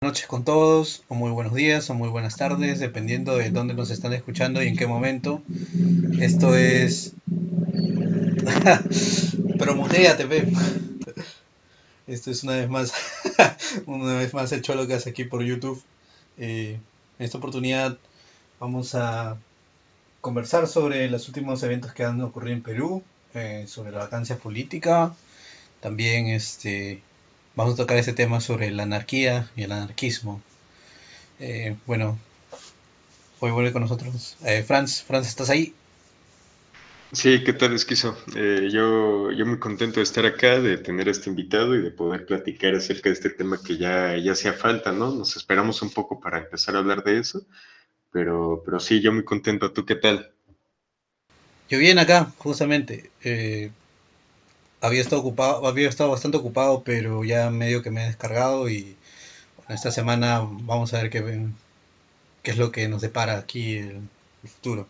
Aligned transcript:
Noches 0.00 0.28
con 0.28 0.44
todos, 0.44 1.02
o 1.08 1.16
muy 1.16 1.32
buenos 1.32 1.54
días, 1.54 1.90
o 1.90 1.94
muy 1.94 2.08
buenas 2.08 2.36
tardes, 2.36 2.78
dependiendo 2.78 3.36
de 3.36 3.50
dónde 3.50 3.74
nos 3.74 3.90
están 3.90 4.12
escuchando 4.12 4.62
y 4.62 4.68
en 4.68 4.76
qué 4.76 4.86
momento. 4.86 5.42
Esto 6.20 6.54
es. 6.54 7.14
Promuteate, 9.58 10.24
TV. 10.24 10.52
Esto 12.06 12.30
es 12.30 12.44
una 12.44 12.54
vez 12.54 12.70
más, 12.70 12.92
una 13.86 14.14
vez 14.14 14.32
más 14.34 14.52
el 14.52 14.62
cholo 14.62 14.86
que 14.86 14.94
hace 14.94 15.10
aquí 15.10 15.24
por 15.24 15.42
YouTube. 15.42 15.82
Eh, 16.38 16.78
en 17.18 17.24
esta 17.24 17.38
oportunidad 17.38 17.98
vamos 18.60 18.94
a 18.94 19.36
conversar 20.20 20.68
sobre 20.68 21.10
los 21.10 21.26
últimos 21.26 21.60
eventos 21.64 21.92
que 21.92 22.04
han 22.04 22.20
ocurrido 22.20 22.54
en 22.54 22.62
Perú, 22.62 23.02
eh, 23.34 23.64
sobre 23.66 23.90
la 23.90 23.98
vacancia 23.98 24.36
política, 24.36 25.12
también 25.80 26.28
este 26.28 27.02
vamos 27.58 27.74
a 27.74 27.76
tocar 27.78 27.98
ese 27.98 28.12
tema 28.12 28.40
sobre 28.40 28.70
la 28.70 28.84
anarquía 28.84 29.50
y 29.56 29.64
el 29.64 29.72
anarquismo. 29.72 30.40
Eh, 31.40 31.76
bueno, 31.86 32.16
hoy 33.40 33.50
vuelve 33.50 33.72
con 33.72 33.82
nosotros 33.82 34.36
eh, 34.44 34.62
Franz. 34.62 35.02
Franz, 35.02 35.26
¿estás 35.26 35.50
ahí? 35.50 35.74
Sí, 37.12 37.42
¿qué 37.42 37.52
tal, 37.52 37.72
Esquizo? 37.72 38.16
Eh, 38.36 38.68
yo, 38.70 39.32
yo 39.32 39.44
muy 39.44 39.58
contento 39.58 39.98
de 39.98 40.04
estar 40.04 40.24
acá, 40.24 40.60
de 40.60 40.78
tener 40.78 41.08
a 41.08 41.10
este 41.10 41.30
invitado 41.30 41.74
y 41.74 41.82
de 41.82 41.90
poder 41.90 42.26
platicar 42.26 42.76
acerca 42.76 43.08
de 43.08 43.14
este 43.14 43.30
tema 43.30 43.58
que 43.60 43.76
ya, 43.76 44.16
ya 44.16 44.32
hacía 44.32 44.52
falta, 44.52 44.92
¿no? 44.92 45.12
Nos 45.12 45.36
esperamos 45.36 45.82
un 45.82 45.90
poco 45.90 46.20
para 46.20 46.38
empezar 46.38 46.76
a 46.76 46.78
hablar 46.78 47.02
de 47.02 47.18
eso, 47.18 47.44
pero, 48.12 48.62
pero 48.64 48.78
sí, 48.78 49.00
yo 49.00 49.12
muy 49.12 49.24
contento. 49.24 49.72
¿Tú 49.72 49.84
qué 49.84 49.96
tal? 49.96 50.30
Yo 51.68 51.78
bien 51.80 51.98
acá, 51.98 52.32
justamente. 52.38 53.10
Eh, 53.24 53.72
había 54.80 55.00
estado 55.00 55.20
ocupado, 55.22 55.66
había 55.66 55.88
estado 55.88 56.10
bastante 56.10 56.36
ocupado, 56.38 56.82
pero 56.84 57.24
ya 57.24 57.50
medio 57.50 57.82
que 57.82 57.90
me 57.90 58.04
he 58.04 58.06
descargado 58.06 58.68
y 58.68 58.96
bueno, 59.56 59.74
esta 59.74 59.90
semana 59.90 60.40
vamos 60.40 60.94
a 60.94 61.02
ver 61.02 61.10
qué, 61.10 61.46
qué 62.42 62.50
es 62.50 62.58
lo 62.58 62.70
que 62.72 62.88
nos 62.88 63.02
depara 63.02 63.38
aquí 63.38 63.76
el, 63.76 64.08
el 64.42 64.48
futuro. 64.48 64.86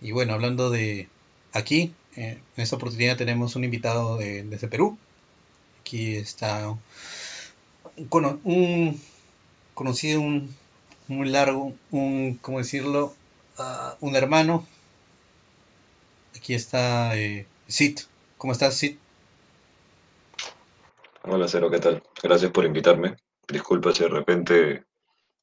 Y 0.00 0.12
bueno, 0.12 0.34
hablando 0.34 0.70
de 0.70 1.08
aquí, 1.52 1.94
eh, 2.16 2.38
en 2.56 2.62
esta 2.62 2.76
oportunidad 2.76 3.16
tenemos 3.16 3.56
un 3.56 3.64
invitado 3.64 4.16
de, 4.16 4.42
desde 4.42 4.68
Perú. 4.68 4.98
Aquí 5.80 6.16
está 6.16 6.68
un, 6.68 8.40
un 8.44 9.00
conocido, 9.74 10.20
un 10.20 10.54
muy 11.08 11.28
largo, 11.28 11.74
un, 11.90 12.38
¿cómo 12.40 12.58
decirlo? 12.58 13.14
Uh, 13.58 14.06
un 14.06 14.16
hermano. 14.16 14.66
Aquí 16.36 16.54
está 16.54 17.16
eh, 17.16 17.46
Sid. 17.68 18.00
¿Cómo 18.38 18.52
estás, 18.52 18.74
Sid? 18.74 18.96
Hola, 21.24 21.46
Cero, 21.46 21.70
¿qué 21.70 21.78
tal? 21.78 22.02
Gracias 22.20 22.50
por 22.50 22.64
invitarme. 22.64 23.14
Disculpa 23.46 23.94
si 23.94 24.02
de 24.02 24.08
repente 24.08 24.84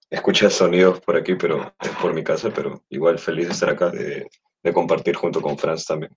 escuchas 0.09 0.53
sonidos 0.53 0.99
por 0.99 1.15
aquí, 1.15 1.35
pero 1.35 1.73
es 1.79 1.89
por 2.01 2.13
mi 2.13 2.21
casa, 2.21 2.51
pero 2.53 2.83
igual 2.89 3.17
feliz 3.17 3.47
de 3.47 3.53
estar 3.53 3.69
acá, 3.69 3.89
de, 3.89 4.29
compartir 4.73 5.15
junto 5.15 5.41
con 5.41 5.57
Franz 5.57 5.85
también. 5.85 6.11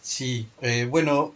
Sí, 0.00 0.48
eh, 0.62 0.86
bueno, 0.86 1.34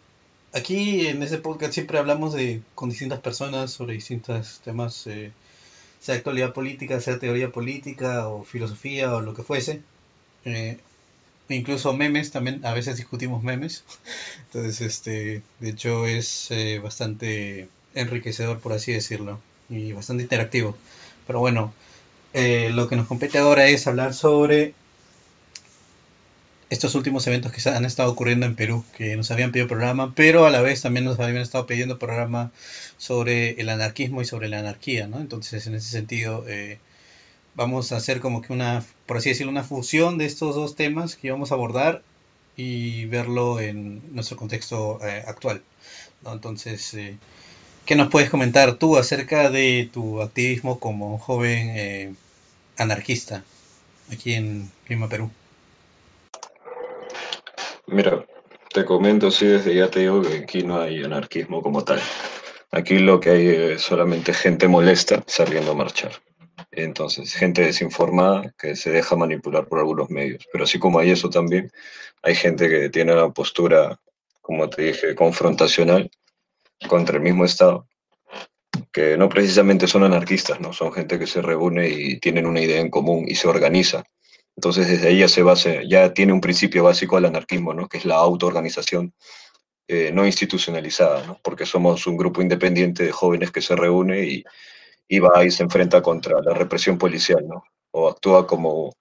aquí 0.55 1.07
en 1.07 1.23
este 1.23 1.37
podcast 1.37 1.75
siempre 1.75 1.99
hablamos 1.99 2.33
de 2.33 2.63
con 2.75 2.89
distintas 2.89 3.21
personas 3.21 3.71
sobre 3.71 3.93
distintos 3.93 4.63
temas, 4.65 5.07
eh, 5.09 5.33
sea 6.01 6.15
actualidad 6.15 6.55
política, 6.55 6.99
sea 7.01 7.19
teoría 7.19 7.53
política 7.53 8.29
o 8.29 8.43
filosofía 8.43 9.15
o 9.15 9.21
lo 9.21 9.35
que 9.35 9.43
fuese. 9.43 9.83
Eh, 10.47 10.79
incluso 11.55 11.93
memes, 11.93 12.31
también 12.31 12.65
a 12.65 12.73
veces 12.73 12.97
discutimos 12.97 13.43
memes. 13.43 13.85
Entonces, 14.47 14.81
este, 14.81 15.43
de 15.61 15.71
hecho 15.71 16.07
es 16.07 16.51
eh, 16.51 16.81
bastante 16.83 17.69
enriquecedor, 17.95 18.61
por 18.61 18.73
así 18.73 18.93
decirlo, 18.93 19.41
y 19.69 19.93
bastante 19.93 20.23
interactivo. 20.25 20.77
Pero 21.27 21.41
bueno, 21.41 21.73
eh, 22.35 22.71
lo 22.73 22.89
que 22.89 22.97
nos 22.97 23.07
compete 23.07 23.39
ahora 23.39 23.67
es 23.69 23.87
hablar 23.87 24.15
sobre 24.15 24.75
estos 26.71 26.95
últimos 26.95 27.27
eventos 27.27 27.53
que 27.53 27.69
han 27.69 27.85
estado 27.85 28.11
ocurriendo 28.11 28.47
en 28.47 28.57
Perú, 28.57 28.83
que 28.97 29.15
nos 29.15 29.31
habían 29.31 29.53
pedido 29.53 29.69
programa, 29.69 30.15
pero 30.15 30.47
a 30.47 30.51
la 30.51 30.63
vez 30.63 30.81
también 30.81 31.05
nos 31.05 31.21
habían 31.21 31.43
estado 31.43 31.67
pidiendo 31.67 31.99
programa 31.99 32.51
sobre 32.97 33.61
el 33.61 33.69
anarquismo 33.69 34.23
y 34.23 34.25
sobre 34.25 34.49
la 34.49 34.61
anarquía, 34.61 35.07
¿no? 35.07 35.21
Entonces, 35.21 35.67
en 35.67 35.75
ese 35.75 35.91
sentido, 35.91 36.47
eh, 36.49 36.79
vamos 37.55 37.93
a 37.93 37.97
hacer 37.97 38.21
como 38.21 38.43
que 38.43 38.53
una, 38.53 38.85
por 39.07 39.19
así 39.19 39.31
decirlo, 39.31 39.53
una 39.53 39.65
fusión 39.65 40.19
de 40.19 40.27
estos 40.27 40.55
dos 40.55 40.77
temas 40.77 41.17
que 41.17 41.31
vamos 41.31 41.53
a 41.53 41.55
abordar 41.55 42.03
y 42.57 43.07
verlo 43.07 43.61
en 43.61 44.15
nuestro 44.15 44.37
contexto 44.37 44.99
eh, 45.03 45.23
actual. 45.27 45.63
Entonces, 46.25 46.95
eh, 46.95 47.17
¿qué 47.87 47.97
nos 47.97 48.09
puedes 48.09 48.31
comentar 48.31 48.75
tú 48.75 48.97
acerca 48.97 49.51
de 49.51 49.89
tu 49.93 50.23
activismo 50.23 50.79
como 50.79 51.19
joven 51.19 51.73
eh, 51.77 52.15
anarquista 52.79 53.45
aquí 54.11 54.35
en 54.35 54.71
Lima, 54.89 55.09
Perú? 55.09 55.31
Mira, 57.87 58.25
te 58.73 58.85
comento, 58.85 59.31
sí, 59.31 59.47
desde 59.47 59.75
ya 59.75 59.91
te 59.91 60.01
digo 60.01 60.23
que 60.23 60.39
aquí 60.39 60.63
no 60.63 60.81
hay 60.81 61.03
anarquismo 61.03 61.63
como 61.63 61.85
tal. 61.85 62.01
Aquí 62.71 62.99
lo 62.99 63.21
que 63.21 63.31
hay 63.31 63.47
es 63.49 63.83
solamente 63.83 64.33
gente 64.33 64.69
molesta 64.69 65.23
saliendo 65.27 65.73
a 65.73 65.75
marchar. 65.75 66.13
Entonces, 66.73 67.35
gente 67.35 67.63
desinformada 67.63 68.55
que 68.59 68.77
se 68.77 68.91
deja 68.91 69.15
manipular 69.15 69.69
por 69.69 69.79
algunos 69.79 70.09
medios. 70.09 70.47
Pero 70.51 70.65
así 70.65 70.79
como 70.79 70.99
hay 70.99 71.11
eso 71.11 71.29
también, 71.29 71.71
hay 72.23 72.35
gente 72.35 72.69
que 72.69 72.89
tiene 72.89 73.13
una 73.13 73.31
postura, 73.31 74.01
como 74.41 74.69
te 74.71 74.83
dije, 74.83 75.15
confrontacional 75.15 76.11
contra 76.89 77.17
el 77.17 77.23
mismo 77.23 77.45
Estado, 77.45 77.87
que 78.91 79.19
no 79.19 79.29
precisamente 79.29 79.87
son 79.87 80.05
anarquistas, 80.05 80.61
¿no? 80.61 80.73
Son 80.73 80.93
gente 80.93 81.19
que 81.19 81.27
se 81.27 81.43
reúne 81.43 81.89
y 81.89 82.19
tienen 82.21 82.47
una 82.47 82.61
idea 82.61 82.81
en 82.81 82.91
común 82.91 83.27
y 83.29 83.35
se 83.35 83.49
organiza. 83.49 84.05
Entonces, 84.57 84.89
desde 84.89 85.09
ahí 85.09 85.19
ya 85.19 85.29
se 85.29 85.43
base, 85.43 85.83
ya 85.89 86.15
tiene 86.15 86.33
un 86.33 86.41
principio 86.41 86.85
básico 86.85 87.17
del 87.17 87.27
anarquismo, 87.27 87.75
¿no? 87.75 87.87
Que 87.87 87.99
es 87.99 88.07
la 88.07 88.17
autoorganización 88.17 89.13
eh, 89.89 90.11
no 90.13 90.25
institucionalizada, 90.25 91.27
¿no? 91.27 91.39
Porque 91.43 91.67
somos 91.67 92.07
un 92.07 92.17
grupo 92.17 92.41
independiente 92.41 93.05
de 93.05 93.13
jóvenes 93.13 93.51
que 93.51 93.61
se 93.61 93.77
reúne 93.77 94.25
y 94.25 94.45
y 95.13 95.19
va 95.19 95.45
y 95.45 95.51
se 95.51 95.63
enfrenta 95.63 96.01
contra 96.01 96.41
la 96.41 96.55
represión 96.55 96.97
policial, 96.97 97.47
¿no? 97.47 97.65
O 97.91 98.09
actúa 98.09 98.47
como 98.47 98.95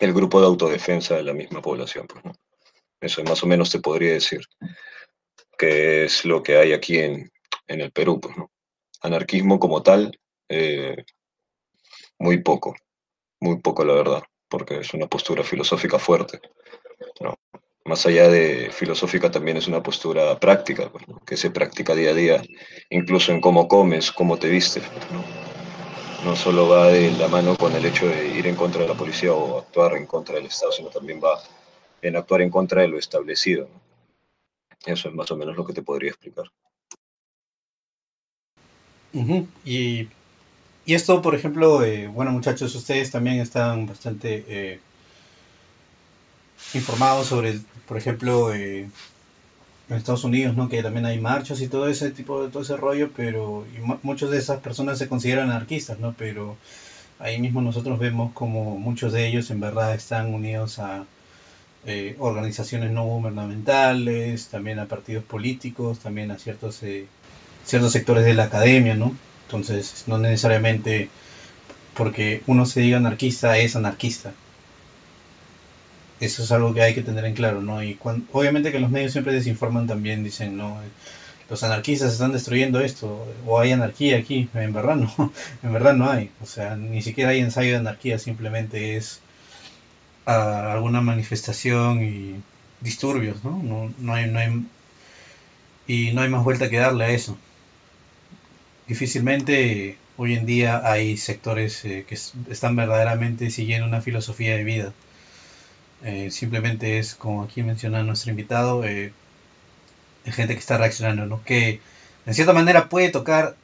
el 0.00 0.14
grupo 0.14 0.40
de 0.40 0.46
autodefensa 0.46 1.16
de 1.16 1.22
la 1.22 1.34
misma 1.34 1.60
población, 1.60 2.06
pues. 2.06 2.24
Eso 2.98 3.22
más 3.24 3.42
o 3.42 3.46
menos 3.46 3.68
te 3.70 3.78
podría 3.78 4.14
decir 4.14 4.40
que 5.58 6.04
es 6.04 6.24
lo 6.24 6.42
que 6.42 6.56
hay 6.56 6.72
aquí 6.72 6.96
en, 6.96 7.30
en 7.66 7.80
el 7.82 7.92
Perú, 7.92 8.22
pues, 8.22 8.34
¿no? 8.38 8.52
Anarquismo 9.02 9.58
como 9.58 9.82
tal, 9.82 10.18
eh, 10.48 11.04
muy 12.18 12.42
poco, 12.42 12.74
muy 13.38 13.60
poco 13.60 13.84
la 13.84 13.92
verdad, 13.92 14.22
porque 14.48 14.78
es 14.78 14.94
una 14.94 15.08
postura 15.08 15.44
filosófica 15.44 15.98
fuerte, 15.98 16.40
¿no? 17.20 17.34
Más 17.86 18.06
allá 18.06 18.28
de 18.28 18.70
filosófica 18.70 19.30
también 19.30 19.58
es 19.58 19.68
una 19.68 19.82
postura 19.82 20.38
práctica, 20.40 20.90
pues, 20.90 21.04
que 21.26 21.36
se 21.36 21.50
practica 21.50 21.94
día 21.94 22.10
a 22.10 22.14
día, 22.14 22.42
incluso 22.88 23.30
en 23.30 23.40
cómo 23.40 23.68
comes, 23.68 24.10
cómo 24.10 24.38
te 24.38 24.48
vistes, 24.48 24.84
pues, 24.88 25.10
¿no? 25.10 25.44
solo 26.36 26.68
va 26.68 26.88
de 26.88 27.10
la 27.12 27.28
mano 27.28 27.54
con 27.54 27.74
el 27.74 27.84
hecho 27.84 28.06
de 28.06 28.26
ir 28.28 28.46
en 28.46 28.56
contra 28.56 28.82
de 28.82 28.88
la 28.88 28.94
policía 28.94 29.32
o 29.34 29.58
actuar 29.58 29.94
en 29.96 30.06
contra 30.06 30.36
del 30.36 30.46
Estado, 30.46 30.72
sino 30.72 30.88
también 30.88 31.20
va 31.22 31.38
en 32.00 32.16
actuar 32.16 32.40
en 32.40 32.50
contra 32.50 32.80
de 32.80 32.88
lo 32.88 32.98
establecido. 32.98 33.68
Eso 34.86 35.08
es 35.08 35.14
más 35.14 35.30
o 35.30 35.36
menos 35.36 35.56
lo 35.56 35.66
que 35.66 35.74
te 35.74 35.82
podría 35.82 36.10
explicar. 36.10 36.46
y, 39.64 40.08
esto, 40.86 41.22
por 41.22 41.34
ejemplo, 41.34 41.82
bueno 42.12 42.32
muchachos, 42.32 42.74
ustedes 42.74 43.10
también 43.10 43.40
están 43.40 43.86
bastante 43.86 44.44
eh, 44.48 44.80
informados 46.72 47.26
sobre, 47.26 47.58
por 47.86 47.96
ejemplo, 47.96 48.54
eh, 48.54 48.88
en 49.88 49.96
Estados 49.96 50.24
Unidos, 50.24 50.56
¿no? 50.56 50.68
Que 50.68 50.82
también 50.82 51.06
hay 51.06 51.20
marchas 51.20 51.60
y 51.60 51.68
todo 51.68 51.88
ese 51.88 52.10
tipo 52.10 52.42
de 52.42 52.50
todo 52.50 52.62
ese 52.62 52.76
rollo, 52.76 53.10
pero 53.14 53.66
muchas 54.02 54.30
de 54.30 54.38
esas 54.38 54.60
personas 54.60 54.98
se 54.98 55.08
consideran 55.08 55.50
anarquistas, 55.50 55.98
¿no? 55.98 56.14
Pero 56.16 56.56
ahí 57.18 57.38
mismo 57.38 57.60
nosotros 57.60 57.98
vemos 57.98 58.32
como 58.32 58.76
muchos 58.78 59.12
de 59.12 59.26
ellos 59.26 59.50
en 59.50 59.60
verdad 59.60 59.94
están 59.94 60.32
unidos 60.32 60.78
a 60.78 61.04
eh, 61.86 62.16
organizaciones 62.18 62.90
no 62.92 63.04
gubernamentales, 63.04 64.48
también 64.48 64.78
a 64.78 64.86
partidos 64.86 65.24
políticos, 65.24 65.98
también 65.98 66.30
a 66.30 66.38
ciertos 66.38 66.82
eh, 66.82 67.06
ciertos 67.64 67.92
sectores 67.92 68.24
de 68.24 68.34
la 68.34 68.44
academia, 68.44 68.94
¿no? 68.94 69.14
Entonces, 69.46 70.04
no 70.06 70.18
necesariamente 70.18 71.10
porque 71.94 72.42
uno 72.46 72.66
se 72.66 72.80
diga 72.80 72.96
anarquista 72.98 73.58
es 73.58 73.76
anarquista. 73.76 74.32
Eso 76.20 76.42
es 76.42 76.52
algo 76.52 76.72
que 76.72 76.82
hay 76.82 76.94
que 76.94 77.02
tener 77.02 77.24
en 77.24 77.34
claro, 77.34 77.60
¿no? 77.60 77.82
Y 77.82 77.98
obviamente 78.32 78.72
que 78.72 78.80
los 78.80 78.90
medios 78.90 79.12
siempre 79.12 79.32
desinforman 79.32 79.86
también, 79.86 80.24
dicen, 80.24 80.56
no, 80.56 80.78
los 81.50 81.62
anarquistas 81.62 82.12
están 82.12 82.32
destruyendo 82.32 82.80
esto, 82.80 83.26
o 83.46 83.60
hay 83.60 83.72
anarquía 83.72 84.18
aquí, 84.18 84.48
en 84.54 84.72
verdad 84.72 84.96
no, 84.96 85.32
en 85.62 85.72
verdad 85.72 85.94
no 85.94 86.10
hay, 86.10 86.30
o 86.42 86.46
sea, 86.46 86.76
ni 86.76 87.02
siquiera 87.02 87.30
hay 87.30 87.40
ensayo 87.40 87.72
de 87.72 87.76
anarquía, 87.78 88.18
simplemente 88.18 88.96
es 88.96 89.20
ah, 90.26 90.72
alguna 90.72 91.00
manifestación 91.00 92.02
y 92.04 92.36
disturbios, 92.80 93.42
¿no? 93.44 93.62
No, 93.62 93.92
no 93.98 94.14
hay, 94.14 94.30
no 94.30 94.38
hay, 94.38 94.64
y 95.86 96.12
no 96.12 96.22
hay 96.22 96.28
más 96.28 96.44
vuelta 96.44 96.70
que 96.70 96.78
darle 96.78 97.04
a 97.04 97.10
eso. 97.10 97.36
Difícilmente 98.86 99.96
hoy 100.16 100.34
en 100.34 100.46
día 100.46 100.82
hay 100.84 101.16
sectores 101.16 101.84
eh, 101.84 102.04
que 102.08 102.14
están 102.14 102.76
verdaderamente 102.76 103.50
siguiendo 103.50 103.86
una 103.86 104.00
filosofía 104.00 104.56
de 104.56 104.64
vida. 104.64 104.92
Eh, 106.04 106.30
simplemente 106.30 106.98
es, 106.98 107.14
como 107.14 107.42
aquí 107.42 107.62
menciona 107.62 108.02
nuestro 108.02 108.30
invitado, 108.30 108.84
eh, 108.84 109.12
gente 110.26 110.52
que 110.52 110.60
está 110.60 110.76
reaccionando, 110.76 111.24
¿no? 111.24 111.42
Que 111.44 111.80
en 112.26 112.34
cierta 112.34 112.52
manera 112.52 112.90
puede 112.90 113.10
tocar 113.10 113.56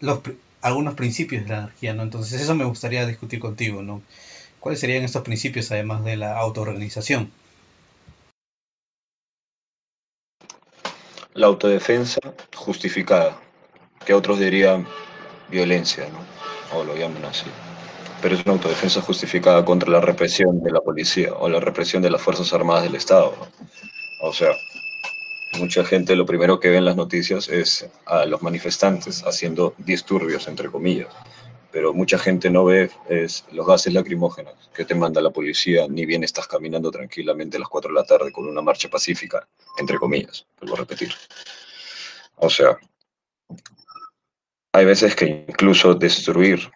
los, 0.00 0.20
algunos 0.60 0.94
principios 0.94 1.44
de 1.44 1.50
la 1.50 1.58
anarquía, 1.58 1.94
¿no? 1.94 2.02
Entonces 2.02 2.40
eso 2.40 2.54
me 2.56 2.64
gustaría 2.64 3.06
discutir 3.06 3.38
contigo, 3.38 3.82
¿no? 3.82 4.02
¿Cuáles 4.58 4.80
serían 4.80 5.04
estos 5.04 5.22
principios 5.22 5.70
además 5.70 6.04
de 6.04 6.16
la 6.16 6.36
autoorganización? 6.36 7.30
La 11.34 11.46
autodefensa 11.46 12.20
justificada, 12.56 13.38
que 14.04 14.14
otros 14.14 14.40
dirían 14.40 14.86
violencia, 15.48 16.08
¿no? 16.08 16.76
O 16.76 16.82
lo 16.82 16.96
llaman 16.96 17.24
así. 17.24 17.46
Pero 18.24 18.36
es 18.36 18.46
una 18.46 18.54
autodefensa 18.54 19.02
justificada 19.02 19.62
contra 19.66 19.90
la 19.90 20.00
represión 20.00 20.62
de 20.62 20.70
la 20.70 20.80
policía 20.80 21.34
o 21.34 21.46
la 21.46 21.60
represión 21.60 22.00
de 22.00 22.08
las 22.08 22.22
Fuerzas 22.22 22.54
Armadas 22.54 22.84
del 22.84 22.94
Estado. 22.94 23.36
O 24.22 24.32
sea, 24.32 24.48
mucha 25.58 25.84
gente 25.84 26.16
lo 26.16 26.24
primero 26.24 26.58
que 26.58 26.70
ve 26.70 26.78
en 26.78 26.86
las 26.86 26.96
noticias 26.96 27.50
es 27.50 27.86
a 28.06 28.24
los 28.24 28.40
manifestantes 28.40 29.22
haciendo 29.26 29.74
disturbios, 29.76 30.48
entre 30.48 30.70
comillas. 30.70 31.08
Pero 31.70 31.92
mucha 31.92 32.16
gente 32.18 32.48
no 32.48 32.64
ve 32.64 32.90
es 33.10 33.44
los 33.52 33.66
gases 33.66 33.92
lacrimógenos 33.92 34.54
que 34.74 34.86
te 34.86 34.94
manda 34.94 35.20
la 35.20 35.28
policía, 35.28 35.86
ni 35.86 36.06
bien 36.06 36.24
estás 36.24 36.48
caminando 36.48 36.90
tranquilamente 36.90 37.58
a 37.58 37.60
las 37.60 37.68
4 37.68 37.90
de 37.90 37.94
la 37.94 38.06
tarde 38.06 38.32
con 38.32 38.48
una 38.48 38.62
marcha 38.62 38.88
pacífica, 38.88 39.46
entre 39.76 39.98
comillas, 39.98 40.46
vuelvo 40.58 40.76
a 40.76 40.78
repetir. 40.78 41.12
O 42.36 42.48
sea, 42.48 42.78
hay 44.72 44.86
veces 44.86 45.14
que 45.14 45.44
incluso 45.46 45.92
destruir, 45.92 46.70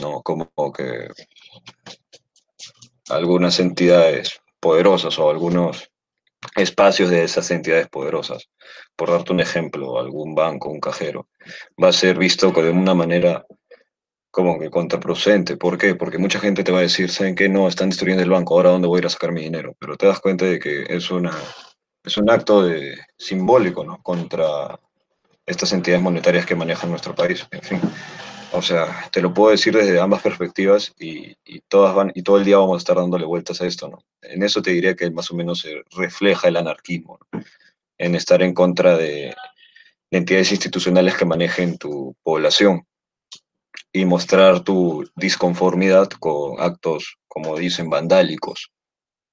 ¿no? 0.00 0.22
Como 0.22 0.50
que 0.72 1.08
algunas 3.08 3.60
entidades 3.60 4.40
poderosas 4.60 5.18
o 5.18 5.30
algunos 5.30 5.90
espacios 6.54 7.10
de 7.10 7.24
esas 7.24 7.50
entidades 7.50 7.88
poderosas. 7.88 8.48
Por 8.94 9.10
darte 9.10 9.32
un 9.32 9.40
ejemplo, 9.40 9.98
algún 9.98 10.34
banco, 10.34 10.70
un 10.70 10.80
cajero, 10.80 11.28
va 11.82 11.88
a 11.88 11.92
ser 11.92 12.18
visto 12.18 12.50
de 12.50 12.70
una 12.70 12.94
manera 12.94 13.44
como 14.30 14.58
que 14.58 14.70
contraproducente. 14.70 15.56
¿Por 15.56 15.78
qué? 15.78 15.94
Porque 15.94 16.18
mucha 16.18 16.38
gente 16.38 16.62
te 16.62 16.72
va 16.72 16.80
a 16.80 16.82
decir, 16.82 17.10
¿saben 17.10 17.34
qué? 17.34 17.48
No, 17.48 17.68
están 17.68 17.88
destruyendo 17.88 18.22
el 18.22 18.30
banco, 18.30 18.54
ahora 18.54 18.70
dónde 18.70 18.88
voy 18.88 18.98
a 18.98 19.00
ir 19.00 19.06
a 19.06 19.10
sacar 19.10 19.32
mi 19.32 19.42
dinero. 19.42 19.74
Pero 19.78 19.96
te 19.96 20.06
das 20.06 20.20
cuenta 20.20 20.44
de 20.44 20.58
que 20.58 20.84
es, 20.88 21.10
una, 21.10 21.32
es 22.04 22.16
un 22.18 22.30
acto 22.30 22.62
de, 22.62 22.98
simbólico, 23.16 23.84
¿no? 23.84 24.02
Contra 24.02 24.78
estas 25.46 25.72
entidades 25.72 26.02
monetarias 26.02 26.44
que 26.44 26.54
manejan 26.54 26.90
nuestro 26.90 27.14
país. 27.14 27.46
En 27.50 27.62
fin, 27.62 27.80
o 28.52 28.62
sea, 28.62 29.08
te 29.10 29.20
lo 29.20 29.34
puedo 29.34 29.50
decir 29.50 29.76
desde 29.76 30.00
ambas 30.00 30.22
perspectivas 30.22 30.94
y, 30.98 31.36
todas 31.68 31.94
van, 31.94 32.12
y 32.14 32.22
todo 32.22 32.38
el 32.38 32.44
día 32.44 32.58
vamos 32.58 32.76
a 32.76 32.78
estar 32.78 32.96
dándole 32.96 33.24
vueltas 33.24 33.60
a 33.60 33.66
esto, 33.66 33.88
¿no? 33.88 33.98
En 34.22 34.42
eso 34.42 34.62
te 34.62 34.70
diría 34.70 34.94
que 34.94 35.10
más 35.10 35.30
o 35.30 35.34
menos 35.34 35.60
se 35.60 35.82
refleja 35.96 36.48
el 36.48 36.56
anarquismo, 36.56 37.18
en 37.98 38.14
estar 38.14 38.42
en 38.42 38.54
contra 38.54 38.96
de, 38.96 39.34
entidades 40.10 40.52
institucionales 40.52 41.16
que 41.16 41.24
manejen 41.24 41.78
tu 41.78 42.14
población 42.22 42.86
y 43.92 44.04
mostrar 44.04 44.60
tu 44.60 45.08
disconformidad 45.16 46.08
con 46.08 46.60
actos, 46.60 47.18
como 47.26 47.56
dicen, 47.56 47.90
vandálicos. 47.90 48.70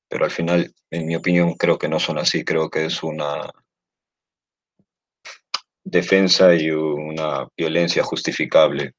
Pero 0.10 0.26
al 0.26 0.32
final, 0.32 0.74
en 0.92 1.06
mi 1.06 1.16
opinión, 1.16 1.54
creo 1.54 1.78
que 1.78 1.88
no 1.88 2.00
son 2.00 2.18
así, 2.18 2.44
creo 2.44 2.70
que 2.70 2.86
es 2.86 3.04
una 3.04 3.52
defensa 5.84 6.56
y 6.56 6.72
una 6.72 7.48
violencia 7.56 8.04
justificable 8.04 8.94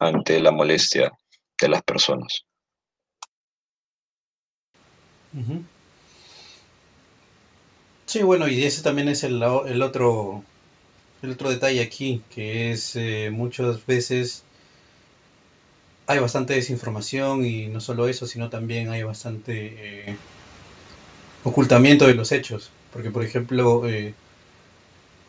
ante 0.00 0.40
la 0.40 0.50
molestia 0.50 1.12
de 1.60 1.68
las 1.68 1.82
personas. 1.82 2.44
Sí, 8.06 8.22
bueno, 8.22 8.48
y 8.48 8.64
ese 8.64 8.82
también 8.82 9.08
es 9.08 9.22
el, 9.22 9.42
el 9.42 9.82
otro 9.82 10.42
el 11.22 11.30
otro 11.30 11.50
detalle 11.50 11.82
aquí, 11.82 12.22
que 12.30 12.72
es 12.72 12.96
eh, 12.96 13.30
muchas 13.30 13.84
veces 13.86 14.42
hay 16.06 16.18
bastante 16.18 16.54
desinformación 16.54 17.44
y 17.44 17.68
no 17.68 17.80
solo 17.80 18.08
eso, 18.08 18.26
sino 18.26 18.50
también 18.50 18.90
hay 18.90 19.02
bastante 19.02 20.10
eh, 20.10 20.16
ocultamiento 21.44 22.06
de 22.06 22.14
los 22.14 22.32
hechos. 22.32 22.70
Porque, 22.92 23.10
por 23.10 23.22
ejemplo, 23.24 23.88
eh, 23.88 24.14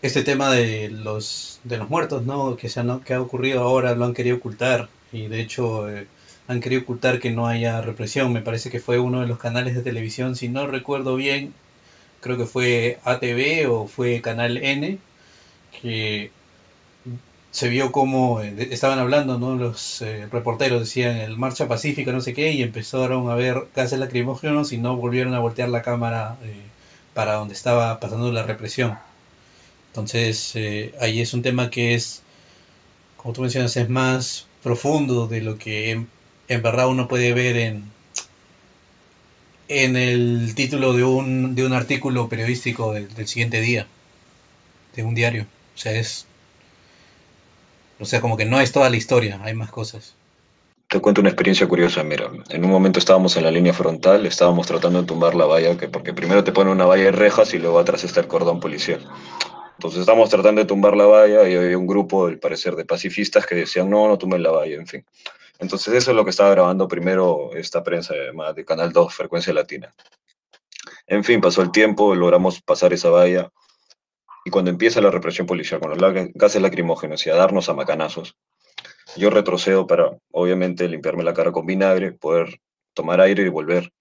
este 0.02 0.24
tema 0.24 0.52
de 0.52 0.90
los 0.90 1.60
de 1.64 1.78
los 1.78 1.90
muertos, 1.90 2.26
¿no? 2.26 2.56
Que 2.58 2.70
se 2.70 2.80
han, 2.80 3.02
que 3.02 3.14
ha 3.14 3.22
ocurrido 3.22 3.62
ahora 3.62 3.96
lo 3.96 4.06
han 4.06 4.14
querido 4.14 4.38
ocultar 4.38 4.90
y 5.12 5.28
de 5.28 5.42
hecho 5.42 5.90
eh, 5.90 6.08
han 6.48 6.60
querido 6.62 6.82
ocultar 6.84 7.20
que 7.20 7.32
no 7.32 7.48
haya 7.48 7.82
represión. 7.82 8.34
Me 8.34 8.42
parece 8.42 8.70
que 8.70 8.80
fue 8.80 9.00
uno 9.00 9.22
de 9.22 9.28
los 9.28 9.40
canales 9.40 9.76
de 9.76 9.82
televisión, 9.84 10.36
si 10.36 10.50
no 10.50 10.68
recuerdo 10.68 11.16
bien, 11.16 11.54
creo 12.22 12.38
que 12.38 12.46
fue 12.46 13.00
ATV 13.04 13.70
o 13.72 13.88
fue 13.88 14.22
Canal 14.22 14.58
N 14.58 15.00
que 15.82 16.32
se 17.52 17.70
vio 17.70 17.92
como 17.92 18.42
eh, 18.42 18.70
estaban 18.72 19.00
hablando, 19.00 19.38
¿no? 19.40 19.56
Los 19.56 20.02
eh, 20.02 20.28
reporteros 20.32 20.80
decían 20.82 21.18
el 21.18 21.38
marcha 21.38 21.68
pacífica, 21.68 22.12
no 22.12 22.22
sé 22.22 22.34
qué, 22.34 22.52
y 22.54 22.64
empezaron 22.64 23.30
a 23.30 23.36
ver 23.36 23.68
gases 23.76 24.00
lacrimógenos 24.00 24.72
y 24.74 24.78
no 24.78 24.96
volvieron 24.98 25.34
a 25.36 25.40
voltear 25.40 25.70
la 25.70 25.82
cámara 25.82 26.38
para 27.14 27.34
donde 27.36 27.54
estaba 27.54 28.00
pasando 28.00 28.32
la 28.32 28.44
represión. 28.44 28.98
Entonces, 29.92 30.54
eh, 30.56 30.94
ahí 31.02 31.20
es 31.20 31.34
un 31.34 31.42
tema 31.42 31.70
que 31.70 31.96
es, 31.96 32.24
como 33.18 33.34
tú 33.34 33.42
mencionas, 33.42 33.76
es 33.76 33.90
más 33.90 34.48
profundo 34.64 35.28
de 35.28 35.42
lo 35.42 35.58
que 35.58 35.92
en, 35.92 36.62
verdad 36.62 36.88
uno 36.88 37.10
puede 37.10 37.34
ver 37.34 37.58
en, 37.58 37.84
en 39.68 39.98
el 39.98 40.56
título 40.56 40.94
de 40.94 41.04
un, 41.04 41.56
de 41.56 41.66
un 41.66 41.74
artículo 41.74 42.30
periodístico 42.30 42.94
del, 42.94 43.28
siguiente 43.28 43.60
día, 43.60 43.86
de 44.96 45.04
un 45.04 45.14
diario. 45.14 45.46
O 45.76 45.78
sea, 45.78 45.92
es. 45.92 46.26
O 48.00 48.06
sea, 48.06 48.22
como 48.22 48.38
que 48.38 48.46
no 48.46 48.62
es 48.62 48.72
toda 48.72 48.90
la 48.90 48.96
historia, 48.96 49.42
hay 49.44 49.54
más 49.54 49.72
cosas. 49.72 50.16
Te 50.88 51.00
cuento 51.02 51.20
una 51.20 51.30
experiencia 51.30 51.68
curiosa, 51.68 52.02
mira, 52.04 52.32
en 52.50 52.64
un 52.64 52.72
momento 52.72 53.00
estábamos 53.00 53.36
en 53.36 53.44
la 53.44 53.52
línea 53.52 53.74
frontal, 53.74 54.26
estábamos 54.26 54.68
tratando 54.68 55.02
de 55.02 55.08
tumbar 55.08 55.36
la 55.36 55.46
valla, 55.46 55.78
que 55.78 55.90
porque 55.90 56.14
primero 56.14 56.46
te 56.46 56.52
ponen 56.54 56.74
una 56.74 56.86
valla 56.86 57.06
de 57.06 57.12
rejas 57.12 57.54
y 57.54 57.60
luego 57.60 57.80
atrás 57.80 58.06
está 58.06 58.22
el 58.22 58.28
cordón 58.28 58.60
policial. 58.60 59.06
Entonces 59.82 60.02
estamos 60.02 60.30
tratando 60.30 60.62
de 60.62 60.68
tumbar 60.68 60.96
la 60.96 61.08
valla 61.08 61.50
y 61.50 61.56
había 61.56 61.76
un 61.76 61.88
grupo, 61.88 62.28
al 62.28 62.38
parecer, 62.38 62.76
de 62.76 62.86
pacifistas 62.86 63.48
que 63.48 63.56
decían, 63.56 63.90
no, 63.90 64.08
no 64.08 64.16
tumben 64.16 64.44
la 64.44 64.52
valla, 64.52 64.76
en 64.76 64.86
fin. 64.86 65.04
Entonces 65.58 65.92
eso 65.96 66.12
es 66.12 66.16
lo 66.16 66.24
que 66.24 66.30
estaba 66.30 66.52
grabando 66.52 66.88
primero 66.88 67.50
esta 67.56 67.82
prensa 67.82 68.14
de 68.14 68.64
Canal 68.64 68.94
2, 68.94 69.12
Frecuencia 69.12 69.52
Latina. 69.54 69.92
En 71.08 71.24
fin, 71.24 71.42
pasó 71.42 71.64
el 71.64 71.72
tiempo, 71.72 72.14
logramos 72.14 72.62
pasar 72.62 72.94
esa 72.94 73.10
valla 73.10 73.52
y 74.46 74.52
cuando 74.52 74.70
empieza 74.70 75.02
la 75.02 75.10
represión 75.10 75.48
policial 75.48 75.80
con 75.80 75.98
los 75.98 76.14
gases 76.36 76.62
lacrimógenos 76.62 77.26
y 77.26 77.32
a 77.32 77.36
darnos 77.36 77.68
a 77.68 77.74
macanazos, 77.74 78.36
yo 79.16 79.32
retrocedo 79.32 79.88
para, 79.88 80.12
obviamente, 80.32 80.88
limpiarme 80.88 81.24
la 81.24 81.34
cara 81.34 81.52
con 81.52 81.66
vinagre, 81.66 82.12
poder 82.12 82.62
tomar 82.94 83.20
aire 83.20 83.42
y 83.42 83.50
volver. 83.50 83.92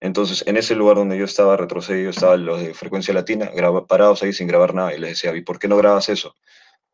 Entonces, 0.00 0.44
en 0.46 0.56
ese 0.56 0.74
lugar 0.74 0.96
donde 0.96 1.18
yo 1.18 1.24
estaba 1.24 1.56
retrocedido, 1.56 2.10
estaban 2.10 2.44
los 2.46 2.60
de 2.60 2.74
frecuencia 2.74 3.12
latina, 3.12 3.50
parados 3.88 4.22
ahí 4.22 4.32
sin 4.32 4.46
grabar 4.46 4.74
nada, 4.74 4.94
y 4.94 4.98
les 4.98 5.10
decía, 5.10 5.34
¿y 5.34 5.42
por 5.42 5.58
qué 5.58 5.68
no 5.68 5.76
grabas 5.76 6.08
eso? 6.08 6.34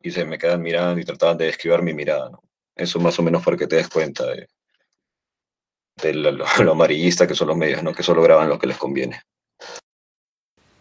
y 0.01 0.11
se 0.11 0.25
me 0.25 0.37
quedan 0.37 0.61
mirando 0.61 0.99
y 0.99 1.05
trataban 1.05 1.37
de 1.37 1.49
esquivar 1.49 1.81
mi 1.81 1.93
mirada, 1.93 2.29
¿no? 2.29 2.41
Eso 2.75 2.99
más 2.99 3.17
o 3.19 3.23
menos 3.23 3.43
para 3.43 3.57
que 3.57 3.67
te 3.67 3.77
des 3.77 3.89
cuenta 3.89 4.25
de, 4.25 6.13
lo, 6.13 6.31
lo, 6.31 6.71
amarillista 6.71 7.27
que 7.27 7.35
son 7.35 7.47
los 7.47 7.57
medios, 7.57 7.81
¿no? 7.83 7.93
Que 7.93 8.03
solo 8.03 8.21
graban 8.21 8.49
lo 8.49 8.59
que 8.59 8.67
les 8.67 8.77
conviene. 8.77 9.21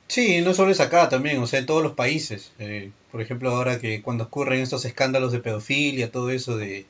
Sí, 0.08 0.40
no 0.42 0.54
solo 0.54 0.70
es 0.70 0.80
acá 0.80 1.08
también, 1.08 1.38
o 1.42 1.46
sea, 1.46 1.58
en 1.58 1.66
todos 1.66 1.82
los 1.82 1.94
países. 1.94 2.52
Eh, 2.58 2.92
por 3.10 3.20
ejemplo, 3.20 3.50
ahora 3.50 3.80
que 3.80 4.02
cuando 4.02 4.24
ocurren 4.24 4.60
estos 4.60 4.84
escándalos 4.84 5.32
de 5.32 5.40
pedofilia, 5.40 6.12
todo 6.12 6.30
eso 6.30 6.56
de 6.56 6.86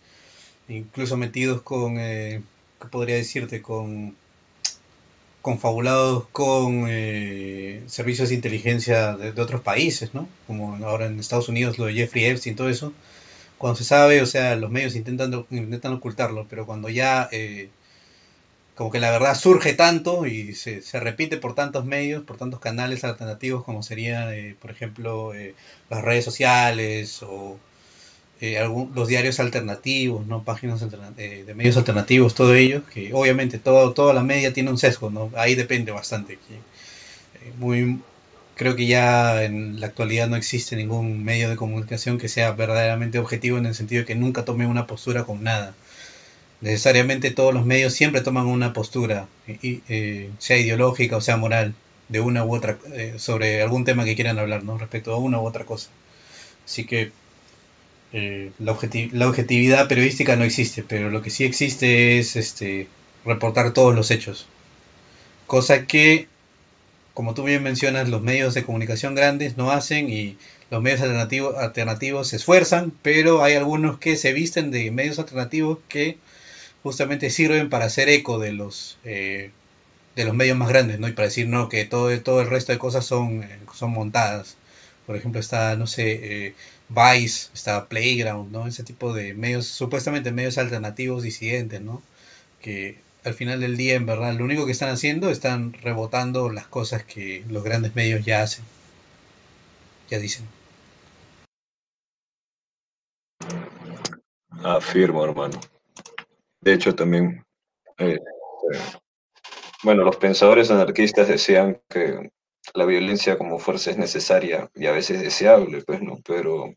incluso 0.68 1.16
metidos 1.16 1.62
con, 1.62 1.98
eh, 1.98 2.42
¿qué 2.80 2.88
podría 2.88 3.14
decirte? 3.14 3.62
Con 3.62 4.16
confabulados 5.46 6.26
con 6.32 6.86
eh, 6.88 7.80
servicios 7.86 8.30
de 8.30 8.34
inteligencia 8.34 9.16
de, 9.16 9.40
otros 9.40 9.60
países, 9.60 10.12
¿no? 10.12 10.28
Como 10.48 10.74
ahora 10.84 11.06
en 11.06 11.20
Estados 11.20 11.48
Unidos 11.48 11.78
lo 11.78 11.84
de 11.84 11.94
Jeffrey 11.94 12.24
Epstein, 12.24 12.56
todo 12.56 12.68
eso. 12.68 12.92
Cuando 13.56 13.76
se 13.76 13.84
sabe, 13.84 14.20
o 14.22 14.26
sea, 14.26 14.56
los 14.56 14.72
medios 14.72 14.96
intentan, 14.96 15.46
intentan 15.50 15.92
ocultarlo, 15.92 16.48
pero 16.50 16.66
cuando 16.66 16.88
ya 16.88 17.28
eh, 17.30 17.68
como 18.74 18.90
que 18.90 18.98
la 18.98 19.12
verdad 19.12 19.36
surge 19.36 19.72
tanto 19.74 20.26
y 20.26 20.52
se, 20.54 20.82
se, 20.82 20.98
repite 20.98 21.36
por 21.36 21.54
tantos 21.54 21.84
medios, 21.84 22.24
por 22.24 22.38
tantos 22.38 22.58
canales 22.58 23.04
alternativos 23.04 23.62
como 23.62 23.84
serían, 23.84 24.32
eh, 24.32 24.56
por 24.60 24.72
ejemplo, 24.72 25.32
eh, 25.32 25.54
las 25.90 26.02
redes 26.02 26.24
sociales 26.24 27.22
o 27.22 27.56
eh, 28.40 28.60
los 28.94 29.08
diarios 29.08 29.40
alternativos, 29.40 30.26
¿no? 30.26 30.44
páginas 30.44 30.80
de 30.80 31.54
medios 31.54 31.76
alternativos, 31.76 32.34
todo 32.34 32.54
ello, 32.54 32.82
que 32.92 33.12
obviamente 33.14 33.58
todo, 33.58 33.92
toda 33.92 34.12
la 34.14 34.22
media 34.22 34.52
tiene 34.52 34.70
un 34.70 34.78
sesgo, 34.78 35.10
¿no? 35.10 35.30
ahí 35.36 35.54
depende 35.54 35.92
bastante. 35.92 36.38
muy, 37.58 38.00
creo 38.56 38.76
que 38.76 38.86
ya 38.86 39.44
en 39.44 39.80
la 39.80 39.86
actualidad 39.88 40.28
no 40.28 40.36
existe 40.36 40.76
ningún 40.76 41.24
medio 41.24 41.48
de 41.50 41.56
comunicación 41.56 42.18
que 42.18 42.28
sea 42.28 42.52
verdaderamente 42.52 43.18
objetivo 43.18 43.58
en 43.58 43.66
el 43.66 43.74
sentido 43.74 44.02
de 44.02 44.06
que 44.06 44.14
nunca 44.14 44.44
tome 44.44 44.66
una 44.66 44.86
postura 44.86 45.24
con 45.24 45.42
nada 45.42 45.74
necesariamente 46.60 47.30
todos 47.30 47.54
los 47.54 47.64
medios 47.66 47.92
siempre 47.92 48.20
toman 48.20 48.46
una 48.46 48.72
postura, 48.72 49.28
eh, 49.46 50.30
sea 50.38 50.56
ideológica 50.58 51.16
o 51.16 51.20
sea 51.20 51.36
moral, 51.36 51.74
de 52.08 52.20
una 52.20 52.44
u 52.44 52.54
otra, 52.54 52.78
eh, 52.92 53.14
sobre 53.18 53.62
algún 53.62 53.84
tema 53.84 54.04
que 54.04 54.14
quieran 54.14 54.38
hablar, 54.38 54.62
¿no? 54.64 54.78
Respecto 54.78 55.12
a 55.12 55.18
una 55.18 55.40
u 55.40 55.46
otra 55.46 55.64
cosa. 55.64 55.90
Así 56.64 56.84
que 56.84 57.12
eh, 58.18 58.50
la, 58.58 58.78
la, 59.12 59.28
objetividad 59.28 59.88
periodística 59.88 60.36
no 60.36 60.44
existe, 60.44 60.82
pero 60.82 61.10
lo 61.10 61.20
que 61.20 61.28
sí 61.28 61.44
existe 61.44 62.18
es 62.18 62.34
este, 62.36 62.88
reportar 63.26 63.74
todos 63.74 63.94
los 63.94 64.10
hechos. 64.10 64.46
Cosa 65.46 65.86
que, 65.86 66.26
como 67.12 67.34
tú 67.34 67.42
bien 67.44 67.62
mencionas, 67.62 68.08
los 68.08 68.22
medios 68.22 68.54
de 68.54 68.64
comunicación 68.64 69.14
grandes 69.14 69.58
no 69.58 69.70
hacen 69.70 70.08
y 70.10 70.38
los 70.70 70.80
medios 70.82 71.02
alternativos, 71.02 72.28
se 72.28 72.36
esfuerzan, 72.36 72.90
pero 73.02 73.44
hay 73.44 73.52
algunos 73.52 73.98
que 73.98 74.16
se 74.16 74.32
visten 74.32 74.70
de 74.70 74.90
medios 74.90 75.18
alternativos 75.18 75.78
que 75.88 76.16
justamente 76.82 77.28
sirven 77.28 77.68
para 77.68 77.84
hacer 77.84 78.08
eco 78.08 78.38
de 78.38 78.52
los 78.52 78.98
eh, 79.04 79.50
de 80.16 80.24
los 80.24 80.34
medios 80.34 80.56
más 80.56 80.70
grandes, 80.70 80.98
¿no? 80.98 81.08
Y 81.08 81.12
para 81.12 81.28
decir 81.28 81.48
no 81.48 81.68
que 81.68 81.84
todo, 81.84 82.18
todo 82.22 82.40
el 82.40 82.48
resto 82.48 82.72
de 82.72 82.78
cosas 82.78 83.04
son, 83.04 83.42
eh, 83.42 83.58
son 83.74 83.90
montadas. 83.90 84.56
Por 85.06 85.16
ejemplo, 85.16 85.40
está, 85.40 85.76
no 85.76 85.86
sé, 85.86 86.46
eh, 86.46 86.54
Vice, 86.88 87.50
está 87.52 87.88
Playground, 87.88 88.52
¿no? 88.52 88.66
Ese 88.66 88.84
tipo 88.84 89.12
de 89.12 89.34
medios, 89.34 89.66
supuestamente 89.66 90.32
medios 90.32 90.58
alternativos 90.58 91.22
disidentes, 91.22 91.80
¿no? 91.80 92.02
Que 92.60 92.98
al 93.24 93.34
final 93.34 93.60
del 93.60 93.76
día, 93.76 93.94
en 93.94 94.06
verdad, 94.06 94.34
lo 94.34 94.44
único 94.44 94.66
que 94.66 94.72
están 94.72 94.90
haciendo, 94.90 95.30
están 95.30 95.72
rebotando 95.72 96.48
las 96.50 96.68
cosas 96.68 97.04
que 97.04 97.44
los 97.48 97.64
grandes 97.64 97.96
medios 97.96 98.24
ya 98.24 98.42
hacen. 98.42 98.64
Ya 100.08 100.18
dicen. 100.18 100.46
Afirmo, 104.62 105.24
hermano. 105.24 105.60
De 106.60 106.72
hecho, 106.72 106.94
también, 106.94 107.44
eh, 107.98 108.18
bueno, 109.82 110.04
los 110.04 110.16
pensadores 110.16 110.70
anarquistas 110.70 111.28
decían 111.28 111.80
que 111.88 112.30
la 112.74 112.84
violencia 112.84 113.38
como 113.38 113.58
fuerza 113.58 113.90
es 113.90 113.98
necesaria 113.98 114.70
y 114.74 114.86
a 114.86 114.92
veces 114.92 115.20
deseable, 115.20 115.82
pues, 115.82 116.02
¿no? 116.02 116.18
Pero 116.24 116.74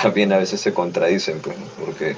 también 0.00 0.32
a 0.32 0.38
veces 0.38 0.60
se 0.60 0.74
contradicen, 0.74 1.40
pues, 1.40 1.56
Porque 1.78 2.16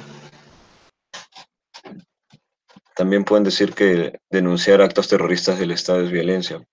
también 2.95 3.23
pueden 3.23 3.43
decir 3.43 3.73
que 3.73 4.19
denunciar 4.29 4.81
actos 4.81 5.07
terroristas 5.07 5.59
del 5.59 5.71
Estado 5.71 6.01
es 6.01 6.11
violencia 6.11 6.63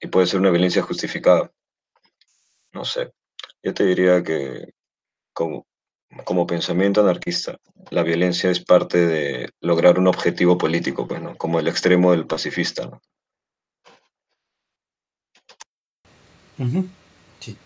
y 0.00 0.06
puede 0.08 0.26
ser 0.26 0.40
una 0.40 0.50
violencia 0.50 0.82
justificada. 0.82 1.50
No 2.72 2.84
sé. 2.84 3.12
Yo 3.62 3.74
te 3.74 3.84
diría 3.84 4.22
que 4.22 4.72
como 5.32 5.66
como 6.24 6.46
pensamiento 6.46 7.00
anarquista, 7.00 7.58
la 7.90 8.02
violencia 8.02 8.50
es 8.50 8.64
parte 8.64 9.06
de 9.06 9.50
lograr 9.60 9.98
un 9.98 10.06
objetivo 10.08 10.58
político, 10.58 11.06
pues, 11.06 11.20
Como 11.38 11.58
el 11.58 11.68
extremo 11.68 12.12
del 12.12 12.26
pacifista, 12.26 13.00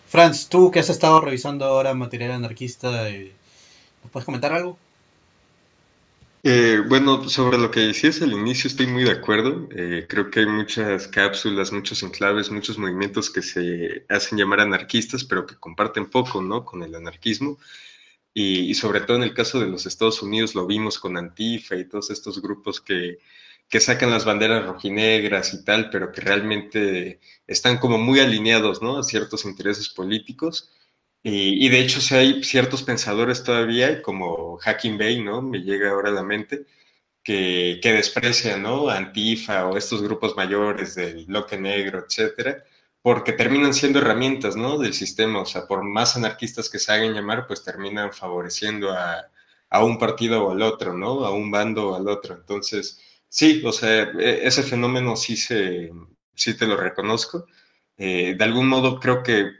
Franz, 0.07 0.49
tú 0.49 0.71
que 0.71 0.79
has 0.79 0.89
estado 0.89 1.21
revisando 1.21 1.65
ahora 1.65 1.93
material 1.93 2.31
anarquista, 2.31 3.09
eh, 3.09 3.33
puedes 4.11 4.25
comentar 4.25 4.53
algo? 4.53 4.77
Eh, 6.43 6.81
bueno, 6.87 7.27
sobre 7.27 7.57
lo 7.57 7.71
que 7.71 7.81
decías 7.81 8.21
al 8.21 8.31
inicio 8.31 8.69
estoy 8.69 8.87
muy 8.87 9.03
de 9.03 9.11
acuerdo. 9.11 9.67
Eh, 9.71 10.05
creo 10.07 10.31
que 10.31 10.41
hay 10.41 10.45
muchas 10.45 11.07
cápsulas, 11.07 11.71
muchos 11.73 12.03
enclaves, 12.03 12.51
muchos 12.51 12.77
movimientos 12.77 13.29
que 13.29 13.41
se 13.41 14.05
hacen 14.07 14.37
llamar 14.37 14.61
anarquistas, 14.61 15.23
pero 15.23 15.45
que 15.45 15.55
comparten 15.55 16.05
poco, 16.09 16.41
¿no? 16.41 16.63
Con 16.63 16.83
el 16.83 16.95
anarquismo. 16.95 17.57
Y, 18.33 18.75
sobre 18.75 19.01
todo 19.01 19.17
en 19.17 19.23
el 19.23 19.33
caso 19.33 19.59
de 19.59 19.65
los 19.65 19.87
Estados 19.87 20.21
Unidos 20.21 20.53
lo 20.53 20.67
vimos 20.67 20.99
con 20.99 21.17
Antifa 21.17 21.75
y 21.75 21.85
todos 21.85 22.11
estos 22.11 22.39
grupos 22.41 22.79
que, 22.79 23.17
que 23.69 23.79
sacan 23.79 24.11
las 24.11 24.25
banderas 24.25 24.65
rojinegras 24.65 25.53
y 25.53 25.63
tal, 25.63 25.89
pero 25.89 26.11
que 26.11 26.21
realmente 26.21 27.19
están 27.47 27.77
como 27.79 27.97
muy 27.97 28.19
alineados 28.19 28.81
¿no? 28.81 28.97
a 28.99 29.03
ciertos 29.03 29.45
intereses 29.45 29.89
políticos. 29.89 30.71
Y, 31.23 31.67
de 31.69 31.81
hecho, 31.81 31.99
si 31.99 32.15
hay 32.15 32.43
ciertos 32.43 32.83
pensadores 32.83 33.43
todavía, 33.43 34.01
como 34.01 34.57
Hacking 34.59 34.97
Bay, 34.97 35.21
¿no? 35.21 35.41
Me 35.41 35.59
llega 35.59 35.91
ahora 35.91 36.09
a 36.09 36.13
la 36.13 36.23
mente, 36.23 36.65
que, 37.23 37.79
que 37.83 37.91
desprecian, 37.93 38.63
¿no? 38.63 38.89
Antifa 38.89 39.67
o 39.67 39.77
estos 39.77 40.01
grupos 40.01 40.37
mayores 40.37 40.95
del 40.95 41.25
bloque 41.25 41.57
negro, 41.57 42.05
etcétera, 42.07 42.63
porque 43.01 43.33
terminan 43.33 43.73
siendo 43.73 43.99
herramientas, 43.99 44.55
¿no? 44.55 44.77
Del 44.77 44.93
sistema, 44.93 45.41
o 45.41 45.45
sea, 45.45 45.67
por 45.67 45.83
más 45.83 46.15
anarquistas 46.17 46.69
que 46.69 46.79
se 46.79 46.91
hagan 46.91 47.13
llamar, 47.13 47.47
pues 47.47 47.63
terminan 47.63 48.13
favoreciendo 48.13 48.91
a, 48.91 49.29
un 49.83 49.97
partido 49.97 50.45
o 50.45 50.51
al 50.51 50.61
otro, 50.61 50.93
¿no? 50.93 51.25
A 51.25 51.31
un 51.31 51.51
bando 51.51 51.91
o 51.91 51.95
al 51.95 52.07
otro. 52.07 52.35
Entonces, 52.35 53.01
sí, 53.29 53.61
o 53.65 53.71
sea, 53.71 54.11
e, 54.19 54.47
ese 54.47 54.63
fenómeno 54.63 55.15
sí, 55.15 55.37
se, 55.37 55.91
sí 56.35 56.55
te 56.55 56.67
lo 56.67 56.77
reconozco. 56.77 57.45
Eh, 57.97 58.35
de 58.37 58.43
algún 58.43 58.67
modo 58.67 58.99
creo 58.99 59.23
que 59.23 59.51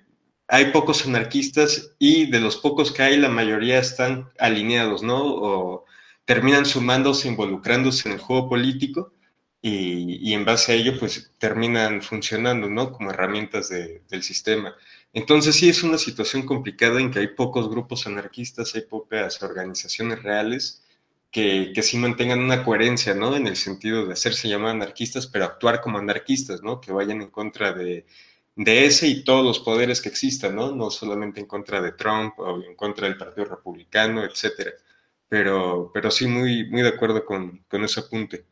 hay 0.48 0.72
pocos 0.72 1.06
anarquistas 1.06 1.92
y 2.00 2.30
de 2.32 2.40
los 2.40 2.58
pocos 2.58 2.92
que 2.92 3.04
hay, 3.04 3.18
la 3.18 3.30
mayoría 3.30 3.80
están 3.80 4.30
alineados, 4.40 5.04
¿no? 5.04 5.26
O 5.26 5.86
terminan 6.26 6.66
sumándose, 6.66 7.28
involucrándose 7.28 8.10
en 8.10 8.16
el 8.16 8.22
juego 8.22 8.50
político 8.50 9.14
y, 9.62 10.34
en 10.34 10.46
base 10.46 10.72
a 10.72 10.76
ello 10.76 11.00
pues 11.00 11.34
terminan 11.40 12.02
funcionando, 12.02 12.70
¿no? 12.70 12.92
Como 12.92 13.12
herramientas 13.12 13.70
del 13.70 14.24
sistema. 14.24 14.76
Entonces 15.14 15.56
sí 15.56 15.70
es 15.70 15.84
una 15.84 15.98
situación 15.98 16.46
complicada 16.46 17.00
en 17.02 17.12
que 17.12 17.20
hay 17.20 17.28
pocos 17.30 17.70
grupos 17.70 18.08
anarquistas, 18.08 18.76
hay 18.76 18.82
pocas 18.82 19.42
organizaciones 19.42 20.22
reales 20.24 20.84
que, 21.38 21.72
que 21.74 21.84
sí 21.84 21.98
mantengan 21.98 22.40
una 22.40 22.64
coherencia, 22.64 23.14
¿no? 23.14 23.36
En 23.36 23.46
el 23.46 23.56
sentido 23.58 24.08
de 24.08 24.14
hacerse 24.14 24.48
llamar 24.50 24.72
anarquistas, 24.72 25.28
pero 25.28 25.46
actuar 25.46 25.82
como 25.82 26.00
anarquistas, 26.00 26.64
¿no? 26.64 26.82
Que 26.82 26.92
vayan 26.92 27.22
en 27.22 27.30
contra 27.30 27.74
de, 27.74 28.08
de 28.56 28.86
ese 28.88 29.08
y 29.08 29.24
todos 29.24 29.46
los 29.46 29.60
poderes 29.60 30.02
que 30.02 30.10
existan, 30.10 30.56
¿no? 30.56 30.72
No 30.76 30.90
solamente 30.90 31.40
en 31.40 31.46
contra 31.46 31.80
de 31.80 31.92
Trump 31.92 32.40
o 32.40 32.60
en 32.64 32.76
contra 32.76 33.08
del 33.08 33.18
Partido 33.18 33.46
Republicano, 33.46 34.24
etcétera. 34.24 34.72
Pero, 35.30 35.92
pero 35.94 36.10
sí 36.10 36.26
muy, 36.28 36.68
muy 36.72 36.82
de 36.82 36.90
acuerdo 36.90 37.24
con, 37.26 37.64
con 37.70 37.84
ese 37.84 38.00
apunte. 38.00 38.46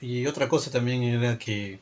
Y 0.00 0.26
otra 0.26 0.48
cosa 0.48 0.70
también 0.70 1.02
era 1.02 1.38
que 1.38 1.80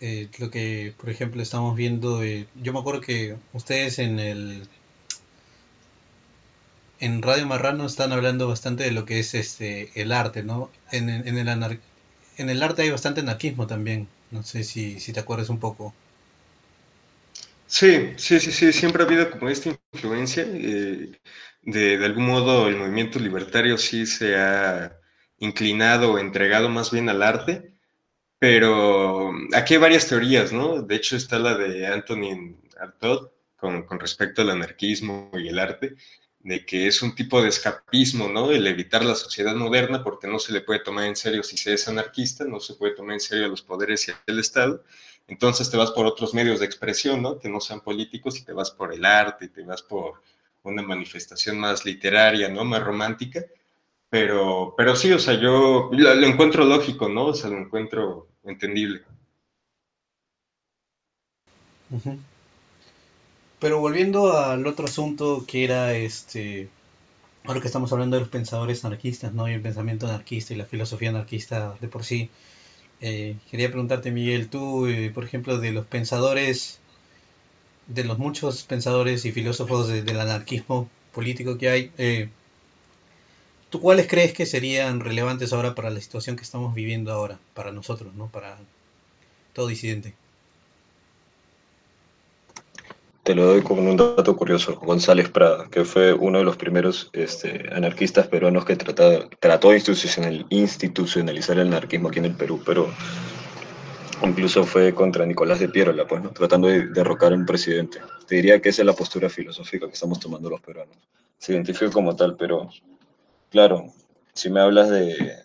eh, 0.00 0.28
lo 0.38 0.50
que, 0.50 0.94
por 0.98 1.10
ejemplo, 1.10 1.42
estamos 1.42 1.76
viendo, 1.76 2.22
eh, 2.22 2.48
yo 2.62 2.72
me 2.72 2.80
acuerdo 2.80 3.00
que 3.00 3.36
ustedes 3.54 3.98
en 3.98 4.18
el 4.20 4.68
en 7.00 7.22
Radio 7.22 7.46
Marrano 7.46 7.86
están 7.86 8.12
hablando 8.12 8.48
bastante 8.48 8.84
de 8.84 8.90
lo 8.92 9.04
que 9.04 9.18
es 9.20 9.34
este 9.34 9.90
el 9.94 10.12
arte, 10.12 10.42
¿no? 10.42 10.70
En, 10.90 11.08
el 11.10 12.62
arte 12.62 12.82
hay 12.82 12.90
bastante 12.90 13.20
anarquismo 13.20 13.66
también. 13.66 14.08
No 14.30 14.42
sé 14.42 14.64
si, 14.64 15.00
si 15.00 15.12
te 15.12 15.20
acuerdas 15.20 15.48
un 15.48 15.58
poco. 15.60 15.94
Sí, 17.66 18.12
sí, 18.16 18.40
sí, 18.40 18.50
sí, 18.52 18.72
siempre 18.72 19.02
ha 19.02 19.06
habido 19.06 19.30
como 19.30 19.48
esta 19.48 19.70
influencia. 19.92 20.44
Eh, 20.46 21.12
de, 21.62 21.98
de 21.98 22.04
algún 22.06 22.26
modo 22.26 22.68
el 22.68 22.76
movimiento 22.76 23.18
libertario 23.18 23.76
sí 23.78 24.06
se 24.06 24.36
ha 24.36 24.98
inclinado 25.38 26.12
o 26.12 26.18
entregado 26.18 26.68
más 26.68 26.90
bien 26.90 27.08
al 27.08 27.22
arte, 27.22 27.74
Pero 28.38 29.32
aquí 29.54 29.74
hay 29.74 29.80
varias 29.80 30.08
teorías, 30.08 30.52
¿no? 30.52 30.82
De 30.82 30.96
hecho 30.96 31.16
está 31.16 31.38
la 31.38 31.56
de 31.56 31.86
Antonin 31.88 32.60
Artaud 32.80 33.30
con, 33.56 33.84
con 33.84 34.00
respecto 34.00 34.42
al 34.42 34.50
anarquismo 34.50 35.30
y 35.34 35.48
el 35.48 35.58
arte, 35.58 35.96
de 36.40 36.64
que 36.64 36.86
es 36.86 37.02
un 37.02 37.14
tipo 37.14 37.42
de 37.42 37.48
escapismo, 37.48 38.28
¿no? 38.28 38.50
El 38.50 38.66
evitar 38.66 39.04
la 39.04 39.14
sociedad 39.14 39.54
moderna 39.54 40.02
porque 40.02 40.26
no 40.26 40.38
se 40.38 40.52
le 40.52 40.60
puede 40.60 40.80
tomar 40.80 41.04
en 41.04 41.16
serio 41.16 41.42
si 41.42 41.56
se 41.56 41.74
es 41.74 41.88
anarquista, 41.88 42.44
no 42.44 42.60
se 42.60 42.74
puede 42.74 42.94
tomar 42.94 43.14
en 43.14 43.20
serio 43.20 43.46
a 43.46 43.48
los 43.48 43.62
poderes 43.62 44.08
y 44.08 44.12
al 44.30 44.38
Estado. 44.38 44.82
Entonces 45.26 45.70
te 45.70 45.76
vas 45.76 45.90
por 45.90 46.06
otros 46.06 46.32
medios 46.32 46.60
de 46.60 46.66
expresión, 46.66 47.20
¿no? 47.22 47.38
Que 47.38 47.48
no 47.48 47.60
sean 47.60 47.80
políticos 47.80 48.38
y 48.38 48.44
te 48.44 48.52
vas 48.52 48.70
por 48.70 48.94
el 48.94 49.04
arte, 49.04 49.46
y 49.46 49.48
te 49.48 49.62
vas 49.62 49.82
por 49.82 50.22
una 50.62 50.82
manifestación 50.82 51.58
más 51.58 51.84
literaria, 51.84 52.48
¿no? 52.48 52.64
Más 52.64 52.82
romántica. 52.82 53.44
Pero, 54.10 54.74
pero 54.76 54.96
sí, 54.96 55.12
o 55.12 55.18
sea, 55.18 55.34
yo 55.34 55.90
lo, 55.92 56.26
encuentro 56.26 56.64
lógico, 56.64 57.08
¿no? 57.08 57.26
O 57.26 57.34
sea, 57.34 57.50
lo 57.50 57.58
encuentro 57.58 58.28
entendible. 58.44 59.02
Pero 63.60 63.80
volviendo 63.80 64.36
al 64.36 64.66
otro 64.66 64.86
asunto 64.86 65.44
que 65.46 65.64
era 65.64 65.92
este, 65.94 66.68
ahora 67.44 67.60
que 67.60 67.66
estamos 67.68 67.92
hablando 67.92 68.16
de 68.16 68.22
los 68.22 68.30
pensadores 68.30 68.84
anarquistas, 68.84 69.32
¿no? 69.34 69.48
Y 69.48 69.54
el 69.54 69.62
pensamiento 69.62 70.06
anarquista 70.08 70.54
y 70.54 70.58
la 70.58 70.66
filosofía 70.66 71.10
anarquista 71.10 71.76
de 71.80 71.88
por 71.88 72.04
sí, 72.04 72.30
eh, 73.00 73.36
quería 73.50 73.70
preguntarte, 73.70 74.10
Miguel, 74.12 74.50
tú, 74.50 74.86
eh, 74.86 75.10
por 75.14 75.24
ejemplo, 75.24 75.58
de 75.58 75.72
los 75.72 75.86
pensadores, 75.86 76.80
de 77.88 78.04
los 78.04 78.18
muchos 78.18 78.62
pensadores 78.62 79.24
y 79.24 79.32
filósofos 79.32 79.88
de- 79.88 80.02
del 80.02 80.20
anarquismo 80.20 80.88
político 81.12 81.58
que 81.58 81.68
hay, 81.68 81.92
eh, 81.98 82.28
¿tú 83.70 83.80
cuáles 83.80 84.08
crees 84.08 84.34
que 84.34 84.44
serían 84.46 85.00
relevantes 85.00 85.52
ahora 85.54 85.74
para 85.74 85.88
la 85.90 86.00
situación 86.02 86.36
que 86.36 86.42
estamos 86.42 86.74
viviendo 86.74 87.12
ahora, 87.12 87.38
para 87.54 87.72
nosotros, 87.72 88.14
¿no? 88.14 88.28
Para 88.28 88.58
todo 89.54 89.68
disidente. 89.68 90.14
Te 93.28 93.34
lo 93.34 93.44
doy 93.44 93.60
con 93.60 93.78
un 93.86 93.94
dato 93.94 94.34
curioso. 94.34 94.76
González 94.80 95.28
Prada, 95.28 95.68
que 95.70 95.84
fue 95.84 96.14
uno 96.14 96.38
de 96.38 96.44
los 96.44 96.56
primeros 96.56 97.10
este, 97.12 97.68
anarquistas 97.74 98.26
peruanos 98.26 98.64
que 98.64 98.74
trata- 98.74 99.28
trató 99.38 99.68
de 99.68 99.76
institucional- 99.76 100.46
institucionalizar 100.48 101.58
el 101.58 101.66
anarquismo 101.66 102.08
aquí 102.08 102.20
en 102.20 102.24
el 102.24 102.34
Perú, 102.34 102.62
pero 102.64 102.88
incluso 104.22 104.64
fue 104.64 104.94
contra 104.94 105.26
Nicolás 105.26 105.60
de 105.60 105.68
Piérola, 105.68 106.06
pues, 106.06 106.22
¿no? 106.22 106.30
tratando 106.30 106.68
de 106.68 106.86
derrocar 106.86 107.34
un 107.34 107.44
presidente. 107.44 108.00
Te 108.26 108.36
diría 108.36 108.62
que 108.62 108.70
esa 108.70 108.80
es 108.80 108.86
la 108.86 108.94
postura 108.94 109.28
filosófica 109.28 109.86
que 109.86 109.92
estamos 109.92 110.18
tomando 110.18 110.48
los 110.48 110.62
peruanos. 110.62 110.96
Se 111.36 111.52
identifica 111.52 111.90
como 111.90 112.16
tal, 112.16 112.34
pero 112.34 112.70
claro, 113.50 113.92
si 114.32 114.48
me 114.48 114.60
hablas 114.60 114.88
de, 114.88 115.36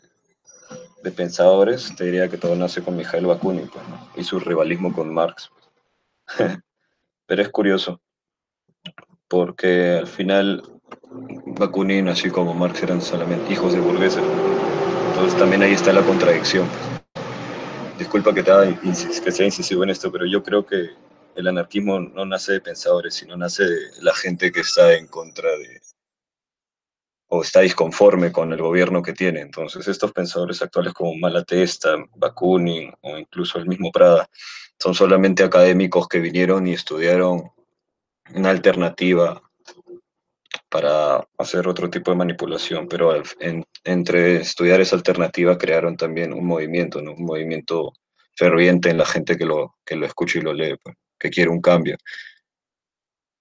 de 1.03 1.11
pensadores, 1.11 1.93
te 1.97 2.05
diría 2.05 2.29
que 2.29 2.37
todo 2.37 2.55
nace 2.55 2.81
con 2.81 2.95
Mikhail 2.95 3.25
Bakunin 3.25 3.67
pues, 3.67 3.85
¿no? 3.89 4.07
y 4.15 4.23
su 4.23 4.39
rivalismo 4.39 4.93
con 4.93 5.13
Marx. 5.13 5.49
Pero 7.25 7.42
es 7.42 7.50
curioso, 7.50 8.01
porque 9.27 9.98
al 9.98 10.08
final 10.08 10.63
Bakunin, 11.58 12.08
así 12.08 12.30
como 12.30 12.53
Marx, 12.53 12.84
eran 12.84 13.01
solamente 13.01 13.53
hijos 13.53 13.74
de 13.74 13.80
burgueses. 13.80 14.24
Entonces 15.10 15.38
también 15.39 15.63
ahí 15.63 15.74
está 15.74 15.94
la 15.94 16.03
contradicción. 16.03 16.68
Disculpa 17.98 18.34
que, 18.34 18.44
te 18.44 18.51
que 19.24 19.32
sea 19.32 19.46
incisivo 19.46 19.84
en 19.84 19.92
esto, 19.92 20.12
pero 20.12 20.25
yo 20.25 20.44
creo 20.44 20.65
que 20.65 20.89
el 21.36 21.48
anarquismo 21.48 22.00
no 22.00 22.25
nace 22.25 22.53
de 22.53 22.62
pensadores, 22.62 23.15
sino 23.15 23.38
nace 23.38 23.63
de 23.63 23.80
la 24.01 24.13
gente 24.13 24.51
que 24.51 24.62
está 24.62 24.94
en 24.94 25.08
contra 25.08 25.50
de, 25.50 25.82
o 27.35 27.41
está 27.41 27.61
disconforme 27.61 28.31
con 28.31 28.53
el 28.53 28.61
gobierno 28.61 29.01
que 29.01 29.13
tiene. 29.13 29.41
Entonces 29.41 29.87
estos 29.87 30.11
pensadores 30.11 30.61
actuales 30.61 30.93
como 30.93 31.15
Malatesta, 31.15 31.96
Bakunin 32.15 32.93
o 33.01 33.17
incluso 33.17 33.57
el 33.57 33.65
mismo 33.65 33.91
Prada, 33.91 34.29
son 34.77 34.93
solamente 34.93 35.43
académicos 35.43 36.07
que 36.07 36.19
vinieron 36.19 36.67
y 36.67 36.74
estudiaron 36.74 37.51
una 38.35 38.51
alternativa 38.51 39.41
para 40.69 41.27
hacer 41.39 41.67
otro 41.67 41.89
tipo 41.89 42.11
de 42.11 42.17
manipulación, 42.17 42.87
pero 42.87 43.11
entre 43.83 44.35
estudiar 44.35 44.79
esa 44.79 44.96
alternativa 44.96 45.57
crearon 45.57 45.98
también 45.98 46.33
un 46.33 46.46
movimiento. 46.46 47.00
Un 47.00 47.25
movimiento 47.25 47.93
ferviente 48.35 48.91
en 48.91 49.00
la 49.00 49.07
gente 49.07 49.37
que 49.37 49.46
lo, 49.46 49.75
que 49.83 49.96
lo 49.96 50.05
escucha 50.05 50.37
y 50.37 50.43
lo 50.43 50.53
lee, 50.53 50.75
pues, 50.83 50.96
que 51.17 51.31
quiere 51.31 51.50
un 51.50 51.61
cambio. 51.61 51.98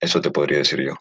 Eso 0.01 0.19
te 0.23 0.31
podría 0.31 0.59
decir 0.59 0.81
yo. 0.81 0.95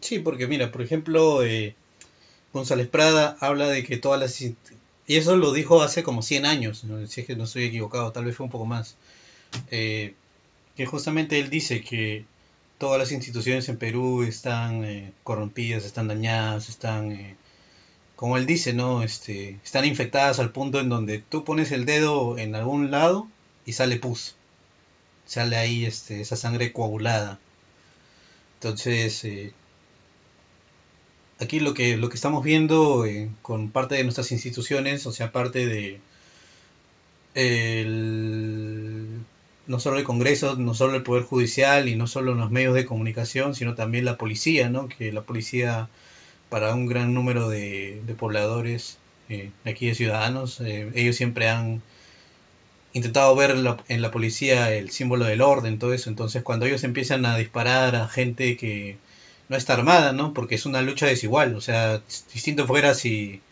Sí, 0.00 0.18
porque 0.18 0.46
mira, 0.46 0.70
por 0.70 0.82
ejemplo, 0.82 1.44
eh, 1.44 1.74
González 2.52 2.88
Prada 2.88 3.36
habla 3.40 3.68
de 3.68 3.84
que 3.84 3.96
todas 3.96 4.20
las... 4.20 4.40
Y 4.40 4.56
eso 5.16 5.36
lo 5.36 5.52
dijo 5.52 5.82
hace 5.82 6.02
como 6.02 6.22
100 6.22 6.46
años, 6.46 6.84
si 7.08 7.20
es 7.20 7.26
que 7.26 7.36
no 7.36 7.44
estoy 7.44 7.64
equivocado, 7.64 8.12
tal 8.12 8.24
vez 8.24 8.36
fue 8.36 8.44
un 8.44 8.52
poco 8.52 8.66
más. 8.66 8.96
Eh, 9.70 10.14
que 10.76 10.86
justamente 10.86 11.38
él 11.38 11.50
dice 11.50 11.82
que 11.82 12.24
todas 12.78 12.98
las 12.98 13.12
instituciones 13.12 13.68
en 13.68 13.78
Perú 13.78 14.22
están 14.22 14.84
eh, 14.84 15.12
corrompidas, 15.24 15.84
están 15.84 16.08
dañadas, 16.08 16.68
están, 16.68 17.36
como 18.16 18.36
él 18.36 18.46
dice, 18.46 18.72
¿no? 18.72 19.02
Este, 19.02 19.58
están 19.64 19.84
infectadas 19.84 20.38
al 20.38 20.52
punto 20.52 20.80
en 20.80 20.88
donde 20.88 21.18
tú 21.18 21.44
pones 21.44 21.72
el 21.72 21.84
dedo 21.84 22.38
en 22.38 22.54
algún 22.54 22.90
lado 22.90 23.28
y 23.66 23.72
sale 23.72 23.96
pus, 23.96 24.34
sale 25.26 25.56
ahí 25.56 25.84
este, 25.84 26.20
esa 26.20 26.36
sangre 26.36 26.72
coagulada. 26.72 27.38
Entonces, 28.54 29.24
aquí 31.42 31.60
lo 31.60 31.74
que, 31.74 31.96
lo 31.96 32.08
que 32.08 32.16
estamos 32.16 32.44
viendo 32.44 33.04
eh, 33.04 33.30
con 33.42 33.70
parte 33.70 33.96
de 33.96 34.04
nuestras 34.04 34.32
instituciones, 34.32 35.06
o 35.06 35.12
sea, 35.12 35.32
parte 35.32 35.66
de 35.66 36.00
no 39.66 39.80
solo 39.80 39.98
el 39.98 40.04
Congreso, 40.04 40.56
no 40.56 40.74
solo 40.74 40.96
el 40.96 41.02
Poder 41.02 41.24
Judicial 41.24 41.88
y 41.88 41.96
no 41.96 42.06
solo 42.06 42.34
los 42.34 42.50
medios 42.50 42.74
de 42.74 42.84
comunicación, 42.84 43.54
sino 43.54 43.74
también 43.74 44.04
la 44.04 44.18
policía, 44.18 44.68
¿no? 44.68 44.88
Que 44.88 45.12
la 45.12 45.22
policía, 45.22 45.88
para 46.50 46.74
un 46.74 46.86
gran 46.86 47.14
número 47.14 47.48
de, 47.48 48.02
de 48.06 48.14
pobladores 48.14 48.98
eh, 49.28 49.50
aquí 49.64 49.86
de 49.86 49.94
ciudadanos, 49.94 50.60
eh, 50.60 50.90
ellos 50.94 51.16
siempre 51.16 51.48
han 51.48 51.82
intentado 52.92 53.34
ver 53.36 53.56
la, 53.56 53.82
en 53.88 54.02
la 54.02 54.10
policía 54.10 54.72
el 54.74 54.90
símbolo 54.90 55.24
del 55.24 55.40
orden, 55.40 55.78
todo 55.78 55.94
eso. 55.94 56.10
Entonces, 56.10 56.42
cuando 56.42 56.66
ellos 56.66 56.84
empiezan 56.84 57.24
a 57.26 57.36
disparar 57.36 57.96
a 57.96 58.08
gente 58.08 58.56
que 58.56 58.98
no 59.48 59.56
está 59.56 59.74
armada, 59.74 60.12
¿no? 60.12 60.32
Porque 60.34 60.54
es 60.56 60.66
una 60.66 60.82
lucha 60.82 61.06
desigual. 61.06 61.54
O 61.56 61.60
sea, 61.60 62.02
distinto 62.34 62.66
fuera 62.66 62.94
si, 62.94 63.42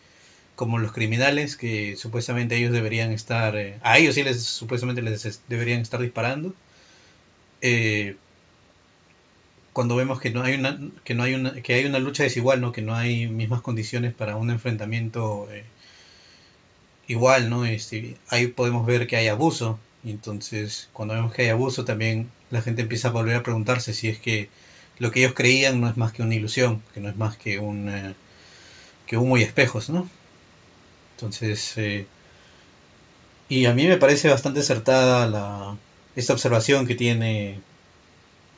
como 0.55 0.79
los 0.79 0.93
criminales, 0.93 1.57
que 1.57 1.95
supuestamente 1.97 2.57
ellos 2.57 2.73
deberían 2.73 3.11
estar, 3.13 3.55
eh, 3.57 3.79
a 3.83 3.97
ellos 3.99 4.15
sí 4.15 4.23
les 4.23 4.43
supuestamente 4.43 5.01
les 5.03 5.25
es- 5.25 5.41
deberían 5.49 5.81
estar 5.81 6.01
disparando. 6.01 6.55
Eh, 7.61 8.15
cuando 9.73 9.95
vemos 9.97 10.19
que 10.21 10.29
no 10.31 10.43
hay 10.43 10.53
una, 10.55 10.79
que 11.03 11.13
no 11.15 11.23
hay 11.23 11.33
una, 11.33 11.53
que 11.61 11.73
hay 11.73 11.85
una 11.85 11.99
lucha 11.99 12.23
desigual, 12.23 12.61
¿no? 12.61 12.71
Que 12.71 12.81
no 12.81 12.95
hay 12.95 13.27
mismas 13.27 13.61
condiciones 13.61 14.13
para 14.13 14.35
un 14.37 14.49
enfrentamiento 14.49 15.47
eh, 15.51 15.65
igual, 17.07 17.49
¿no? 17.49 17.65
Este, 17.65 18.17
ahí 18.29 18.47
podemos 18.47 18.85
ver 18.85 19.07
que 19.07 19.17
hay 19.17 19.27
abuso. 19.27 19.79
Y 20.03 20.11
entonces, 20.11 20.89
cuando 20.93 21.13
vemos 21.13 21.33
que 21.33 21.43
hay 21.43 21.49
abuso, 21.49 21.85
también 21.85 22.31
la 22.49 22.61
gente 22.61 22.81
empieza 22.81 23.09
a 23.09 23.11
volver 23.11 23.35
a 23.35 23.43
preguntarse 23.43 23.93
si 23.93 24.07
es 24.09 24.19
que 24.19 24.49
lo 25.01 25.11
que 25.11 25.21
ellos 25.21 25.33
creían 25.35 25.81
no 25.81 25.89
es 25.89 25.97
más 25.97 26.13
que 26.13 26.23
una 26.23 26.35
ilusión, 26.35 26.83
que 26.93 27.01
no 27.01 27.09
es 27.09 27.17
más 27.17 27.37
que 27.37 27.59
un 27.59 27.89
eh, 27.89 28.15
que 29.07 29.17
humo 29.17 29.37
y 29.37 29.43
espejos, 29.43 29.89
¿no? 29.89 30.09
Entonces, 31.15 31.77
eh, 31.77 32.05
y 33.49 33.65
a 33.65 33.73
mí 33.73 33.87
me 33.87 33.97
parece 33.97 34.29
bastante 34.29 34.61
acertada 34.61 35.27
la, 35.27 35.77
esta 36.15 36.33
observación 36.33 36.87
que 36.87 36.95
tiene 36.95 37.61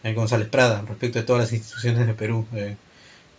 eh, 0.03 0.13
González 0.13 0.49
Prada 0.49 0.83
respecto 0.87 1.19
de 1.19 1.25
todas 1.25 1.41
las 1.43 1.53
instituciones 1.53 2.07
de 2.07 2.13
Perú. 2.13 2.47
eh, 2.53 2.77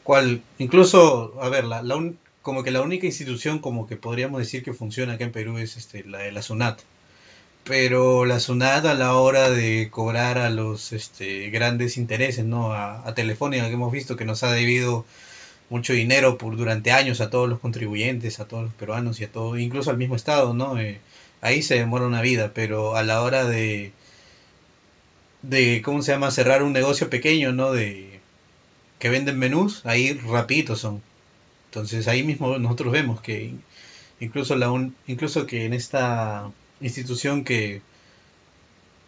cual, 0.04 0.42
incluso, 0.58 1.40
a 1.42 1.48
ver, 1.50 1.64
la, 1.64 1.82
la 1.82 1.96
un- 1.96 2.18
como 2.42 2.62
que 2.64 2.72
la 2.72 2.82
única 2.82 3.06
institución 3.06 3.60
como 3.60 3.86
que 3.88 3.96
podríamos 3.96 4.40
decir 4.40 4.64
que 4.64 4.74
funciona 4.74 5.14
acá 5.14 5.24
en 5.24 5.32
Perú 5.32 5.58
es 5.58 5.76
este, 5.78 6.04
la 6.04 6.20
de 6.20 6.32
la 6.32 6.42
SUNAT. 6.42 6.82
Pero 7.64 8.24
la 8.26 8.38
SUNAT 8.40 8.84
a 8.86 8.94
la 8.94 9.16
hora 9.16 9.50
de 9.50 9.88
cobrar 9.90 10.38
a 10.38 10.50
los 10.50 10.92
este, 10.92 11.50
grandes 11.50 11.96
intereses, 11.96 12.44
¿no? 12.44 12.72
A, 12.72 13.06
a 13.08 13.14
Telefónica 13.14 13.66
que 13.66 13.72
hemos 13.74 13.90
visto 13.92 14.16
que 14.16 14.24
nos 14.24 14.42
ha 14.44 14.52
debido 14.52 15.04
mucho 15.70 15.92
dinero 15.94 16.38
por 16.38 16.56
durante 16.56 16.92
años 16.92 17.20
a 17.20 17.30
todos 17.30 17.48
los 17.48 17.60
contribuyentes, 17.60 18.40
a 18.40 18.48
todos 18.48 18.64
los 18.64 18.74
peruanos 18.74 19.20
y 19.20 19.24
a 19.24 19.32
todo, 19.32 19.58
incluso 19.58 19.90
al 19.90 19.98
mismo 19.98 20.16
Estado, 20.16 20.54
¿no? 20.54 20.78
Eh, 20.80 21.00
ahí 21.42 21.62
se 21.62 21.76
demora 21.76 22.06
una 22.06 22.22
vida, 22.22 22.52
pero 22.54 22.96
a 22.96 23.02
la 23.04 23.22
hora 23.22 23.46
de, 23.46 23.92
de, 25.42 25.82
¿cómo 25.84 26.02
se 26.02 26.12
llama? 26.12 26.30
Cerrar 26.30 26.62
un 26.62 26.72
negocio 26.72 27.10
pequeño, 27.10 27.52
¿no? 27.52 27.72
De 27.72 28.20
que 28.98 29.10
venden 29.10 29.38
menús, 29.38 29.82
ahí 29.86 30.14
rapidito 30.14 30.76
son. 30.76 31.02
Entonces 31.66 32.08
ahí 32.08 32.22
mismo 32.24 32.58
nosotros 32.58 32.92
vemos 32.92 33.20
que 33.22 33.54
incluso 34.20 34.56
la 34.56 34.70
un- 34.72 34.96
incluso 35.06 35.46
que 35.46 35.66
en 35.66 35.74
esta 35.74 36.52
institución 36.84 37.44
que, 37.44 37.82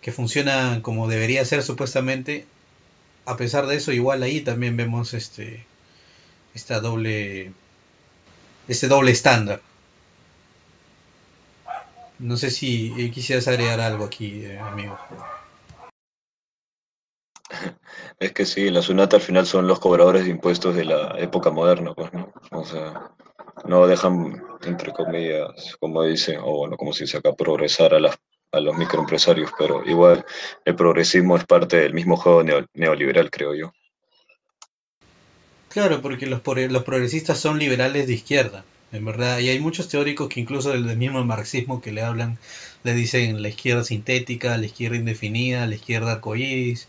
que 0.01 0.13
funciona 0.13 0.81
como 0.83 1.09
debería 1.09 1.45
ser 1.45 1.63
supuestamente, 1.63 2.47
a 3.27 3.37
pesar 3.37 3.67
de 3.67 3.77
eso, 3.77 3.93
igual 3.93 4.23
ahí 4.23 4.41
también 4.41 4.77
vemos 4.77 5.15
este 5.15 5.67
esta 6.55 6.81
doble 6.81 7.53
este 8.69 8.89
doble 8.89 9.13
estándar. 9.13 9.61
No 12.19 12.37
sé 12.37 12.51
si 12.51 12.95
eh, 12.97 13.11
quisieras 13.11 13.47
agregar 13.47 13.81
algo 13.81 14.05
aquí, 14.05 14.45
eh, 14.45 14.59
amigo. 14.59 14.99
Es 18.19 18.33
que 18.33 18.47
sí, 18.47 18.71
la 18.71 18.83
SUNAT 18.83 19.15
al 19.15 19.21
final 19.21 19.47
son 19.47 19.67
los 19.67 19.79
cobradores 19.79 20.25
de 20.25 20.31
impuestos 20.31 20.75
de 20.75 20.87
la 20.87 21.17
época 21.19 21.51
moderna, 21.51 21.93
pues, 21.95 22.13
¿no? 22.15 22.33
O 22.51 22.65
sea, 22.65 23.13
no 23.69 23.87
dejan, 23.87 24.43
entre 24.65 24.93
comillas, 24.93 25.77
como 25.81 26.03
dice, 26.05 26.39
o 26.39 26.59
bueno, 26.59 26.77
como 26.77 26.93
se 26.93 27.05
dice 27.05 27.19
acá, 27.19 27.33
progresar 27.35 27.95
a, 27.95 28.01
las, 28.01 28.17
a 28.53 28.61
los 28.61 28.77
microempresarios, 28.77 29.51
pero 29.59 29.85
igual 29.85 30.25
el 30.65 30.75
progresismo 30.75 31.37
es 31.37 31.45
parte 31.45 31.79
del 31.79 31.95
mismo 31.95 32.17
juego 32.17 32.43
neoliberal, 32.75 33.31
creo 33.31 33.55
yo. 33.55 33.73
Claro, 35.69 36.01
porque 36.01 36.27
los, 36.27 36.41
los 36.45 36.85
progresistas 36.85 37.39
son 37.39 37.59
liberales 37.59 38.07
de 38.07 38.15
izquierda, 38.15 38.65
en 38.93 39.05
verdad, 39.05 39.41
y 39.41 39.51
hay 39.51 39.59
muchos 39.59 39.89
teóricos 39.89 40.29
que 40.29 40.41
incluso 40.41 40.71
del 40.71 40.97
mismo 40.97 41.23
marxismo 41.25 41.83
que 41.83 41.93
le 41.93 42.03
hablan, 42.03 42.39
le 42.83 42.95
dicen 42.95 43.43
la 43.43 43.49
izquierda 43.49 43.85
sintética, 43.85 44.57
la 44.57 44.67
izquierda 44.67 44.97
indefinida, 44.97 45.67
la 45.67 45.75
izquierda 45.75 46.13
arcoíris, 46.13 46.89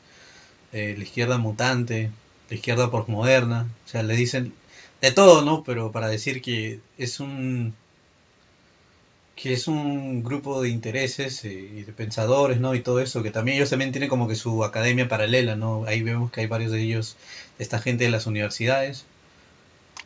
eh, 0.72 0.96
la 0.98 1.04
izquierda 1.04 1.38
mutante, 1.38 2.12
la 2.50 2.56
izquierda 2.56 2.92
postmoderna, 2.92 3.68
o 3.86 3.90
sea, 3.90 4.04
le 4.04 4.16
dicen 4.16 4.54
de 5.02 5.12
todo, 5.12 5.42
¿no? 5.44 5.64
Pero 5.64 5.92
para 5.92 6.08
decir 6.08 6.42
que 6.42 6.80
es 6.98 7.20
un 7.20 7.74
que 9.38 9.54
es 9.54 9.68
un 9.68 10.24
grupo 10.24 10.64
de 10.64 10.70
intereses 10.70 11.46
eh, 11.46 11.52
y 11.52 11.84
de 11.84 11.94
pensadores, 11.94 12.60
¿no? 12.60 12.74
Y 12.74 12.82
todo 12.82 13.00
eso, 13.00 13.22
que 13.22 13.30
también 13.30 13.58
ellos 13.58 13.70
también 13.70 13.92
tienen 13.92 14.10
como 14.10 14.28
que 14.28 14.34
su 14.36 14.64
academia 14.64 15.08
paralela, 15.08 15.56
¿no? 15.56 15.86
Ahí 15.86 16.02
vemos 16.02 16.32
que 16.32 16.42
hay 16.42 16.48
varios 16.48 16.72
de 16.72 16.82
ellos, 16.82 17.16
esta 17.60 17.80
gente 17.80 18.06
de 18.06 18.10
las 18.10 18.26
universidades. 18.26 19.06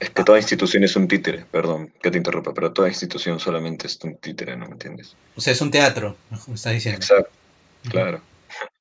Es 0.02 0.10
que 0.10 0.26
toda 0.26 0.38
institución 0.38 0.84
es 0.84 0.98
un 0.98 1.08
títere, 1.08 1.46
perdón 1.50 1.94
que 2.02 2.12
te 2.12 2.18
interrumpa, 2.18 2.54
pero 2.54 2.74
toda 2.74 2.90
institución 2.90 3.40
solamente 3.40 3.88
es 3.88 3.98
un 4.04 4.18
títere, 4.18 4.58
¿no 4.58 4.66
me 4.66 4.74
entiendes? 4.74 5.16
O 5.38 5.42
sea, 5.42 5.54
es 5.54 5.62
un 5.62 5.72
teatro, 5.72 6.18
como 6.44 6.56
estás 6.56 6.74
diciendo. 6.74 7.00
Exacto, 7.00 7.32
claro. 7.90 8.22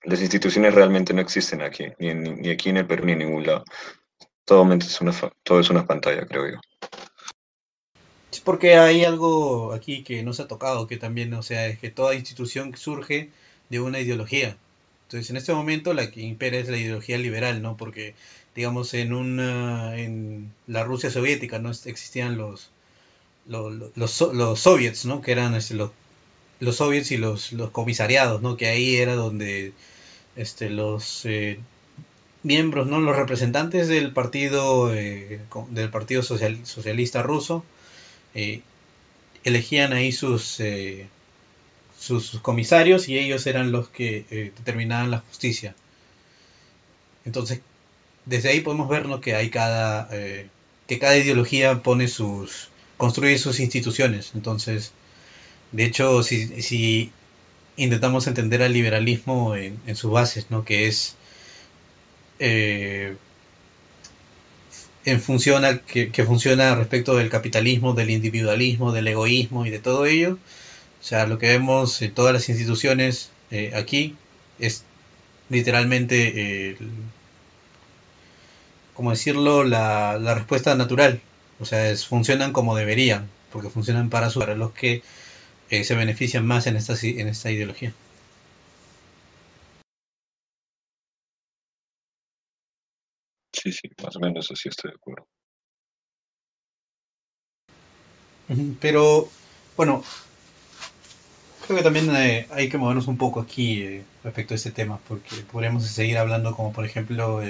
Las 0.02 0.20
instituciones 0.20 0.74
realmente 0.74 1.14
no 1.14 1.20
existen 1.20 1.62
aquí, 1.62 1.86
ni, 2.00 2.12
ni 2.12 2.50
aquí 2.50 2.70
en 2.70 2.78
el 2.78 2.86
Perú 2.86 3.04
ni 3.04 3.12
en 3.12 3.18
ningún 3.20 3.46
lado. 3.46 3.64
Todo 4.50 4.68
es 4.72 5.00
una, 5.00 5.12
todo 5.44 5.60
es 5.60 5.70
una 5.70 5.86
pantalla, 5.86 6.26
creo 6.26 6.50
yo. 6.50 6.60
Es 8.32 8.40
porque 8.40 8.74
hay 8.74 9.04
algo 9.04 9.72
aquí 9.72 10.02
que 10.02 10.24
no 10.24 10.32
se 10.32 10.42
ha 10.42 10.48
tocado, 10.48 10.88
que 10.88 10.96
también, 10.96 11.32
o 11.34 11.42
sea, 11.44 11.68
es 11.68 11.78
que 11.78 11.88
toda 11.88 12.16
institución 12.16 12.76
surge 12.76 13.30
de 13.68 13.78
una 13.78 14.00
ideología. 14.00 14.56
Entonces, 15.04 15.30
en 15.30 15.36
este 15.36 15.54
momento 15.54 15.94
la 15.94 16.10
que 16.10 16.22
impera 16.22 16.56
es 16.56 16.68
la 16.68 16.78
ideología 16.78 17.16
liberal, 17.16 17.62
¿no? 17.62 17.76
Porque, 17.76 18.16
digamos, 18.56 18.92
en 18.94 19.12
una, 19.12 19.96
en 19.96 20.52
la 20.66 20.82
Rusia 20.82 21.10
soviética, 21.10 21.60
¿no? 21.60 21.70
Existían 21.70 22.36
los, 22.36 22.72
los, 23.46 23.72
los, 23.94 24.60
soviets, 24.60 25.04
¿no? 25.06 25.22
Que 25.22 25.30
eran 25.30 25.54
este, 25.54 25.74
los, 25.74 25.92
los 26.58 26.74
soviets 26.74 27.12
y 27.12 27.18
los, 27.18 27.52
los 27.52 27.70
comisariados, 27.70 28.42
¿no? 28.42 28.56
Que 28.56 28.66
ahí 28.66 28.96
era 28.96 29.14
donde 29.14 29.74
este, 30.34 30.70
los 30.70 31.24
eh, 31.24 31.60
miembros, 32.42 32.86
¿no? 32.86 33.00
Los 33.00 33.16
representantes 33.16 33.88
del 33.88 34.12
partido, 34.12 34.94
eh, 34.94 35.40
del 35.70 35.90
partido 35.90 36.22
socialista 36.22 37.22
ruso, 37.22 37.64
eh, 38.34 38.62
elegían 39.44 39.92
ahí 39.92 40.12
sus, 40.12 40.60
sus, 41.98 42.40
comisarios 42.40 43.08
y 43.08 43.18
ellos 43.18 43.46
eran 43.46 43.72
los 43.72 43.88
que 43.88 44.52
determinaban 44.56 45.10
la 45.10 45.18
justicia. 45.20 45.74
Entonces, 47.24 47.60
desde 48.26 48.50
ahí 48.50 48.60
podemos 48.60 48.88
ver 48.88 49.06
que 49.20 49.34
hay 49.34 49.50
cada, 49.50 50.08
que 50.10 50.98
cada 50.98 51.16
ideología 51.16 51.82
pone 51.82 52.08
sus, 52.08 52.68
construye 52.96 53.38
sus 53.38 53.60
instituciones. 53.60 54.32
Entonces, 54.34 54.92
de 55.72 55.84
hecho, 55.84 56.22
si, 56.22 56.62
si 56.62 57.12
intentamos 57.76 58.26
entender 58.26 58.62
al 58.62 58.72
liberalismo 58.72 59.54
en, 59.56 59.96
sus 59.96 60.10
bases, 60.10 60.50
¿no? 60.50 60.64
Que 60.64 60.86
es 60.86 61.16
eh, 62.40 63.16
en 65.04 65.20
función 65.20 65.82
que, 65.86 66.24
funciona 66.24 66.74
respecto 66.74 67.16
del 67.16 67.30
capitalismo, 67.30 67.94
del 67.94 68.10
individualismo, 68.10 68.92
del 68.92 69.08
egoísmo 69.08 69.66
y 69.66 69.70
de 69.70 69.78
todo 69.78 70.06
ello. 70.06 70.38
O 71.00 71.04
sea, 71.04 71.26
lo 71.26 71.38
que 71.38 71.48
vemos 71.48 72.02
en 72.02 72.12
todas 72.14 72.32
las 72.32 72.48
instituciones 72.48 73.30
eh, 73.50 73.72
aquí 73.74 74.16
es 74.58 74.84
literalmente, 75.48 76.76
como 78.94 79.10
decirlo, 79.10 79.64
la, 79.64 80.34
respuesta 80.34 80.74
natural. 80.74 81.20
O 81.60 81.64
sea, 81.66 81.94
funcionan 81.96 82.52
como 82.52 82.76
deberían, 82.76 83.28
porque 83.52 83.70
funcionan 83.70 84.10
para, 84.10 84.30
su, 84.30 84.40
los 84.40 84.72
que 84.72 85.02
eh, 85.70 85.84
se 85.84 85.94
benefician 85.94 86.46
más 86.46 86.66
en 86.66 86.76
esta 86.76 87.50
ideología. 87.50 87.92
Sí, 93.62 93.72
sí, 93.72 93.90
más 94.02 94.16
o 94.16 94.20
menos 94.20 94.50
así 94.50 94.68
estoy 94.68 94.90
de 94.90 94.96
acuerdo. 94.96 95.26
Pero, 98.80 99.28
bueno, 99.76 100.02
creo 101.66 101.78
que 101.78 101.84
también 101.84 102.14
eh, 102.16 102.46
hay 102.50 102.68
que 102.68 102.78
movernos 102.78 103.06
un 103.06 103.18
poco 103.18 103.40
aquí 103.40 103.82
eh, 103.82 104.04
respecto 104.24 104.54
a 104.54 104.56
este 104.56 104.70
tema, 104.70 104.98
porque 105.06 105.36
podríamos 105.52 105.84
seguir 105.84 106.16
hablando 106.18 106.56
como 106.56 106.72
por 106.72 106.84
ejemplo 106.84 107.40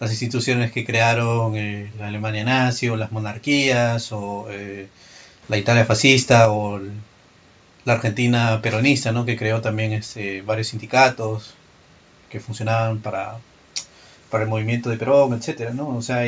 las 0.00 0.10
instituciones 0.10 0.72
que 0.72 0.84
crearon 0.84 1.54
la 1.98 2.08
Alemania 2.08 2.44
nazi 2.44 2.88
o 2.88 2.96
las 2.96 3.12
monarquías 3.12 4.10
o 4.12 4.48
la 5.48 5.56
Italia 5.56 5.84
fascista 5.84 6.50
o 6.50 6.80
la 7.84 7.92
Argentina 7.92 8.60
peronista, 8.60 9.12
¿no? 9.12 9.24
que 9.24 9.36
creó 9.36 9.60
también 9.60 9.92
este, 9.92 10.42
varios 10.42 10.68
sindicatos 10.68 11.54
que 12.30 12.40
funcionaban 12.40 13.00
para, 13.00 13.38
para 14.32 14.44
el 14.44 14.50
movimiento 14.50 14.90
de 14.90 14.96
Perón, 14.96 15.34
etcétera, 15.34 15.72
¿no? 15.72 15.88
O 15.96 16.02
sea, 16.02 16.24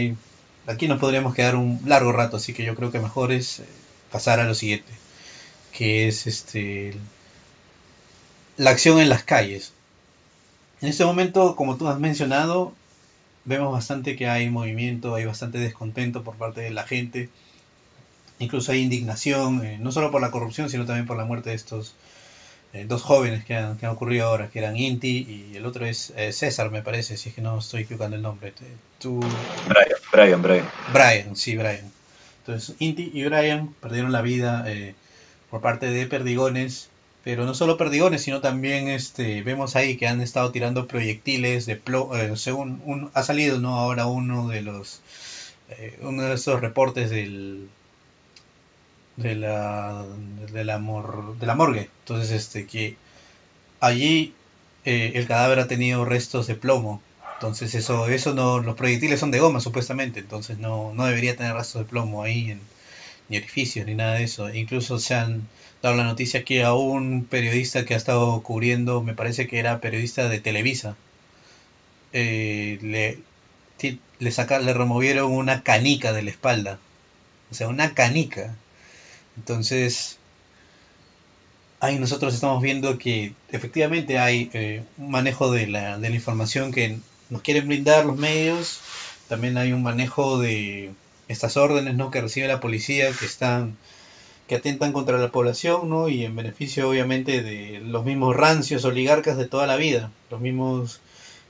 aquí 0.68 0.86
nos 0.86 1.00
podríamos 1.00 1.34
quedar 1.34 1.56
un 1.56 1.80
largo 1.86 2.12
rato, 2.12 2.36
así 2.36 2.52
que 2.54 2.64
yo 2.64 2.76
creo 2.76 2.92
que 2.92 3.00
mejor 3.00 3.32
es 3.32 3.58
eh, 3.60 3.64
pasar 4.12 4.38
a 4.38 4.44
lo 4.44 4.54
siguiente, 4.54 4.92
que 5.72 6.06
es 6.06 6.26
este 6.28 6.94
la 8.56 8.70
acción 8.70 9.00
en 9.00 9.08
las 9.08 9.24
calles. 9.24 9.72
En 10.80 10.88
este 10.90 11.04
momento, 11.04 11.56
como 11.56 11.76
tú 11.76 11.88
has 11.88 11.98
mencionado, 11.98 12.72
vemos 13.44 13.72
bastante 13.72 14.14
que 14.14 14.28
hay 14.28 14.50
movimiento, 14.50 15.16
hay 15.16 15.24
bastante 15.24 15.58
descontento 15.58 16.22
por 16.22 16.36
parte 16.36 16.60
de 16.60 16.70
la 16.70 16.84
gente 16.86 17.30
Incluso 18.38 18.72
hay 18.72 18.80
indignación, 18.80 19.64
eh, 19.64 19.78
no 19.80 19.92
solo 19.92 20.10
por 20.10 20.20
la 20.20 20.30
corrupción, 20.30 20.68
sino 20.68 20.86
también 20.86 21.06
por 21.06 21.16
la 21.16 21.24
muerte 21.24 21.50
de 21.50 21.56
estos 21.56 21.94
eh, 22.74 22.86
dos 22.88 23.02
jóvenes 23.02 23.44
que 23.44 23.54
han, 23.54 23.78
que 23.78 23.86
han, 23.86 23.92
ocurrido 23.92 24.26
ahora, 24.26 24.48
que 24.48 24.58
eran 24.58 24.76
Inti 24.76 25.50
y 25.52 25.56
el 25.56 25.64
otro 25.64 25.86
es 25.86 26.12
eh, 26.16 26.32
César, 26.32 26.72
me 26.72 26.82
parece, 26.82 27.16
si 27.16 27.28
es 27.28 27.34
que 27.34 27.40
no 27.40 27.58
estoy 27.58 27.82
equivocando 27.82 28.16
el 28.16 28.22
nombre. 28.22 28.52
Tú... 28.98 29.20
Brian, 29.68 29.98
Brian, 30.12 30.42
Brian. 30.42 30.70
Brian, 30.92 31.36
sí, 31.36 31.56
Brian. 31.56 31.92
Entonces, 32.40 32.74
Inti 32.80 33.12
y 33.14 33.24
Brian 33.24 33.72
perdieron 33.80 34.10
la 34.10 34.22
vida 34.22 34.66
por 35.50 35.60
parte 35.60 35.86
de 35.86 36.06
perdigones, 36.06 36.90
pero 37.22 37.46
no 37.46 37.54
solo 37.54 37.78
perdigones, 37.78 38.22
sino 38.22 38.40
también 38.40 38.88
este, 38.88 39.42
vemos 39.42 39.76
ahí 39.76 39.96
que 39.96 40.08
han 40.08 40.20
estado 40.20 40.50
tirando 40.50 40.88
proyectiles 40.88 41.66
de 41.66 41.76
plomo, 41.76 42.36
según 42.36 42.82
un, 42.84 43.10
ha 43.14 43.22
salido 43.22 43.60
no 43.60 43.78
ahora 43.78 44.06
uno 44.06 44.48
de 44.48 44.62
los 44.62 45.00
uno 46.02 46.24
de 46.24 46.34
esos 46.34 46.60
reportes 46.60 47.08
del 47.08 47.68
de 49.16 49.34
la, 49.34 50.04
de 50.52 50.64
la, 50.64 50.78
de 50.78 51.46
la 51.46 51.54
morgue. 51.54 51.90
Entonces, 52.00 52.30
este, 52.32 52.66
que 52.66 52.96
allí 53.80 54.34
eh, 54.84 55.12
el 55.14 55.26
cadáver 55.26 55.60
ha 55.60 55.68
tenido 55.68 56.04
restos 56.04 56.46
de 56.46 56.54
plomo. 56.54 57.00
Entonces, 57.34 57.74
eso, 57.74 58.08
eso 58.08 58.34
no, 58.34 58.60
los 58.60 58.76
proyectiles 58.76 59.20
son 59.20 59.30
de 59.30 59.40
goma, 59.40 59.60
supuestamente. 59.60 60.20
Entonces, 60.20 60.58
no, 60.58 60.92
no 60.94 61.06
debería 61.06 61.36
tener 61.36 61.54
restos 61.54 61.82
de 61.82 61.88
plomo 61.90 62.22
ahí, 62.22 62.50
en, 62.52 62.60
ni 63.28 63.36
orificios, 63.38 63.86
ni 63.86 63.94
nada 63.94 64.14
de 64.14 64.24
eso. 64.24 64.52
incluso 64.54 64.98
se 64.98 65.14
han 65.14 65.48
dado 65.82 65.96
la 65.96 66.04
noticia 66.04 66.44
que 66.44 66.64
a 66.64 66.74
un 66.74 67.24
periodista 67.24 67.84
que 67.84 67.94
ha 67.94 67.96
estado 67.96 68.42
cubriendo, 68.42 69.02
me 69.02 69.14
parece 69.14 69.46
que 69.48 69.58
era 69.58 69.80
periodista 69.80 70.28
de 70.28 70.40
Televisa, 70.40 70.96
eh, 72.12 72.78
le, 72.82 73.18
le, 74.18 74.30
saca, 74.30 74.58
le 74.60 74.72
removieron 74.72 75.32
una 75.32 75.62
canica 75.62 76.12
de 76.12 76.22
la 76.22 76.30
espalda. 76.30 76.78
O 77.50 77.54
sea, 77.54 77.68
una 77.68 77.94
canica. 77.94 78.54
Entonces, 79.36 80.18
ahí 81.80 81.98
nosotros 81.98 82.34
estamos 82.34 82.62
viendo 82.62 82.98
que 82.98 83.34
efectivamente 83.50 84.18
hay 84.18 84.50
eh, 84.54 84.82
un 84.98 85.10
manejo 85.10 85.50
de 85.50 85.66
la, 85.66 85.98
de 85.98 86.08
la 86.08 86.14
información 86.14 86.72
que 86.72 86.98
nos 87.30 87.42
quieren 87.42 87.66
brindar 87.68 88.06
los 88.06 88.16
medios, 88.16 88.80
también 89.28 89.58
hay 89.58 89.72
un 89.72 89.82
manejo 89.82 90.38
de 90.38 90.92
estas 91.28 91.56
órdenes 91.56 91.94
¿no? 91.94 92.10
que 92.10 92.20
recibe 92.20 92.48
la 92.48 92.60
policía 92.60 93.10
que 93.12 93.26
están 93.26 93.76
que 94.46 94.56
atentan 94.56 94.92
contra 94.92 95.16
la 95.16 95.32
población 95.32 95.88
¿no? 95.88 96.08
y 96.08 96.24
en 96.24 96.36
beneficio 96.36 96.90
obviamente 96.90 97.42
de 97.42 97.80
los 97.80 98.04
mismos 98.04 98.36
rancios 98.36 98.84
oligarcas 98.84 99.38
de 99.38 99.46
toda 99.46 99.66
la 99.66 99.76
vida, 99.76 100.10
los 100.30 100.40
mismos 100.40 101.00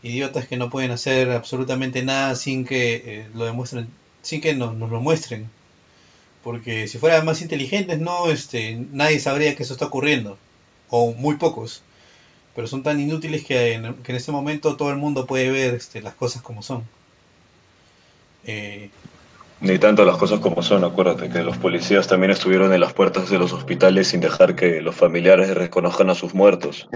idiotas 0.05 0.47
que 0.47 0.57
no 0.57 0.71
pueden 0.71 0.93
hacer 0.93 1.31
absolutamente 1.33 2.05
nada 2.05 2.37
sin 2.37 2.65
que 2.65 3.03
eh, 3.05 3.27
lo 3.35 3.47
demuestren, 3.47 3.89
sin 4.23 4.41
que 4.41 4.55
nos, 4.55 4.77
nos 4.77 4.91
lo 4.91 5.01
muestren. 5.01 5.51
Porque 6.45 6.89
si 6.89 6.99
fueran 6.99 7.27
más 7.27 7.43
inteligentes, 7.43 8.01
no, 8.01 8.31
este, 8.31 8.77
nadie 8.93 9.21
sabría 9.21 9.57
que 9.57 9.65
eso 9.65 9.75
está 9.75 9.87
ocurriendo. 9.87 10.39
O 10.89 11.13
muy 11.15 11.37
pocos. 11.39 11.85
Pero 12.55 12.69
son 12.69 12.83
tan 12.85 13.01
inútiles 13.01 13.45
que 13.45 13.75
en, 13.75 14.03
que 14.05 14.17
este 14.17 14.33
momento 14.33 14.77
todo 14.77 14.91
el 14.91 14.99
mundo 14.99 15.27
puede 15.27 15.51
ver 15.51 15.75
este, 15.75 16.03
las 16.03 16.15
cosas 16.17 16.43
como 16.43 16.63
son. 16.63 16.91
Eh, 18.45 18.91
Ni 19.61 19.79
tanto 19.79 20.05
las 20.05 20.19
cosas 20.19 20.41
como 20.41 20.63
son, 20.63 20.85
acuérdate 20.85 21.31
que 21.31 21.43
los 21.43 21.59
policías 21.59 22.07
también 22.07 22.31
estuvieron 22.31 22.73
en 22.73 22.81
las 22.81 22.93
puertas 22.93 23.31
de 23.31 23.39
los 23.39 23.53
hospitales 23.53 24.09
sin 24.09 24.21
dejar 24.21 24.55
que 24.57 24.81
los 24.81 24.95
familiares 24.95 25.55
reconozcan 25.55 26.11
a 26.11 26.15
sus 26.15 26.35
muertos. 26.35 26.89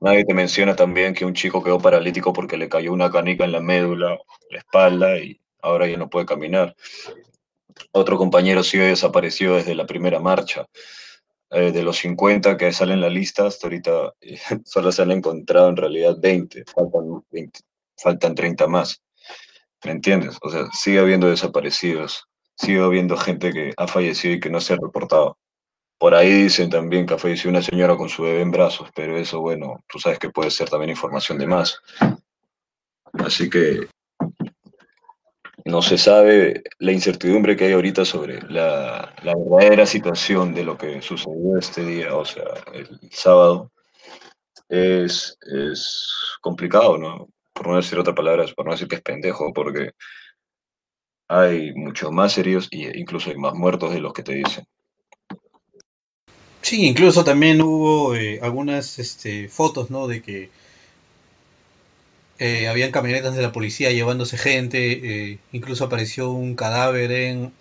Nadie 0.00 0.24
te 0.24 0.34
menciona 0.34 0.76
también 0.76 1.14
que 1.14 1.24
un 1.24 1.34
chico 1.34 1.62
quedó 1.62 1.78
paralítico 1.80 2.32
porque 2.32 2.56
le 2.56 2.68
cayó 2.68 2.92
una 2.92 3.10
canica 3.10 3.44
en 3.44 3.52
la 3.52 3.60
médula, 3.60 4.18
la 4.50 4.58
espalda 4.58 5.18
y 5.18 5.40
ahora 5.62 5.86
ya 5.88 5.96
no 5.98 6.10
puede 6.10 6.26
caminar. 6.26 6.74
Otro 7.98 8.18
compañero 8.18 8.62
sigue 8.62 8.88
desaparecido 8.88 9.54
desde 9.54 9.74
la 9.74 9.86
primera 9.86 10.20
marcha. 10.20 10.66
Eh, 11.48 11.72
de 11.72 11.82
los 11.82 11.96
50 11.96 12.58
que 12.58 12.70
salen 12.70 12.96
en 12.96 13.00
la 13.00 13.08
lista, 13.08 13.46
hasta 13.46 13.68
ahorita 13.68 14.12
solo 14.66 14.92
se 14.92 15.00
han 15.00 15.12
encontrado 15.12 15.70
en 15.70 15.78
realidad 15.78 16.14
20, 16.20 16.64
faltan, 16.66 17.24
20, 17.30 17.60
faltan 17.96 18.34
30 18.34 18.66
más. 18.66 19.00
¿Me 19.82 19.92
entiendes? 19.92 20.36
O 20.42 20.50
sea, 20.50 20.66
sigue 20.72 20.98
habiendo 20.98 21.30
desaparecidos, 21.30 22.28
sigue 22.54 22.80
habiendo 22.80 23.16
gente 23.16 23.50
que 23.50 23.72
ha 23.78 23.86
fallecido 23.86 24.34
y 24.34 24.40
que 24.40 24.50
no 24.50 24.60
se 24.60 24.74
ha 24.74 24.76
reportado. 24.76 25.38
Por 25.98 26.14
ahí 26.14 26.30
dicen 26.30 26.68
también 26.68 27.06
que 27.06 27.14
ha 27.14 27.18
fallecido 27.18 27.48
una 27.48 27.62
señora 27.62 27.96
con 27.96 28.10
su 28.10 28.24
bebé 28.24 28.42
en 28.42 28.50
brazos, 28.50 28.90
pero 28.94 29.16
eso, 29.16 29.40
bueno, 29.40 29.82
tú 29.88 29.98
sabes 29.98 30.18
que 30.18 30.28
puede 30.28 30.50
ser 30.50 30.68
también 30.68 30.90
información 30.90 31.38
de 31.38 31.46
más. 31.46 31.80
Así 33.14 33.48
que 33.48 33.88
no 35.66 35.82
se 35.82 35.98
sabe 35.98 36.62
la 36.78 36.92
incertidumbre 36.92 37.56
que 37.56 37.66
hay 37.66 37.72
ahorita 37.72 38.04
sobre 38.04 38.40
la, 38.42 39.12
la, 39.24 39.34
verdadera 39.34 39.84
situación 39.84 40.54
de 40.54 40.64
lo 40.64 40.78
que 40.78 41.02
sucedió 41.02 41.58
este 41.58 41.84
día, 41.84 42.14
o 42.14 42.24
sea, 42.24 42.44
el 42.72 42.98
sábado, 43.10 43.72
es, 44.68 45.36
es 45.42 46.38
complicado, 46.40 46.98
¿no? 46.98 47.28
Por 47.52 47.66
no 47.66 47.76
decir 47.76 47.98
otra 47.98 48.14
palabra, 48.14 48.44
por 48.54 48.66
no 48.66 48.72
decir 48.72 48.86
que 48.86 48.96
es 48.96 49.02
pendejo, 49.02 49.52
porque 49.52 49.90
hay 51.28 51.72
muchos 51.74 52.12
más 52.12 52.38
heridos 52.38 52.68
e 52.70 52.92
incluso 52.96 53.30
hay 53.30 53.36
más 53.36 53.54
muertos 53.54 53.92
de 53.92 54.00
los 54.00 54.12
que 54.12 54.22
te 54.22 54.34
dicen. 54.34 54.64
Sí, 56.62 56.86
incluso 56.86 57.24
también 57.24 57.60
hubo 57.60 58.14
eh, 58.14 58.38
algunas 58.40 59.00
este, 59.00 59.48
fotos, 59.48 59.90
¿no? 59.90 60.06
De 60.06 60.22
que 60.22 60.50
eh, 62.38 62.68
habían 62.68 62.90
camionetas 62.90 63.34
de 63.34 63.42
la 63.42 63.52
policía 63.52 63.90
llevándose 63.90 64.36
gente, 64.36 64.92
eh, 65.32 65.38
incluso 65.52 65.84
apareció 65.84 66.30
un 66.30 66.54
cadáver 66.54 67.10
en, 67.12 67.52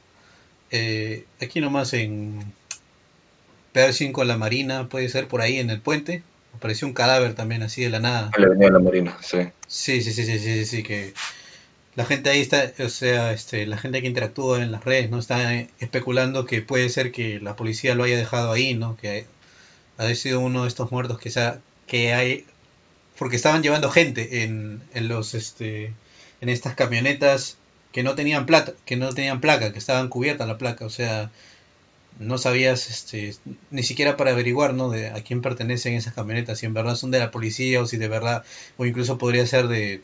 eh, 0.71 1.25
aquí 1.41 1.61
nomás 1.61 1.93
en 1.93 2.53
Pershing 3.71 4.11
con 4.11 4.27
la 4.27 4.37
Marina, 4.37 4.89
puede 4.89 5.07
ser 5.09 5.27
por 5.27 5.41
ahí 5.41 5.59
en 5.59 5.69
el 5.69 5.79
puente, 5.79 6.23
apareció 6.53 6.87
un 6.87 6.93
cadáver 6.93 7.35
también 7.35 7.63
así 7.63 7.83
de 7.83 7.89
la 7.89 7.99
nada. 7.99 8.31
La 8.37 8.47
avenida 8.47 8.67
de 8.67 8.73
la 8.73 8.79
Marina, 8.79 9.17
sí. 9.21 9.39
Sí, 9.67 10.01
sí, 10.01 10.11
sí, 10.11 10.25
sí, 10.25 10.39
sí, 10.39 10.65
sí, 10.65 10.83
que 10.83 11.13
la 11.95 12.03
gente 12.03 12.29
ahí 12.29 12.41
está, 12.41 12.71
o 12.83 12.89
sea, 12.89 13.31
este, 13.31 13.65
la 13.65 13.77
gente 13.77 14.01
que 14.01 14.07
interactúa 14.07 14.61
en 14.61 14.71
las 14.73 14.83
redes, 14.83 15.09
¿no? 15.09 15.19
Está 15.19 15.53
especulando 15.79 16.45
que 16.45 16.61
puede 16.61 16.89
ser 16.89 17.13
que 17.13 17.39
la 17.39 17.55
policía 17.55 17.95
lo 17.95 18.03
haya 18.03 18.17
dejado 18.17 18.51
ahí, 18.51 18.73
¿no? 18.73 18.97
Que 18.97 19.25
ha 19.97 20.13
sido 20.15 20.41
uno 20.41 20.63
de 20.63 20.67
estos 20.67 20.91
muertos 20.91 21.17
que, 21.19 21.29
sea, 21.29 21.59
que 21.87 22.13
hay 22.13 22.45
porque 23.17 23.35
estaban 23.35 23.63
llevando 23.63 23.89
gente 23.91 24.43
en, 24.43 24.81
en 24.93 25.07
los 25.07 25.33
este 25.33 25.93
en 26.41 26.49
estas 26.49 26.75
camionetas 26.75 27.57
que 27.91 28.03
no 28.03 28.15
tenían 28.15 28.45
plata, 28.45 28.73
que 28.85 28.97
no 28.97 29.13
tenían 29.13 29.41
placa, 29.41 29.71
que 29.71 29.79
estaban 29.79 30.09
cubiertas 30.09 30.47
la 30.47 30.57
placa, 30.57 30.85
o 30.85 30.89
sea, 30.89 31.31
no 32.19 32.37
sabías 32.37 32.89
este 32.89 33.35
ni 33.71 33.83
siquiera 33.83 34.17
para 34.17 34.31
averiguar, 34.31 34.73
¿no? 34.73 34.89
de 34.89 35.09
a 35.09 35.23
quién 35.23 35.41
pertenecen 35.41 35.93
esas 35.93 36.13
camionetas, 36.13 36.59
si 36.59 36.65
en 36.65 36.73
verdad 36.73 36.95
son 36.95 37.11
de 37.11 37.19
la 37.19 37.31
policía 37.31 37.81
o 37.81 37.85
si 37.85 37.97
de 37.97 38.07
verdad 38.07 38.43
o 38.77 38.85
incluso 38.85 39.17
podría 39.17 39.45
ser 39.47 39.67
de 39.67 40.01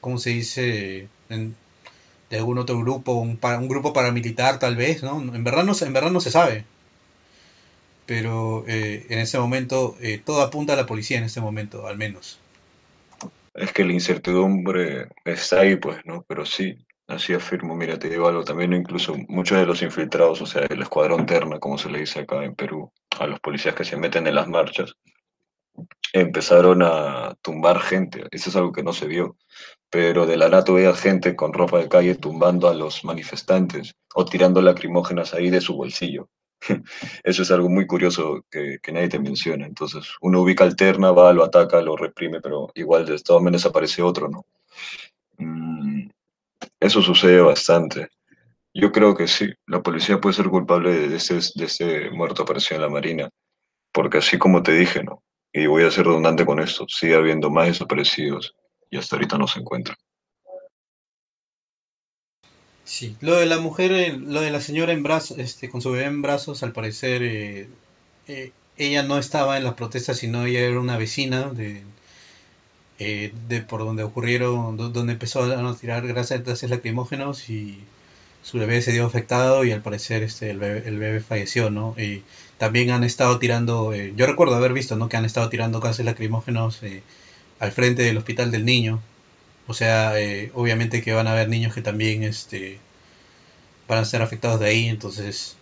¿cómo 0.00 0.18
se 0.18 0.30
dice? 0.30 1.08
de 1.28 2.38
algún 2.38 2.58
otro 2.58 2.78
grupo, 2.78 3.14
un, 3.14 3.38
un 3.42 3.68
grupo 3.68 3.92
paramilitar 3.92 4.58
tal 4.58 4.76
vez, 4.76 5.02
¿no? 5.02 5.20
En 5.20 5.44
verdad 5.44 5.64
no, 5.64 5.72
en 5.80 5.92
verdad 5.92 6.10
no 6.10 6.20
se 6.20 6.30
sabe. 6.30 6.64
Pero 8.06 8.64
eh, 8.68 9.06
en 9.10 9.18
ese 9.18 9.38
momento 9.38 9.96
eh, 10.00 10.20
todo 10.24 10.42
apunta 10.42 10.74
a 10.74 10.76
la 10.76 10.86
policía 10.86 11.18
en 11.18 11.24
este 11.24 11.40
momento, 11.40 11.86
al 11.86 11.96
menos 11.98 12.38
es 13.54 13.72
que 13.72 13.84
la 13.84 13.92
incertidumbre 13.92 15.08
está 15.24 15.60
ahí, 15.60 15.76
pues, 15.76 15.98
¿no? 16.04 16.24
Pero 16.28 16.44
sí, 16.46 16.76
así 17.06 17.34
afirmo, 17.34 17.74
mira, 17.74 17.98
te 17.98 18.08
digo 18.08 18.28
algo, 18.28 18.44
también 18.44 18.72
incluso 18.72 19.14
muchos 19.28 19.58
de 19.58 19.66
los 19.66 19.82
infiltrados, 19.82 20.40
o 20.40 20.46
sea, 20.46 20.62
el 20.62 20.82
escuadrón 20.82 21.26
terna, 21.26 21.58
como 21.58 21.78
se 21.78 21.90
le 21.90 22.00
dice 22.00 22.20
acá 22.20 22.44
en 22.44 22.54
Perú, 22.54 22.92
a 23.18 23.26
los 23.26 23.40
policías 23.40 23.74
que 23.74 23.84
se 23.84 23.96
meten 23.96 24.26
en 24.26 24.34
las 24.34 24.48
marchas, 24.48 24.94
empezaron 26.12 26.82
a 26.82 27.34
tumbar 27.42 27.80
gente, 27.80 28.24
eso 28.30 28.50
es 28.50 28.56
algo 28.56 28.72
que 28.72 28.82
no 28.82 28.92
se 28.92 29.06
vio, 29.06 29.36
pero 29.90 30.26
de 30.26 30.36
la 30.36 30.48
nada 30.48 30.72
veía 30.72 30.94
gente 30.94 31.36
con 31.36 31.52
ropa 31.52 31.78
de 31.78 31.88
calle 31.88 32.14
tumbando 32.14 32.68
a 32.68 32.74
los 32.74 33.04
manifestantes 33.04 33.94
o 34.14 34.24
tirando 34.24 34.60
lacrimógenas 34.62 35.34
ahí 35.34 35.50
de 35.50 35.60
su 35.60 35.74
bolsillo. 35.74 36.28
Eso 37.24 37.42
es 37.42 37.50
algo 37.50 37.68
muy 37.68 37.86
curioso 37.86 38.44
que, 38.50 38.78
nadie 38.92 39.08
te 39.08 39.18
menciona. 39.18 39.66
Entonces, 39.66 40.06
uno 40.20 40.40
ubica 40.42 40.64
alterna, 40.64 41.12
va, 41.12 41.32
lo 41.32 41.44
ataca, 41.44 41.80
lo 41.80 41.96
reprime, 41.96 42.40
pero 42.40 42.70
igual 42.74 43.06
de 43.06 43.18
todas 43.18 43.42
maneras 43.42 43.66
aparece 43.66 44.02
otro, 44.02 44.28
¿no? 44.28 44.44
Mm, 45.38 46.08
eso 46.80 47.02
sucede 47.02 47.40
bastante. 47.40 48.08
Yo 48.74 48.92
creo 48.92 49.14
que 49.14 49.28
sí, 49.28 49.52
la 49.66 49.82
policía 49.82 50.20
puede 50.20 50.34
ser 50.34 50.48
culpable 50.48 51.08
de 51.08 51.16
ese, 51.16 51.34
de 51.54 51.64
ese 51.66 52.10
muerto 52.10 52.42
aparecido 52.42 52.76
en 52.76 52.82
la 52.82 52.88
Marina, 52.88 53.30
porque 53.92 54.18
así 54.18 54.38
como 54.38 54.62
te 54.62 54.72
dije, 54.72 55.02
¿no? 55.04 55.22
Y 55.52 55.66
voy 55.66 55.84
a 55.84 55.90
ser 55.90 56.06
redundante 56.06 56.46
con 56.46 56.60
esto, 56.60 56.86
sigue 56.88 57.14
habiendo 57.14 57.50
más 57.50 57.66
desaparecidos 57.66 58.54
y 58.90 58.96
hasta 58.96 59.16
ahorita 59.16 59.36
no 59.36 59.46
se 59.46 59.60
encuentran. 59.60 59.96
Sí, 62.92 63.16
lo 63.22 63.36
de 63.36 63.46
la 63.46 63.58
mujer, 63.58 63.90
eh, 63.92 64.12
lo 64.18 64.42
de 64.42 64.50
la 64.50 64.60
señora 64.60 64.92
en 64.92 65.02
brazos, 65.02 65.38
este, 65.38 65.70
con 65.70 65.80
su 65.80 65.90
bebé 65.92 66.04
en 66.04 66.20
brazos, 66.20 66.62
al 66.62 66.72
parecer 66.72 67.22
eh, 67.22 67.66
eh, 68.28 68.52
ella 68.76 69.02
no 69.02 69.16
estaba 69.16 69.56
en 69.56 69.64
las 69.64 69.74
protestas, 69.74 70.18
sino 70.18 70.44
ella 70.44 70.60
era 70.60 70.78
una 70.78 70.98
vecina 70.98 71.48
de, 71.48 71.82
de 72.98 73.62
por 73.62 73.80
donde 73.80 74.02
ocurrieron, 74.02 74.76
donde 74.76 75.12
empezó 75.12 75.42
a 75.42 75.76
tirar 75.76 76.06
gases 76.12 76.68
lacrimógenos 76.68 77.48
y 77.48 77.80
su 78.42 78.58
bebé 78.58 78.82
se 78.82 78.92
dio 78.92 79.06
afectado 79.06 79.64
y 79.64 79.72
al 79.72 79.80
parecer 79.80 80.22
este 80.22 80.50
el 80.50 80.58
bebé, 80.58 80.82
el 80.86 80.98
bebé 80.98 81.20
falleció, 81.20 81.70
¿no? 81.70 81.94
Y 81.98 82.22
también 82.58 82.90
han 82.90 83.04
estado 83.04 83.38
tirando, 83.38 83.94
yo 83.94 84.26
recuerdo 84.26 84.54
haber 84.54 84.74
visto, 84.74 84.96
¿no? 84.96 85.08
Que 85.08 85.16
han 85.16 85.24
estado 85.24 85.48
tirando 85.48 85.80
gases 85.80 86.04
lacrimógenos 86.04 86.80
al 87.58 87.72
frente 87.72 88.02
del 88.02 88.18
hospital 88.18 88.50
del 88.50 88.66
niño 88.66 89.00
o 89.66 89.74
sea, 89.74 90.18
eh, 90.20 90.50
obviamente 90.54 91.02
que 91.02 91.12
van 91.12 91.26
a 91.26 91.32
haber 91.32 91.48
niños 91.48 91.74
que 91.74 91.82
también 91.82 92.22
este, 92.24 92.78
van 93.88 94.00
a 94.00 94.04
ser 94.04 94.22
afectados 94.22 94.60
de 94.60 94.66
ahí, 94.66 94.88
entonces 94.88 95.56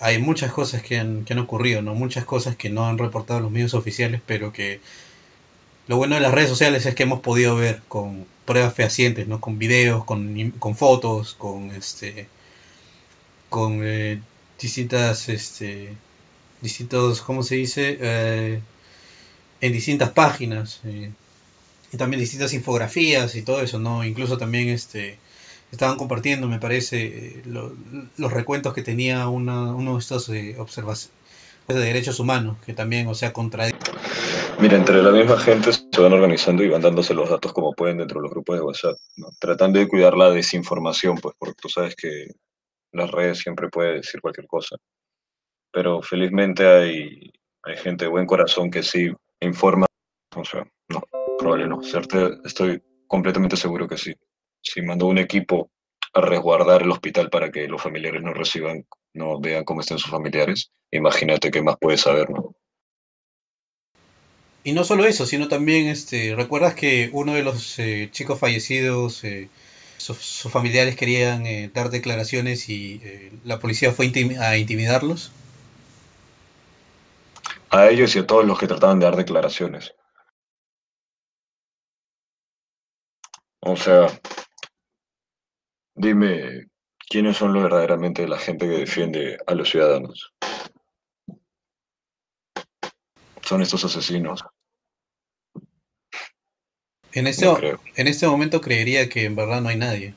hay 0.00 0.18
muchas 0.18 0.52
cosas 0.52 0.82
que 0.82 0.98
han, 0.98 1.24
que 1.24 1.32
han 1.34 1.38
ocurrido, 1.38 1.82
¿no? 1.82 1.94
Muchas 1.94 2.24
cosas 2.24 2.56
que 2.56 2.70
no 2.70 2.86
han 2.86 2.98
reportado 2.98 3.40
los 3.40 3.50
medios 3.50 3.74
oficiales, 3.74 4.20
pero 4.26 4.52
que 4.52 4.80
lo 5.86 5.96
bueno 5.96 6.14
de 6.16 6.20
las 6.22 6.32
redes 6.34 6.50
sociales 6.50 6.86
es 6.86 6.94
que 6.94 7.04
hemos 7.04 7.20
podido 7.20 7.56
ver 7.56 7.82
con 7.88 8.26
pruebas 8.44 8.74
fehacientes, 8.74 9.28
¿no? 9.28 9.40
Con 9.40 9.58
videos, 9.58 10.04
con, 10.04 10.52
con 10.58 10.76
fotos, 10.76 11.34
con 11.34 11.70
este 11.72 12.28
con 13.48 13.80
eh, 13.84 14.20
distintas 14.60 15.28
este 15.28 15.94
distintos, 16.60 17.20
¿cómo 17.22 17.42
se 17.42 17.56
dice? 17.56 17.98
Eh, 18.00 18.60
en 19.60 19.72
distintas 19.72 20.10
páginas. 20.10 20.80
Eh, 20.84 21.10
y 21.94 21.96
también 21.96 22.18
distintas 22.18 22.52
infografías 22.54 23.36
y 23.36 23.42
todo 23.42 23.60
eso, 23.60 23.78
¿no? 23.78 24.04
Incluso 24.04 24.36
también 24.36 24.68
este 24.68 25.16
estaban 25.70 25.96
compartiendo, 25.96 26.48
me 26.48 26.58
parece, 26.58 27.42
los 27.44 28.32
recuentos 28.32 28.74
que 28.74 28.82
tenía 28.82 29.28
una, 29.28 29.74
uno 29.74 29.94
de 29.94 29.98
estos 29.98 30.28
eh, 30.28 30.56
observaciones 30.58 31.12
de 31.66 31.74
derechos 31.74 32.20
humanos, 32.20 32.58
que 32.64 32.74
también, 32.74 33.08
o 33.08 33.14
sea, 33.14 33.32
contra... 33.32 33.66
Mira, 34.60 34.76
entre 34.76 35.02
la 35.02 35.10
misma 35.10 35.36
gente 35.38 35.72
se 35.72 36.00
van 36.00 36.12
organizando 36.12 36.62
y 36.62 36.68
van 36.68 36.82
dándose 36.82 37.14
los 37.14 37.28
datos 37.28 37.52
como 37.52 37.72
pueden 37.72 37.98
dentro 37.98 38.20
de 38.20 38.22
los 38.22 38.30
grupos 38.30 38.56
de 38.56 38.62
WhatsApp, 38.62 38.96
¿no? 39.16 39.28
tratando 39.40 39.80
de 39.80 39.88
cuidar 39.88 40.16
la 40.16 40.30
desinformación, 40.30 41.16
pues 41.18 41.34
porque 41.38 41.60
tú 41.60 41.68
sabes 41.68 41.96
que 41.96 42.28
las 42.92 43.10
redes 43.10 43.38
siempre 43.38 43.68
puede 43.68 43.94
decir 43.94 44.20
cualquier 44.20 44.46
cosa. 44.46 44.76
Pero 45.72 46.02
felizmente 46.02 46.66
hay, 46.66 47.32
hay 47.62 47.76
gente 47.76 48.04
de 48.04 48.10
buen 48.10 48.26
corazón 48.26 48.70
que 48.70 48.84
sí 48.84 49.12
informa, 49.40 49.86
o 50.36 50.44
sea, 50.44 50.64
no, 50.88 51.02
Probable 51.44 51.68
no. 51.68 51.82
estoy 52.42 52.82
completamente 53.06 53.58
seguro 53.58 53.86
que 53.86 53.98
sí. 53.98 54.14
Si 54.62 54.80
mandó 54.80 55.04
un 55.04 55.18
equipo 55.18 55.70
a 56.14 56.22
resguardar 56.22 56.80
el 56.80 56.90
hospital 56.90 57.28
para 57.28 57.50
que 57.50 57.68
los 57.68 57.82
familiares 57.82 58.22
no 58.22 58.32
reciban, 58.32 58.86
no 59.12 59.38
vean 59.40 59.64
cómo 59.64 59.82
están 59.82 59.98
sus 59.98 60.10
familiares, 60.10 60.70
imagínate 60.90 61.50
qué 61.50 61.60
más 61.60 61.76
puedes 61.78 62.00
saber, 62.00 62.30
¿no? 62.30 62.54
Y 64.62 64.72
no 64.72 64.84
solo 64.84 65.04
eso, 65.04 65.26
sino 65.26 65.46
también, 65.46 65.88
este, 65.88 66.34
¿recuerdas 66.34 66.74
que 66.74 67.10
uno 67.12 67.34
de 67.34 67.42
los 67.42 67.78
eh, 67.78 68.08
chicos 68.10 68.40
fallecidos, 68.40 69.22
eh, 69.24 69.50
sus 69.98 70.50
familiares 70.50 70.96
querían 70.96 71.44
eh, 71.44 71.70
dar 71.74 71.90
declaraciones 71.90 72.70
y 72.70 73.02
eh, 73.04 73.32
la 73.44 73.60
policía 73.60 73.92
fue 73.92 74.10
a 74.40 74.56
intimidarlos? 74.56 75.30
A 77.68 77.90
ellos 77.90 78.16
y 78.16 78.20
a 78.20 78.26
todos 78.26 78.46
los 78.46 78.58
que 78.58 78.66
trataban 78.66 78.98
de 78.98 79.04
dar 79.04 79.16
declaraciones. 79.16 79.94
O 83.66 83.76
sea, 83.76 84.08
dime, 85.94 86.66
¿quiénes 87.08 87.38
son 87.38 87.54
verdaderamente 87.54 88.28
la 88.28 88.38
gente 88.38 88.68
que 88.68 88.76
defiende 88.76 89.38
a 89.46 89.54
los 89.54 89.70
ciudadanos? 89.70 90.34
Son 93.40 93.62
estos 93.62 93.82
asesinos. 93.86 94.44
En 97.12 97.26
este, 97.26 97.46
en 97.96 98.06
este 98.06 98.26
momento 98.26 98.60
creería 98.60 99.08
que 99.08 99.24
en 99.24 99.34
verdad 99.34 99.62
no 99.62 99.70
hay 99.70 99.78
nadie. 99.78 100.14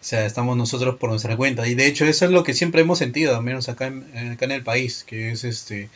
O 0.00 0.04
sea, 0.04 0.24
estamos 0.24 0.56
nosotros 0.56 0.96
por 1.00 1.10
nuestra 1.10 1.36
cuenta. 1.36 1.66
Y 1.66 1.74
de 1.74 1.86
hecho 1.86 2.04
eso 2.04 2.26
es 2.26 2.30
lo 2.30 2.44
que 2.44 2.54
siempre 2.54 2.82
hemos 2.82 2.98
sentido, 2.98 3.36
al 3.36 3.42
menos 3.42 3.68
acá 3.68 3.88
en, 3.88 4.32
acá 4.32 4.44
en 4.44 4.52
el 4.52 4.62
país, 4.62 5.02
que 5.02 5.32
es 5.32 5.42
este 5.42 5.90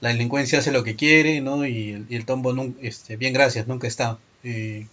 la 0.00 0.10
delincuencia 0.10 0.58
hace 0.58 0.70
lo 0.70 0.84
que 0.84 0.96
quiere, 0.96 1.40
¿no? 1.40 1.66
Y, 1.66 2.06
el 2.10 2.26
tombo, 2.26 2.54
este, 2.82 3.16
bien 3.16 3.32
gracias, 3.32 3.66
nunca 3.66 3.86
está. 3.86 4.18
Y 4.44 4.86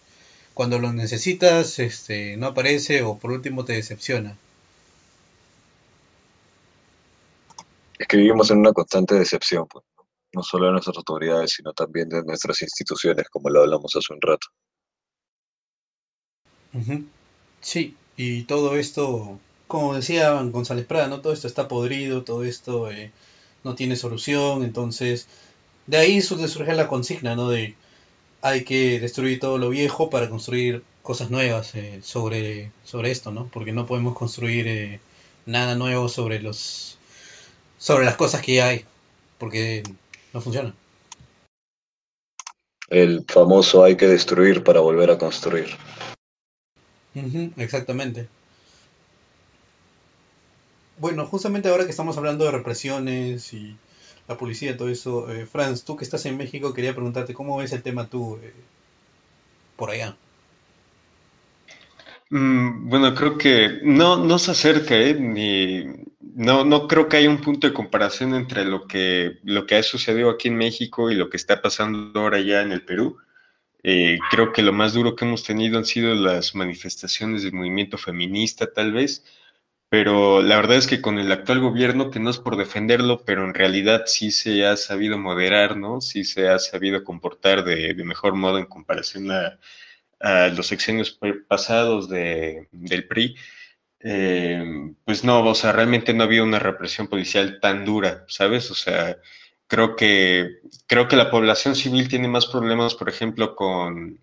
cuando 0.58 0.80
lo 0.80 0.91
necesitas, 0.91 1.78
este, 1.78 2.36
no 2.36 2.48
aparece 2.48 3.04
o 3.04 3.20
por 3.20 3.30
último 3.32 3.63
te 3.63 3.74
decepciona. 3.74 4.36
Es 8.00 8.08
que 8.08 8.17
vivimos 8.17 8.50
en 8.50 8.58
una 8.58 8.74
constante 8.74 9.13
decepción, 9.13 9.67
pues. 9.67 9.86
no 10.34 10.41
solo 10.41 10.65
de 10.65 10.72
nuestras 10.72 10.98
autoridades, 10.98 11.52
sino 11.52 11.74
también 11.74 12.10
de 12.10 12.24
nuestras 12.24 12.60
instituciones, 12.63 13.30
como 13.30 13.52
lo 13.52 13.62
hablamos 13.62 13.96
hace 13.96 14.12
un 14.12 14.20
rato. 14.20 14.48
Sí, 17.62 17.96
y 18.15 18.46
todo 18.46 18.78
esto, 18.78 19.39
como 19.67 19.93
decía 19.93 20.41
González 20.41 20.88
Prada, 20.88 21.08
¿no? 21.08 21.22
todo 21.22 21.34
esto 21.34 21.46
está 21.46 21.67
podrido, 21.67 22.24
todo 22.24 22.43
esto 22.43 22.89
eh, 22.89 23.12
no 23.63 23.76
tiene 23.76 23.96
solución, 23.96 24.63
entonces 24.63 25.28
de 25.86 25.98
ahí 25.98 26.20
surge 26.20 26.74
la 26.74 26.88
consigna, 26.88 27.36
¿no? 27.36 27.48
De 27.50 27.76
hay 28.41 28.63
que 28.63 29.00
destruir 29.00 29.39
todo 29.39 29.58
lo 29.58 29.69
viejo 29.69 30.10
para 30.10 30.30
construir 30.30 30.84
cosas 31.02 31.30
nuevas 31.30 31.76
eh, 31.76 32.00
sobre, 32.04 32.71
sobre 32.84 33.12
esto, 33.12 33.32
¿no? 33.32 33.47
Porque 33.47 33.71
no 33.71 33.86
podemos 33.86 34.15
construir 34.15 34.67
eh, 34.67 35.00
nada 35.45 35.76
nuevo 35.76 36.10
sobre 36.10 36.41
los 36.41 36.97
sobre 37.78 38.06
las 38.06 38.15
cosas 38.15 38.41
que 38.41 38.56
ya 38.56 38.67
hay, 38.69 38.86
porque 39.38 39.84
no 40.34 40.41
funcionan. 40.41 40.73
El 42.89 43.26
famoso 43.28 43.84
hay 43.84 43.95
que 43.95 44.08
destruir 44.08 44.63
para 44.63 44.80
volver 44.80 45.12
a 45.12 45.17
construir 45.17 45.67
exactamente. 47.58 48.28
Bueno, 50.97 51.26
justamente 51.28 51.69
ahora 51.69 51.86
que 51.86 51.91
estamos 51.91 52.17
hablando 52.17 52.45
de 52.45 52.52
represiones 52.52 53.54
y 53.54 53.78
la 54.28 54.38
policía, 54.38 54.78
todo 54.78 54.90
eso, 54.90 55.32
eh, 55.32 55.46
Franz, 55.46 55.84
tú 55.84 55.96
que 55.96 56.04
estás 56.04 56.26
en 56.26 56.38
México, 56.38 56.74
quería 56.74 56.94
preguntarte 56.94 57.34
cómo 57.34 57.58
ves 57.58 57.72
el 57.74 57.82
tema 57.82 58.08
tú 58.08 58.38
eh, 58.42 58.54
por 59.76 59.90
allá. 59.90 60.18
Mm, 62.30 62.90
bueno, 62.90 63.16
creo 63.16 63.38
que 63.38 63.80
no, 63.84 64.18
no 64.18 64.38
se 64.38 64.52
acerca, 64.52 64.96
¿eh? 64.96 65.13
ni 65.13 65.86
no, 66.38 66.66
no 66.66 66.88
creo 66.88 67.08
que 67.10 67.18
haya 67.18 67.30
un 67.30 67.42
punto 67.42 67.68
de 67.68 67.74
comparación 67.74 68.36
entre 68.36 68.63
lo 68.63 68.86
que, 68.86 69.40
lo 69.44 69.66
que 69.66 69.76
ha 69.76 69.84
sucedido 69.84 70.30
aquí 70.30 70.50
en 70.50 70.58
México 70.58 71.10
y 71.10 71.16
lo 71.16 71.30
que 71.30 71.38
está 71.38 71.62
pasando 71.62 72.20
ahora 72.20 72.40
ya 72.40 72.62
en 72.62 72.72
el 72.72 72.84
Perú. 72.84 73.18
Eh, 73.82 74.20
creo 74.30 74.52
que 74.52 74.62
lo 74.62 74.74
más 74.74 74.94
duro 74.94 75.16
que 75.16 75.26
hemos 75.26 75.44
tenido 75.44 75.78
han 75.78 75.86
sido 75.86 76.13
las 76.13 76.54
manifestaciones 76.54 77.44
del 77.44 77.54
movimiento 77.54 77.98
feminista, 77.98 78.72
tal 78.72 78.92
vez, 78.92 79.24
pero 79.89 80.41
la 80.41 80.58
verdad 80.58 80.78
es 80.78 80.88
que 80.88 81.02
con 81.02 81.17
el 81.19 81.32
actual 81.32 81.60
gobierno, 81.62 82.12
que 82.12 82.19
no 82.19 82.30
es 82.30 82.39
por 82.39 82.58
defenderlo, 82.58 83.23
pero 83.26 83.45
en 83.45 83.54
realidad 83.54 84.04
sí 84.06 84.32
se 84.32 84.65
ha 84.65 84.76
sabido 84.76 85.17
moderar, 85.17 85.78
¿no? 85.78 86.02
Sí 86.02 86.26
se 86.26 86.50
ha 86.50 86.60
sabido 86.60 87.04
comportar 87.04 87.63
de, 87.63 87.93
mejor 88.04 88.36
modo 88.36 88.58
en 88.60 88.65
comparación 88.65 89.32
a, 89.32 89.60
los 90.56 90.67
sexenios 90.67 91.19
pasados 91.47 92.10
de, 92.10 92.67
del 92.71 93.08
PRI. 93.08 93.36
Eh, 94.00 94.93
pues 95.06 95.23
no, 95.23 95.43
o 95.45 95.56
sea, 95.56 95.71
realmente 95.71 96.13
no 96.13 96.23
había 96.23 96.43
una 96.43 96.60
represión 96.60 97.08
policial 97.08 97.60
tan 97.62 97.86
dura, 97.86 98.26
¿sabes? 98.28 98.71
O 98.71 98.76
sea, 98.76 99.17
creo 99.67 99.95
que, 99.95 100.60
creo 100.88 101.08
que 101.08 101.15
la 101.15 101.32
población 101.32 101.76
civil 101.76 102.10
tiene 102.10 102.28
más 102.28 102.47
problemas, 102.47 102.95
por 102.95 103.10
ejemplo, 103.10 103.56
con, 103.56 104.19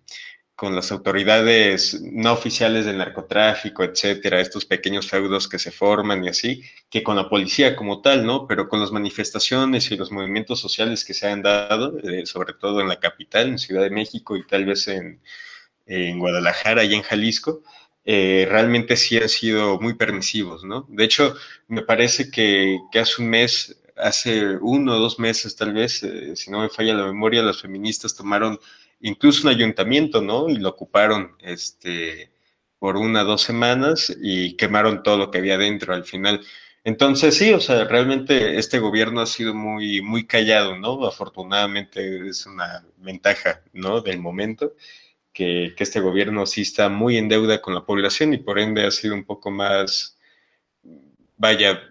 con 0.55 0.73
las 0.73 0.91
autoridades 0.91 2.01
no 2.01 2.31
oficiales 2.31 2.85
del 2.85 2.97
narcotráfico, 2.97 3.83
etcétera, 3.83 4.39
estos 4.39 4.65
pequeños 4.65 5.07
feudos 5.09 5.49
que 5.49 5.59
se 5.59 5.71
forman 5.71 6.23
y 6.23 6.29
así, 6.29 6.63
que 6.89 7.03
con 7.03 7.17
la 7.17 7.27
policía 7.29 7.75
como 7.75 8.01
tal, 8.01 8.25
¿no? 8.25 8.47
Pero 8.47 8.69
con 8.69 8.79
las 8.79 8.91
manifestaciones 8.91 9.91
y 9.91 9.97
los 9.97 10.11
movimientos 10.11 10.59
sociales 10.61 11.03
que 11.03 11.13
se 11.13 11.27
han 11.27 11.41
dado, 11.41 11.97
eh, 11.99 12.25
sobre 12.25 12.53
todo 12.53 12.79
en 12.79 12.87
la 12.87 12.99
capital, 12.99 13.49
en 13.49 13.59
Ciudad 13.59 13.83
de 13.83 13.89
México 13.89 14.37
y 14.37 14.47
tal 14.47 14.65
vez 14.65 14.87
en, 14.87 15.21
en 15.85 16.19
Guadalajara 16.19 16.83
y 16.85 16.93
en 16.95 17.01
Jalisco, 17.01 17.63
eh, 18.05 18.47
realmente 18.49 18.95
sí 18.97 19.17
han 19.17 19.29
sido 19.29 19.79
muy 19.79 19.95
permisivos, 19.95 20.63
¿no? 20.63 20.85
De 20.89 21.03
hecho, 21.03 21.35
me 21.67 21.81
parece 21.81 22.31
que, 22.31 22.79
que 22.91 22.99
hace 22.99 23.21
un 23.21 23.29
mes 23.29 23.81
hace 23.97 24.57
uno 24.57 24.95
o 24.95 24.99
dos 24.99 25.19
meses 25.19 25.55
tal 25.55 25.73
vez, 25.73 26.03
eh, 26.03 26.35
si 26.35 26.51
no 26.51 26.59
me 26.61 26.69
falla 26.69 26.93
la 26.93 27.05
memoria, 27.05 27.41
las 27.41 27.61
feministas 27.61 28.15
tomaron 28.15 28.59
incluso 29.05 29.47
un 29.47 29.53
ayuntamiento, 29.53 30.21
¿no? 30.21 30.49
Y 30.49 30.57
lo 30.57 30.69
ocuparon 30.69 31.35
este, 31.41 32.31
por 32.79 32.97
una 32.97 33.23
o 33.23 33.25
dos 33.25 33.41
semanas 33.43 34.15
y 34.21 34.55
quemaron 34.57 35.03
todo 35.03 35.17
lo 35.17 35.31
que 35.31 35.37
había 35.39 35.57
dentro 35.57 35.93
al 35.93 36.05
final. 36.05 36.41
Entonces, 36.83 37.37
sí, 37.37 37.53
o 37.53 37.59
sea, 37.59 37.85
realmente 37.85 38.57
este 38.59 38.79
gobierno 38.79 39.21
ha 39.21 39.25
sido 39.25 39.53
muy, 39.55 40.01
muy 40.01 40.25
callado, 40.27 40.77
¿no? 40.77 41.05
Afortunadamente 41.05 42.27
es 42.27 42.45
una 42.45 42.85
ventaja, 42.97 43.63
¿no? 43.73 44.01
Del 44.01 44.19
momento, 44.19 44.75
que, 45.33 45.73
que 45.77 45.83
este 45.83 45.99
gobierno 45.99 46.45
sí 46.45 46.61
está 46.61 46.89
muy 46.89 47.17
en 47.17 47.29
deuda 47.29 47.61
con 47.61 47.73
la 47.75 47.85
población 47.85 48.33
y 48.33 48.37
por 48.39 48.59
ende 48.59 48.85
ha 48.85 48.91
sido 48.91 49.15
un 49.15 49.25
poco 49.25 49.51
más, 49.51 50.17
vaya, 51.37 51.81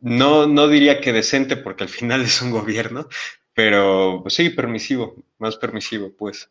no, 0.00 0.46
no 0.46 0.68
diría 0.68 1.00
que 1.00 1.12
decente 1.12 1.56
porque 1.56 1.84
al 1.84 1.90
final 1.90 2.22
es 2.22 2.42
un 2.42 2.50
gobierno, 2.52 3.08
pero 3.54 4.20
pues, 4.22 4.34
sí, 4.34 4.50
permisivo, 4.50 5.16
más 5.38 5.56
permisivo, 5.56 6.12
pues. 6.16 6.50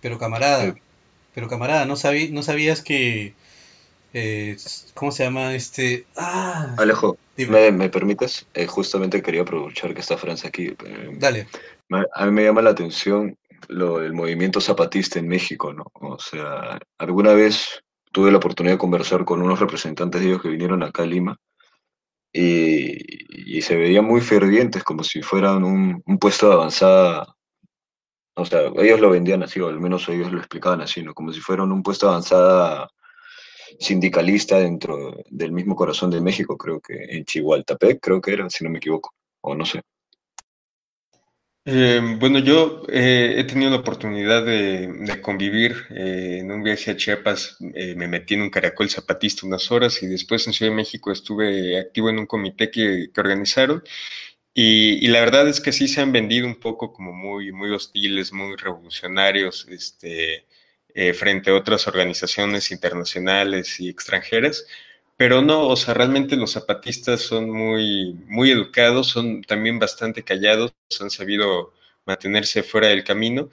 Pero 0.00 0.18
camarada, 0.18 0.74
pero 1.34 1.48
camarada, 1.48 1.84
¿no, 1.86 1.94
¿no 2.30 2.42
sabías 2.42 2.82
que... 2.82 3.34
Eh, 4.14 4.56
¿Cómo 4.94 5.12
se 5.12 5.24
llama 5.24 5.54
este? 5.54 6.06
Ah, 6.16 6.74
Alejo, 6.78 7.18
¿me, 7.36 7.70
¿me, 7.70 7.90
permites? 7.90 8.46
Eh, 8.54 8.66
justamente 8.66 9.22
quería 9.22 9.42
aprovechar 9.42 9.92
que 9.92 10.00
está 10.00 10.16
Francia 10.16 10.48
aquí. 10.48 10.68
Eh, 10.68 11.10
Dale. 11.18 11.46
A 12.14 12.26
mí 12.26 12.32
me 12.32 12.44
llama 12.44 12.62
la 12.62 12.70
atención 12.70 13.36
lo, 13.68 14.02
el 14.02 14.14
movimiento 14.14 14.60
zapatista 14.60 15.18
en 15.18 15.28
México, 15.28 15.74
¿no? 15.74 15.84
O 15.94 16.18
sea, 16.18 16.78
alguna 16.96 17.34
vez 17.34 17.82
tuve 18.12 18.30
la 18.30 18.38
oportunidad 18.38 18.74
de 18.74 18.78
conversar 18.78 19.24
con 19.24 19.42
unos 19.42 19.60
representantes 19.60 20.20
de 20.20 20.28
ellos 20.28 20.42
que 20.42 20.48
vinieron 20.48 20.82
acá 20.82 21.02
a 21.02 21.06
Lima 21.06 21.38
y, 22.32 23.60
se 23.62 23.76
veían 23.76 24.04
muy 24.04 24.20
fervientes, 24.20 24.84
como 24.84 25.02
si 25.02 25.22
fueran 25.22 25.64
un, 25.64 26.02
un, 26.06 26.18
puesto 26.18 26.48
de 26.48 26.54
avanzada. 26.54 27.34
O 28.38 28.44
sea, 28.44 28.70
ellos 28.76 29.00
lo 29.00 29.10
vendían 29.10 29.42
así, 29.42 29.58
o 29.60 29.68
al 29.68 29.80
menos 29.80 30.08
ellos 30.08 30.32
lo 30.32 30.38
explicaban 30.38 30.80
así, 30.80 31.02
¿no? 31.02 31.12
Como 31.12 31.32
si 31.32 31.40
fueran 31.40 31.72
un 31.72 31.82
puesto 31.82 32.08
avanzada 32.08 32.88
sindicalista 33.80 34.58
dentro 34.58 35.16
del 35.28 35.52
mismo 35.52 35.74
corazón 35.74 36.10
de 36.10 36.20
México, 36.20 36.56
creo 36.56 36.80
que 36.80 36.94
en 37.10 37.24
Chihuahua, 37.24 37.64
creo 38.00 38.20
que 38.20 38.32
era, 38.32 38.48
si 38.48 38.64
no 38.64 38.70
me 38.70 38.78
equivoco, 38.78 39.12
o 39.40 39.54
no 39.56 39.66
sé. 39.66 39.82
Eh, 41.70 42.00
bueno, 42.18 42.38
yo 42.38 42.84
eh, 42.88 43.34
he 43.36 43.44
tenido 43.44 43.70
la 43.70 43.76
oportunidad 43.78 44.42
de, 44.42 45.20
convivir 45.20 45.76
eh, 45.90 46.38
en 46.40 46.50
un 46.50 46.62
viaje 46.62 46.92
a 46.92 46.96
Chiapas. 46.96 47.58
me 47.60 48.08
metí 48.08 48.34
en 48.34 48.42
un 48.42 48.50
caracol 48.50 48.88
zapatista 48.88 49.46
unas 49.46 49.70
horas 49.70 50.02
y 50.02 50.06
después 50.06 50.46
en 50.46 50.54
Ciudad 50.54 50.72
de 50.72 50.76
México 50.76 51.12
estuve 51.12 51.78
activo 51.78 52.08
en 52.08 52.20
un 52.20 52.26
comité 52.26 52.70
que, 52.70 53.10
organizaron. 53.18 53.82
Y, 54.54 55.06
la 55.08 55.20
verdad 55.20 55.48
es 55.48 55.60
que 55.60 55.72
sí 55.72 55.88
se 55.88 56.00
han 56.00 56.12
vendido 56.12 56.46
un 56.46 56.56
poco 56.56 56.92
como 56.92 57.12
muy, 57.12 57.52
muy 57.52 57.70
hostiles, 57.70 58.32
muy 58.32 58.56
revolucionarios 58.56 59.66
este, 59.70 60.46
frente 61.14 61.50
a 61.50 61.54
otras 61.54 61.86
organizaciones 61.86 62.70
internacionales 62.72 63.78
y 63.80 63.88
extranjeras. 63.88 64.66
Pero 65.18 65.42
no, 65.42 65.66
o 65.68 65.76
sea, 65.76 65.94
realmente 65.94 66.36
los 66.36 66.52
zapatistas 66.52 67.22
son 67.22 67.50
muy, 67.50 68.14
muy 68.26 68.52
educados, 68.52 69.08
son 69.08 69.42
también 69.42 69.78
bastante 69.80 70.22
callados, 70.22 70.72
han 71.00 71.10
sabido 71.10 71.72
mantenerse 72.06 72.62
fuera 72.62 72.88
del 72.88 73.02
camino, 73.04 73.50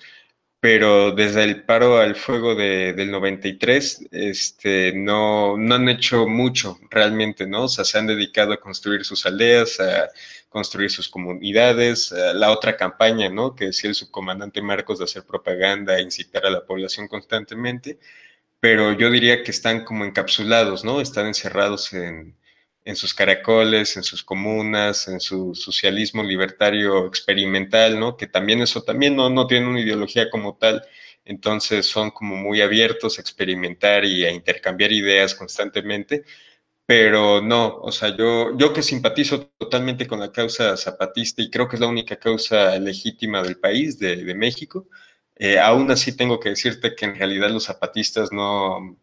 pero 0.60 1.12
desde 1.12 1.44
el 1.44 1.64
paro 1.64 1.98
al 2.00 2.16
fuego 2.16 2.56
de, 2.56 2.94
del 2.94 3.12
93, 3.12 4.08
este, 4.12 4.94
no, 4.94 5.58
no 5.58 5.76
han 5.76 5.90
hecho 5.90 6.28
mucho 6.28 6.80
realmente, 6.92 7.48
¿no? 7.48 7.66
O 7.66 7.68
sea, 7.68 7.86
se 7.86 7.98
han 7.98 8.08
dedicado 8.08 8.54
a 8.54 8.60
construir 8.60 9.04
sus 9.06 9.26
aldeas, 9.26 9.80
a 9.80 10.10
construir 10.56 10.90
sus 10.90 11.10
comunidades, 11.10 12.14
la 12.34 12.50
otra 12.50 12.78
campaña, 12.78 13.28
¿no? 13.28 13.56
Que 13.56 13.66
decía 13.66 13.90
el 13.90 13.96
subcomandante 13.96 14.62
Marcos 14.62 15.00
de 15.00 15.04
hacer 15.04 15.26
propaganda, 15.26 16.00
incitar 16.00 16.46
a 16.46 16.50
la 16.50 16.66
población 16.66 17.10
constantemente, 17.10 18.00
pero 18.62 18.94
yo 18.94 19.12
diría 19.12 19.44
que 19.44 19.52
están 19.52 19.84
como 19.84 20.06
encapsulados, 20.06 20.86
¿no? 20.86 21.02
Están 21.02 21.28
encerrados 21.28 21.92
en, 21.92 22.38
en 22.86 22.96
sus 22.96 23.14
caracoles, 23.14 23.98
en 23.98 24.04
sus 24.04 24.24
comunas, 24.24 25.10
en 25.10 25.20
su 25.20 25.54
socialismo 25.56 26.24
libertario 26.24 27.06
experimental, 27.06 28.00
¿no? 28.00 28.16
Que 28.16 28.28
también 28.28 28.62
eso 28.62 28.82
también 28.84 29.14
no, 29.18 29.30
no 29.30 29.48
tiene 29.48 29.68
una 29.68 29.82
ideología 29.82 30.30
como 30.30 30.56
tal, 30.56 30.86
entonces 31.26 31.86
son 31.86 32.12
como 32.12 32.38
muy 32.38 32.62
abiertos 32.62 33.18
a 33.18 33.22
experimentar 33.22 34.06
y 34.06 34.24
a 34.24 34.32
intercambiar 34.32 34.94
ideas 34.94 35.36
constantemente, 35.36 36.24
pero 36.86 37.42
no, 37.42 37.78
o 37.78 37.92
sea, 37.92 38.16
yo, 38.16 38.58
yo 38.58 38.74
que 38.74 38.84
simpatizo 38.84 39.48
totalmente 39.58 40.08
con 40.08 40.20
la 40.20 40.32
causa 40.32 40.78
zapatista 40.78 41.42
y 41.42 41.50
creo 41.50 41.68
que 41.68 41.78
es 41.78 41.80
la 41.80 41.88
única 41.88 42.18
causa 42.18 42.78
legítima 42.80 43.42
del 43.42 43.60
país, 43.60 43.98
de, 44.00 44.18
de 44.24 44.36
México, 44.36 44.88
eh, 45.36 45.60
aún 45.60 45.90
así 45.92 46.16
tengo 46.16 46.40
que 46.40 46.50
decirte 46.50 46.96
que 46.96 47.06
en 47.06 47.16
realidad 47.16 47.50
los 47.50 47.66
zapatistas 47.66 48.32
no 48.32 48.98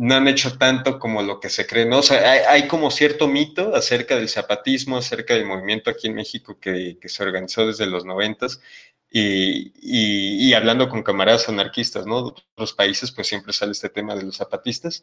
no 0.00 0.14
han 0.14 0.28
hecho 0.28 0.56
tanto 0.56 0.98
como 0.98 1.20
lo 1.22 1.40
que 1.40 1.50
se 1.50 1.66
cree, 1.66 1.84
¿no? 1.84 1.98
O 1.98 2.02
sea, 2.02 2.50
hay, 2.50 2.66
como 2.68 2.90
cierto 2.90 3.28
mito 3.28 3.74
acerca 3.74 4.16
del 4.16 4.30
zapatismo, 4.30 4.96
acerca 4.96 5.34
del 5.34 5.44
movimiento 5.44 5.90
aquí 5.90 6.06
en 6.06 6.14
México 6.14 6.58
que, 6.58 6.96
se 7.04 7.22
organizó 7.22 7.66
desde 7.66 7.84
los 7.84 8.06
noventas, 8.06 8.62
y, 9.10 9.72
y, 10.48 10.54
hablando 10.54 10.88
con 10.88 11.02
camaradas 11.02 11.48
anarquistas, 11.48 12.06
¿no? 12.06 12.22
De 12.22 12.28
otros 12.28 12.72
países, 12.74 13.10
pues 13.12 13.26
siempre 13.28 13.52
sale 13.52 13.72
este 13.72 13.88
tema 13.88 14.14
de 14.14 14.22
los 14.22 14.36
zapatistas, 14.36 15.02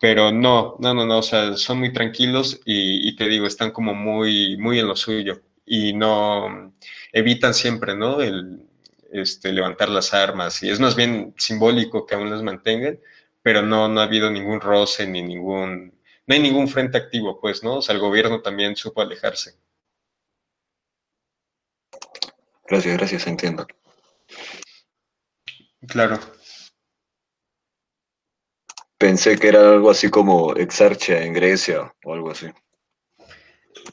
pero 0.00 0.30
no, 0.32 0.76
no, 0.78 0.94
no, 0.94 1.06
no, 1.06 1.18
o 1.18 1.22
sea, 1.22 1.56
son 1.56 1.78
muy 1.78 1.92
tranquilos 1.92 2.60
y, 2.64 3.08
y 3.08 3.16
te 3.16 3.28
digo, 3.28 3.46
están 3.46 3.70
como 3.70 3.94
muy, 3.94 4.56
muy 4.58 4.78
en 4.78 4.88
lo 4.88 4.96
suyo 4.96 5.40
y 5.64 5.94
no 5.94 6.74
evitan 7.12 7.54
siempre, 7.54 7.96
¿no? 7.96 8.20
El 8.20 8.62
este, 9.12 9.52
levantar 9.52 9.88
las 9.88 10.12
armas 10.14 10.62
y 10.62 10.68
es 10.68 10.80
más 10.80 10.96
bien 10.96 11.34
simbólico 11.38 12.06
que 12.06 12.14
aún 12.16 12.30
las 12.30 12.42
mantengan 12.42 12.98
pero 13.46 13.62
no, 13.62 13.86
no 13.86 14.00
ha 14.00 14.02
habido 14.02 14.28
ningún 14.28 14.60
roce 14.60 15.06
ni 15.06 15.22
ningún, 15.22 15.94
no 16.26 16.34
hay 16.34 16.40
ningún 16.40 16.66
frente 16.66 16.98
activo, 16.98 17.40
pues, 17.40 17.62
¿no? 17.62 17.76
O 17.76 17.80
sea, 17.80 17.94
el 17.94 18.00
gobierno 18.00 18.42
también 18.42 18.74
supo 18.74 19.00
alejarse. 19.00 19.54
Gracias, 22.68 22.96
gracias, 22.96 23.26
entiendo. 23.26 23.66
Claro. 25.86 26.18
Pensé 28.98 29.38
que 29.38 29.48
era 29.48 29.70
algo 29.70 29.90
así 29.90 30.10
como 30.10 30.54
Exarchia 30.54 31.22
en 31.22 31.34
Grecia 31.34 31.94
o 32.04 32.14
algo 32.14 32.30
así. 32.30 32.46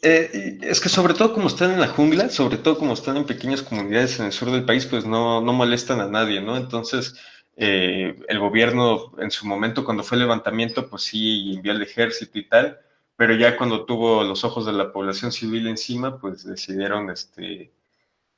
Eh, 0.01 0.59
es 0.61 0.79
que 0.79 0.89
sobre 0.89 1.13
todo 1.13 1.33
como 1.33 1.47
están 1.47 1.71
en 1.71 1.79
la 1.79 1.87
jungla, 1.87 2.29
sobre 2.29 2.57
todo 2.57 2.77
como 2.77 2.93
están 2.93 3.17
en 3.17 3.25
pequeñas 3.25 3.61
comunidades 3.61 4.19
en 4.19 4.27
el 4.27 4.31
sur 4.31 4.49
del 4.49 4.65
país, 4.65 4.85
pues 4.85 5.05
no, 5.05 5.41
no 5.41 5.53
molestan 5.53 5.99
a 5.99 6.07
nadie, 6.07 6.41
¿no? 6.41 6.57
Entonces, 6.57 7.15
eh, 7.55 8.15
el 8.27 8.39
gobierno 8.39 9.11
en 9.19 9.29
su 9.29 9.45
momento 9.45 9.85
cuando 9.85 10.03
fue 10.03 10.15
el 10.15 10.23
levantamiento, 10.23 10.89
pues 10.89 11.03
sí 11.03 11.53
envió 11.55 11.73
el 11.73 11.81
ejército 11.81 12.39
y 12.39 12.47
tal, 12.47 12.79
pero 13.15 13.35
ya 13.35 13.55
cuando 13.57 13.85
tuvo 13.85 14.23
los 14.23 14.43
ojos 14.43 14.65
de 14.65 14.73
la 14.73 14.91
población 14.91 15.31
civil 15.31 15.67
encima, 15.67 16.19
pues 16.19 16.43
decidieron 16.43 17.09
este, 17.11 17.71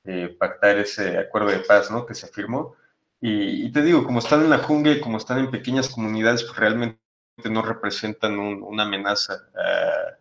eh, 0.05 0.35
pactar 0.39 0.77
ese 0.77 1.17
acuerdo 1.17 1.49
de 1.49 1.59
paz, 1.59 1.91
¿no? 1.91 2.05
Que 2.05 2.15
se 2.15 2.27
firmó. 2.27 2.75
Y, 3.21 3.71
te 3.71 3.81
digo, 3.81 4.03
como 4.03 4.19
están 4.19 4.43
en 4.43 4.49
la 4.49 4.59
jungla 4.59 4.93
y 4.93 4.99
como 5.01 5.17
están 5.17 5.39
en 5.39 5.51
pequeñas 5.51 5.89
comunidades, 5.89 6.43
pues 6.43 6.57
realmente 6.57 6.99
no 7.45 7.61
representan 7.61 8.37
una 8.39 8.83
amenaza 8.83 9.47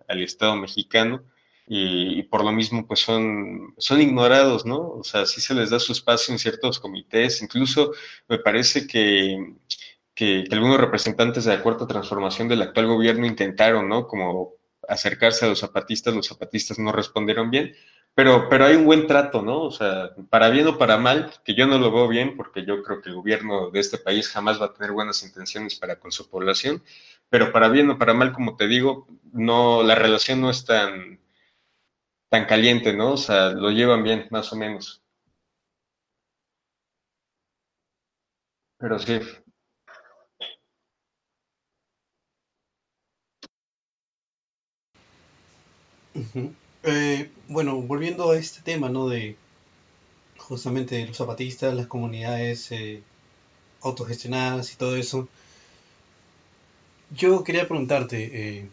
al 0.09 0.22
Estado 0.22 0.57
mexicano 0.57 1.22
y, 1.66 2.24
por 2.24 2.45
lo 2.45 2.53
mismo 2.53 2.87
pues 2.87 3.01
son, 3.01 3.74
son 3.78 4.01
ignorados, 4.01 4.66
¿no? 4.66 4.91
O 4.91 5.05
sea, 5.05 5.26
sí 5.26 5.41
se 5.41 5.55
les 5.55 5.70
da 5.70 5.78
su 5.78 5.93
espacio 5.93 6.32
en 6.32 6.39
ciertos 6.39 6.78
comités, 6.78 7.43
incluso 7.43 7.93
me 8.28 8.39
parece 8.39 8.87
que, 8.87 9.55
que, 10.14 10.45
algunos 10.51 10.78
representantes 10.80 11.45
de 11.45 11.57
la 11.57 11.62
cuarta 11.62 11.87
transformación 11.87 12.49
del 12.49 12.62
actual 12.62 12.87
gobierno 12.87 13.26
intentaron, 13.26 13.89
¿no? 13.89 14.07
Como 14.07 14.55
acercarse 14.89 15.45
a 15.45 15.49
los 15.49 15.61
zapatistas, 15.61 16.14
los 16.14 16.26
zapatistas 16.28 16.78
no 16.78 16.93
respondieron 16.93 17.51
bien, 17.51 17.74
pero, 18.14 18.49
pero 18.49 18.66
hay 18.66 18.76
un 18.76 18.85
buen 18.85 19.07
trato, 19.07 19.43
¿no? 19.43 19.62
O 19.62 19.70
sea, 19.70 20.11
para 20.30 20.49
bien 20.51 20.66
o 20.68 20.78
para 20.78 20.97
mal, 20.99 21.32
que 21.45 21.55
yo 21.55 21.66
no 21.66 21.78
lo 21.78 21.91
veo 21.93 22.09
bien, 22.09 22.37
porque 22.37 22.64
yo 22.64 22.82
creo 22.82 23.03
que 23.03 23.09
el 23.11 23.16
gobierno 23.16 23.70
de 23.70 23.80
este 23.80 23.99
país 23.99 24.28
jamás 24.28 24.61
va 24.61 24.66
a 24.66 24.72
tener 24.74 24.93
buenas 24.93 25.22
intenciones 25.24 25.74
para 25.76 25.97
con 25.99 26.12
su 26.12 26.28
población, 26.30 26.82
pero 27.28 27.51
para 27.53 27.68
bien 27.68 27.91
o 27.91 27.99
para 27.99 28.14
mal, 28.14 28.32
como 28.32 28.57
te 28.57 28.68
digo, 28.68 29.09
no, 29.32 29.82
la 29.82 29.95
relación 29.97 30.41
no 30.41 30.51
es 30.51 30.64
tan, 30.64 31.18
tan 32.28 32.45
caliente, 32.47 32.93
¿no? 32.93 33.12
O 33.12 33.16
sea, 33.16 33.51
lo 33.51 33.70
llevan 33.70 34.03
bien, 34.05 34.26
más 34.30 34.53
o 34.53 34.57
menos. 34.57 35.03
Pero 38.78 38.99
sí. 39.01 39.18
Eh, 46.85 47.31
bueno, 47.49 47.81
volviendo 47.81 48.31
a 48.31 48.39
este 48.39 48.61
tema, 48.62 48.89
¿no? 48.89 49.09
De 49.09 49.37
justamente 50.37 51.07
los 51.07 51.17
zapatistas, 51.17 51.75
las 51.75 51.87
comunidades 51.87 52.71
eh, 52.73 53.03
autogestionadas 53.83 54.73
y 54.73 54.77
todo 54.77 54.97
eso. 54.97 55.29
Yo 57.17 57.45
quería 57.45 57.69
preguntarte, 57.69 58.59
eh, 58.59 58.69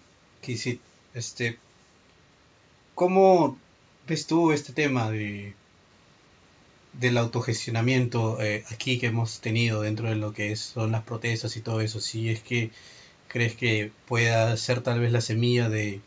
este, 1.13 1.57
¿Cómo 2.95 3.57
ves 4.07 4.27
tú 4.27 4.51
este 4.51 4.73
tema 4.73 5.09
de 5.09 5.55
del 6.93 7.17
autogestionamiento 7.17 8.41
eh, 8.41 8.65
aquí 8.69 8.99
que 8.99 9.07
hemos 9.07 9.39
tenido 9.41 9.81
dentro 9.81 10.09
de 10.09 10.15
lo 10.15 10.33
que 10.33 10.55
son 10.55 10.91
las 10.91 11.03
protestas 11.03 11.55
y 11.57 11.61
todo 11.61 11.81
eso? 11.81 11.99
Si 11.99 12.29
es 12.29 12.41
que 12.41 12.71
crees 13.27 13.55
que 13.55 13.91
pueda 14.07 14.55
ser 14.57 14.81
tal 14.81 14.99
vez 14.99 15.11
la 15.11 15.21
semilla 15.21 15.69
de 15.69 16.01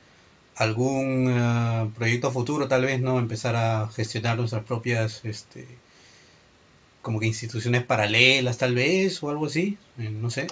algún 0.57 1.28
eh, 1.30 1.90
proyecto 1.94 2.30
futuro, 2.30 2.68
tal 2.68 2.82
vez, 2.82 3.00
¿no? 3.00 3.18
Empezar 3.18 3.57
a 3.57 3.88
gestionar 3.88 4.38
nuestras 4.38 4.64
propias, 4.64 5.24
este, 5.24 5.66
como 7.02 7.20
que 7.20 7.26
instituciones 7.26 7.84
paralelas, 7.84 8.59
tal 8.59 8.74
vez, 8.74 9.22
o 9.22 9.30
algo 9.30 9.46
así, 9.46 9.78
eh, 9.98 10.11
no 10.11 10.30
sé. 10.30 10.46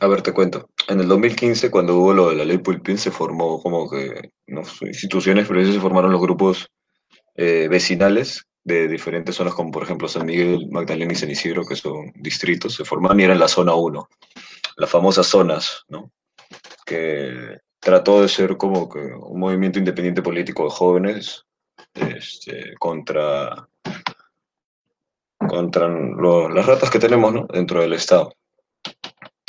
A 0.00 0.06
ver, 0.06 0.22
te 0.22 0.32
cuento. 0.32 0.68
En 0.88 1.00
el 1.00 1.08
2015, 1.08 1.70
cuando 1.70 1.96
hubo 1.96 2.12
lo 2.12 2.30
de 2.30 2.36
la 2.36 2.44
ley 2.44 2.58
Pulpín, 2.58 2.98
se 2.98 3.10
formó 3.10 3.62
como 3.62 3.88
que 3.88 4.30
¿no? 4.46 4.62
instituciones, 4.82 5.46
pero 5.46 5.64
se 5.64 5.80
formaron 5.80 6.12
los 6.12 6.20
grupos 6.20 6.68
eh, 7.36 7.68
vecinales 7.70 8.44
de 8.64 8.88
diferentes 8.88 9.36
zonas, 9.36 9.54
como 9.54 9.70
por 9.70 9.82
ejemplo 9.82 10.08
San 10.08 10.26
Miguel, 10.26 10.68
Magdalena 10.70 11.12
y 11.12 11.16
San 11.16 11.30
Isidro, 11.30 11.64
que 11.64 11.76
son 11.76 12.12
distritos, 12.16 12.74
se 12.74 12.84
formaron 12.84 13.20
y 13.20 13.24
eran 13.24 13.38
la 13.38 13.48
zona 13.48 13.74
1, 13.74 14.08
las 14.76 14.90
famosas 14.90 15.26
zonas, 15.26 15.84
¿no? 15.88 16.10
que 16.84 17.58
trató 17.84 18.22
de 18.22 18.28
ser 18.28 18.56
como 18.56 18.88
que 18.88 18.98
un 18.98 19.38
movimiento 19.38 19.78
independiente 19.78 20.22
político 20.22 20.64
de 20.64 20.70
jóvenes 20.70 21.44
este, 21.94 22.74
contra, 22.78 23.68
contra 25.46 25.88
las 25.88 26.66
ratas 26.66 26.90
que 26.90 26.98
tenemos 26.98 27.32
¿no? 27.32 27.46
dentro 27.52 27.80
del 27.82 27.92
Estado. 27.92 28.32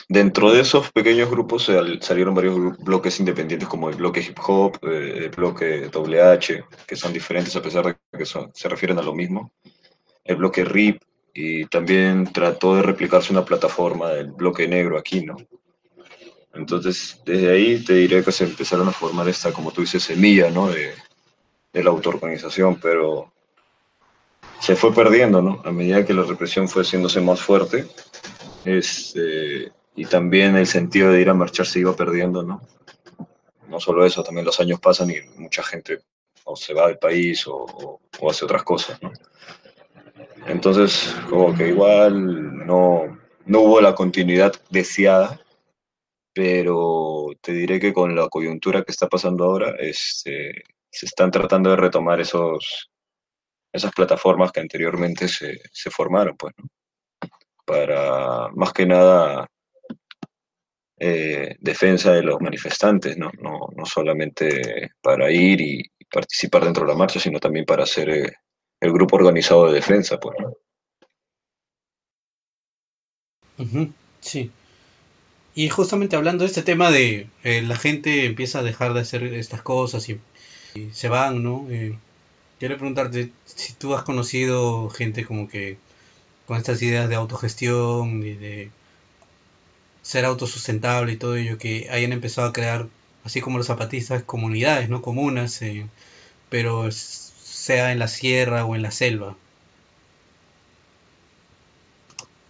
Dentro 0.07 0.51
de 0.51 0.61
esos 0.61 0.91
pequeños 0.91 1.31
grupos 1.31 1.71
salieron 2.01 2.35
varios 2.35 2.77
bloques 2.77 3.19
independientes 3.19 3.67
como 3.67 3.89
el 3.89 3.95
bloque 3.95 4.19
hip 4.19 4.37
hop, 4.45 4.77
eh, 4.83 5.13
el 5.23 5.29
bloque 5.29 5.89
WH, 5.89 6.63
que 6.85 6.95
son 6.95 7.11
diferentes 7.11 7.55
a 7.55 7.61
pesar 7.61 7.85
de 7.85 7.95
que 8.15 8.25
se 8.25 8.69
refieren 8.69 8.99
a 8.99 9.01
lo 9.01 9.15
mismo, 9.15 9.51
el 10.23 10.35
bloque 10.35 10.63
RIP, 10.63 11.01
y 11.33 11.65
también 11.65 12.31
trató 12.31 12.75
de 12.75 12.83
replicarse 12.83 13.33
una 13.33 13.43
plataforma 13.43 14.09
del 14.11 14.31
bloque 14.31 14.67
negro 14.67 14.97
aquí, 14.97 15.25
¿no? 15.25 15.35
Entonces, 16.55 17.19
desde 17.25 17.51
ahí 17.51 17.83
te 17.83 17.93
diré 17.93 18.23
que 18.23 18.31
se 18.31 18.45
empezaron 18.45 18.87
a 18.87 18.91
formar 18.91 19.27
esta, 19.27 19.51
como 19.51 19.71
tú 19.71 19.81
dices, 19.81 20.03
semilla, 20.03 20.49
¿no? 20.49 20.67
De, 20.67 20.93
de 21.73 21.83
la 21.83 21.89
autoorganización, 21.89 22.79
pero 22.79 23.31
se 24.59 24.75
fue 24.75 24.93
perdiendo, 24.93 25.41
¿no? 25.41 25.61
A 25.65 25.71
medida 25.71 26.05
que 26.05 26.13
la 26.13 26.23
represión 26.23 26.69
fue 26.69 26.83
haciéndose 26.83 27.19
más 27.19 27.41
fuerte, 27.41 27.85
este, 28.63 29.71
y 29.95 30.05
también 30.05 30.55
el 30.55 30.67
sentido 30.67 31.11
de 31.11 31.21
ir 31.21 31.29
a 31.29 31.33
marchar 31.33 31.65
se 31.65 31.79
iba 31.79 31.95
perdiendo, 31.95 32.43
¿no? 32.43 32.61
No 33.67 33.79
solo 33.79 34.05
eso, 34.05 34.23
también 34.23 34.45
los 34.45 34.59
años 34.59 34.79
pasan 34.79 35.11
y 35.11 35.15
mucha 35.37 35.61
gente 35.63 35.99
o 36.45 36.55
se 36.55 36.73
va 36.73 36.87
del 36.87 36.97
país 36.97 37.45
o, 37.47 37.99
hace 38.29 38.45
otras 38.45 38.63
cosas, 38.63 39.01
¿no? 39.01 39.11
Entonces, 40.47 41.13
como 41.29 41.55
que 41.55 41.69
igual 41.69 42.65
no, 42.65 43.17
no 43.45 43.59
hubo 43.59 43.81
la 43.81 43.95
continuidad 43.95 44.53
deseada, 44.69 45.39
pero 46.35 47.27
te 47.39 47.53
diré 47.53 47.79
que 47.79 47.93
con 47.93 48.13
la 48.13 48.27
coyuntura 48.27 48.83
que 48.83 48.91
está 48.91 49.07
pasando 49.07 49.45
ahora, 49.45 49.73
este, 49.79 50.63
se 50.91 51.05
están 51.05 51.31
tratando 51.31 51.69
de 51.69 51.77
retomar 51.77 52.19
esos, 52.19 52.91
esas 53.71 53.93
plataformas 53.93 54.51
que 54.51 54.59
anteriormente 54.59 55.29
se, 55.29 55.61
se 55.71 55.89
formaron, 55.89 56.35
pues, 56.35 56.53
¿no? 56.57 56.67
Para, 57.65 58.49
más 58.53 58.73
que 58.73 58.85
nada, 58.85 59.47
eh, 60.99 61.55
defensa 61.57 62.11
de 62.11 62.23
los 62.23 62.41
manifestantes, 62.41 63.17
¿no? 63.17 63.31
No, 63.39 63.69
no 63.73 63.85
solamente 63.85 64.91
para 65.01 65.31
ir 65.31 65.61
y 65.61 65.83
participar 66.11 66.65
dentro 66.65 66.83
de 66.83 66.91
la 66.91 66.97
marcha, 66.97 67.17
sino 67.17 67.39
también 67.39 67.63
para 67.63 67.85
ser 67.85 68.09
eh, 68.09 68.33
el 68.81 68.91
grupo 68.91 69.15
organizado 69.15 69.67
de 69.67 69.75
defensa, 69.75 70.19
pues, 70.19 70.35
sí. 74.19 74.51
Y 75.55 75.69
justamente 75.69 76.17
hablando 76.17 76.43
de 76.43 76.49
este 76.49 76.63
tema 76.63 76.91
de 76.91 77.29
eh, 77.43 77.61
la 77.61 77.77
gente 77.77 78.25
empieza 78.25 78.59
a 78.59 78.63
dejar 78.63 78.93
de 78.93 78.99
hacer 78.99 79.23
estas 79.23 79.61
cosas 79.61 80.09
y, 80.09 80.19
se 80.91 81.07
van, 81.07 81.41
¿no? 81.41 81.65
Eh, 81.69 81.97
quiero 82.59 82.75
preguntarte 82.75 83.31
si 83.45 83.73
tú 83.73 83.95
has 83.95 84.03
conocido 84.03 84.89
gente 84.89 85.23
como 85.25 85.47
que 85.47 85.77
con 86.45 86.57
estas 86.57 86.81
ideas 86.81 87.07
de 87.07 87.15
autogestión 87.15 88.21
y 88.23 88.33
de 88.33 88.69
ser 90.01 90.25
autosustentable 90.25 91.13
y 91.13 91.17
todo 91.17 91.37
ello, 91.37 91.57
que 91.57 91.87
hayan 91.89 92.11
empezado 92.11 92.49
a 92.49 92.53
crear, 92.53 92.87
así 93.23 93.39
como 93.39 93.57
los 93.57 93.67
zapatistas, 93.67 94.23
comunidades, 94.23 94.89
¿no? 94.89 95.01
Comunas, 95.01 95.61
eh, 95.61 95.87
pero 96.49 96.91
sea 96.91 97.93
en 97.93 97.99
la 97.99 98.09
sierra 98.09 98.65
o 98.65 98.75
en 98.75 98.81
la 98.81 98.91
selva. 98.91 99.37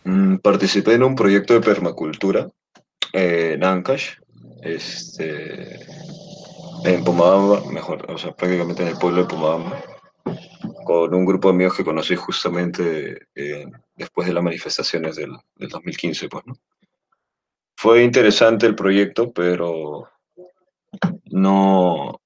Mm, 0.05 0.37
participé 0.37 0.95
en 0.95 1.03
un 1.03 1.15
proyecto 1.15 1.53
de 1.53 1.61
permacultura 1.61 2.49
eh, 3.17 3.53
en 3.53 3.63
Ancash, 3.63 4.17
este, 4.61 5.79
en 6.83 7.03
Pomabamba, 7.05 7.63
mejor, 7.71 8.11
o 8.11 8.17
sea, 8.17 8.33
prácticamente 8.33 8.83
en 8.83 8.89
el 8.89 8.97
pueblo 8.97 9.21
de 9.21 9.29
Pomabamba, 9.29 9.81
con 10.83 11.13
un 11.13 11.25
grupo 11.25 11.47
de 11.47 11.53
amigos 11.53 11.77
que 11.77 11.85
conocí 11.85 12.17
justamente 12.17 13.27
eh, 13.33 13.67
después 13.95 14.27
de 14.27 14.33
las 14.33 14.43
manifestaciones 14.43 15.15
del, 15.15 15.31
del 15.55 15.69
2015, 15.69 16.27
pues, 16.27 16.45
¿no? 16.45 16.57
Fue 17.77 18.03
interesante 18.03 18.65
el 18.65 18.75
proyecto, 18.75 19.31
pero 19.31 20.09
no, 21.31 22.19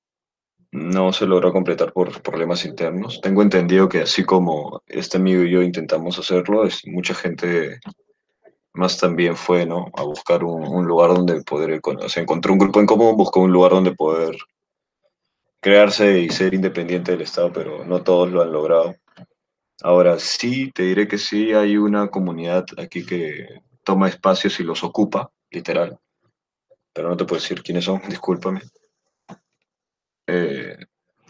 no 0.71 1.13
se 1.13 1.27
logró 1.27 1.51
completar 1.51 1.93
por 1.93 2.19
problemas 2.23 2.65
internos. 2.65 3.21
Tengo 3.21 3.43
entendido 3.43 3.87
que 3.87 4.01
así 4.01 4.23
como 4.23 4.81
este 4.87 5.17
amigo 5.17 5.43
y 5.43 5.51
yo 5.51 5.61
intentamos 5.61 6.17
hacerlo, 6.17 6.65
es, 6.65 6.81
mucha 6.87 7.13
gente 7.13 7.79
más 8.79 8.97
también 8.97 9.35
fue, 9.35 9.65
¿no? 9.65 9.91
A 9.95 10.03
buscar 10.03 10.43
un, 10.43 10.85
lugar 10.85 11.09
donde 11.09 11.41
poder, 11.43 11.79
o 11.83 12.09
sea, 12.09 12.23
encontró 12.23 12.53
un 12.53 12.59
grupo 12.59 12.79
en 12.79 12.85
común, 12.85 13.17
buscó 13.17 13.41
un 13.41 13.51
lugar 13.51 13.71
donde 13.71 13.93
poder 13.93 14.35
crearse 15.59 16.19
y 16.19 16.29
ser 16.29 16.53
independiente 16.53 17.11
del 17.11 17.21
Estado, 17.21 17.51
pero 17.53 17.83
no 17.85 18.01
todos 18.01 18.31
lo 18.31 18.41
han 18.41 18.51
logrado. 18.51 18.95
Ahora 19.81 20.17
sí, 20.19 20.71
te 20.71 20.83
diré 20.83 21.07
que 21.07 21.17
sí 21.17 21.53
hay 21.53 21.77
una 21.77 22.07
comunidad 22.07 22.65
aquí 22.77 23.05
que 23.05 23.61
toma 23.83 24.09
espacios 24.09 24.59
y 24.59 24.63
los 24.63 24.83
ocupa, 24.83 25.29
literal, 25.51 25.99
pero 26.93 27.09
no 27.09 27.17
te 27.17 27.25
puedo 27.25 27.41
decir 27.41 27.61
quiénes 27.61 27.85
son, 27.85 28.01
discúlpame, 28.09 28.61
eh, 30.27 30.77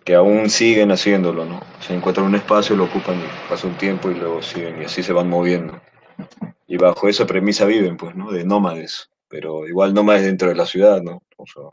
que 0.06 0.16
aún 0.16 0.50
siguen 0.50 0.92
haciéndolo, 0.92 1.46
¿no? 1.46 1.62
Se 1.80 1.94
encuentran 1.94 2.28
un 2.28 2.36
espacio, 2.36 2.76
lo 2.76 2.86
ocupan 2.86 3.20
y 3.20 3.50
pasa 3.50 3.68
un 3.68 3.78
tiempo 3.78 4.12
y 4.12 4.16
luego 4.16 4.42
siguen 4.42 4.82
y 4.82 4.86
así 4.86 5.02
se 5.04 5.14
van 5.14 5.30
moviendo. 5.30 5.80
Y 6.70 6.78
bajo 6.78 7.10
esa 7.10 7.26
premisa 7.28 7.66
viven, 7.66 7.98
pues, 7.98 8.16
¿no? 8.16 8.32
De 8.32 8.46
nómades, 8.46 9.10
pero 9.28 9.68
igual 9.68 9.94
nómades 9.94 10.24
dentro 10.24 10.48
de 10.48 10.56
la 10.56 10.66
ciudad, 10.66 11.02
¿no? 11.02 11.22
O 11.38 11.46
sea, 11.46 11.64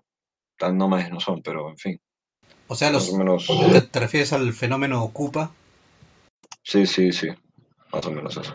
tan 0.58 0.76
nómades 0.78 1.10
no 1.10 1.20
son, 1.20 1.42
pero 1.42 1.70
en 1.70 1.78
fin, 1.78 2.00
O 2.68 2.76
sea, 2.76 2.92
o 2.92 2.92
los, 2.92 3.12
menos, 3.12 3.46
¿te, 3.72 3.80
te 3.82 4.00
refieres 4.00 4.32
al 4.32 4.52
fenómeno 4.52 5.02
Ocupa? 5.02 5.50
sí, 6.62 6.86
sí, 6.86 7.12
sí, 7.12 7.28
más 7.92 8.06
o 8.06 8.10
menos 8.10 8.36
eso. 8.36 8.54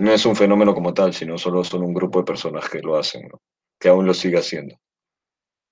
No 0.00 0.10
es 0.12 0.26
un 0.26 0.34
fenómeno 0.34 0.74
como 0.74 0.92
tal, 0.94 1.14
sino 1.14 1.38
solo 1.38 1.62
son 1.62 1.84
un 1.84 1.94
grupo 1.94 2.18
de 2.18 2.24
personas 2.24 2.68
que 2.68 2.80
lo 2.80 2.96
hacen, 2.96 3.28
¿no? 3.28 3.40
Que 3.78 3.88
aún 3.88 4.04
lo 4.06 4.14
sigue 4.14 4.38
haciendo. 4.38 4.76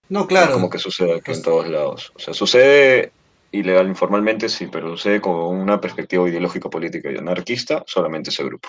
No, 0.08 0.26
No 0.36 0.44
es 0.44 0.50
claro. 0.50 0.52
como 0.52 0.70
que 0.70 0.78
suceda 0.78 1.16
aquí 1.16 1.32
en 1.32 1.42
todos 1.42 1.68
lados. 1.68 2.12
O 2.14 2.18
sea, 2.18 2.34
sucede 2.34 3.12
ilegal 3.50 3.88
informalmente, 3.88 4.48
sí, 4.48 4.66
pero 4.66 4.90
sucede 4.90 5.20
con 5.20 5.34
una 5.36 5.80
perspectiva 5.80 6.28
ideológica, 6.28 6.70
política 6.70 7.10
y 7.10 7.16
anarquista, 7.16 7.82
solamente 7.86 8.30
ese 8.30 8.44
grupo. 8.44 8.68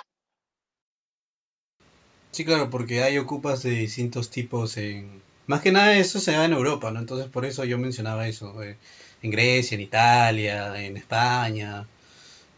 Sí, 2.31 2.45
claro, 2.45 2.69
porque 2.69 3.03
hay 3.03 3.17
ocupas 3.17 3.63
de 3.63 3.71
distintos 3.71 4.29
tipos 4.29 4.77
en... 4.77 5.21
Más 5.47 5.61
que 5.61 5.71
nada 5.71 5.97
eso 5.97 6.19
se 6.19 6.31
da 6.33 6.45
en 6.45 6.53
Europa, 6.53 6.91
¿no? 6.91 6.99
Entonces 6.99 7.27
por 7.29 7.45
eso 7.45 7.65
yo 7.65 7.77
mencionaba 7.77 8.27
eso. 8.27 8.61
eh, 8.63 8.77
en 9.21 9.31
Grecia, 9.31 9.75
en 9.75 9.81
Italia, 9.81 10.81
en 10.81 10.97
España, 10.97 11.85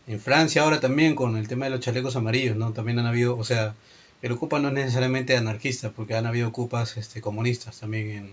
en 0.08 0.20
Francia 0.20 0.64
ahora 0.64 0.80
también 0.80 1.16
con 1.16 1.38
el 1.38 1.48
tema 1.48 1.66
de 1.66 1.72
los 1.72 1.82
chalecos 1.82 2.16
amarillos, 2.16 2.58
¿no? 2.58 2.74
También 2.74 3.00
han 3.00 3.08
habido, 3.08 3.38
o 3.38 3.44
sea, 3.44 3.76
el 4.22 4.32
ocupa 4.34 4.60
no 4.60 4.70
es 4.70 4.74
necesariamente 4.76 5.38
anarquista, 5.38 5.92
porque 5.92 6.16
han 6.16 6.26
habido 6.28 6.50
ocupas 6.50 6.98
este, 6.98 7.22
comunistas 7.22 7.80
también 7.80 8.12
en, 8.12 8.32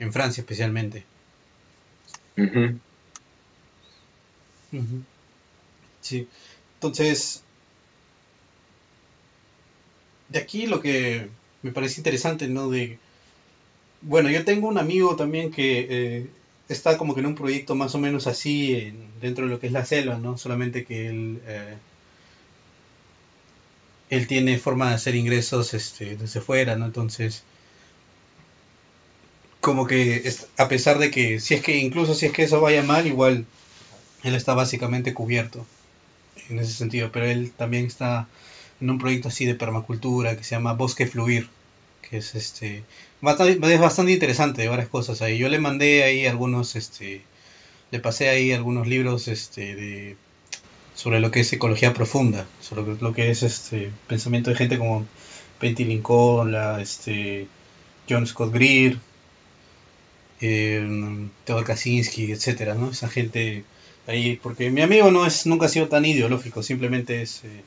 en 0.00 0.12
Francia 0.12 0.42
especialmente. 0.42 1.04
Sí. 6.00 6.28
Entonces, 6.74 7.43
de 10.28 10.38
aquí 10.38 10.66
lo 10.66 10.80
que 10.80 11.30
me 11.62 11.72
parece 11.72 12.00
interesante, 12.00 12.48
¿no? 12.48 12.70
De, 12.70 13.00
bueno, 14.00 14.30
yo 14.30 14.44
tengo 14.44 14.68
un 14.68 14.78
amigo 14.78 15.16
también 15.16 15.50
que 15.50 15.86
eh, 15.90 16.30
está 16.68 16.98
como 16.98 17.14
que 17.14 17.20
en 17.20 17.26
un 17.26 17.34
proyecto 17.34 17.74
más 17.74 17.94
o 17.94 17.98
menos 17.98 18.26
así 18.26 18.74
en- 18.74 19.18
dentro 19.20 19.44
de 19.46 19.50
lo 19.52 19.58
que 19.60 19.66
es 19.68 19.72
la 19.72 19.84
selva, 19.84 20.18
¿no? 20.18 20.36
Solamente 20.38 20.84
que 20.84 21.08
él, 21.08 21.40
eh, 21.46 21.78
él 24.08 24.26
tiene 24.26 24.56
forma 24.56 24.88
de 24.88 24.94
hacer 24.94 25.14
ingresos 25.14 25.74
este, 25.74 26.16
desde 26.16 26.40
fuera, 26.40 26.74
¿no? 26.74 26.86
Entonces, 26.86 27.44
como 29.60 29.86
que 29.86 30.22
a 30.58 30.68
pesar 30.68 30.98
de 30.98 31.10
que, 31.10 31.40
si 31.40 31.54
es 31.54 31.62
que, 31.62 31.78
incluso 31.78 32.14
si 32.14 32.26
es 32.26 32.32
que 32.32 32.42
eso 32.44 32.60
vaya 32.60 32.82
mal, 32.82 33.06
igual 33.06 33.46
él 34.22 34.34
está 34.34 34.54
básicamente 34.54 35.14
cubierto 35.14 35.68
en 36.48 36.58
ese 36.60 36.72
sentido, 36.74 37.10
pero 37.12 37.26
él 37.26 37.54
también 37.56 37.86
está 37.86 38.30
en 38.84 38.90
un 38.90 38.98
proyecto 38.98 39.28
así 39.28 39.46
de 39.46 39.54
permacultura 39.54 40.36
que 40.36 40.44
se 40.44 40.54
llama 40.54 40.74
Bosque 40.74 41.06
Fluir, 41.06 41.48
que 42.02 42.18
es 42.18 42.34
este 42.34 42.84
bastante, 43.22 43.74
es 43.74 43.80
bastante 43.80 44.12
interesante 44.12 44.68
varias 44.68 44.88
cosas 44.88 45.22
ahí. 45.22 45.38
Yo 45.38 45.48
le 45.48 45.58
mandé 45.58 46.04
ahí 46.04 46.26
algunos, 46.26 46.76
este, 46.76 47.22
le 47.90 47.98
pasé 48.00 48.28
ahí 48.28 48.52
algunos 48.52 48.86
libros 48.86 49.26
este, 49.28 50.16
sobre 50.94 51.20
lo 51.20 51.30
que 51.30 51.40
es 51.40 51.52
ecología 51.54 51.94
profunda, 51.94 52.46
sobre 52.60 52.82
lo 53.00 53.14
que, 53.14 53.30
es 53.30 53.42
este 53.42 53.90
pensamiento 54.06 54.50
de 54.50 54.56
gente 54.56 54.76
como 54.76 55.06
Pentti 55.58 55.84
Lincoln, 55.86 56.52
la, 56.52 56.82
este, 56.82 57.46
John 58.06 58.26
Scott 58.26 58.52
Greer, 58.52 58.98
eh, 60.42 61.26
Theodor 61.46 61.64
Kaczynski, 61.64 62.32
etcétera, 62.32 62.74
¿no? 62.74 62.90
Esa 62.90 63.08
gente 63.08 63.64
ahí, 64.06 64.38
porque 64.42 64.70
mi 64.70 64.82
amigo 64.82 65.10
no 65.10 65.24
es, 65.24 65.46
nunca 65.46 65.66
ha 65.66 65.68
sido 65.70 65.88
tan 65.88 66.04
ideológico, 66.04 66.62
simplemente 66.62 67.22
es, 67.22 67.44
eh, 67.44 67.62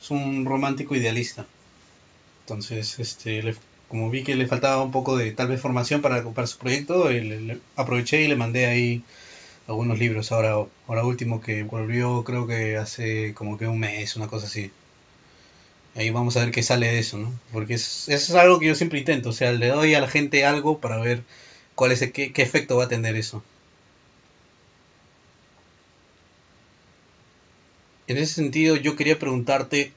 es 0.00 0.10
un 0.10 0.44
romántico 0.46 0.96
idealista. 0.96 1.46
Entonces, 2.42 2.98
este, 2.98 3.42
le- 3.42 3.56
como 3.88 4.10
vi 4.10 4.22
que 4.24 4.36
le 4.36 4.46
faltaba 4.46 4.82
un 4.82 4.90
poco 4.92 5.16
de 5.16 5.32
tal 5.32 5.48
vez 5.48 5.60
formación 5.60 6.02
para, 6.02 6.22
para 6.32 6.46
su 6.46 6.58
proyecto, 6.58 7.08
le- 7.10 7.60
aproveché 7.76 8.22
y 8.22 8.28
le 8.28 8.36
mandé 8.36 8.66
ahí 8.66 9.04
algunos 9.68 9.98
libros. 9.98 10.32
Ahora, 10.32 10.54
ahora 10.88 11.04
último 11.04 11.40
que 11.40 11.62
volvió, 11.64 12.24
creo 12.24 12.46
que 12.48 12.76
hace 12.78 13.34
como 13.34 13.58
que 13.58 13.68
un 13.68 13.80
mes, 13.80 14.16
una 14.16 14.28
cosa 14.28 14.46
así. 14.46 14.72
Ahí 15.94 16.10
vamos 16.10 16.36
a 16.36 16.40
ver 16.40 16.50
qué 16.52 16.62
sale 16.64 16.86
de 16.88 16.98
eso, 16.98 17.16
¿no? 17.18 17.32
Porque 17.52 17.74
es, 17.74 18.08
eso 18.08 18.32
es 18.32 18.38
algo 18.38 18.58
que 18.58 18.66
yo 18.66 18.74
siempre 18.74 18.98
intento, 18.98 19.28
o 19.30 19.32
sea, 19.32 19.52
le 19.52 19.68
doy 19.68 19.94
a 19.94 20.00
la 20.00 20.08
gente 20.08 20.44
algo 20.44 20.80
para 20.80 20.98
ver 20.98 21.24
cuál 21.76 21.92
es 21.92 22.02
el- 22.02 22.12
qué, 22.12 22.32
qué 22.32 22.42
efecto 22.42 22.76
va 22.76 22.84
a 22.84 22.88
tener 22.88 23.16
eso. 23.16 23.42
En 28.10 28.18
ese 28.18 28.34
sentido, 28.34 28.74
yo 28.74 28.96
quería 28.96 29.20
preguntarte 29.20 29.92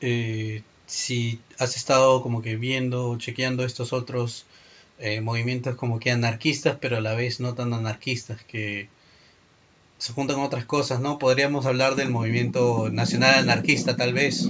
eh, 0.00 0.64
si 0.86 1.38
has 1.56 1.76
estado 1.76 2.20
como 2.20 2.42
que 2.42 2.56
viendo, 2.56 3.16
chequeando 3.16 3.64
estos 3.64 3.92
otros 3.92 4.44
eh, 4.98 5.20
movimientos 5.20 5.76
como 5.76 6.00
que 6.00 6.10
anarquistas, 6.10 6.78
pero 6.80 6.96
a 6.96 7.00
la 7.00 7.14
vez 7.14 7.38
no 7.38 7.54
tan 7.54 7.72
anarquistas, 7.74 8.42
que 8.42 8.88
se 9.98 10.12
juntan 10.12 10.34
con 10.34 10.46
otras 10.46 10.64
cosas, 10.64 10.98
¿no? 10.98 11.20
Podríamos 11.20 11.64
hablar 11.64 11.94
del 11.94 12.10
movimiento 12.10 12.90
nacional 12.90 13.38
anarquista, 13.38 13.96
tal 13.96 14.14
vez, 14.14 14.48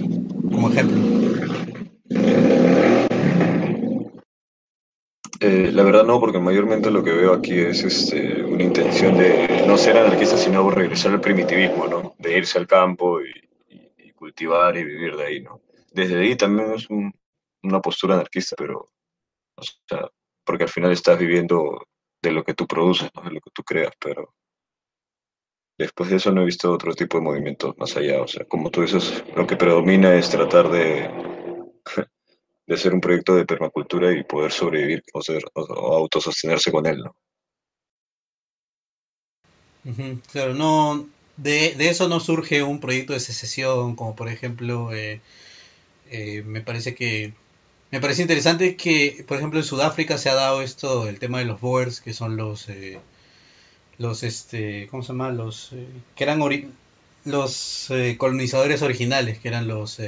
como 0.51 0.71
ejemplo. 0.71 1.72
Eh, 5.45 5.71
la 5.73 5.83
verdad 5.83 6.05
no, 6.05 6.19
porque 6.21 6.39
mayormente 6.39 6.89
lo 6.89 7.03
que 7.03 7.11
veo 7.11 7.33
aquí 7.33 7.59
es 7.59 7.83
este, 7.83 8.43
una 8.45 8.63
intención 8.63 9.17
de 9.17 9.63
no 9.67 9.77
ser 9.77 9.97
anarquista, 9.97 10.37
sino 10.37 10.69
regresar 10.69 11.11
al 11.11 11.19
primitivismo, 11.21 11.85
¿no? 11.87 12.15
De 12.17 12.37
irse 12.37 12.57
al 12.57 12.65
campo 12.67 13.19
y, 13.21 13.31
y- 13.97 14.11
cultivar 14.13 14.77
y 14.77 14.85
vivir 14.85 15.17
de 15.17 15.25
ahí, 15.25 15.41
¿no? 15.41 15.59
Desde 15.91 16.17
ahí 16.21 16.37
también 16.37 16.71
es 16.73 16.89
un- 16.89 17.13
una 17.63 17.81
postura 17.81 18.13
anarquista, 18.13 18.55
pero, 18.57 18.89
o 19.57 19.61
sea, 19.61 20.09
porque 20.45 20.63
al 20.63 20.69
final 20.69 20.91
estás 20.93 21.19
viviendo 21.19 21.87
de 22.21 22.31
lo 22.31 22.43
que 22.45 22.53
tú 22.53 22.65
produces, 22.65 23.09
¿no? 23.13 23.23
De 23.23 23.31
lo 23.31 23.41
que 23.41 23.51
tú 23.53 23.63
creas, 23.63 23.91
pero 23.99 24.33
Después 25.77 26.09
de 26.11 26.17
eso 26.17 26.31
no 26.31 26.43
he 26.43 26.45
visto 26.45 26.71
otro 26.71 26.93
tipo 26.93 27.17
de 27.17 27.23
movimientos 27.23 27.75
más 27.79 27.97
allá. 27.97 28.21
O 28.21 28.27
sea, 28.27 28.45
como 28.45 28.69
tú 28.69 28.81
dices, 28.81 29.23
lo 29.35 29.45
que 29.47 29.57
predomina 29.57 30.13
es 30.15 30.29
tratar 30.29 30.69
de, 30.69 31.09
de 32.65 32.75
hacer 32.75 32.93
un 32.93 33.01
proyecto 33.01 33.35
de 33.35 33.45
permacultura 33.45 34.11
y 34.11 34.23
poder 34.23 34.51
sobrevivir 34.51 35.03
o, 35.13 35.21
ser, 35.21 35.43
o 35.53 35.97
autosostenerse 35.97 36.71
con 36.71 36.85
él, 36.85 36.99
¿no? 37.03 37.15
Claro, 40.31 40.53
no, 40.53 41.07
de, 41.35 41.75
de 41.75 41.89
eso 41.89 42.07
no 42.07 42.19
surge 42.21 42.63
un 42.63 42.79
proyecto 42.79 43.13
de 43.13 43.19
secesión, 43.19 43.95
como 43.95 44.15
por 44.15 44.29
ejemplo, 44.29 44.93
eh, 44.93 45.19
eh, 46.09 46.41
me 46.43 46.61
parece 46.61 46.95
que, 46.95 47.33
me 47.93 47.99
parece 47.99 48.23
interesante 48.23 48.75
que, 48.75 49.23
por 49.27 49.37
ejemplo, 49.37 49.59
en 49.59 49.65
Sudáfrica 49.65 50.17
se 50.17 50.29
ha 50.31 50.33
dado 50.33 50.63
esto, 50.63 51.07
el 51.07 51.19
tema 51.19 51.37
de 51.37 51.45
los 51.45 51.61
Boers, 51.61 52.01
que 52.01 52.13
son 52.13 52.37
los, 52.37 52.67
eh, 52.69 52.99
los, 53.99 54.23
este, 54.23 54.87
¿cómo 54.87 55.03
se 55.03 55.09
llama? 55.09 55.31
Los, 55.31 55.73
eh, 55.73 55.85
que 56.15 56.23
eran 56.23 56.39
los 57.25 57.91
eh, 57.91 58.15
colonizadores 58.17 58.81
originales, 58.81 59.37
que 59.37 59.47
eran 59.47 59.67
los, 59.67 59.99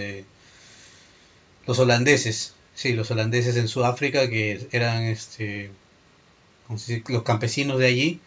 los 1.67 1.79
holandeses, 1.79 2.53
sí, 2.73 2.93
los 2.93 3.11
holandeses 3.11 3.57
en 3.57 3.67
Sudáfrica, 3.67 4.29
que 4.29 4.67
eran, 4.71 5.03
este, 5.03 5.71
los 7.07 7.23
campesinos 7.23 7.79
de 7.79 7.87
allí 7.87 8.19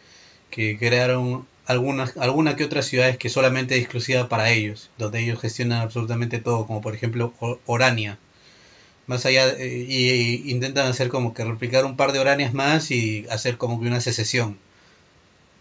que 0.51 0.79
crearon 0.79 1.47
algunas, 1.67 2.17
alguna 2.17 2.57
que 2.57 2.65
otras 2.65 2.87
ciudades 2.87 3.19
que 3.19 3.29
solamente 3.29 3.75
es 3.77 3.83
exclusiva 3.83 4.29
para 4.29 4.51
ellos, 4.51 4.91
donde 4.97 5.21
ellos 5.21 5.41
gestionan 5.41 5.83
absolutamente 5.83 6.39
todo, 6.39 6.67
como 6.67 6.81
por 6.81 6.95
ejemplo 6.95 7.35
Orania. 7.67 8.19
Más 9.07 9.25
allá, 9.27 9.49
eh, 9.51 9.87
y, 9.89 10.11
y 10.11 10.51
intentan 10.51 10.87
hacer 10.87 11.09
como 11.09 11.33
que 11.35 11.45
replicar 11.45 11.85
un 11.85 11.97
par 11.97 12.13
de 12.13 12.19
Oranias 12.19 12.53
más 12.55 12.91
y 12.91 13.27
hacer 13.31 13.57
como 13.57 13.81
que 13.81 13.87
una 13.87 14.01
secesión. 14.01 14.59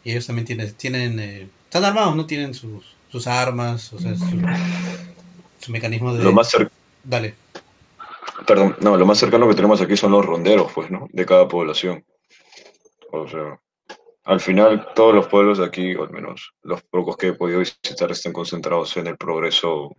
Y 0.03 0.11
ellos 0.11 0.27
también 0.27 0.45
tienen, 0.45 0.73
tienen 0.73 1.19
eh, 1.19 1.47
están 1.65 1.83
armados, 1.85 2.15
¿no? 2.15 2.25
Tienen 2.25 2.53
sus, 2.53 2.83
sus 3.11 3.27
armas, 3.27 3.91
o 3.93 3.99
sea, 3.99 4.15
su, 4.15 4.25
su 5.61 5.71
mecanismo 5.71 6.13
Lo 6.13 6.23
de... 6.25 6.31
más 6.31 6.53
cer- 6.53 6.69
Dale. 7.03 7.35
Perdón, 8.47 8.77
no, 8.79 8.95
lo 8.97 9.05
más 9.05 9.19
cercano 9.19 9.47
que 9.47 9.55
tenemos 9.55 9.81
aquí 9.81 9.97
son 9.97 10.13
los 10.13 10.25
ronderos, 10.25 10.71
pues, 10.73 10.89
¿no? 10.89 11.07
De 11.11 11.25
cada 11.25 11.47
población. 11.47 12.03
O 13.11 13.27
sea, 13.27 13.59
al 14.23 14.39
final 14.39 14.93
todos 14.95 15.13
los 15.13 15.27
pueblos 15.27 15.57
de 15.57 15.65
aquí, 15.65 15.93
o 15.95 16.03
al 16.03 16.11
menos 16.11 16.53
los 16.63 16.81
pocos 16.83 17.17
que 17.17 17.27
he 17.27 17.33
podido 17.33 17.59
visitar, 17.59 18.09
están 18.09 18.33
concentrados 18.33 18.95
en 18.97 19.07
el 19.07 19.17
progreso 19.17 19.95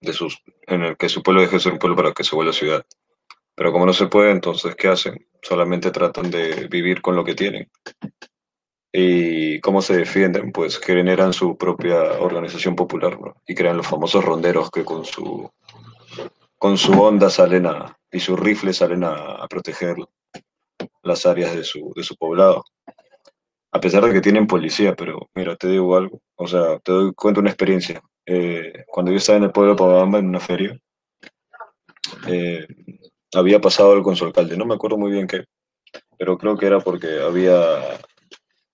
de 0.00 0.12
sus, 0.12 0.42
en 0.66 0.82
el 0.82 0.96
que 0.96 1.08
su 1.08 1.22
pueblo 1.22 1.42
deje 1.42 1.56
de 1.56 1.60
ser 1.60 1.72
un 1.72 1.78
pueblo 1.78 1.96
para 1.96 2.12
que 2.12 2.24
se 2.24 2.36
vuelva 2.36 2.52
ciudad. 2.52 2.84
Pero 3.54 3.72
como 3.72 3.86
no 3.86 3.92
se 3.92 4.06
puede, 4.06 4.32
entonces, 4.32 4.74
¿qué 4.74 4.88
hacen? 4.88 5.28
Solamente 5.42 5.92
tratan 5.92 6.30
de 6.30 6.66
vivir 6.66 7.00
con 7.00 7.14
lo 7.14 7.24
que 7.24 7.34
tienen. 7.34 7.70
¿Y 8.92 9.60
cómo 9.60 9.80
se 9.80 9.96
defienden? 9.96 10.50
Pues 10.50 10.78
generan 10.78 11.32
su 11.32 11.56
propia 11.56 12.20
organización 12.20 12.74
popular, 12.74 13.20
¿no? 13.20 13.36
Y 13.46 13.54
crean 13.54 13.76
los 13.76 13.86
famosos 13.86 14.24
ronderos 14.24 14.70
que 14.70 14.84
con 14.84 15.04
su, 15.04 15.50
con 16.64 16.78
su 16.78 16.92
onda 16.92 17.28
salen 17.28 17.66
a, 17.66 17.94
y 18.10 18.18
sus 18.20 18.40
rifles 18.40 18.78
salen 18.78 19.04
a, 19.04 19.46
proteger 19.50 19.96
las 21.02 21.26
áreas 21.26 21.54
de 21.54 21.62
su, 21.62 21.92
de 21.94 22.02
su 22.02 22.16
poblado. 22.16 22.64
A 23.70 23.78
pesar 23.78 24.02
de 24.02 24.14
que 24.14 24.22
tienen 24.22 24.46
policía, 24.46 24.96
pero 24.96 25.28
mira, 25.34 25.56
te 25.56 25.68
digo 25.68 25.94
algo, 25.94 26.22
o 26.36 26.46
sea, 26.46 26.78
te 26.78 26.90
doy 26.90 27.12
cuento 27.12 27.40
una 27.40 27.50
experiencia. 27.50 28.00
Eh, 28.24 28.86
cuando 28.86 29.12
yo 29.12 29.18
estaba 29.18 29.36
en 29.36 29.44
el 29.44 29.52
pueblo 29.52 29.72
de 29.72 29.78
Pabamba 29.78 30.18
en 30.18 30.28
una 30.28 30.40
feria, 30.40 30.80
eh, 32.28 32.66
había 33.34 33.60
pasado 33.60 33.92
algo 33.92 34.04
con 34.04 34.16
su 34.16 34.24
alcalde, 34.24 34.56
no 34.56 34.64
me 34.64 34.74
acuerdo 34.74 34.96
muy 34.96 35.12
bien 35.12 35.26
qué, 35.26 35.44
pero 36.16 36.38
creo 36.38 36.56
que 36.56 36.64
era 36.64 36.80
porque 36.80 37.20
había, 37.20 38.00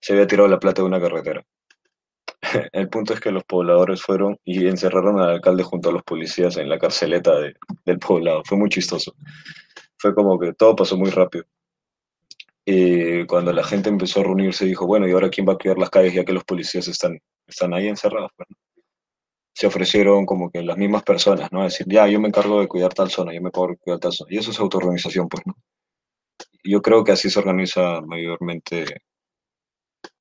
se 0.01 0.13
había 0.13 0.29
tirado 0.29 0.47
la 0.47 0.61
plata 0.61 0.83
de 0.83 0.87
una 0.87 1.01
carretera. 1.01 1.45
El 2.73 2.89
punto 2.89 3.15
es 3.15 3.21
que 3.21 3.31
los 3.33 3.45
pobladores 3.45 4.03
fueron 4.03 4.39
y 4.45 4.67
encerraron 4.67 5.21
al 5.21 5.31
alcalde 5.31 5.63
junto 5.63 5.89
a 5.91 5.93
los 5.93 6.03
policías 6.03 6.57
en 6.57 6.69
la 6.69 6.79
carceleta 6.79 7.39
de- 7.39 7.55
del 7.85 7.99
poblado. 7.99 8.43
Fue 8.45 8.59
muy 8.59 8.69
chistoso. 8.69 9.15
Fue 9.99 10.15
como 10.15 10.39
que 10.39 10.53
todo 10.55 10.77
pasó 10.77 10.97
muy 10.97 11.11
rápido. 11.11 11.45
Y 12.65 13.27
cuando 13.27 13.53
la 13.53 13.65
gente 13.65 13.89
empezó 13.89 14.21
a 14.21 14.25
reunirse, 14.25 14.65
dijo, 14.65 14.87
bueno, 14.87 15.07
¿y 15.09 15.13
ahora 15.13 15.29
quién 15.31 15.47
va 15.49 15.55
a 15.55 15.59
cuidar 15.59 15.79
las 15.79 15.91
calles 15.91 16.15
ya 16.15 16.25
que 16.25 16.33
los 16.33 16.45
policías 16.45 16.89
están, 16.89 17.19
están 17.47 17.75
ahí 17.75 17.89
encerrados? 17.89 18.31
Se 19.55 19.69
ofrecieron 19.69 20.27
como 20.27 20.51
que 20.51 20.61
las 20.61 20.77
mismas 20.77 21.05
personas, 21.05 21.53
¿no? 21.53 21.63
Decir, 21.63 21.87
ya, 21.89 22.09
yo 22.09 22.19
me 22.19 22.27
encargo 22.27 22.61
de 22.61 22.67
cuidar 22.67 22.93
tal 22.95 23.11
zona, 23.11 23.33
yo 23.33 23.41
me 23.41 23.51
de 23.51 23.77
cuidar 23.77 24.01
tal 24.01 24.13
zona. 24.13 24.35
Y 24.35 24.39
eso 24.39 24.51
es 24.51 24.59
autorganización, 24.59 25.29
pues, 25.29 25.47
¿no? 25.47 25.55
Yo 26.65 26.81
creo 26.81 27.05
que 27.05 27.13
así 27.13 27.29
se 27.29 27.39
organiza 27.39 28.01
mayormente 28.01 29.03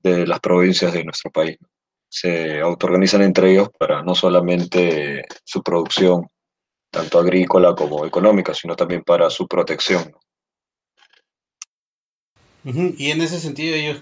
de 0.04 0.28
las 0.28 0.42
provincias 0.42 0.92
de 0.92 1.06
nuestro 1.06 1.32
país. 1.32 1.58
¿no? 1.62 1.70
Se 2.10 2.60
autoorganizan 2.60 3.22
entre 3.22 3.52
ellos 3.52 3.70
para 3.78 4.02
no 4.02 4.16
solamente 4.16 5.26
su 5.44 5.62
producción, 5.62 6.28
tanto 6.92 7.20
agrícola 7.20 7.76
como 7.76 8.06
económica, 8.06 8.54
sino 8.54 8.76
también 8.76 9.04
para 9.04 9.30
su 9.30 9.48
protección. 9.48 10.12
Y 12.64 13.12
en 13.12 13.22
ese 13.22 13.40
sentido 13.40 13.76
ellos, 13.76 14.02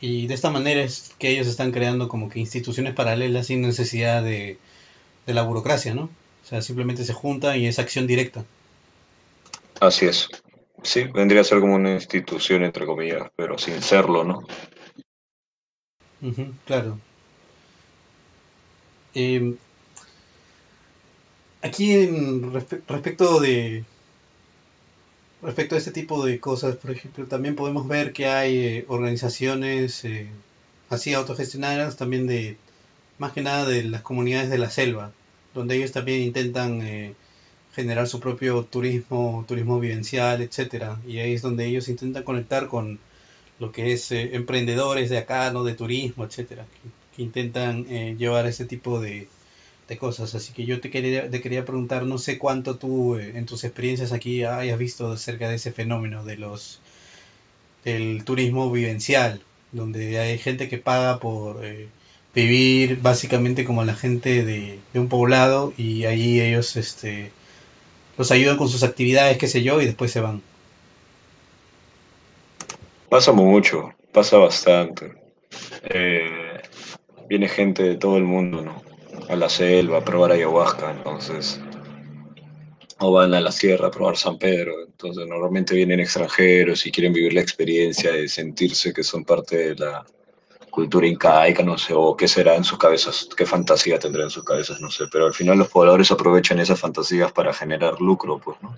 y 0.00 0.26
de 0.26 0.34
esta 0.34 0.50
manera 0.50 0.82
es 0.82 1.14
que 1.18 1.30
ellos 1.30 1.46
están 1.46 1.72
creando 1.72 2.08
como 2.08 2.28
que 2.28 2.38
instituciones 2.38 2.94
paralelas 2.94 3.48
sin 3.48 3.62
necesidad 3.62 4.22
de, 4.22 4.58
de 5.26 5.34
la 5.34 5.42
burocracia, 5.42 5.94
¿no? 5.94 6.04
O 6.04 6.46
sea, 6.46 6.62
simplemente 6.62 7.04
se 7.04 7.12
juntan 7.12 7.60
y 7.60 7.66
es 7.66 7.78
acción 7.78 8.06
directa. 8.06 8.44
Así 9.80 10.06
es. 10.06 10.28
Sí, 10.82 11.04
vendría 11.12 11.42
a 11.42 11.44
ser 11.44 11.60
como 11.60 11.74
una 11.74 11.92
institución, 11.92 12.64
entre 12.64 12.86
comillas, 12.86 13.30
pero 13.36 13.58
sin 13.58 13.82
serlo, 13.82 14.24
¿no? 14.24 14.40
Claro. 16.64 16.98
Em, 19.14 19.56
aquí 21.62 21.92
en 21.92 22.52
respe- 22.52 22.82
respecto 22.88 23.40
de 23.40 23.84
respecto 25.42 25.74
a 25.74 25.78
este 25.78 25.90
tipo 25.92 26.24
de 26.24 26.40
cosas, 26.40 26.76
por 26.76 26.90
ejemplo, 26.90 27.26
también 27.26 27.54
podemos 27.54 27.86
ver 27.88 28.12
que 28.12 28.26
hay 28.26 28.56
eh, 28.58 28.84
organizaciones 28.88 30.04
eh, 30.04 30.30
así 30.88 31.12
autogestionadas 31.14 31.96
también 31.96 32.26
de 32.26 32.56
más 33.18 33.32
que 33.32 33.42
nada 33.42 33.66
de 33.66 33.84
las 33.84 34.02
comunidades 34.02 34.50
de 34.50 34.58
la 34.58 34.70
selva, 34.70 35.12
donde 35.54 35.76
ellos 35.76 35.92
también 35.92 36.22
intentan 36.22 36.82
eh, 36.82 37.14
generar 37.74 38.06
su 38.08 38.20
propio 38.20 38.64
turismo, 38.64 39.44
turismo 39.48 39.80
vivencial, 39.80 40.42
etcétera, 40.42 41.00
y 41.06 41.18
ahí 41.18 41.34
es 41.34 41.42
donde 41.42 41.66
ellos 41.66 41.88
intentan 41.88 42.24
conectar 42.24 42.68
con 42.68 43.00
lo 43.58 43.72
que 43.72 43.92
es 43.92 44.10
emprendedores 44.12 45.10
de 45.10 45.18
acá, 45.18 45.50
¿no? 45.52 45.64
De 45.64 45.74
turismo, 45.74 46.24
etcétera, 46.24 46.66
intentan 47.18 47.86
eh, 47.90 48.16
llevar 48.18 48.46
ese 48.46 48.64
tipo 48.64 49.00
de, 49.00 49.28
de 49.88 49.98
cosas. 49.98 50.34
Así 50.34 50.52
que 50.52 50.64
yo 50.64 50.80
te 50.80 50.90
quería, 50.90 51.28
te 51.30 51.40
quería 51.40 51.64
preguntar, 51.64 52.04
no 52.04 52.18
sé 52.18 52.38
cuánto 52.38 52.76
tú 52.76 53.16
eh, 53.16 53.32
en 53.36 53.46
tus 53.46 53.64
experiencias 53.64 54.12
aquí 54.12 54.44
hayas 54.44 54.78
visto 54.78 55.12
acerca 55.12 55.48
de 55.48 55.56
ese 55.56 55.72
fenómeno 55.72 56.24
de 56.24 56.36
los 56.36 56.80
del 57.84 58.24
turismo 58.24 58.70
vivencial, 58.70 59.40
donde 59.72 60.18
hay 60.18 60.38
gente 60.38 60.68
que 60.68 60.78
paga 60.78 61.20
por 61.20 61.64
eh, 61.64 61.88
vivir 62.34 63.00
básicamente 63.00 63.64
como 63.64 63.84
la 63.84 63.94
gente 63.94 64.44
de, 64.44 64.78
de 64.92 65.00
un 65.00 65.08
poblado 65.08 65.72
y 65.76 66.04
allí 66.06 66.40
ellos 66.40 66.76
este 66.76 67.30
los 68.18 68.32
ayudan 68.32 68.56
con 68.56 68.68
sus 68.68 68.82
actividades, 68.82 69.38
qué 69.38 69.46
sé 69.46 69.62
yo, 69.62 69.80
y 69.80 69.86
después 69.86 70.10
se 70.10 70.20
van. 70.20 70.42
Pasa 73.08 73.32
mucho, 73.32 73.94
pasa 74.12 74.36
bastante. 74.38 75.12
Eh, 75.84 76.47
viene 77.28 77.48
gente 77.48 77.82
de 77.82 77.96
todo 77.96 78.16
el 78.16 78.24
mundo, 78.24 78.62
¿no? 78.62 78.82
A 79.28 79.36
la 79.36 79.48
selva 79.48 79.98
a 79.98 80.04
probar 80.04 80.32
ayahuasca, 80.32 80.90
entonces, 80.90 81.60
o 82.98 83.12
van 83.12 83.34
a 83.34 83.40
la 83.40 83.52
sierra 83.52 83.88
a 83.88 83.90
probar 83.90 84.16
San 84.16 84.38
Pedro, 84.38 84.72
entonces 84.86 85.26
normalmente 85.26 85.74
vienen 85.74 86.00
extranjeros 86.00 86.86
y 86.86 86.90
quieren 86.90 87.12
vivir 87.12 87.34
la 87.34 87.40
experiencia 87.40 88.12
de 88.12 88.28
sentirse 88.28 88.92
que 88.92 89.02
son 89.02 89.24
parte 89.24 89.56
de 89.56 89.74
la 89.76 90.04
cultura 90.70 91.06
incaica, 91.06 91.62
no 91.62 91.76
sé, 91.76 91.92
o 91.94 92.16
qué 92.16 92.26
será 92.26 92.54
en 92.54 92.64
sus 92.64 92.78
cabezas, 92.78 93.28
qué 93.36 93.44
fantasía 93.44 93.98
tendrán 93.98 94.24
en 94.24 94.30
sus 94.30 94.44
cabezas, 94.44 94.80
no 94.80 94.90
sé, 94.90 95.04
pero 95.10 95.26
al 95.26 95.34
final 95.34 95.58
los 95.58 95.68
pobladores 95.68 96.10
aprovechan 96.10 96.58
esas 96.60 96.80
fantasías 96.80 97.32
para 97.32 97.52
generar 97.52 98.00
lucro, 98.00 98.38
pues, 98.38 98.56
¿no? 98.62 98.76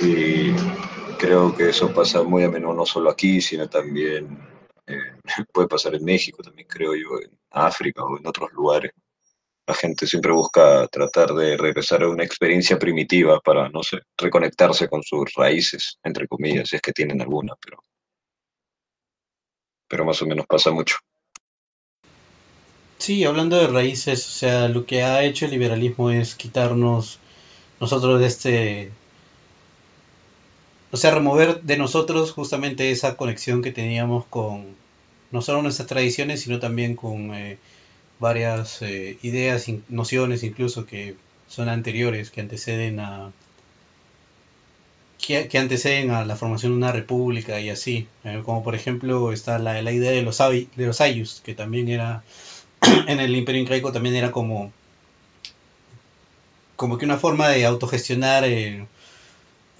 Y 0.00 0.52
creo 1.18 1.54
que 1.54 1.68
eso 1.68 1.92
pasa 1.92 2.22
muy 2.22 2.42
a 2.42 2.50
menudo, 2.50 2.74
no 2.74 2.86
solo 2.86 3.10
aquí, 3.10 3.40
sino 3.40 3.68
también 3.68 4.49
eh, 4.90 5.44
puede 5.52 5.68
pasar 5.68 5.94
en 5.94 6.04
México, 6.04 6.42
también 6.42 6.68
creo 6.68 6.94
yo, 6.94 7.20
en 7.22 7.30
África 7.50 8.04
o 8.04 8.18
en 8.18 8.26
otros 8.26 8.52
lugares. 8.52 8.92
La 9.66 9.74
gente 9.74 10.06
siempre 10.06 10.32
busca 10.32 10.88
tratar 10.88 11.32
de 11.32 11.56
regresar 11.56 12.02
a 12.02 12.08
una 12.08 12.24
experiencia 12.24 12.78
primitiva 12.78 13.40
para, 13.40 13.68
no 13.68 13.82
sé, 13.82 13.98
reconectarse 14.16 14.88
con 14.88 15.02
sus 15.02 15.32
raíces, 15.34 15.98
entre 16.02 16.26
comillas, 16.26 16.68
si 16.68 16.76
es 16.76 16.82
que 16.82 16.92
tienen 16.92 17.20
alguna, 17.20 17.54
pero, 17.60 17.84
pero 19.88 20.04
más 20.04 20.20
o 20.22 20.26
menos 20.26 20.46
pasa 20.46 20.70
mucho. 20.70 20.96
Sí, 22.98 23.24
hablando 23.24 23.56
de 23.56 23.66
raíces, 23.66 24.26
o 24.26 24.30
sea, 24.30 24.68
lo 24.68 24.84
que 24.84 25.02
ha 25.02 25.24
hecho 25.24 25.46
el 25.46 25.52
liberalismo 25.52 26.10
es 26.10 26.34
quitarnos 26.34 27.18
nosotros 27.80 28.20
de 28.20 28.26
este, 28.26 28.92
o 30.92 30.96
sea, 30.96 31.12
remover 31.12 31.62
de 31.62 31.76
nosotros 31.76 32.32
justamente 32.32 32.90
esa 32.90 33.16
conexión 33.16 33.62
que 33.62 33.70
teníamos 33.72 34.24
con, 34.26 34.74
no 35.30 35.42
solo 35.42 35.62
nuestras 35.62 35.88
tradiciones, 35.88 36.42
sino 36.42 36.58
también 36.58 36.96
con 36.96 37.34
eh, 37.34 37.58
varias 38.18 38.82
eh, 38.82 39.18
ideas, 39.22 39.66
nociones 39.88 40.42
incluso 40.42 40.86
que 40.86 41.16
son 41.48 41.68
anteriores, 41.68 42.30
que 42.30 42.40
anteceden 42.40 43.00
a 43.00 43.32
que, 45.18 45.58
anteceden 45.58 46.10
a 46.10 46.24
la 46.24 46.34
formación 46.34 46.72
de 46.72 46.78
una 46.78 46.92
república 46.92 47.60
y 47.60 47.70
así, 47.70 48.08
eh, 48.24 48.42
como 48.44 48.64
por 48.64 48.74
ejemplo 48.74 49.32
está 49.32 49.58
la, 49.58 49.80
la 49.82 49.92
idea 49.92 50.10
de 50.10 50.22
los, 50.22 50.38
de 50.38 50.86
los 50.86 51.00
ayus, 51.00 51.40
que 51.44 51.54
también 51.54 51.88
era 51.88 52.24
en 53.06 53.20
el 53.20 53.36
imperio 53.36 53.60
incaico 53.60 53.92
también 53.92 54.16
era 54.16 54.32
como 54.32 54.72
como 56.76 56.96
que 56.96 57.04
una 57.04 57.18
forma 57.18 57.48
de 57.48 57.66
autogestionar 57.66 58.44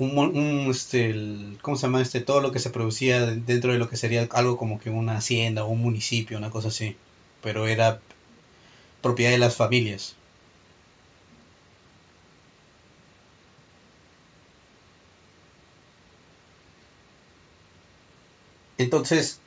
un, 0.04 0.68
este, 0.70 1.14
¿cómo 1.62 1.76
se 1.76 1.82
llama? 1.86 2.02
Este, 2.02 2.20
todo 2.20 2.40
lo 2.40 2.52
que 2.52 2.58
se 2.58 2.70
producía 2.70 3.26
dentro 3.26 3.72
de 3.72 3.78
lo 3.78 3.88
que 3.88 3.96
sería 3.96 4.28
algo 4.32 4.56
como 4.56 4.80
que 4.80 4.90
una 4.90 5.16
hacienda 5.18 5.64
o 5.64 5.68
un 5.68 5.80
municipio, 5.82 6.38
una 6.38 6.50
cosa 6.50 6.68
así. 6.68 6.96
Pero 7.42 7.66
era 7.66 8.00
propiedad 9.02 9.32
de 9.32 9.38
las 9.38 9.56
familias. 9.56 10.16
Entonces, 18.78 19.38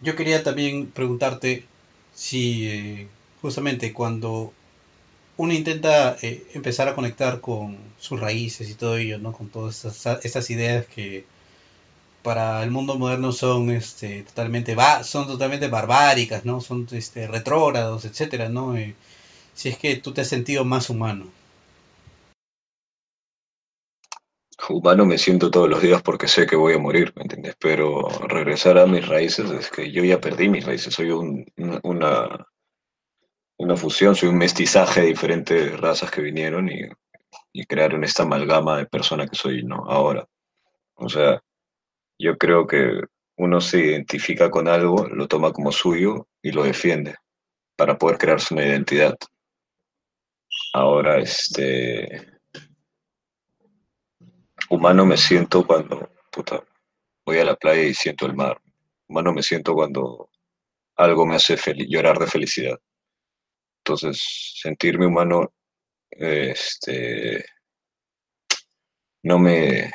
yo 0.00 0.16
quería 0.16 0.42
también 0.42 0.90
preguntarte 0.90 1.64
si 2.14 2.66
eh, 2.68 3.08
justamente 3.40 3.92
cuando 3.92 4.52
uno 5.36 5.52
intenta 5.52 6.16
eh, 6.22 6.46
empezar 6.54 6.88
a 6.88 6.94
conectar 6.94 7.40
con 7.40 7.78
sus 7.98 8.20
raíces 8.20 8.70
y 8.70 8.74
todo 8.74 8.96
ello, 8.96 9.18
¿no? 9.18 9.32
Con 9.32 9.48
todas 9.48 9.84
estas, 9.84 10.50
ideas 10.50 10.86
que 10.86 11.24
para 12.22 12.62
el 12.62 12.70
mundo 12.70 12.96
moderno 12.96 13.32
son 13.32 13.70
este 13.70 14.22
totalmente 14.22 14.76
son 15.02 15.26
totalmente 15.26 15.68
barbáricas, 15.68 16.44
¿no? 16.44 16.60
Son 16.60 16.86
este 16.92 17.26
retrógrados, 17.26 18.04
etcétera, 18.04 18.48
¿no? 18.48 18.76
Eh, 18.76 18.94
si 19.54 19.68
es 19.68 19.78
que 19.78 19.96
tú 19.96 20.12
te 20.12 20.22
has 20.22 20.28
sentido 20.28 20.64
más 20.64 20.90
humano. 20.90 21.26
Humano 24.68 25.04
me 25.04 25.18
siento 25.18 25.50
todos 25.50 25.68
los 25.68 25.82
días 25.82 26.00
porque 26.00 26.26
sé 26.26 26.46
que 26.46 26.56
voy 26.56 26.74
a 26.74 26.78
morir, 26.78 27.12
¿me 27.16 27.22
entiendes? 27.22 27.54
Pero 27.58 28.08
regresar 28.28 28.78
a 28.78 28.86
mis 28.86 29.06
raíces 29.06 29.50
es 29.50 29.70
que 29.70 29.92
yo 29.92 30.02
ya 30.04 30.20
perdí 30.20 30.48
mis 30.48 30.64
raíces, 30.64 30.94
soy 30.94 31.10
un, 31.10 31.44
una, 31.82 32.46
una 33.58 33.76
fusión, 33.76 34.14
soy 34.14 34.28
un 34.28 34.38
mestizaje 34.38 35.02
de 35.02 35.06
diferentes 35.08 35.78
razas 35.80 36.10
que 36.10 36.22
vinieron 36.22 36.68
y, 36.68 36.88
crearon 37.66 38.02
esta 38.02 38.24
amalgama 38.24 38.78
de 38.78 38.86
persona 38.86 39.26
que 39.26 39.36
soy 39.36 39.62
¿no? 39.62 39.84
ahora. 39.88 40.26
O 40.96 41.08
sea, 41.08 41.40
yo 42.18 42.36
creo 42.36 42.66
que 42.66 43.00
uno 43.36 43.60
se 43.60 43.78
identifica 43.78 44.50
con 44.50 44.68
algo, 44.68 45.06
lo 45.06 45.28
toma 45.28 45.52
como 45.52 45.70
suyo 45.72 46.28
y 46.42 46.50
lo 46.52 46.64
defiende 46.64 47.14
para 47.76 47.96
poder 47.96 48.18
crearse 48.18 48.54
una 48.54 48.66
identidad. 48.66 49.16
Ahora, 50.72 51.18
este, 51.18 52.38
humano 54.70 55.06
me 55.06 55.16
siento 55.16 55.66
cuando, 55.66 56.10
puta, 56.30 56.62
voy 57.24 57.38
a 57.38 57.44
la 57.44 57.56
playa 57.56 57.82
y 57.82 57.94
siento 57.94 58.26
el 58.26 58.34
mar. 58.34 58.60
Humano 59.08 59.32
me 59.32 59.42
siento 59.42 59.74
cuando 59.74 60.28
algo 60.96 61.26
me 61.26 61.36
hace 61.36 61.56
llorar 61.88 62.18
de 62.18 62.26
felicidad. 62.26 62.78
Entonces, 63.86 64.54
sentirme 64.62 65.06
humano, 65.06 65.52
este, 66.10 67.44
no 69.24 69.38
me, 69.38 69.90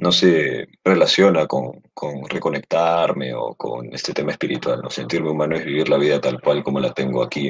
no 0.00 0.10
se 0.10 0.66
relaciona 0.82 1.46
con, 1.46 1.80
reconectarme 2.28 3.32
o 3.32 3.54
con 3.54 3.94
este 3.94 4.12
tema 4.12 4.32
espiritual. 4.32 4.80
¿no? 4.82 4.90
Sentirme 4.90 5.30
humano 5.30 5.54
es 5.54 5.64
vivir 5.64 5.88
la 5.88 5.98
vida 5.98 6.20
tal 6.20 6.40
cual 6.40 6.64
como 6.64 6.80
la 6.80 6.92
tengo 6.92 7.22
aquí 7.22 7.48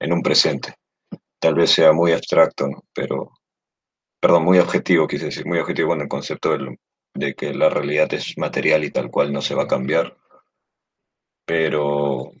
en, 0.00 0.12
un 0.12 0.20
presente. 0.20 0.74
Tal 1.38 1.54
vez 1.54 1.70
sea 1.70 1.92
muy 1.92 2.10
abstracto, 2.10 2.66
pero, 2.92 3.30
perdón, 4.20 4.42
muy 4.42 4.58
objetivo, 4.58 5.06
quise 5.06 5.26
decir, 5.26 5.46
muy 5.46 5.60
objetivo 5.60 5.94
en 5.94 6.00
el 6.00 6.08
concepto 6.08 6.58
de 7.14 7.34
que 7.34 7.54
la 7.54 7.68
realidad 7.68 8.12
es 8.14 8.36
material 8.36 8.82
y 8.82 8.90
tal 8.90 9.12
cual 9.12 9.32
no 9.32 9.40
se 9.42 9.54
va 9.54 9.62
a 9.62 9.68
cambiar. 9.68 10.16
Pero 11.44 12.32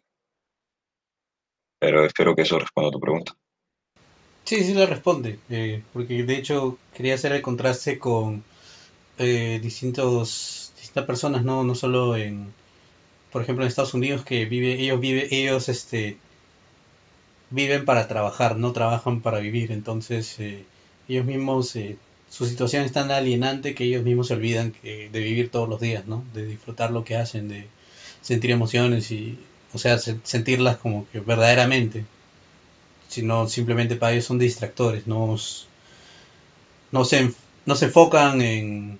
pero 1.78 2.04
espero 2.04 2.34
que 2.34 2.42
eso 2.42 2.58
responda 2.58 2.88
a 2.88 2.92
tu 2.92 3.00
pregunta. 3.00 3.36
Sí, 4.44 4.62
sí 4.62 4.74
lo 4.74 4.86
responde, 4.86 5.38
eh, 5.50 5.82
porque 5.92 6.22
de 6.22 6.36
hecho 6.36 6.78
quería 6.94 7.14
hacer 7.14 7.32
el 7.32 7.42
contraste 7.42 7.98
con 7.98 8.44
eh, 9.18 9.58
distintos 9.62 10.72
distintas 10.76 11.04
personas, 11.04 11.44
no 11.44 11.64
no 11.64 11.74
solo 11.74 12.16
en 12.16 12.52
por 13.32 13.42
ejemplo 13.42 13.64
en 13.64 13.68
Estados 13.68 13.94
Unidos 13.94 14.24
que 14.24 14.44
vive 14.44 14.80
ellos 14.80 15.00
vive 15.00 15.28
ellos 15.30 15.68
este 15.68 16.18
viven 17.50 17.84
para 17.84 18.08
trabajar, 18.08 18.56
no 18.56 18.72
trabajan 18.72 19.20
para 19.20 19.38
vivir, 19.38 19.72
entonces 19.72 20.38
eh, 20.38 20.64
ellos 21.08 21.24
mismos 21.24 21.76
su 22.28 22.46
situación 22.46 22.84
es 22.84 22.92
tan 22.92 23.10
alienante 23.10 23.74
que 23.74 23.84
ellos 23.84 24.04
mismos 24.04 24.28
se 24.28 24.34
olvidan 24.34 24.72
que, 24.72 25.08
de 25.10 25.20
vivir 25.20 25.50
todos 25.50 25.68
los 25.68 25.80
días, 25.80 26.06
¿no? 26.06 26.24
De 26.34 26.44
disfrutar 26.46 26.90
lo 26.90 27.04
que 27.04 27.16
hacen, 27.16 27.48
de 27.48 27.66
sentir 28.20 28.50
emociones 28.50 29.10
y 29.12 29.38
o 29.76 29.78
sea, 29.78 29.98
sentirlas 29.98 30.78
como 30.78 31.06
que 31.10 31.20
verdaderamente, 31.20 32.04
sino 33.08 33.48
simplemente 33.48 33.96
para 33.96 34.12
ellos 34.12 34.24
son 34.24 34.38
distractores, 34.38 35.06
no, 35.06 35.36
se, 35.38 37.32
no 37.66 37.74
se 37.76 37.84
enfocan 37.84 38.40
en, 38.40 38.98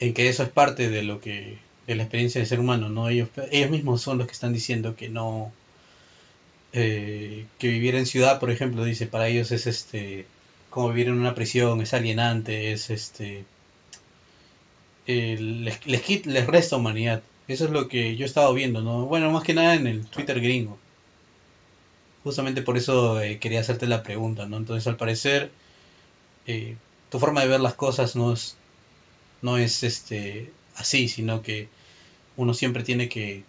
en 0.00 0.14
que 0.14 0.28
eso 0.28 0.42
es 0.42 0.48
parte 0.50 0.90
de 0.90 1.02
lo 1.02 1.20
que 1.20 1.58
de 1.86 1.94
la 1.96 2.04
experiencia 2.04 2.40
de 2.40 2.46
ser 2.46 2.60
humano, 2.60 2.88
¿no? 2.88 3.08
Ellos, 3.08 3.28
ellos 3.50 3.70
mismos 3.70 4.02
son 4.02 4.18
los 4.18 4.26
que 4.26 4.32
están 4.32 4.52
diciendo 4.52 4.94
que 4.96 5.08
no, 5.08 5.52
eh, 6.72 7.46
que 7.58 7.68
vivir 7.68 7.94
en 7.96 8.06
ciudad, 8.06 8.38
por 8.40 8.50
ejemplo, 8.50 8.84
dice, 8.84 9.06
para 9.06 9.28
ellos 9.28 9.50
es 9.52 9.66
este, 9.66 10.26
como 10.70 10.90
vivir 10.90 11.08
en 11.08 11.14
una 11.14 11.34
prisión, 11.34 11.80
es 11.80 11.94
alienante, 11.94 12.72
es 12.72 12.90
este, 12.90 13.44
les, 15.06 15.86
les, 15.86 16.26
les 16.26 16.46
resta 16.46 16.76
humanidad. 16.76 17.22
Eso 17.50 17.64
es 17.64 17.72
lo 17.72 17.88
que 17.88 18.14
yo 18.14 18.24
he 18.24 18.28
estado 18.28 18.54
viendo, 18.54 18.80
¿no? 18.80 19.06
Bueno, 19.06 19.28
más 19.32 19.42
que 19.42 19.54
nada 19.54 19.74
en 19.74 19.88
el 19.88 20.06
Twitter 20.06 20.40
gringo. 20.40 20.78
Justamente 22.22 22.62
por 22.62 22.76
eso 22.76 23.20
eh, 23.20 23.40
quería 23.40 23.58
hacerte 23.58 23.88
la 23.88 24.04
pregunta, 24.04 24.46
¿no? 24.46 24.56
Entonces, 24.56 24.86
al 24.86 24.96
parecer, 24.96 25.50
eh, 26.46 26.76
tu 27.08 27.18
forma 27.18 27.40
de 27.40 27.48
ver 27.48 27.58
las 27.58 27.74
cosas 27.74 28.14
no 28.14 28.34
es, 28.34 28.56
no 29.42 29.58
es 29.58 29.82
este, 29.82 30.52
así, 30.76 31.08
sino 31.08 31.42
que 31.42 31.68
uno 32.36 32.54
siempre 32.54 32.84
tiene 32.84 33.08
que 33.08 33.42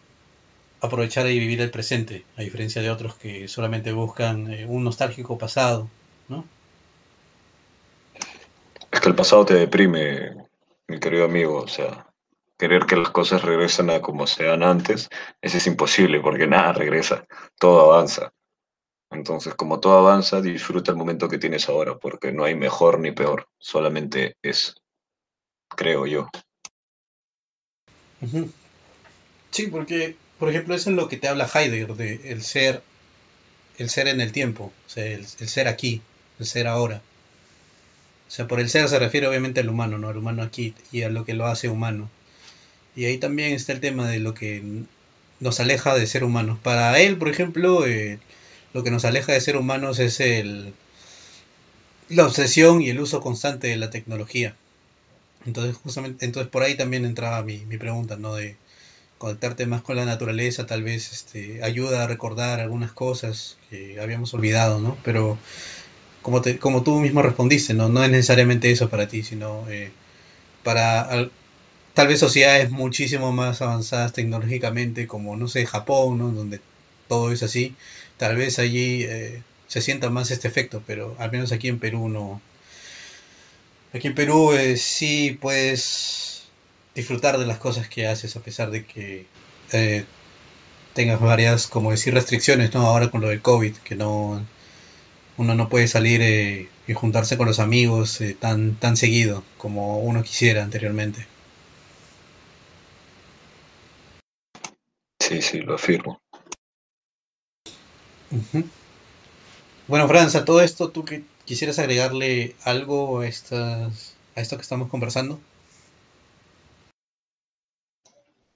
aprovechar 0.81 1.27
y 1.27 1.37
vivir 1.37 1.61
el 1.61 1.69
presente, 1.69 2.25
a 2.37 2.41
diferencia 2.41 2.81
de 2.81 2.89
otros 2.89 3.13
que 3.13 3.47
solamente 3.47 3.91
buscan 3.91 4.51
eh, 4.51 4.65
un 4.65 4.83
nostálgico 4.83 5.37
pasado, 5.37 5.87
¿no? 6.27 6.43
Es 8.91 8.99
que 8.99 9.09
el 9.09 9.15
pasado 9.15 9.45
te 9.45 9.53
deprime, 9.53 10.31
mi 10.87 10.99
querido 10.99 11.25
amigo, 11.25 11.59
o 11.59 11.67
sea, 11.67 12.10
querer 12.61 12.85
que 12.85 12.95
las 12.95 13.09
cosas 13.09 13.41
regresen 13.41 13.89
a 13.89 14.01
como 14.01 14.27
sean 14.27 14.61
antes, 14.61 15.09
eso 15.41 15.57
es 15.57 15.65
imposible 15.65 16.19
porque 16.19 16.45
nada 16.45 16.73
regresa, 16.73 17.25
todo 17.57 17.91
avanza. 17.91 18.33
Entonces, 19.09 19.55
como 19.55 19.79
todo 19.79 19.97
avanza, 19.97 20.41
disfruta 20.41 20.91
el 20.91 20.97
momento 20.97 21.27
que 21.27 21.39
tienes 21.39 21.67
ahora, 21.67 21.97
porque 21.97 22.31
no 22.31 22.43
hay 22.43 22.53
mejor 22.53 22.99
ni 22.99 23.11
peor, 23.13 23.47
solamente 23.57 24.35
es, 24.43 24.75
creo 25.75 26.05
yo. 26.05 26.29
Sí, 29.49 29.65
porque, 29.65 30.15
por 30.37 30.49
ejemplo, 30.49 30.75
eso 30.75 30.91
es 30.91 30.95
lo 30.95 31.09
que 31.09 31.17
te 31.17 31.29
habla 31.29 31.49
Heidegger, 31.51 31.95
de 31.95 32.31
el 32.31 32.43
ser, 32.43 32.83
el 33.79 33.89
ser 33.89 34.07
en 34.07 34.21
el 34.21 34.31
tiempo, 34.31 34.71
o 34.85 34.89
sea, 34.89 35.03
el, 35.03 35.21
el 35.21 35.47
ser 35.47 35.67
aquí, 35.67 36.03
el 36.37 36.45
ser 36.45 36.67
ahora. 36.67 37.01
O 38.27 38.31
sea, 38.31 38.47
por 38.47 38.59
el 38.59 38.69
ser 38.69 38.87
se 38.87 38.99
refiere 38.99 39.25
obviamente 39.25 39.61
al 39.61 39.69
humano, 39.69 39.97
¿no? 39.97 40.09
Al 40.09 40.17
humano 40.17 40.43
aquí 40.43 40.75
y 40.91 41.01
a 41.01 41.09
lo 41.09 41.25
que 41.25 41.33
lo 41.33 41.47
hace 41.47 41.67
humano. 41.67 42.07
Y 42.95 43.05
ahí 43.05 43.17
también 43.17 43.53
está 43.53 43.73
el 43.73 43.79
tema 43.79 44.09
de 44.09 44.19
lo 44.19 44.33
que 44.33 44.83
nos 45.39 45.59
aleja 45.59 45.95
de 45.95 46.07
ser 46.07 46.23
humanos. 46.23 46.59
Para 46.61 46.99
él, 46.99 47.17
por 47.17 47.29
ejemplo, 47.29 47.85
eh, 47.87 48.19
lo 48.73 48.83
que 48.83 48.91
nos 48.91 49.05
aleja 49.05 49.33
de 49.33 49.41
ser 49.41 49.57
humanos 49.57 49.99
es 49.99 50.19
el, 50.19 50.73
la 52.09 52.25
obsesión 52.25 52.81
y 52.81 52.89
el 52.89 52.99
uso 52.99 53.21
constante 53.21 53.67
de 53.67 53.77
la 53.77 53.89
tecnología. 53.89 54.55
Entonces, 55.45 55.75
justamente, 55.77 56.25
entonces 56.25 56.51
por 56.51 56.63
ahí 56.63 56.75
también 56.75 57.05
entraba 57.05 57.41
mi, 57.43 57.65
mi 57.65 57.77
pregunta, 57.77 58.17
¿no? 58.17 58.35
De 58.35 58.55
conectarte 59.17 59.65
más 59.65 59.81
con 59.81 59.95
la 59.95 60.05
naturaleza, 60.05 60.65
tal 60.65 60.83
vez 60.83 61.11
este, 61.11 61.63
ayuda 61.63 62.03
a 62.03 62.07
recordar 62.07 62.59
algunas 62.59 62.91
cosas 62.91 63.57
que 63.69 63.99
habíamos 63.99 64.33
olvidado, 64.33 64.79
¿no? 64.79 64.97
Pero 65.03 65.37
como, 66.21 66.41
te, 66.41 66.59
como 66.59 66.83
tú 66.83 66.99
mismo 66.99 67.21
respondiste, 67.21 67.73
¿no? 67.73 67.89
No 67.89 68.03
es 68.03 68.11
necesariamente 68.11 68.71
eso 68.71 68.89
para 68.89 69.07
ti, 69.07 69.23
sino 69.23 69.65
eh, 69.69 69.91
para 70.63 71.29
tal 71.93 72.07
vez 72.07 72.19
sociedades 72.19 72.71
muchísimo 72.71 73.31
más 73.31 73.61
avanzadas 73.61 74.13
tecnológicamente, 74.13 75.07
como 75.07 75.35
no 75.37 75.47
sé, 75.47 75.65
Japón, 75.65 76.17
¿no? 76.17 76.31
donde 76.31 76.61
todo 77.07 77.31
es 77.31 77.43
así, 77.43 77.75
tal 78.17 78.35
vez 78.35 78.59
allí 78.59 79.03
eh, 79.03 79.41
se 79.67 79.81
sienta 79.81 80.09
más 80.09 80.31
este 80.31 80.47
efecto, 80.47 80.83
pero 80.85 81.15
al 81.19 81.31
menos 81.31 81.51
aquí 81.51 81.67
en 81.67 81.79
Perú 81.79 82.09
no. 82.09 82.41
Aquí 83.93 84.07
en 84.07 84.15
Perú 84.15 84.53
eh, 84.53 84.77
sí 84.77 85.37
puedes 85.41 86.43
disfrutar 86.95 87.37
de 87.37 87.45
las 87.45 87.57
cosas 87.57 87.87
que 87.87 88.07
haces 88.07 88.35
a 88.35 88.41
pesar 88.41 88.71
de 88.71 88.85
que 88.85 89.25
eh, 89.73 90.05
tengas 90.93 91.19
varias, 91.19 91.67
como 91.67 91.91
decir, 91.91 92.13
restricciones, 92.13 92.73
¿no? 92.73 92.81
Ahora 92.87 93.09
con 93.09 93.21
lo 93.21 93.29
del 93.29 93.41
COVID, 93.41 93.75
que 93.77 93.95
no 93.95 94.45
uno 95.37 95.55
no 95.55 95.69
puede 95.69 95.87
salir 95.87 96.21
eh, 96.21 96.69
y 96.87 96.93
juntarse 96.93 97.37
con 97.37 97.47
los 97.47 97.59
amigos 97.59 98.21
eh, 98.21 98.35
tan, 98.39 98.75
tan 98.75 98.97
seguido 98.97 99.43
como 99.57 99.99
uno 99.99 100.23
quisiera 100.23 100.63
anteriormente. 100.63 101.25
Sí, 105.31 105.41
sí, 105.41 105.61
lo 105.61 105.75
afirmo. 105.75 106.21
Bueno, 109.87 110.05
Franz, 110.09 110.35
a 110.35 110.43
todo 110.43 110.59
esto, 110.59 110.89
¿tú 110.89 111.05
que 111.05 111.23
quisieras 111.45 111.79
agregarle 111.79 112.57
algo 112.65 113.21
a, 113.21 113.27
estas, 113.27 114.17
a 114.35 114.41
esto 114.41 114.57
que 114.57 114.63
estamos 114.63 114.89
conversando? 114.89 115.39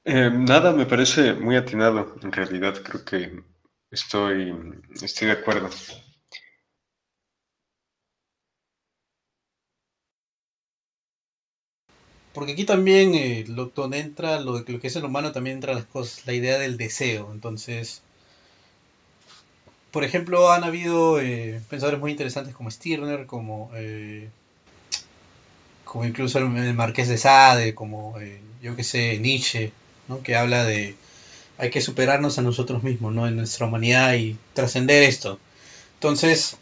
Eh, 0.03 0.29
nada, 0.29 0.73
me 0.73 0.85
parece 0.85 1.33
muy 1.33 1.55
atinado. 1.55 2.13
En 2.21 2.33
realidad, 2.33 2.75
creo 2.83 3.05
que 3.05 3.41
estoy, 3.89 4.53
estoy 5.01 5.27
de 5.27 5.33
acuerdo. 5.33 5.69
Porque 12.35 12.51
aquí 12.51 12.65
también 12.65 13.15
eh, 13.15 13.45
lo, 13.47 13.67
donde 13.67 13.99
entra 13.99 14.41
lo, 14.41 14.65
que 14.65 14.79
es 14.83 14.95
el 14.97 15.05
humano 15.05 15.31
también 15.31 15.55
entra 15.55 15.73
las 15.73 15.85
cosas, 15.85 16.27
la 16.27 16.33
idea 16.33 16.59
del 16.59 16.75
deseo. 16.75 17.31
Entonces, 17.31 18.01
por 19.91 20.03
ejemplo, 20.03 20.51
han 20.51 20.65
habido 20.65 21.21
eh, 21.21 21.61
pensadores 21.69 22.01
muy 22.01 22.11
interesantes 22.11 22.53
como 22.53 22.69
Stirner, 22.69 23.25
como, 23.25 23.71
eh, 23.75 24.27
como 25.85 26.03
incluso 26.03 26.37
el, 26.39 26.73
Marqués 26.73 27.07
de 27.07 27.17
Sade, 27.17 27.73
como 27.73 28.15
yo 28.61 28.75
que 28.75 28.83
sé, 28.83 29.17
Nietzsche, 29.19 29.71
¿no? 30.09 30.21
que 30.21 30.35
habla 30.35 30.65
de 30.65 30.95
hay 31.57 31.69
que 31.69 31.79
superarnos 31.79 32.37
a 32.37 32.41
nosotros 32.41 32.83
mismos, 32.83 33.13
¿no? 33.13 33.27
en 33.27 33.37
nuestra 33.37 33.65
humanidad 33.65 34.13
y 34.15 34.35
trascender 34.53 35.03
esto. 35.03 35.39
Entonces, 35.93 36.57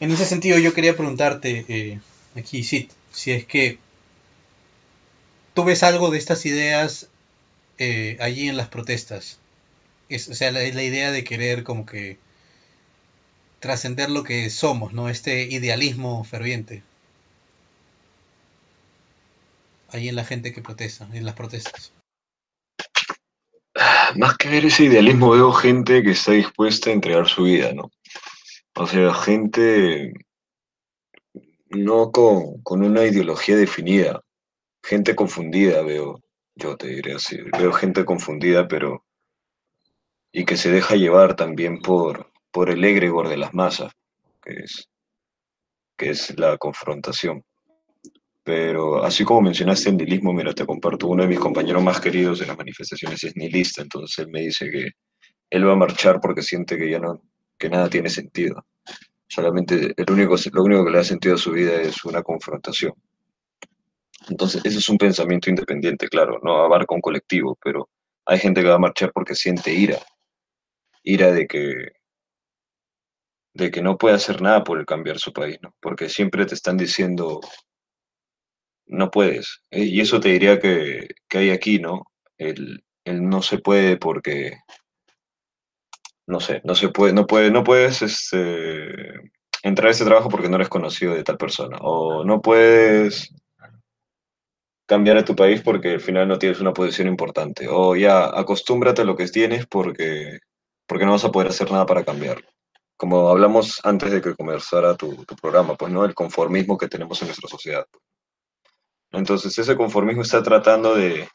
en 0.00 0.10
ese 0.10 0.24
sentido 0.24 0.58
yo 0.58 0.72
quería 0.72 0.96
preguntarte 0.96 2.00
aquí, 2.34 2.64
Sid, 2.64 2.88
si 3.12 3.32
es 3.32 3.44
que 3.44 3.78
tú 5.56 5.64
ves 5.64 5.82
algo 5.82 6.10
de 6.10 6.18
estas 6.18 6.44
ideas 6.44 7.08
eh, 7.78 8.18
allí 8.20 8.46
en 8.48 8.58
las 8.58 8.68
protestas. 8.68 9.40
Es, 10.10 10.28
o 10.28 10.34
sea, 10.34 10.52
la, 10.52 10.60
la 10.60 10.82
idea 10.82 11.10
de 11.10 11.24
querer 11.24 11.64
como 11.64 11.86
que 11.86 12.18
trascender 13.58 14.10
lo 14.10 14.22
que 14.22 14.50
somos, 14.50 14.92
¿no? 14.92 15.08
Este 15.08 15.44
idealismo 15.44 16.22
ferviente. 16.24 16.82
Allí 19.88 20.10
en 20.10 20.16
la 20.16 20.24
gente 20.24 20.52
que 20.52 20.60
protesta, 20.60 21.08
en 21.14 21.24
las 21.24 21.34
protestas. 21.34 21.92
Más 24.14 24.36
que 24.36 24.50
ver 24.50 24.66
ese 24.66 24.84
idealismo, 24.84 25.30
veo 25.30 25.52
gente 25.52 26.02
que 26.02 26.10
está 26.10 26.32
dispuesta 26.32 26.90
a 26.90 26.92
entregar 26.92 27.26
su 27.28 27.44
vida, 27.44 27.72
¿no? 27.72 27.90
O 28.74 28.86
sea, 28.86 29.14
gente 29.14 30.12
no 31.70 32.12
con 32.12 32.84
una 32.84 33.04
ideología 33.04 33.56
definida, 33.56 34.22
gente 34.86 35.16
confundida 35.16 35.82
veo, 35.82 36.22
yo 36.54 36.76
te 36.76 36.86
diré 36.86 37.14
así, 37.14 37.38
veo 37.58 37.72
gente 37.72 38.04
confundida, 38.04 38.68
pero 38.68 39.04
y 40.32 40.44
que 40.44 40.56
se 40.56 40.70
deja 40.70 40.94
llevar 40.94 41.34
también 41.34 41.80
por, 41.80 42.30
por 42.52 42.70
el 42.70 42.84
egregor 42.84 43.28
de 43.28 43.36
las 43.36 43.52
masas, 43.52 43.92
que 44.42 44.52
es, 44.52 44.88
que 45.96 46.10
es 46.10 46.38
la 46.38 46.56
confrontación. 46.56 47.42
Pero 48.44 49.02
así 49.02 49.24
como 49.24 49.40
mencionaste 49.40 49.88
el 49.88 49.96
nihilismo, 49.96 50.32
mira, 50.32 50.52
te 50.52 50.64
comparto, 50.64 51.08
uno 51.08 51.24
de 51.24 51.30
mis 51.30 51.40
compañeros 51.40 51.82
más 51.82 52.00
queridos 52.00 52.40
en 52.40 52.48
las 52.48 52.56
manifestaciones 52.56 53.24
es 53.24 53.34
nihilista, 53.34 53.82
entonces 53.82 54.18
él 54.20 54.28
me 54.30 54.42
dice 54.42 54.70
que 54.70 54.90
él 55.50 55.66
va 55.66 55.72
a 55.72 55.76
marchar 55.76 56.20
porque 56.20 56.42
siente 56.42 56.78
que 56.78 56.90
ya 56.90 57.00
no, 57.00 57.20
que 57.58 57.68
nada 57.68 57.90
tiene 57.90 58.08
sentido. 58.08 58.64
Solamente 59.26 59.94
el 59.96 60.10
único, 60.12 60.36
lo 60.52 60.62
único 60.62 60.84
que 60.84 60.90
le 60.92 60.98
ha 61.00 61.04
sentido 61.04 61.34
a 61.34 61.38
su 61.38 61.50
vida 61.50 61.80
es 61.80 62.04
una 62.04 62.22
confrontación. 62.22 62.92
Entonces, 64.28 64.64
ese 64.64 64.78
es 64.78 64.88
un 64.88 64.98
pensamiento 64.98 65.50
independiente, 65.50 66.08
claro, 66.08 66.40
no 66.42 66.56
abarca 66.56 66.94
un 66.94 67.00
colectivo, 67.00 67.56
pero 67.62 67.88
hay 68.26 68.38
gente 68.38 68.62
que 68.62 68.68
va 68.68 68.74
a 68.74 68.78
marchar 68.78 69.12
porque 69.12 69.34
siente 69.34 69.72
ira, 69.72 69.98
ira 71.02 71.32
de 71.32 71.46
que 71.46 71.92
de 73.54 73.70
que 73.70 73.80
no 73.80 73.96
puede 73.96 74.16
hacer 74.16 74.42
nada 74.42 74.62
por 74.64 74.84
cambiar 74.84 75.18
su 75.18 75.32
país, 75.32 75.58
¿no? 75.62 75.74
Porque 75.80 76.10
siempre 76.10 76.44
te 76.44 76.54
están 76.54 76.76
diciendo, 76.76 77.40
no 78.86 79.10
puedes. 79.10 79.62
Eh, 79.70 79.84
y 79.84 80.00
eso 80.00 80.20
te 80.20 80.28
diría 80.28 80.60
que, 80.60 81.08
que 81.28 81.38
hay 81.38 81.50
aquí, 81.50 81.78
¿no? 81.78 82.04
El, 82.36 82.84
el, 83.04 83.26
no 83.26 83.40
se 83.40 83.58
puede 83.58 83.96
porque, 83.96 84.58
no 86.26 86.40
sé, 86.40 86.60
no 86.64 86.74
se 86.74 86.90
puede, 86.90 87.14
no 87.14 87.26
puede, 87.26 87.50
no 87.50 87.64
puedes 87.64 88.02
este, 88.02 89.14
entrar 89.62 89.88
a 89.88 89.90
ese 89.92 90.04
trabajo 90.04 90.28
porque 90.28 90.50
no 90.50 90.56
eres 90.56 90.68
conocido 90.68 91.14
de 91.14 91.24
tal 91.24 91.38
persona, 91.38 91.78
o 91.80 92.24
no 92.24 92.42
puedes 92.42 93.32
cambiar 94.86 95.18
a 95.18 95.24
tu 95.24 95.34
país 95.34 95.60
porque 95.62 95.92
al 95.94 96.00
final 96.00 96.28
no 96.28 96.38
tienes 96.38 96.60
una 96.60 96.72
posición 96.72 97.08
importante. 97.08 97.66
O 97.68 97.96
ya, 97.96 98.26
acostúmbrate 98.26 99.02
a 99.02 99.04
lo 99.04 99.16
que 99.16 99.26
tienes 99.28 99.66
porque, 99.66 100.38
porque 100.86 101.04
no 101.04 101.12
vas 101.12 101.24
a 101.24 101.32
poder 101.32 101.48
hacer 101.48 101.70
nada 101.70 101.86
para 101.86 102.04
cambiarlo. 102.04 102.48
Como 102.96 103.28
hablamos 103.28 103.80
antes 103.84 104.10
de 104.10 104.22
que 104.22 104.34
comenzara 104.34 104.96
tu, 104.96 105.24
tu 105.24 105.36
programa, 105.36 105.74
pues, 105.74 105.92
¿no? 105.92 106.04
El 106.04 106.14
conformismo 106.14 106.78
que 106.78 106.88
tenemos 106.88 107.20
en 107.20 107.28
nuestra 107.28 107.48
sociedad. 107.48 107.86
Entonces, 109.12 109.58
ese 109.58 109.76
conformismo 109.76 110.22
está 110.22 110.42
tratando 110.42 110.94
de, 110.94 111.28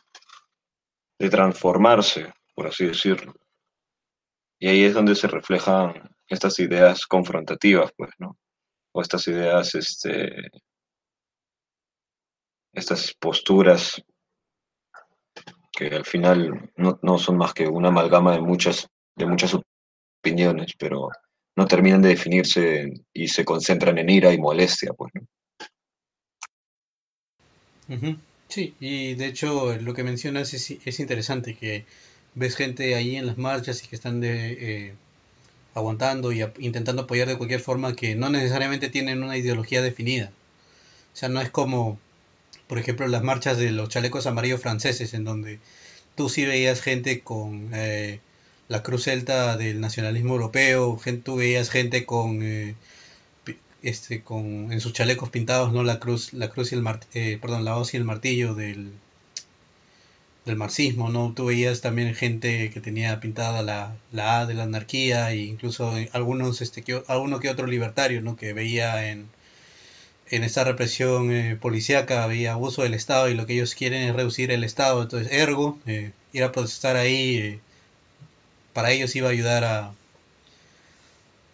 de 1.19 1.29
transformarse, 1.29 2.33
por 2.55 2.67
así 2.67 2.85
decirlo. 2.85 3.33
Y 4.59 4.67
ahí 4.67 4.83
es 4.83 4.93
donde 4.93 5.15
se 5.15 5.27
reflejan 5.27 6.09
estas 6.27 6.59
ideas 6.59 7.05
confrontativas, 7.05 7.91
pues, 7.97 8.11
¿no? 8.17 8.37
O 8.93 9.01
estas 9.01 9.27
ideas, 9.27 9.75
este, 9.75 10.49
estas 12.73 13.13
posturas 13.13 14.01
que 15.71 15.87
al 15.87 16.05
final 16.05 16.71
no, 16.75 16.99
no, 17.01 17.17
son 17.17 17.37
más 17.37 17.53
que 17.53 17.67
una 17.67 17.89
amalgama 17.89 18.33
de 18.33 18.41
muchas, 18.41 18.87
de 19.15 19.25
muchas 19.25 19.55
opiniones, 20.21 20.73
pero 20.77 21.09
no 21.55 21.67
terminan 21.67 22.01
de 22.01 22.09
definirse 22.09 22.93
y 23.13 23.27
se 23.27 23.45
concentran 23.45 23.97
en 23.97 24.09
ira 24.09 24.33
y 24.33 24.37
molestia, 24.37 24.93
pues, 24.93 25.11
¿no? 25.13 25.27
Sí, 28.47 28.73
y 28.79 29.15
de 29.15 29.27
hecho 29.27 29.77
lo 29.77 29.93
que 29.93 30.03
mencionas 30.03 30.53
es, 30.53 30.71
es, 30.71 30.99
interesante, 30.99 31.55
que 31.55 31.85
ves 32.35 32.55
gente 32.55 32.95
ahí 32.95 33.15
en 33.15 33.25
las 33.25 33.37
marchas 33.37 33.83
y 33.83 33.87
que 33.87 33.95
están 33.95 34.21
de, 34.21 34.87
eh, 34.87 34.93
aguantando 35.73 36.31
y 36.31 36.41
intentando 36.59 37.03
apoyar 37.03 37.27
de 37.27 37.37
cualquier 37.37 37.59
forma 37.59 37.95
que 37.95 38.15
no 38.15 38.29
necesariamente 38.29 38.89
tienen 38.89 39.23
una 39.23 39.37
ideología 39.37 39.81
definida. 39.81 40.31
O 41.13 41.17
sea, 41.17 41.29
no 41.29 41.41
es 41.41 41.49
como 41.49 41.99
por 42.71 42.79
ejemplo, 42.79 43.05
las 43.05 43.21
marchas 43.21 43.57
de 43.57 43.69
los 43.71 43.89
chalecos 43.89 44.27
amarillos 44.27 44.61
franceses, 44.61 45.13
en 45.13 45.25
donde 45.25 45.59
tú 46.15 46.29
sí 46.29 46.45
veías 46.45 46.79
gente 46.79 47.19
con 47.19 47.69
eh, 47.73 48.21
la 48.69 48.81
cruz 48.81 49.03
celta 49.03 49.57
del 49.57 49.81
nacionalismo 49.81 50.35
europeo, 50.35 50.97
gente, 50.97 51.21
tú 51.21 51.35
veías 51.35 51.69
gente 51.69 52.05
con, 52.05 52.41
eh, 52.41 52.75
este, 53.81 54.21
con 54.21 54.71
en 54.71 54.79
sus 54.79 54.93
chalecos 54.93 55.29
pintados, 55.29 55.73
no 55.73 55.83
la 55.83 55.99
cruz, 55.99 56.31
la 56.31 56.49
cruz 56.49 56.71
y 56.71 56.75
el 56.75 56.85
eh, 57.13 57.37
perdón, 57.41 57.65
la 57.65 57.75
hoz 57.77 57.93
y 57.93 57.97
el 57.97 58.05
martillo 58.05 58.55
del, 58.55 58.93
del 60.45 60.55
marxismo, 60.55 61.09
¿no? 61.09 61.33
Tú 61.35 61.47
veías 61.47 61.81
también 61.81 62.15
gente 62.15 62.69
que 62.69 62.79
tenía 62.79 63.19
pintada 63.19 63.63
la, 63.63 63.97
la 64.13 64.39
A 64.39 64.45
de 64.45 64.53
la 64.53 64.63
anarquía 64.63 65.29
e 65.33 65.39
incluso 65.39 65.93
algunos, 66.13 66.61
este, 66.61 66.83
que, 66.83 67.03
alguno 67.07 67.41
que 67.41 67.49
otro 67.49 67.67
libertario, 67.67 68.21
¿no? 68.21 68.37
Que 68.37 68.53
veía 68.53 69.11
en 69.11 69.27
en 70.31 70.43
esta 70.43 70.63
represión 70.63 71.31
eh, 71.31 71.57
policíaca 71.57 72.23
había 72.23 72.53
abuso 72.53 72.83
del 72.83 72.93
Estado 72.93 73.29
y 73.29 73.35
lo 73.35 73.45
que 73.45 73.53
ellos 73.53 73.75
quieren 73.75 74.01
es 74.03 74.15
reducir 74.15 74.51
el 74.51 74.63
Estado. 74.63 75.01
Entonces, 75.03 75.31
ergo, 75.31 75.77
eh, 75.85 76.11
ir 76.33 76.43
a 76.43 76.51
protestar 76.51 76.95
ahí, 76.95 77.37
eh, 77.37 77.59
para 78.73 78.91
ellos 78.91 79.15
iba 79.15 79.27
a 79.27 79.31
ayudar 79.31 79.63
a, 79.65 79.93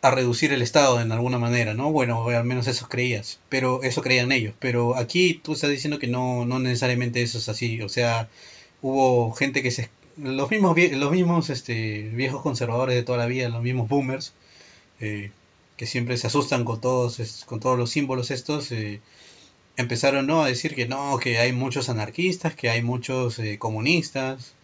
a 0.01 0.11
reducir 0.11 0.53
el 0.53 0.61
Estado 0.61 1.01
en 1.01 1.11
alguna 1.11 1.39
manera, 1.39 1.73
¿no? 1.73 1.91
Bueno, 1.91 2.27
al 2.29 2.43
menos 2.43 2.67
eso 2.67 2.87
creías, 2.87 3.39
pero 3.49 3.81
eso 3.83 4.01
creían 4.01 4.31
ellos. 4.31 4.53
Pero 4.59 4.95
aquí 4.95 5.33
tú 5.43 5.53
estás 5.53 5.71
diciendo 5.71 5.99
que 5.99 6.07
no, 6.07 6.45
no 6.45 6.59
necesariamente 6.59 7.21
eso 7.21 7.39
es 7.39 7.49
así. 7.49 7.81
O 7.81 7.89
sea, 7.89 8.29
hubo 8.81 9.31
gente 9.33 9.63
que 9.63 9.71
se... 9.71 9.89
Los 10.17 10.49
mismos, 10.49 10.75
los 10.93 11.11
mismos 11.11 11.49
este, 11.49 12.09
viejos 12.13 12.41
conservadores 12.41 12.95
de 12.95 13.03
toda 13.03 13.19
la 13.19 13.27
vida, 13.27 13.49
los 13.49 13.61
mismos 13.61 13.87
boomers, 13.87 14.33
eh, 14.99 15.31
que 15.77 15.85
siempre 15.85 16.17
se 16.17 16.27
asustan 16.27 16.65
con 16.65 16.81
todos, 16.81 17.45
con 17.45 17.59
todos 17.59 17.77
los 17.77 17.91
símbolos 17.91 18.31
estos, 18.31 18.71
eh, 18.71 18.99
empezaron 19.77 20.25
¿no? 20.27 20.43
a 20.43 20.47
decir 20.47 20.75
que 20.75 20.87
no, 20.87 21.19
que 21.19 21.37
hay 21.37 21.53
muchos 21.53 21.87
anarquistas, 21.89 22.55
que 22.55 22.69
hay 22.69 22.81
muchos 22.81 23.39
eh, 23.39 23.59
comunistas, 23.59 24.55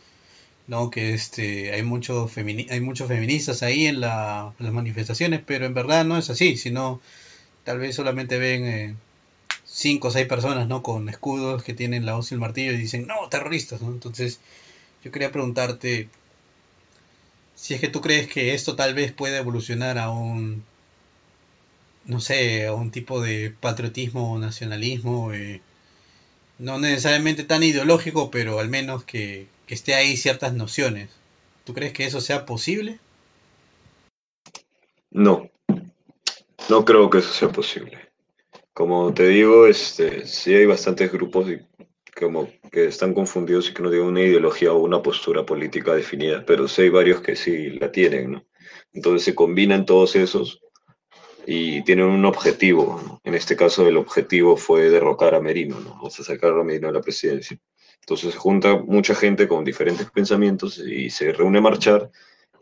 no, 0.68 0.90
que 0.90 1.14
este, 1.14 1.72
hay, 1.74 1.84
mucho 1.84 2.30
hay 2.36 2.82
muchos 2.82 3.08
feministas 3.08 3.64
ahí 3.64 3.86
en, 3.86 4.02
la, 4.02 4.54
las 4.60 4.74
manifestaciones, 4.74 5.42
pero 5.46 5.66
en 5.66 5.74
verdad 5.76 6.04
no 6.04 6.18
es 6.18 6.30
así, 6.30 6.58
sino 6.58 7.00
tal 7.64 7.80
vez 7.80 7.96
solamente 7.96 8.40
ven 8.40 8.66
eh, 8.66 8.96
cinco 9.66 10.08
o 10.08 10.12
seis 10.12 10.28
personas 10.28 10.68
¿no? 10.68 10.82
con 10.82 11.10
escudos 11.10 11.64
que 11.64 11.74
tienen 11.74 12.06
la 12.06 12.18
hoz 12.18 12.32
y 12.32 12.36
el 12.36 12.40
martillo 12.40 12.72
y 12.74 12.78
dicen, 12.78 13.06
no, 13.06 13.30
terroristas, 13.30 13.82
¿no? 13.82 13.92
entonces 13.92 14.40
yo 15.04 15.12
quería 15.12 15.32
preguntarte 15.32 16.10
si 17.56 17.76
es 17.76 17.82
que 17.82 17.88
tú 17.88 18.02
crees 18.02 18.28
que 18.28 18.54
esto 18.54 18.76
tal 18.76 18.96
vez 18.96 19.12
pueda 19.12 19.38
evolucionar 19.38 19.98
a 20.00 20.10
un, 20.10 20.64
no 22.06 22.20
sé, 22.20 22.68
a 22.68 22.74
un 22.74 22.92
tipo 22.92 23.22
de 23.22 23.54
patriotismo 23.60 24.34
o 24.34 24.40
nacionalismo, 24.40 25.34
eh, 25.34 25.62
no 26.60 26.80
necesariamente 26.80 27.44
tan 27.44 27.64
ideológico, 27.64 28.32
pero 28.32 28.60
al 28.60 28.70
menos 28.70 29.04
que, 29.04 29.48
que 29.66 29.74
esté 29.74 29.96
ahí 29.96 30.18
ciertas 30.18 30.54
nociones. 30.54 31.10
¿Tú 31.64 31.74
crees 31.74 31.94
que 31.94 32.06
eso 32.06 32.22
sea 32.22 32.46
posible? 32.46 33.00
No, 35.12 35.50
no 36.70 36.86
creo 36.86 37.10
que 37.10 37.20
eso 37.20 37.32
sea 37.32 37.50
posible. 37.50 37.98
Como 38.74 39.14
te 39.14 39.28
digo, 39.28 39.68
este, 39.68 40.26
sí 40.26 40.54
hay 40.54 40.66
bastantes 40.66 41.12
grupos 41.12 41.48
como 42.20 42.50
que 42.72 42.86
están 42.86 43.14
confundidos 43.14 43.70
y 43.70 43.74
que 43.74 43.84
no 43.84 43.90
tienen 43.90 44.08
una 44.08 44.22
ideología 44.22 44.72
o 44.72 44.80
una 44.80 45.02
postura 45.02 45.46
política 45.46 45.94
definida, 45.94 46.44
pero 46.46 46.68
sí 46.68 46.84
hay 46.84 46.90
varios 46.90 47.22
que 47.22 47.36
sí 47.36 47.72
la 47.72 47.92
tienen, 47.92 48.32
¿no? 48.32 48.46
Entonces 48.94 49.24
se 49.24 49.36
combinan 49.36 49.86
todos 49.86 50.16
esos 50.16 50.62
y 51.46 51.82
tienen 51.84 52.06
un 52.06 52.26
objetivo, 52.26 53.02
¿no? 53.06 53.22
En 53.24 53.36
este 53.36 53.56
caso 53.56 53.88
el 53.88 53.98
objetivo 53.98 54.58
fue 54.58 54.90
derrocar 54.90 55.36
a 55.36 55.42
Merino, 55.42 55.80
¿no? 55.80 56.00
O 56.02 56.10
sea, 56.10 56.24
sacar 56.24 56.52
a 56.52 56.64
Merino 56.64 56.88
de 56.88 56.94
la 56.94 57.02
presidencia. 57.02 57.58
Entonces 58.00 58.34
se 58.34 58.38
junta 58.38 58.78
mucha 58.78 59.16
gente 59.16 59.48
con 59.48 59.64
diferentes 59.64 60.10
pensamientos 60.12 60.78
y 60.78 61.10
se 61.10 61.32
reúne 61.32 61.60
a 61.60 61.62
marchar 61.62 62.12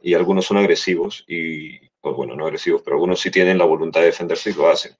y 0.02 0.14
algunos 0.14 0.46
son 0.46 0.58
agresivos 0.58 1.24
y, 1.28 1.80
pues 2.00 2.16
bueno, 2.16 2.36
no 2.36 2.46
agresivos, 2.46 2.82
pero 2.84 2.96
algunos 2.96 3.20
sí 3.20 3.32
tienen 3.32 3.58
la 3.58 3.66
voluntad 3.66 4.02
de 4.02 4.08
defenderse 4.08 4.52
y 4.52 4.54
lo 4.54 4.70
hacen. 4.70 4.96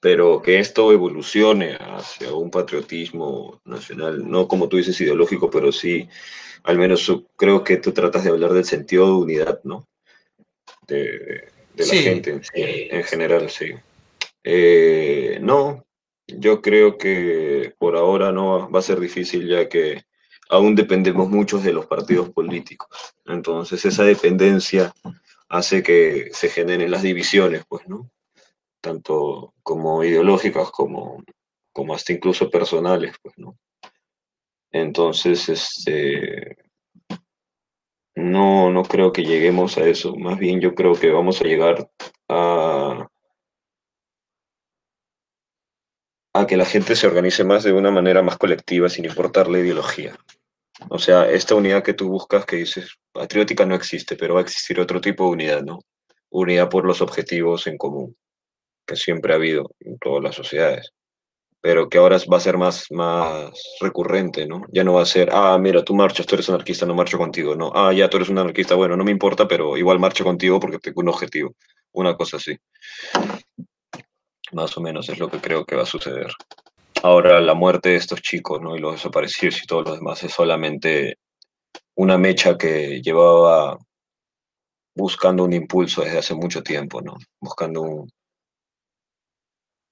Pero 0.00 0.42
que 0.42 0.58
esto 0.58 0.92
evolucione 0.92 1.76
hacia 1.76 2.34
un 2.34 2.50
patriotismo 2.50 3.60
nacional, 3.64 4.28
no 4.28 4.46
como 4.46 4.68
tú 4.68 4.76
dices 4.76 5.00
ideológico, 5.00 5.50
pero 5.50 5.72
sí, 5.72 6.08
al 6.64 6.78
menos 6.78 7.10
creo 7.36 7.64
que 7.64 7.78
tú 7.78 7.92
tratas 7.92 8.24
de 8.24 8.30
hablar 8.30 8.52
del 8.52 8.64
sentido 8.64 9.06
de 9.06 9.12
unidad, 9.12 9.60
¿no? 9.64 9.86
De, 10.86 11.48
de 11.76 11.86
la 11.86 11.90
Sí, 11.92 11.98
gente 11.98 12.30
en, 12.30 12.42
en 12.96 13.04
general, 13.04 13.50
sí. 13.50 13.72
Eh, 14.42 15.38
no, 15.40 15.84
yo 16.26 16.62
creo 16.62 16.96
que 16.98 17.74
por 17.78 17.96
ahora 17.96 18.32
no 18.32 18.70
va 18.70 18.78
a 18.80 18.82
ser 18.82 18.98
difícil 18.98 19.46
ya 19.46 19.68
que 19.68 20.04
aún 20.48 20.74
dependemos 20.74 21.28
muchos 21.28 21.62
de 21.62 21.72
los 21.72 21.86
partidos 21.86 22.30
políticos. 22.30 23.14
Entonces 23.26 23.84
esa 23.84 24.04
dependencia 24.04 24.94
hace 25.48 25.82
que 25.82 26.30
se 26.32 26.48
generen 26.48 26.90
las 26.90 27.02
divisiones, 27.02 27.64
pues, 27.68 27.86
¿no? 27.88 28.10
Tanto 28.80 29.54
como 29.62 30.02
ideológicas 30.02 30.70
como, 30.70 31.22
como 31.72 31.94
hasta 31.94 32.12
incluso 32.12 32.50
personales, 32.50 33.14
pues, 33.22 33.36
¿no? 33.38 33.58
Entonces, 34.72 35.48
este, 35.48 36.56
no, 38.16 38.70
no 38.70 38.82
creo 38.82 39.12
que 39.12 39.24
lleguemos 39.24 39.76
a 39.78 39.86
eso. 39.86 40.16
Más 40.16 40.38
bien 40.38 40.60
yo 40.60 40.74
creo 40.74 40.94
que 40.94 41.10
vamos 41.10 41.40
a 41.40 41.44
llegar 41.44 41.88
a, 42.28 43.08
que 46.48 46.56
la 46.56 46.64
gente 46.64 46.94
se 46.96 47.06
organice 47.06 47.44
más 47.44 47.64
de 47.64 47.72
una 47.72 47.90
manera 47.90 48.22
más 48.22 48.36
colectiva 48.36 48.88
sin 48.88 49.04
importar 49.04 49.48
la 49.48 49.58
ideología. 49.58 50.16
O 50.90 50.98
sea, 50.98 51.28
esta 51.30 51.54
unidad 51.54 51.82
que 51.82 51.94
tú 51.94 52.08
buscas, 52.08 52.44
que 52.44 52.56
dices, 52.56 52.98
patriótica 53.12 53.66
no 53.66 53.74
existe, 53.74 54.16
pero 54.16 54.34
va 54.34 54.40
a 54.40 54.42
existir 54.42 54.78
otro 54.78 55.00
tipo 55.00 55.24
de 55.24 55.30
unidad, 55.30 55.62
¿no? 55.62 55.80
Unidad 56.30 56.68
por 56.68 56.84
los 56.84 57.00
objetivos 57.00 57.66
en 57.66 57.78
común, 57.78 58.16
que 58.86 58.96
siempre 58.96 59.32
ha 59.32 59.36
habido 59.36 59.70
en 59.80 59.98
todas 59.98 60.22
las 60.22 60.34
sociedades, 60.34 60.92
pero 61.66 61.88
que 61.88 61.98
ahora 61.98 62.16
va 62.32 62.36
a 62.36 62.40
ser 62.40 62.56
más, 62.58 62.86
más 62.92 63.50
recurrente, 63.80 64.46
¿no? 64.46 64.62
Ya 64.70 64.84
no 64.84 64.92
va 64.92 65.02
a 65.02 65.04
ser, 65.04 65.30
ah, 65.32 65.58
mira, 65.58 65.82
tú 65.82 65.96
marchas, 65.96 66.24
tú 66.24 66.36
eres 66.36 66.48
anarquista, 66.48 66.86
no 66.86 66.94
marcho 66.94 67.18
contigo, 67.18 67.56
no, 67.56 67.72
ah, 67.74 67.92
ya, 67.92 68.08
tú 68.08 68.18
eres 68.18 68.28
un 68.28 68.38
anarquista, 68.38 68.76
bueno, 68.76 68.96
no 68.96 69.02
me 69.02 69.10
importa, 69.10 69.48
pero 69.48 69.76
igual 69.76 69.98
marcho 69.98 70.22
contigo 70.22 70.60
porque 70.60 70.78
tengo 70.78 71.00
un 71.00 71.08
objetivo, 71.08 71.56
una 71.90 72.16
cosa 72.16 72.36
así. 72.36 72.56
Más 74.52 74.76
o 74.76 74.80
menos 74.80 75.08
es 75.08 75.18
lo 75.18 75.28
que 75.28 75.40
creo 75.40 75.64
que 75.64 75.74
va 75.74 75.82
a 75.82 75.86
suceder. 75.86 76.30
Ahora 77.02 77.40
la 77.40 77.54
muerte 77.54 77.88
de 77.88 77.96
estos 77.96 78.22
chicos, 78.22 78.62
¿no? 78.62 78.76
Y 78.76 78.78
los 78.78 78.92
desaparecidos 78.92 79.60
y 79.60 79.66
todo 79.66 79.82
lo 79.82 79.96
demás 79.96 80.22
es 80.22 80.32
solamente 80.32 81.18
una 81.96 82.16
mecha 82.16 82.56
que 82.56 83.02
llevaba 83.02 83.76
buscando 84.94 85.42
un 85.42 85.52
impulso 85.52 86.02
desde 86.02 86.18
hace 86.18 86.34
mucho 86.36 86.62
tiempo, 86.62 87.02
¿no? 87.02 87.16
Buscando 87.40 87.82
un, 87.82 88.08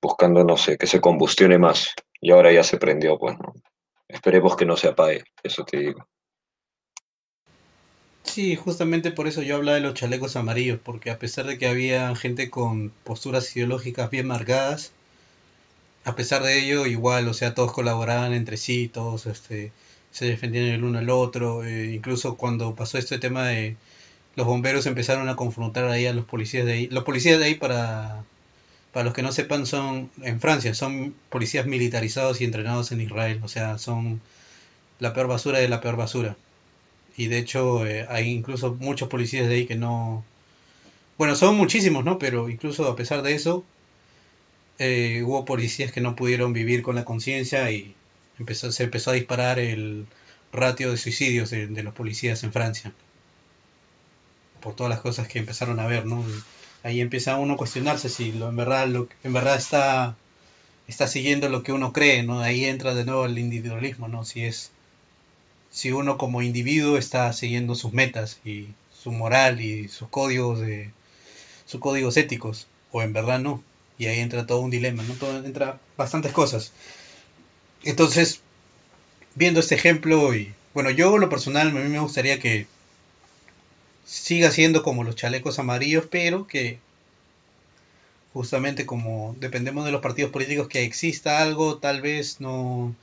buscando, 0.04 0.44
no 0.44 0.58
sé, 0.58 0.76
que 0.76 0.86
se 0.86 1.00
combustione 1.00 1.58
más. 1.58 1.94
Y 2.20 2.30
ahora 2.30 2.52
ya 2.52 2.62
se 2.62 2.76
prendió, 2.76 3.18
pues, 3.18 3.38
¿no? 3.38 3.54
Esperemos 4.06 4.54
que 4.54 4.66
no 4.66 4.76
se 4.76 4.88
apague, 4.88 5.24
eso 5.42 5.64
te 5.64 5.78
digo. 5.78 6.06
Sí, 8.22 8.54
justamente 8.54 9.10
por 9.10 9.26
eso 9.26 9.42
yo 9.42 9.56
hablaba 9.56 9.76
de 9.76 9.82
los 9.82 9.94
chalecos 9.94 10.36
amarillos, 10.36 10.78
porque 10.82 11.10
a 11.10 11.18
pesar 11.18 11.46
de 11.46 11.56
que 11.58 11.66
había 11.66 12.14
gente 12.16 12.50
con 12.50 12.90
posturas 13.02 13.54
ideológicas 13.56 14.10
bien 14.10 14.26
marcadas, 14.26 14.92
a 16.04 16.14
pesar 16.14 16.42
de 16.42 16.58
ello, 16.58 16.86
igual, 16.86 17.26
o 17.28 17.34
sea, 17.34 17.54
todos 17.54 17.72
colaboraban 17.72 18.34
entre 18.34 18.58
sí, 18.58 18.88
todos 18.88 19.26
este, 19.26 19.72
se 20.10 20.26
defendían 20.26 20.66
el 20.66 20.84
uno 20.84 20.98
al 20.98 21.10
otro, 21.10 21.64
eh, 21.64 21.92
incluso 21.94 22.36
cuando 22.36 22.74
pasó 22.74 22.98
este 22.98 23.18
tema 23.18 23.46
de 23.48 23.76
los 24.36 24.46
bomberos 24.46 24.86
empezaron 24.86 25.28
a 25.28 25.36
confrontar 25.36 25.86
ahí 25.86 26.06
a 26.06 26.12
los 26.12 26.24
policías 26.26 26.66
de 26.66 26.72
ahí. 26.72 26.86
Los 26.88 27.04
policías 27.04 27.38
de 27.38 27.46
ahí, 27.46 27.54
para, 27.54 28.24
para 28.94 29.04
los 29.04 29.12
que 29.12 29.22
no 29.22 29.32
sepan, 29.32 29.66
son 29.66 30.10
en 30.22 30.40
Francia, 30.40 30.72
son 30.72 31.16
policías 31.28 31.66
militarizados 31.66 32.40
y 32.40 32.44
entrenados 32.44 32.92
en 32.92 33.00
Israel, 33.00 33.40
o 33.42 33.48
sea, 33.48 33.76
son 33.76 34.20
la 35.00 35.12
peor 35.12 35.26
basura 35.26 35.58
de 35.58 35.68
la 35.68 35.80
peor 35.80 35.96
basura. 35.96 36.36
Y 37.16 37.26
de 37.26 37.38
hecho, 37.38 37.84
eh, 37.86 38.06
hay 38.08 38.30
incluso 38.30 38.74
muchos 38.74 39.08
policías 39.08 39.48
de 39.48 39.56
ahí 39.56 39.66
que 39.66 39.74
no... 39.74 40.24
Bueno, 41.18 41.34
son 41.34 41.56
muchísimos, 41.56 42.04
¿no? 42.04 42.18
Pero 42.20 42.48
incluso 42.48 42.88
a 42.88 42.94
pesar 42.94 43.22
de 43.22 43.34
eso, 43.34 43.64
eh, 44.78 45.24
hubo 45.24 45.44
policías 45.44 45.90
que 45.90 46.00
no 46.00 46.14
pudieron 46.14 46.52
vivir 46.52 46.82
con 46.82 46.94
la 46.94 47.04
conciencia 47.04 47.68
y 47.72 47.96
empezó, 48.38 48.70
se 48.70 48.84
empezó 48.84 49.10
a 49.10 49.14
disparar 49.14 49.58
el 49.58 50.06
ratio 50.52 50.92
de 50.92 50.98
suicidios 50.98 51.50
de, 51.50 51.66
de 51.66 51.82
los 51.82 51.94
policías 51.94 52.44
en 52.44 52.52
Francia. 52.52 52.92
Por 54.60 54.76
todas 54.76 54.90
las 54.90 55.00
cosas 55.00 55.26
que 55.26 55.40
empezaron 55.40 55.80
a 55.80 55.86
ver, 55.88 56.06
¿no? 56.06 56.24
Ahí 56.84 57.00
empieza 57.00 57.36
uno 57.36 57.54
a 57.54 57.56
cuestionarse 57.56 58.08
si 58.08 58.30
lo, 58.30 58.48
en 58.48 58.56
verdad, 58.56 58.86
lo, 58.86 59.08
en 59.24 59.32
verdad 59.32 59.56
está, 59.56 60.16
está 60.86 61.08
siguiendo 61.08 61.48
lo 61.48 61.64
que 61.64 61.72
uno 61.72 61.92
cree, 61.92 62.22
¿no? 62.22 62.38
Ahí 62.40 62.64
entra 62.64 62.94
de 62.94 63.04
nuevo 63.04 63.24
el 63.26 63.38
individualismo, 63.38 64.06
¿no? 64.06 64.24
Si 64.24 64.44
es 64.44 64.70
si 65.74 65.90
uno 65.90 66.16
como 66.18 66.40
individuo 66.40 66.96
está 66.96 67.32
siguiendo 67.32 67.74
sus 67.74 67.92
metas 67.92 68.38
y 68.44 68.68
su 68.96 69.10
moral 69.10 69.60
y 69.60 69.88
sus 69.88 70.08
códigos 70.08 70.60
de 70.60 70.92
sus 71.66 71.80
códigos 71.80 72.16
éticos 72.16 72.68
o 72.92 73.02
en 73.02 73.12
verdad 73.12 73.40
no 73.40 73.60
y 73.98 74.06
ahí 74.06 74.20
entra 74.20 74.46
todo 74.46 74.60
un 74.60 74.70
dilema 74.70 75.02
no 75.02 75.14
todo 75.14 75.44
entra 75.44 75.80
bastantes 75.96 76.30
cosas 76.32 76.72
entonces 77.82 78.40
viendo 79.34 79.58
este 79.58 79.74
ejemplo 79.74 80.32
y 80.32 80.54
bueno 80.74 80.90
yo 80.90 81.18
lo 81.18 81.28
personal 81.28 81.68
a 81.68 81.72
mí 81.72 81.88
me 81.88 81.98
gustaría 81.98 82.38
que 82.38 82.68
siga 84.04 84.50
siendo 84.50 84.82
como 84.82 85.04
los 85.04 85.16
chalecos 85.16 85.58
amarillos 85.58 86.06
pero 86.10 86.46
que 86.46 86.78
justamente 88.32 88.86
como 88.86 89.36
dependemos 89.40 89.84
de 89.84 89.92
los 89.92 90.02
partidos 90.02 90.32
políticos 90.32 90.68
que 90.68 90.82
exista 90.82 91.42
algo 91.42 91.78
tal 91.78 92.02
vez 92.02 92.40
no 92.40 92.94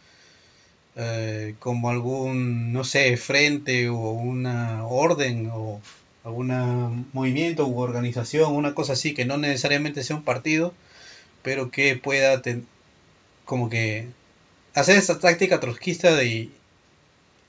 eh, 0.96 1.56
como 1.60 1.90
algún, 1.90 2.74
no 2.74 2.84
sé, 2.84 3.16
frente 3.18 3.88
o 3.90 3.96
una 4.12 4.86
orden 4.86 5.50
o 5.54 5.82
algún 6.24 7.08
movimiento 7.14 7.66
u 7.68 7.80
organización, 7.80 8.54
una 8.56 8.76
cosa 8.76 8.94
así, 8.94 9.14
que 9.14 9.26
no 9.26 9.38
necesariamente 9.38 10.04
sea 10.04 10.18
un 10.18 10.24
partido, 10.24 10.74
pero 11.44 11.72
que 11.72 11.96
pueda 11.96 12.42
como 13.46 13.70
que 13.70 14.08
hacer 14.76 14.98
esa 14.98 15.20
táctica 15.20 15.60
trotskista 15.60 16.16
de, 16.16 16.50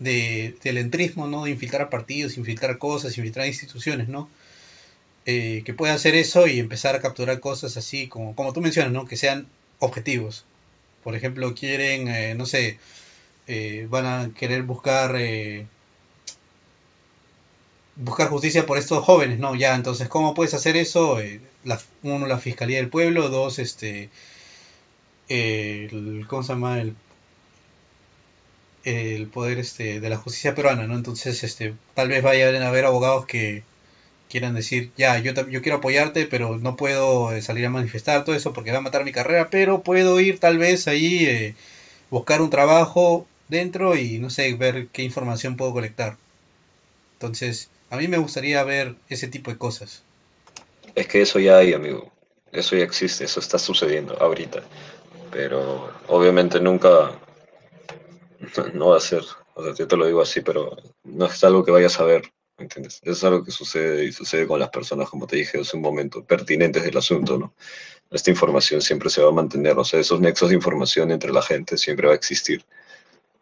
de, 0.02 0.56
del 0.62 0.78
entrismo, 0.78 1.26
¿no? 1.26 1.44
De 1.44 1.50
infiltrar 1.50 1.90
partidos, 1.90 2.36
infiltrar 2.36 2.78
cosas, 2.78 3.16
infiltrar 3.18 3.46
instituciones, 3.46 4.08
¿no? 4.08 4.28
Eh, 5.26 5.62
que 5.64 5.74
pueda 5.74 5.94
hacer 5.94 6.14
eso 6.14 6.46
y 6.48 6.58
empezar 6.58 6.96
a 6.96 7.00
capturar 7.00 7.40
cosas 7.40 7.76
así, 7.76 8.08
como, 8.08 8.34
como 8.34 8.52
tú 8.52 8.60
mencionas, 8.60 8.92
¿no? 8.92 9.06
Que 9.06 9.16
sean 9.16 9.46
objetivos. 9.78 10.44
Por 11.04 11.14
ejemplo, 11.16 11.54
quieren, 11.54 12.08
eh, 12.08 12.34
no 12.34 12.46
sé, 12.46 12.78
eh, 13.48 13.86
van 13.90 14.06
a 14.06 14.30
querer 14.34 14.62
buscar 14.62 15.16
eh, 15.16 15.66
buscar 17.96 18.28
justicia 18.28 18.66
por 18.66 18.78
estos 18.78 19.04
jóvenes, 19.04 19.38
¿no? 19.38 19.54
Ya, 19.56 19.74
entonces, 19.74 20.08
¿cómo 20.08 20.34
puedes 20.34 20.54
hacer 20.54 20.76
eso? 20.76 21.20
Eh, 21.20 21.40
la, 21.64 21.80
uno, 22.02 22.26
la 22.26 22.38
Fiscalía 22.38 22.78
del 22.78 22.88
Pueblo, 22.88 23.28
dos, 23.30 23.58
este, 23.58 24.10
¿cómo 26.28 26.42
se 26.42 26.52
llama? 26.52 26.80
El, 26.80 26.94
el 28.84 29.26
poder 29.28 29.58
este, 29.58 30.00
de 30.00 30.08
la 30.08 30.16
justicia 30.16 30.54
peruana, 30.54 30.86
¿no? 30.86 30.94
Entonces, 30.94 31.42
este, 31.44 31.74
tal 31.94 32.08
vez 32.08 32.22
vayan 32.22 32.62
a 32.62 32.68
haber 32.68 32.84
abogados 32.84 33.26
que 33.26 33.62
quieran 34.28 34.54
decir, 34.54 34.90
ya, 34.96 35.18
yo, 35.18 35.32
yo 35.48 35.62
quiero 35.62 35.78
apoyarte, 35.78 36.26
pero 36.26 36.58
no 36.58 36.76
puedo 36.76 37.32
eh, 37.32 37.42
salir 37.42 37.66
a 37.66 37.70
manifestar 37.70 38.24
todo 38.24 38.34
eso 38.34 38.52
porque 38.52 38.72
va 38.72 38.78
a 38.78 38.80
matar 38.82 39.04
mi 39.04 39.12
carrera, 39.12 39.48
pero 39.50 39.82
puedo 39.82 40.18
ir 40.20 40.38
tal 40.38 40.58
vez 40.58 40.88
ahí, 40.88 41.26
eh, 41.26 41.54
buscar 42.10 42.40
un 42.40 42.50
trabajo 42.50 43.26
dentro 43.48 43.94
y 43.96 44.18
no 44.18 44.30
sé, 44.30 44.54
ver 44.54 44.88
qué 44.92 45.02
información 45.02 45.56
puedo 45.56 45.72
colectar. 45.72 46.16
Entonces, 47.14 47.68
a 47.90 47.98
mí 47.98 48.08
me 48.08 48.18
gustaría 48.18 48.64
ver 48.64 48.94
ese 49.10 49.28
tipo 49.28 49.50
de 49.50 49.58
cosas. 49.58 50.02
Es 50.94 51.06
que 51.06 51.22
eso 51.22 51.38
ya 51.38 51.58
hay, 51.58 51.74
amigo. 51.74 52.10
Eso 52.52 52.74
ya 52.74 52.84
existe, 52.84 53.24
eso 53.24 53.38
está 53.38 53.58
sucediendo 53.58 54.16
ahorita. 54.18 54.62
Pero 55.30 55.92
obviamente 56.08 56.58
nunca 56.58 57.12
no 58.74 58.88
va 58.88 58.96
a 58.96 59.00
ser, 59.00 59.22
o 59.54 59.62
sea, 59.62 59.74
yo 59.74 59.86
te 59.86 59.96
lo 59.96 60.06
digo 60.06 60.20
así, 60.20 60.40
pero 60.40 60.76
no 61.04 61.26
es 61.26 61.44
algo 61.44 61.64
que 61.64 61.70
vayas 61.70 61.98
a 62.00 62.04
ver, 62.04 62.32
¿entiendes? 62.58 63.00
Es 63.02 63.22
algo 63.24 63.44
que 63.44 63.50
sucede 63.50 64.04
y 64.04 64.12
sucede 64.12 64.46
con 64.46 64.60
las 64.60 64.70
personas, 64.70 65.08
como 65.08 65.26
te 65.26 65.36
dije 65.36 65.60
hace 65.60 65.76
un 65.76 65.82
momento, 65.82 66.24
pertinentes 66.24 66.82
del 66.82 66.96
asunto, 66.96 67.38
¿no? 67.38 67.54
Esta 68.10 68.30
información 68.30 68.82
siempre 68.82 69.10
se 69.10 69.22
va 69.22 69.28
a 69.28 69.32
mantener, 69.32 69.78
o 69.78 69.84
sea, 69.84 70.00
esos 70.00 70.20
nexos 70.20 70.50
de 70.50 70.56
información 70.56 71.10
entre 71.10 71.32
la 71.32 71.42
gente 71.42 71.78
siempre 71.78 72.06
va 72.06 72.12
a 72.12 72.16
existir. 72.16 72.64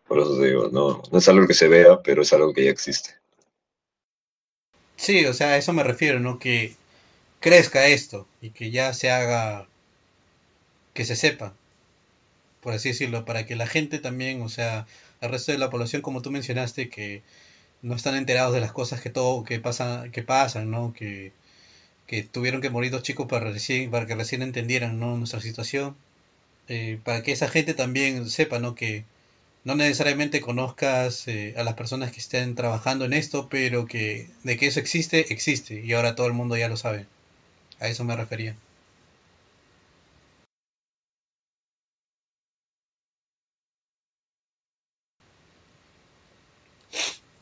Por 0.06 0.20
eso 0.20 0.38
te 0.38 0.46
digo, 0.46 0.68
no, 0.72 1.02
no 1.10 1.18
es 1.18 1.28
algo 1.28 1.46
que 1.46 1.54
se 1.54 1.68
vea, 1.68 2.00
pero 2.02 2.22
es 2.22 2.32
algo 2.32 2.52
que 2.52 2.64
ya 2.64 2.70
existe. 2.70 3.14
Sí, 4.96 5.24
o 5.24 5.32
sea, 5.32 5.50
a 5.52 5.56
eso 5.56 5.72
me 5.72 5.82
refiero, 5.82 6.20
¿no? 6.20 6.38
Que 6.38 6.76
crezca 7.40 7.86
esto 7.86 8.28
y 8.40 8.50
que 8.50 8.70
ya 8.70 8.92
se 8.92 9.10
haga, 9.10 9.66
que 10.94 11.04
se 11.04 11.16
sepa, 11.16 11.54
por 12.60 12.74
así 12.74 12.90
decirlo, 12.90 13.24
para 13.24 13.46
que 13.46 13.56
la 13.56 13.66
gente 13.66 13.98
también, 13.98 14.42
o 14.42 14.48
sea, 14.48 14.86
el 15.20 15.30
resto 15.30 15.52
de 15.52 15.58
la 15.58 15.70
población, 15.70 16.02
como 16.02 16.22
tú 16.22 16.30
mencionaste, 16.30 16.88
que 16.90 17.22
no 17.82 17.94
están 17.94 18.16
enterados 18.16 18.54
de 18.54 18.60
las 18.60 18.72
cosas 18.72 19.00
que 19.00 19.10
todo, 19.10 19.44
que 19.44 19.60
pasan, 19.60 20.10
que 20.12 20.22
pasan, 20.22 20.70
¿no? 20.70 20.92
Que, 20.92 21.32
que 22.06 22.22
tuvieron 22.22 22.60
que 22.60 22.70
morir 22.70 22.90
dos 22.90 23.02
chicos 23.02 23.26
para 23.28 23.50
recién, 23.50 23.90
para 23.90 24.06
que 24.06 24.14
recién 24.16 24.42
entendieran. 24.42 24.98
Nuestra 25.00 25.40
situación, 25.40 25.96
eh, 26.68 26.98
para 27.04 27.22
que 27.22 27.32
esa 27.32 27.48
gente 27.48 27.74
también 27.74 28.28
sepa, 28.30 28.58
¿no? 28.58 28.74
Que 28.74 29.04
no 29.64 29.74
necesariamente 29.74 30.40
conozcas 30.40 31.28
eh, 31.28 31.54
a 31.56 31.64
las 31.64 31.74
personas 31.74 32.12
que 32.12 32.20
estén 32.20 32.54
trabajando 32.54 33.04
en 33.04 33.12
esto, 33.12 33.48
pero 33.50 33.86
que 33.86 34.28
de 34.44 34.56
que 34.56 34.66
eso 34.66 34.80
existe, 34.80 35.32
existe, 35.32 35.80
y 35.84 35.92
ahora 35.92 36.14
todo 36.14 36.26
el 36.26 36.32
mundo 36.34 36.56
ya 36.56 36.68
lo 36.68 36.76
sabe. 36.76 37.06
A 37.80 37.88
eso 37.88 38.04
me 38.04 38.16
refería. 38.16 38.56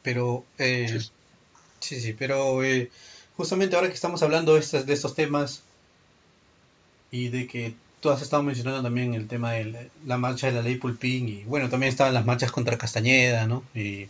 Pero, 0.09 0.47
eh, 0.57 1.01
sí, 1.81 2.01
sí, 2.01 2.15
pero 2.15 2.65
eh, 2.65 2.91
justamente 3.37 3.77
ahora 3.77 3.89
que 3.89 3.95
estamos 3.95 4.23
hablando 4.23 4.55
de 4.55 4.61
estos, 4.61 4.87
de 4.87 4.95
estos 4.95 5.15
temas 5.15 5.65
y 7.11 7.29
de 7.29 7.47
que 7.47 7.75
tú 8.01 8.09
has 8.09 8.23
estado 8.23 8.43
mencionando 8.43 8.83
también 8.83 9.13
el 9.13 9.29
tema 9.29 9.53
de 9.53 9.67
la, 9.67 9.81
la 10.07 10.17
marcha 10.17 10.47
de 10.47 10.55
la 10.55 10.63
ley 10.63 10.77
Pulpín 10.77 11.29
y 11.29 11.45
bueno, 11.45 11.69
también 11.69 11.91
estaban 11.91 12.15
las 12.15 12.25
marchas 12.25 12.53
contra 12.53 12.79
Castañeda, 12.79 13.47
¿no? 13.47 13.65
Y, 13.75 14.09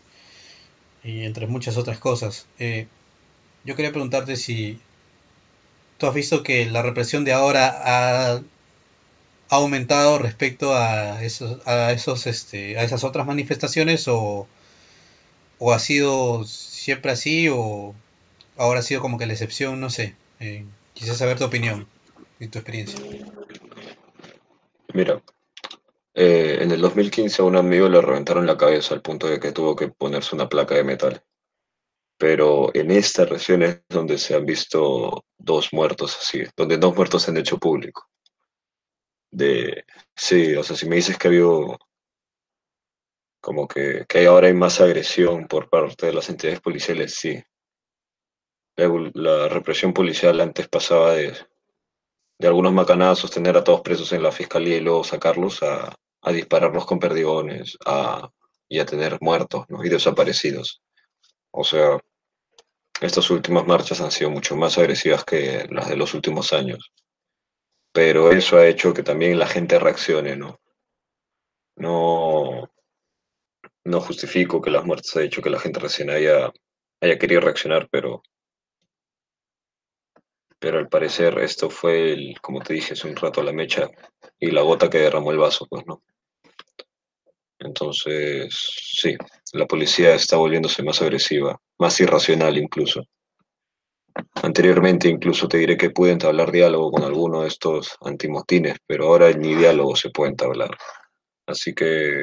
y 1.03 1.25
entre 1.25 1.49
muchas 1.49 1.77
otras 1.77 1.99
cosas. 1.99 2.47
Eh, 2.61 2.87
yo 3.65 3.75
quería 3.75 3.91
preguntarte 3.91 4.37
si 4.37 4.79
tú 5.99 6.07
has 6.07 6.15
visto 6.15 6.45
que 6.45 6.67
la 6.67 6.83
represión 6.83 7.25
de 7.25 7.33
ahora 7.33 7.67
ha, 7.69 8.35
ha 8.37 8.43
aumentado 9.51 10.19
respecto 10.19 10.77
a 10.77 11.25
esos, 11.25 11.67
a 11.67 11.91
esos, 11.91 12.29
este, 12.29 12.79
a 12.79 12.85
esas 12.85 13.03
otras 13.03 13.27
manifestaciones 13.27 14.07
o, 14.07 14.47
o 15.59 15.73
ha 15.73 15.79
sido 15.79 16.45
siempre 16.45 17.13
así 17.13 17.49
o 17.49 17.95
ahora 18.57 18.81
ha 18.81 18.83
sido 18.83 19.01
como 19.01 19.19
que 19.19 19.27
la 19.27 19.33
excepción, 19.33 19.81
no 19.81 19.91
sé. 19.91 20.17
Eh, 20.41 20.65
saber 20.95 21.39
tu 21.39 21.45
opinión 21.45 21.87
y 22.39 22.49
tu 22.49 22.59
experiencia. 22.59 22.99
Mira, 24.95 25.23
eh, 26.15 26.59
en 26.61 26.71
el 26.73 26.81
2015 26.81 27.43
a 27.43 27.45
un 27.45 27.57
amigo 27.57 27.89
le 27.89 28.01
reventaron 28.01 28.47
la 28.47 28.57
cabeza 28.57 28.95
al 28.95 29.03
punto 29.03 29.29
de 29.29 29.39
que 29.39 29.53
tuvo 29.53 29.77
que 29.77 29.89
ponerse 29.89 30.35
una 30.35 30.49
placa 30.49 30.75
de 30.75 30.85
metal. 30.85 31.23
Pero 32.17 32.75
en 32.75 32.91
esta 32.91 33.25
región 33.25 33.63
es 33.63 33.83
donde 33.89 34.19
se 34.19 34.35
han 34.35 34.45
visto 34.45 35.25
dos 35.37 35.73
muertos 35.73 36.19
así, 36.21 36.43
donde 36.57 36.77
dos 36.77 36.97
muertos 36.97 37.23
se 37.23 37.31
han 37.31 37.37
hecho 37.37 37.59
público. 37.59 38.09
De, 39.31 39.85
sí, 40.17 40.57
o 40.57 40.65
sea, 40.65 40.75
si 40.75 40.89
me 40.89 40.97
dices 40.97 41.17
que 41.17 41.29
ha 41.29 41.31
habido 41.31 41.79
como 43.41 43.69
que, 43.69 44.05
que 44.09 44.27
ahora 44.27 44.49
hay 44.49 44.55
más 44.55 44.81
agresión 44.81 45.47
por 45.47 45.69
parte 45.69 46.07
de 46.07 46.13
las 46.13 46.29
entidades 46.29 46.61
policiales, 46.61 47.15
sí. 47.15 47.43
La, 48.77 49.49
represión 49.49 49.93
policial 49.93 50.41
antes 50.41 50.69
pasaba 50.69 51.13
de, 51.13 51.35
de 52.39 52.47
algunos 52.47 52.73
macanazos, 52.73 53.31
tener 53.31 53.57
a 53.57 53.65
todos 53.65 53.81
presos 53.81 54.13
en 54.13 54.23
la 54.23 54.31
fiscalía 54.31 54.77
y 54.77 54.81
luego 54.81 55.03
sacarlos 55.03 55.63
a, 55.63 55.93
a 56.23 56.33
dispararlos 56.33 56.87
con 56.87 57.01
perdigones 57.01 57.77
a, 57.85 58.31
y 58.69 58.79
a 58.79 58.87
tener 58.87 59.19
muertos 59.21 59.65
¿no? 59.69 59.85
y 59.85 59.89
desaparecidos. 59.89 60.81
O 61.51 61.65
sea, 61.65 61.99
estas 63.01 63.31
últimas 63.31 63.67
marchas 63.67 64.01
han 64.01 64.11
sido 64.11 64.31
mucho 64.31 64.57
más 64.57 64.79
agresivas 64.79 65.25
que 65.25 65.67
las 65.71 65.89
de 65.89 65.97
los 65.97 66.15
últimos 66.15 66.53
años. 66.53 66.93
Pero 67.93 68.31
eso 68.31 68.59
ha 68.59 68.67
hecho 68.67 68.93
que 68.93 69.03
también 69.03 69.39
la 69.39 69.47
gente 69.47 69.79
reaccione, 69.79 70.37
¿no? 70.37 70.61
No, 71.77 72.71
no 73.89 74.01
justifico 74.01 74.61
que 74.61 74.71
las 74.71 74.85
muertes 74.85 75.17
ha 75.17 75.23
hecho 75.23 75.43
que 75.43 75.51
la 75.51 75.59
gente 75.59 75.81
recién 75.81 76.11
haya, 76.11 76.53
haya 77.01 77.19
querido 77.19 77.41
reaccionar, 77.41 77.89
pero, 77.91 78.23
pero 80.59 80.79
al 80.79 80.89
parecer 80.89 81.39
esto 81.39 81.71
fue, 81.71 82.13
el, 82.13 82.41
como 82.41 82.61
te 82.61 82.75
dije 82.75 82.93
hace 82.93 83.09
un 83.09 83.17
rato, 83.17 83.43
la 83.43 83.53
mecha 83.53 83.91
y 84.39 84.51
la 84.51 84.63
gota 84.63 84.91
que 84.91 84.99
derramó 84.99 85.31
el 85.33 85.39
vaso, 85.39 85.67
pues, 85.69 85.85
¿no? 85.87 86.03
Entonces, 87.61 88.55
sí, 88.93 89.17
la 89.53 89.67
policía 89.67 90.15
está 90.15 90.37
volviéndose 90.37 90.83
más 90.83 91.03
agresiva, 91.03 91.61
más 91.79 91.99
irracional 92.01 92.57
incluso. 92.57 93.03
Anteriormente 94.43 95.09
incluso 95.09 95.49
te 95.49 95.59
diré 95.59 95.77
que 95.77 95.91
pude 95.91 96.13
entablar 96.13 96.53
diálogo 96.53 96.91
con 96.91 97.03
alguno 97.05 97.43
de 97.43 97.49
estos 97.49 97.97
antimotines, 98.01 98.77
pero 98.87 99.07
ahora 99.07 99.31
ni 99.33 99.55
diálogo 99.55 99.97
se 99.97 100.11
puede 100.11 100.31
entablar. 100.31 100.77
Así 101.47 101.75
que 101.75 102.23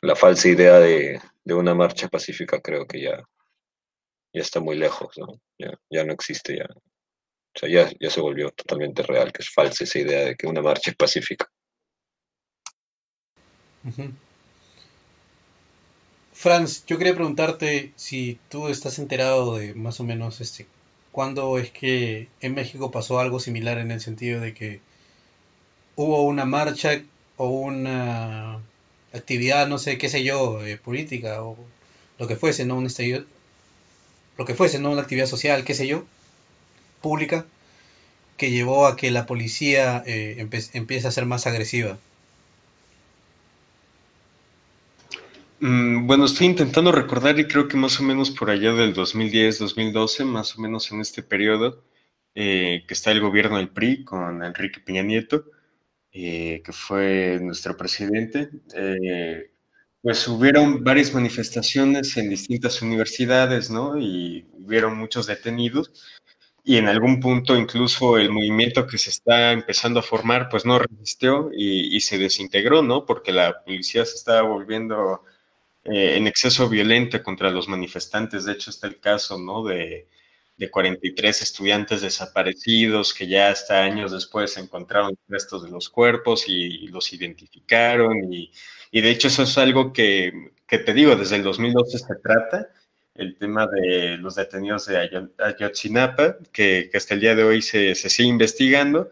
la 0.00 0.16
falsa 0.16 0.48
idea 0.48 0.78
de, 0.78 1.20
de 1.44 1.54
una 1.54 1.74
marcha 1.74 2.08
pacífica 2.08 2.60
creo 2.60 2.86
que 2.86 3.02
ya, 3.02 3.22
ya 4.32 4.42
está 4.42 4.60
muy 4.60 4.76
lejos, 4.76 5.16
¿no? 5.18 5.40
Ya, 5.58 5.72
ya 5.90 6.04
no 6.04 6.12
existe 6.12 6.56
ya. 6.56 6.66
O 6.66 7.58
sea, 7.58 7.68
ya, 7.68 7.90
ya 7.98 8.10
se 8.10 8.20
volvió 8.20 8.50
totalmente 8.50 9.02
real, 9.02 9.32
que 9.32 9.42
es 9.42 9.50
falsa 9.50 9.84
esa 9.84 9.98
idea 9.98 10.24
de 10.26 10.36
que 10.36 10.46
una 10.46 10.62
marcha 10.62 10.90
es 10.90 10.96
pacífica. 10.96 11.50
Franz, 16.32 16.84
yo 16.86 16.98
quería 16.98 17.14
preguntarte 17.14 17.92
si 17.96 18.38
tú 18.48 18.68
estás 18.68 18.98
enterado 18.98 19.56
de 19.56 19.74
más 19.74 19.98
o 19.98 20.04
menos 20.04 20.40
este, 20.40 20.66
cuándo 21.10 21.58
es 21.58 21.70
que 21.70 22.28
en 22.40 22.54
México 22.54 22.90
pasó 22.90 23.18
algo 23.18 23.40
similar 23.40 23.78
en 23.78 23.90
el 23.90 24.00
sentido 24.00 24.40
de 24.40 24.54
que 24.54 24.80
hubo 25.96 26.22
una 26.22 26.44
marcha 26.44 27.02
o 27.36 27.48
una 27.48 28.60
actividad, 29.12 29.68
no 29.68 29.78
sé, 29.78 29.98
qué 29.98 30.08
sé 30.08 30.24
yo, 30.24 30.64
eh, 30.64 30.78
política 30.78 31.42
o 31.42 31.56
lo 32.18 32.26
que 32.28 32.36
fuese, 32.36 32.66
¿no? 32.66 32.76
Un 32.76 32.86
estallido, 32.86 33.24
lo 34.38 34.44
que 34.46 34.54
fuese, 34.54 34.78
¿no? 34.78 34.90
Una 34.90 35.02
actividad 35.02 35.26
social, 35.26 35.64
qué 35.64 35.74
sé 35.74 35.86
yo, 35.86 36.06
pública, 37.02 37.46
que 38.38 38.50
llevó 38.52 38.86
a 38.86 38.96
que 38.96 39.10
la 39.12 39.26
policía 39.26 40.02
eh, 40.06 40.36
empiece 40.74 41.08
a 41.08 41.12
ser 41.12 41.26
más 41.26 41.46
agresiva. 41.46 41.98
Mm, 45.60 46.06
Bueno, 46.06 46.24
estoy 46.24 46.46
intentando 46.46 46.92
recordar 46.92 47.38
y 47.38 47.46
creo 47.48 47.68
que 47.68 47.76
más 47.76 47.98
o 48.00 48.02
menos 48.04 48.30
por 48.30 48.50
allá 48.50 48.72
del 48.74 48.94
2010, 48.94 49.58
2012, 49.58 50.24
más 50.24 50.56
o 50.56 50.60
menos 50.60 50.90
en 50.92 51.00
este 51.00 51.22
periodo, 51.22 51.84
eh, 52.34 52.84
que 52.86 52.94
está 52.94 53.10
el 53.12 53.20
gobierno 53.20 53.56
del 53.56 53.68
PRI 53.70 54.04
con 54.04 54.42
Enrique 54.44 54.80
Peña 54.80 55.02
Nieto, 55.02 55.44
eh, 56.12 56.62
que 56.64 56.72
fue 56.72 57.38
nuestro 57.40 57.76
presidente, 57.76 58.50
eh, 58.74 59.50
pues 60.02 60.26
hubieron 60.28 60.82
varias 60.84 61.12
manifestaciones 61.12 62.16
en 62.16 62.30
distintas 62.30 62.80
universidades, 62.82 63.70
¿no? 63.70 63.98
Y 63.98 64.46
hubieron 64.54 64.96
muchos 64.96 65.26
detenidos. 65.26 65.92
Y 66.64 66.76
en 66.76 66.88
algún 66.88 67.20
punto 67.20 67.56
incluso 67.56 68.18
el 68.18 68.30
movimiento 68.30 68.86
que 68.86 68.98
se 68.98 69.10
está 69.10 69.52
empezando 69.52 70.00
a 70.00 70.02
formar, 70.02 70.48
pues 70.50 70.64
no 70.66 70.78
resistió 70.78 71.50
y, 71.52 72.00
se 72.00 72.18
desintegró, 72.18 72.82
¿no? 72.82 73.06
Porque 73.06 73.32
la 73.32 73.64
policía 73.64 74.04
se 74.04 74.16
estaba 74.16 74.42
volviendo 74.42 75.24
eh, 75.84 76.16
en 76.16 76.26
exceso 76.26 76.68
violenta 76.68 77.22
contra 77.22 77.50
los 77.50 77.68
manifestantes. 77.68 78.44
De 78.44 78.52
hecho, 78.52 78.70
está 78.70 78.86
el 78.86 79.00
caso, 79.00 79.38
¿no? 79.38 79.64
De, 79.64 80.08
de 80.58 80.70
43 80.70 81.42
estudiantes 81.42 82.02
desaparecidos 82.02 83.14
que 83.14 83.28
ya 83.28 83.50
hasta 83.50 83.82
años 83.84 84.10
después 84.12 84.56
encontraron 84.56 85.16
restos 85.28 85.62
de 85.62 85.70
los 85.70 85.88
cuerpos 85.88 86.44
y, 86.48 86.88
los 86.88 87.12
identificaron. 87.12 88.32
Y, 88.32 88.50
y, 88.90 89.00
de 89.00 89.10
hecho 89.10 89.28
eso 89.28 89.44
es 89.44 89.56
algo 89.56 89.92
que, 89.92 90.50
que, 90.66 90.78
te 90.78 90.92
digo, 90.92 91.14
desde 91.14 91.36
el 91.36 91.44
2012 91.44 91.98
se 91.98 92.14
trata, 92.16 92.68
el 93.14 93.36
tema 93.36 93.66
de 93.66 94.16
los 94.18 94.34
detenidos 94.34 94.86
de 94.86 95.26
Ayotzinapa, 95.38 96.36
que, 96.52 96.88
que 96.90 96.96
hasta 96.96 97.14
el 97.14 97.20
día 97.20 97.34
de 97.34 97.44
hoy 97.44 97.62
se, 97.62 97.94
se 97.94 98.10
sigue 98.10 98.28
investigando 98.28 99.10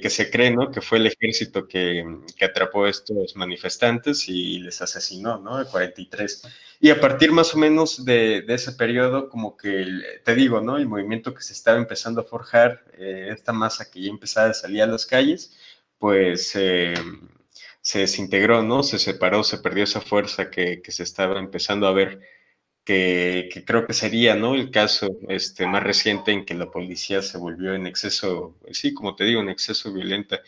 que, 0.00 0.10
se 0.10 0.28
cree, 0.28 0.50
¿no? 0.50 0.72
Que 0.72 0.80
fue 0.80 0.98
el 0.98 1.06
ejército 1.06 1.68
que, 1.68 2.04
atrapó 2.42 2.84
a 2.84 2.90
estos 2.90 3.36
manifestantes 3.36 4.28
y 4.28 4.58
les 4.58 4.82
asesinó, 4.82 5.38
¿no? 5.38 5.60
El 5.60 5.66
43. 5.66 6.42
Y 6.80 6.90
a 6.90 7.00
partir 7.00 7.30
más 7.30 7.54
o 7.54 7.58
menos 7.58 8.04
de, 8.04 8.44
ese 8.48 8.72
periodo, 8.72 9.28
como 9.28 9.56
que, 9.56 9.86
te 10.24 10.34
digo, 10.34 10.60
¿no? 10.60 10.78
El 10.78 10.88
movimiento 10.88 11.32
que 11.32 11.42
se 11.42 11.52
estaba 11.52 11.78
empezando 11.78 12.20
a 12.20 12.24
forjar, 12.24 12.84
eh, 12.94 13.28
esta 13.30 13.52
masa 13.52 13.88
que 13.90 14.02
ya 14.02 14.10
empezaba 14.10 14.50
a 14.50 14.54
salir 14.54 14.82
a 14.82 14.86
las 14.86 15.06
calles, 15.06 15.56
pues 15.98 16.56
eh, 16.56 16.94
se 17.80 18.00
desintegró, 18.00 18.62
¿no? 18.62 18.82
Se 18.82 18.98
separó, 18.98 19.44
se 19.44 19.58
perdió 19.58 19.84
esa 19.84 20.00
fuerza 20.00 20.50
que, 20.50 20.82
que 20.82 20.90
se 20.90 21.04
estaba 21.04 21.38
empezando 21.38 21.86
a 21.86 21.92
ver 21.92 22.20
que, 22.88 23.64
creo 23.66 23.86
que 23.86 23.92
sería 23.92 24.34
¿no? 24.34 24.54
el 24.54 24.70
caso 24.70 25.18
este, 25.28 25.66
más 25.66 25.82
reciente 25.82 26.32
en 26.32 26.46
que 26.46 26.54
la 26.54 26.70
policía 26.70 27.20
se 27.20 27.36
volvió 27.36 27.74
en 27.74 27.86
exceso, 27.86 28.56
sí, 28.72 28.94
como 28.94 29.14
te 29.14 29.24
digo, 29.24 29.42
en 29.42 29.50
exceso 29.50 29.92
violenta. 29.92 30.40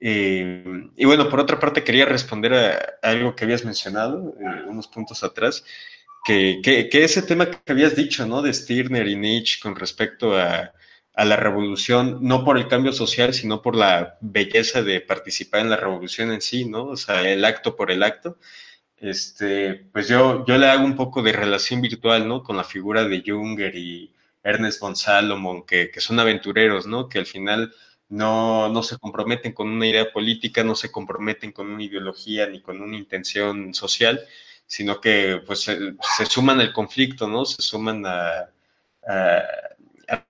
Eh, 0.00 0.64
y 0.96 1.04
bueno, 1.04 1.28
por 1.28 1.38
otra 1.40 1.60
parte, 1.60 1.84
quería 1.84 2.06
responder 2.06 2.54
a, 2.54 2.98
algo 3.02 3.36
que 3.36 3.44
habías 3.44 3.66
mencionado 3.66 4.34
eh, 4.40 4.62
unos 4.66 4.88
puntos 4.88 5.22
atrás, 5.22 5.64
que, 6.24 6.60
que, 6.62 7.04
ese 7.04 7.20
tema 7.20 7.50
que 7.50 7.58
habías 7.70 7.94
dicho, 7.94 8.26
¿no? 8.26 8.40
De 8.40 8.54
Stirner 8.54 9.06
y 9.06 9.16
Nietzsche 9.16 9.60
con 9.60 9.76
respecto 9.76 10.34
a, 10.34 10.72
a 11.12 11.24
la 11.26 11.36
revolución, 11.36 12.20
no 12.22 12.42
por 12.42 12.56
el 12.56 12.68
cambio 12.68 12.92
social, 12.94 13.34
sino 13.34 13.60
por 13.60 13.76
la 13.76 14.16
belleza 14.22 14.82
de 14.82 15.02
participar 15.02 15.60
en 15.60 15.70
la 15.70 15.76
revolución 15.76 16.32
en 16.32 16.40
sí, 16.40 16.64
¿no? 16.64 16.86
O 16.86 16.96
sea, 16.96 17.30
el 17.30 17.44
acto 17.44 17.76
por 17.76 17.90
el 17.90 18.02
acto 18.02 18.38
este, 18.98 19.74
pues 19.92 20.08
yo, 20.08 20.44
yo 20.46 20.56
le 20.58 20.68
hago 20.68 20.84
un 20.84 20.96
poco 20.96 21.22
de 21.22 21.32
relación 21.32 21.80
virtual, 21.80 22.26
¿no? 22.26 22.42
Con 22.42 22.56
la 22.56 22.64
figura 22.64 23.04
de 23.04 23.22
Junger 23.26 23.74
y 23.76 24.12
Ernest 24.42 24.80
von 24.80 24.96
Salomon, 24.96 25.64
que, 25.66 25.90
que 25.90 26.00
son 26.00 26.18
aventureros, 26.18 26.86
¿no? 26.86 27.08
Que 27.08 27.18
al 27.18 27.26
final 27.26 27.74
no, 28.08 28.68
no 28.68 28.82
se 28.82 28.98
comprometen 28.98 29.52
con 29.52 29.68
una 29.68 29.86
idea 29.86 30.12
política, 30.12 30.64
no 30.64 30.74
se 30.74 30.90
comprometen 30.90 31.52
con 31.52 31.70
una 31.70 31.82
ideología 31.82 32.46
ni 32.46 32.60
con 32.60 32.80
una 32.80 32.96
intención 32.96 33.74
social, 33.74 34.20
sino 34.66 35.00
que 35.00 35.42
pues 35.46 35.60
se, 35.60 36.26
suman 36.26 36.60
al 36.60 36.72
conflicto, 36.72 37.28
¿no? 37.28 37.44
Se 37.44 37.62
suman 37.62 38.04
a, 38.06 38.50
a, 39.06 39.42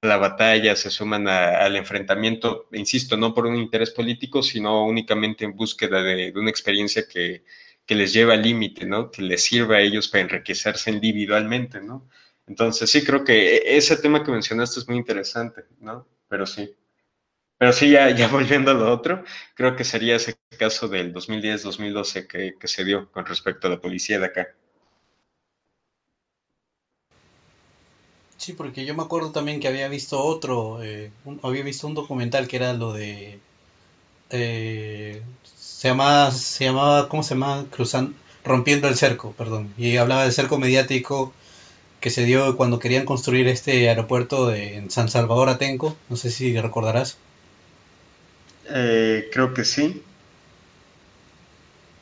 la 0.02 0.16
batalla, 0.16 0.74
se 0.74 0.90
suman 0.90 1.28
al 1.28 1.76
enfrentamiento, 1.76 2.66
insisto, 2.72 3.16
no 3.16 3.34
por 3.34 3.46
un 3.46 3.56
interés 3.56 3.90
político, 3.90 4.42
sino 4.42 4.84
únicamente 4.86 5.44
en 5.44 5.54
búsqueda 5.54 6.02
de 6.02 6.32
una 6.34 6.50
experiencia 6.50 7.06
que, 7.06 7.44
que 7.86 7.94
les 7.94 8.12
lleva 8.12 8.34
al 8.34 8.42
límite, 8.42 8.86
¿no? 8.86 9.10
Que 9.10 9.22
les 9.22 9.44
sirva 9.44 9.76
a 9.76 9.80
ellos 9.80 10.08
para 10.08 10.22
enriquecerse 10.24 10.90
individualmente, 10.90 11.80
¿no? 11.80 12.08
Entonces 12.46 12.90
sí 12.90 13.04
creo 13.04 13.24
que 13.24 13.56
e-, 13.56 13.76
ese 13.76 13.96
tema 13.96 14.24
que 14.24 14.32
mencionaste 14.32 14.80
es 14.80 14.88
muy 14.88 14.98
interesante, 14.98 15.64
¿no? 15.80 16.06
Pero 16.28 16.46
sí. 16.46 16.74
Pero 17.58 17.72
sí, 17.72 17.90
ya, 17.90 18.10
ya 18.10 18.28
volviendo 18.28 18.70
a 18.72 18.74
lo 18.74 18.92
otro, 18.92 19.24
creo 19.54 19.76
que 19.76 19.84
sería 19.84 20.16
ese 20.16 20.36
caso 20.58 20.88
del 20.88 21.12
2010-2012 21.14 22.26
que, 22.26 22.54
que 22.58 22.68
se 22.68 22.84
dio 22.84 23.10
con 23.12 23.26
respecto 23.26 23.66
a 23.68 23.70
la 23.70 23.80
policía 23.80 24.18
de 24.18 24.26
acá. 24.26 24.48
Sí, 28.36 28.52
porque 28.52 28.84
yo 28.84 28.94
me 28.94 29.02
acuerdo 29.02 29.32
también 29.32 29.60
que 29.60 29.68
había 29.68 29.88
visto 29.88 30.22
otro, 30.22 30.82
eh, 30.82 31.10
había 31.42 31.62
visto 31.62 31.86
un 31.86 31.94
documental 31.94 32.46
que 32.46 32.56
era 32.56 32.72
lo 32.74 32.92
de 32.92 33.40
eh, 34.30 35.22
se 35.76 35.88
llamaba, 35.88 36.30
se 36.30 36.64
llamaba, 36.64 37.06
¿cómo 37.10 37.22
se 37.22 37.34
llama? 37.34 37.66
Cruzando, 37.70 38.16
rompiendo 38.44 38.88
el 38.88 38.96
cerco, 38.96 39.32
perdón. 39.32 39.74
Y 39.76 39.98
hablaba 39.98 40.22
del 40.22 40.32
cerco 40.32 40.58
mediático 40.58 41.34
que 42.00 42.08
se 42.08 42.24
dio 42.24 42.56
cuando 42.56 42.78
querían 42.78 43.04
construir 43.04 43.46
este 43.46 43.86
aeropuerto 43.90 44.46
de, 44.46 44.76
en 44.76 44.90
San 44.90 45.10
Salvador 45.10 45.50
Atenco. 45.50 45.94
No 46.08 46.16
sé 46.16 46.30
si 46.30 46.58
recordarás. 46.58 47.18
Eh, 48.70 49.28
creo 49.30 49.52
que 49.52 49.66
sí. 49.66 50.02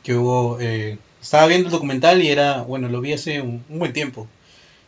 Que 0.03 0.15
hubo, 0.15 0.57
eh, 0.61 0.97
estaba 1.21 1.45
viendo 1.47 1.67
el 1.67 1.73
documental 1.73 2.23
y 2.23 2.29
era, 2.29 2.61
bueno, 2.61 2.87
lo 2.87 3.01
vi 3.01 3.11
hace 3.11 3.41
un, 3.41 3.65
buen 3.67 3.91
tiempo. 3.91 4.25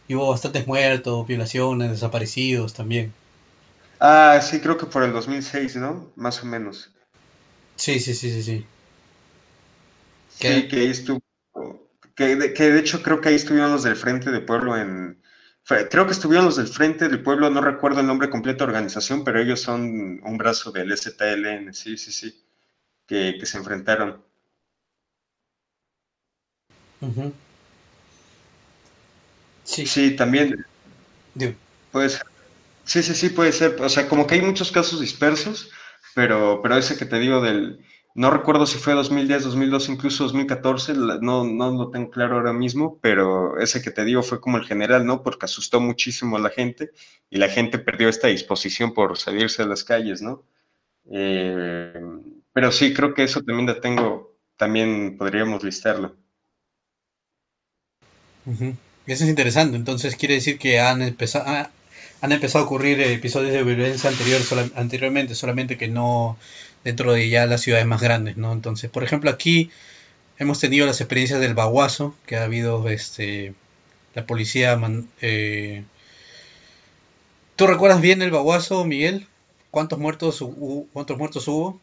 Y 0.08 0.16
hubo 0.16 0.30
bastantes 0.30 0.66
muertos, 0.66 1.28
violaciones, 1.28 1.92
desaparecidos 1.92 2.74
también. 2.74 3.12
Ah, 4.00 4.40
sí, 4.42 4.62
creo 4.62 4.78
que 4.78 4.86
por 4.86 5.04
el 5.04 5.12
2006, 5.12 5.76
¿no? 5.76 6.10
Más 6.16 6.42
o 6.42 6.46
menos. 6.46 6.90
Sí, 7.76 8.00
sí, 8.00 8.14
sí, 8.14 8.32
sí, 8.32 8.44
sí. 8.44 8.66
Sí, 10.40 10.68
que 10.68 10.76
ahí 10.78 10.88
estuvo, 10.88 11.22
que 12.16 12.36
de, 12.36 12.54
que 12.54 12.70
de 12.70 12.80
hecho 12.80 13.02
creo 13.02 13.22
que 13.22 13.30
ahí 13.30 13.36
estuvieron 13.36 13.72
los 13.72 13.84
del 13.84 13.96
Frente 13.96 14.30
de 14.30 14.40
Pueblo 14.40 14.78
en, 14.78 15.20
creo 15.90 16.06
que 16.06 16.12
estuvieron 16.12 16.46
los 16.46 16.58
del 16.58 16.68
Frente 16.68 17.10
del 17.10 17.24
Pueblo, 17.24 17.50
no 17.50 17.60
recuerdo 17.60 18.02
el 18.02 18.08
nombre 18.08 18.30
completo 18.30 18.64
de 18.64 18.70
organización, 18.72 19.24
pero 19.24 19.42
ellos 19.42 19.62
son 19.62 20.22
un 20.24 20.38
brazo 20.38 20.72
del 20.72 20.96
STLN, 20.96 21.74
sí, 21.74 21.98
sí, 21.98 22.12
sí, 22.12 22.44
que, 23.08 23.40
se 23.44 23.58
enfrentaron. 23.58 24.24
Sí. 29.64 29.86
Sí, 29.86 30.16
también. 30.16 30.66
Puede 31.92 32.10
ser. 32.10 32.22
Sí, 32.86 33.04
sí, 33.04 33.14
sí, 33.14 33.30
puede 33.30 33.52
ser. 33.52 33.76
O 33.82 33.90
sea, 33.90 34.08
como 34.08 34.26
que 34.26 34.36
hay 34.36 34.42
muchos 34.42 34.72
casos 34.72 35.02
dispersos, 35.02 35.70
pero, 36.16 36.62
pero 36.62 36.78
ese 36.78 36.98
que 36.98 37.06
te 37.06 37.20
digo 37.20 37.42
del, 37.42 37.84
no 38.18 38.32
recuerdo 38.32 38.66
si 38.66 38.80
fue 38.80 38.94
2010, 38.94 39.44
2012, 39.44 39.92
incluso 39.92 40.24
2014, 40.24 40.96
no, 41.22 41.44
no 41.44 41.72
lo 41.72 41.92
tengo 41.92 42.10
claro 42.10 42.38
ahora 42.38 42.52
mismo, 42.52 42.98
pero 43.00 43.60
ese 43.60 43.80
que 43.80 43.92
te 43.92 44.04
digo 44.06 44.24
fue 44.24 44.42
como 44.42 44.58
el 44.58 44.66
general, 44.66 45.06
¿no? 45.06 45.22
Porque 45.22 45.46
asustó 45.46 45.80
muchísimo 45.80 46.36
a 46.36 46.40
la 46.40 46.50
gente 46.50 46.90
y 47.30 47.38
la 47.38 47.48
gente 47.48 47.78
perdió 47.78 48.10
esta 48.10 48.28
disposición 48.28 48.96
por 48.96 49.20
salirse 49.20 49.62
a 49.62 49.68
las 49.68 49.84
calles, 49.84 50.24
¿no? 50.24 50.44
Eh, 51.12 51.94
pero 52.52 52.72
sí, 52.72 52.92
creo 52.92 53.14
que 53.14 53.22
eso 53.22 53.44
también 53.44 53.68
lo 53.68 53.80
tengo, 53.80 54.36
también 54.56 55.16
podríamos 55.16 55.64
listarlo. 55.64 56.16
Eso 58.48 59.24
es 59.26 59.30
interesante, 59.30 59.78
entonces 59.78 60.16
quiere 60.16 60.34
decir 60.34 60.58
que 60.58 60.80
han 60.80 61.04
empezado, 61.04 61.46
ah, 61.48 61.70
han 62.22 62.32
empezado 62.32 62.64
a 62.64 62.66
ocurrir 62.66 63.00
episodios 63.00 63.54
de 63.54 63.62
violencia 63.62 64.10
anterior, 64.10 64.42
anteriormente, 64.74 65.36
solamente 65.36 65.78
que 65.78 65.88
no 65.88 66.36
dentro 66.88 67.12
de 67.12 67.28
ya 67.28 67.46
las 67.48 67.62
ciudades 67.62 67.86
más 67.86 68.02
grandes, 68.02 68.38
¿no? 68.38 68.54
Entonces, 68.54 68.90
por 68.90 69.04
ejemplo, 69.04 69.30
aquí 69.30 69.72
hemos 70.40 70.62
tenido 70.62 70.86
las 70.86 71.02
experiencias 71.02 71.42
del 71.42 71.54
baguazo, 71.54 72.16
que 72.26 72.38
ha 72.38 72.46
habido 72.46 72.88
este 72.88 73.54
la 74.16 74.26
policía 74.26 74.80
eh, 75.22 75.84
¿Tú 77.58 77.68
recuerdas 77.68 78.00
bien 78.02 78.22
el 78.22 78.32
baguazo, 78.32 78.86
Miguel? 78.86 79.28
¿Cuántos 79.70 80.00
muertos 80.00 80.40
hubo? 80.42 80.88
¿Cuántos 80.94 81.18
muertos 81.18 81.46
hubo? 81.50 81.80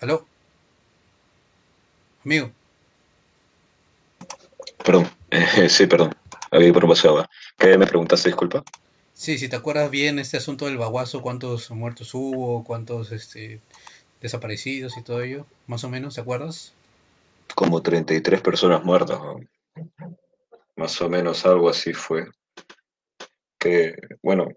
¿Aló? 0.00 0.26
Amigo. 2.24 2.52
Perdón, 4.84 5.10
sí, 5.68 5.86
perdón. 5.88 6.14
Había 6.52 6.72
pasaba. 6.72 7.28
¿Qué 7.56 7.78
me 7.78 7.86
preguntaste, 7.86 8.28
disculpa? 8.28 8.62
Sí, 9.12 9.38
si 9.38 9.48
te 9.48 9.56
acuerdas 9.56 9.90
bien 9.90 10.18
este 10.18 10.36
asunto 10.36 10.66
del 10.66 10.76
baguazo, 10.76 11.22
cuántos 11.22 11.70
muertos 11.70 12.12
hubo, 12.14 12.64
cuántos 12.64 13.12
este, 13.12 13.60
desaparecidos 14.20 14.96
y 14.96 15.02
todo 15.02 15.22
ello, 15.22 15.46
más 15.66 15.84
o 15.84 15.88
menos, 15.88 16.16
¿te 16.16 16.20
acuerdas? 16.20 16.74
Como 17.54 17.80
33 17.80 18.40
personas 18.40 18.84
muertas, 18.84 19.20
más 20.76 21.00
o 21.00 21.08
menos 21.08 21.46
algo 21.46 21.68
así 21.68 21.92
fue. 21.92 22.26
Que, 23.58 23.94
bueno, 24.20 24.48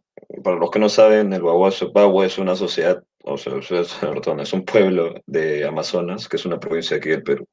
para 0.44 0.58
los 0.58 0.72
que 0.72 0.80
no 0.80 0.90
saben, 0.90 1.32
el 1.34 1.44
Baguazo, 1.44 1.92
Bagua 1.92 2.26
es 2.26 2.40
una 2.40 2.56
sociedad, 2.56 3.04
o 3.24 3.38
sea, 3.38 3.54
es 3.60 4.54
un 4.54 4.66
pueblo 4.66 5.14
de 5.28 5.66
Amazonas, 5.66 6.28
que 6.28 6.38
es 6.38 6.46
una 6.46 6.60
provincia 6.60 6.98
aquí 6.98 7.10
del 7.10 7.24
Perú 7.24 7.48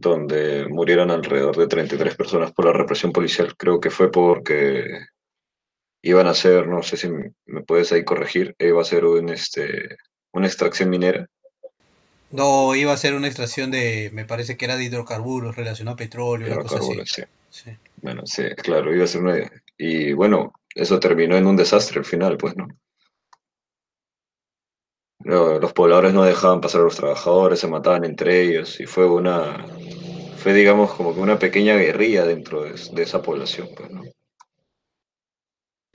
donde 0.00 0.66
murieron 0.68 1.10
alrededor 1.10 1.56
de 1.56 1.66
33 1.66 2.16
personas 2.16 2.52
por 2.52 2.64
la 2.64 2.72
represión 2.72 3.12
policial. 3.12 3.54
Creo 3.56 3.80
que 3.80 3.90
fue 3.90 4.10
porque 4.10 5.06
iban 6.02 6.26
a 6.26 6.30
hacer, 6.30 6.66
no 6.66 6.82
sé 6.82 6.96
si 6.96 7.08
me 7.46 7.62
puedes 7.62 7.92
ahí 7.92 8.04
corregir, 8.04 8.54
iba 8.58 8.80
a 8.80 8.84
ser 8.84 9.04
un, 9.04 9.28
este, 9.28 9.96
una 10.32 10.46
extracción 10.46 10.90
minera. 10.90 11.26
No, 12.30 12.74
iba 12.74 12.92
a 12.92 12.96
ser 12.96 13.14
una 13.14 13.26
extracción 13.26 13.70
de, 13.70 14.10
me 14.12 14.24
parece 14.24 14.56
que 14.56 14.64
era 14.64 14.76
de 14.76 14.84
hidrocarburos 14.84 15.56
relacionado 15.56 15.94
a 15.94 15.98
petróleo. 15.98 16.48
Hidrocarburos, 16.48 17.10
sí. 17.10 17.22
sí. 17.50 17.70
Bueno, 18.00 18.22
sí, 18.24 18.44
claro, 18.56 18.94
iba 18.94 19.04
a 19.04 19.08
ser 19.08 19.22
una... 19.22 19.50
Y 19.76 20.12
bueno, 20.12 20.52
eso 20.74 21.00
terminó 21.00 21.36
en 21.36 21.46
un 21.46 21.56
desastre 21.56 21.98
al 21.98 22.04
final, 22.04 22.36
pues, 22.36 22.56
¿no? 22.56 22.68
Los 25.22 25.72
pobladores 25.74 26.14
no 26.14 26.24
dejaban 26.24 26.60
pasar 26.60 26.80
a 26.80 26.84
los 26.84 26.96
trabajadores, 26.96 27.60
se 27.60 27.68
mataban 27.68 28.04
entre 28.04 28.42
ellos 28.42 28.80
y 28.80 28.86
fue 28.86 29.06
una, 29.06 29.66
fue 30.38 30.54
digamos 30.54 30.92
como 30.92 31.14
que 31.14 31.20
una 31.20 31.38
pequeña 31.38 31.76
guerrilla 31.76 32.24
dentro 32.24 32.62
de, 32.62 33.02
esa 33.02 33.20
población. 33.20 33.68
Pues. 33.76 33.90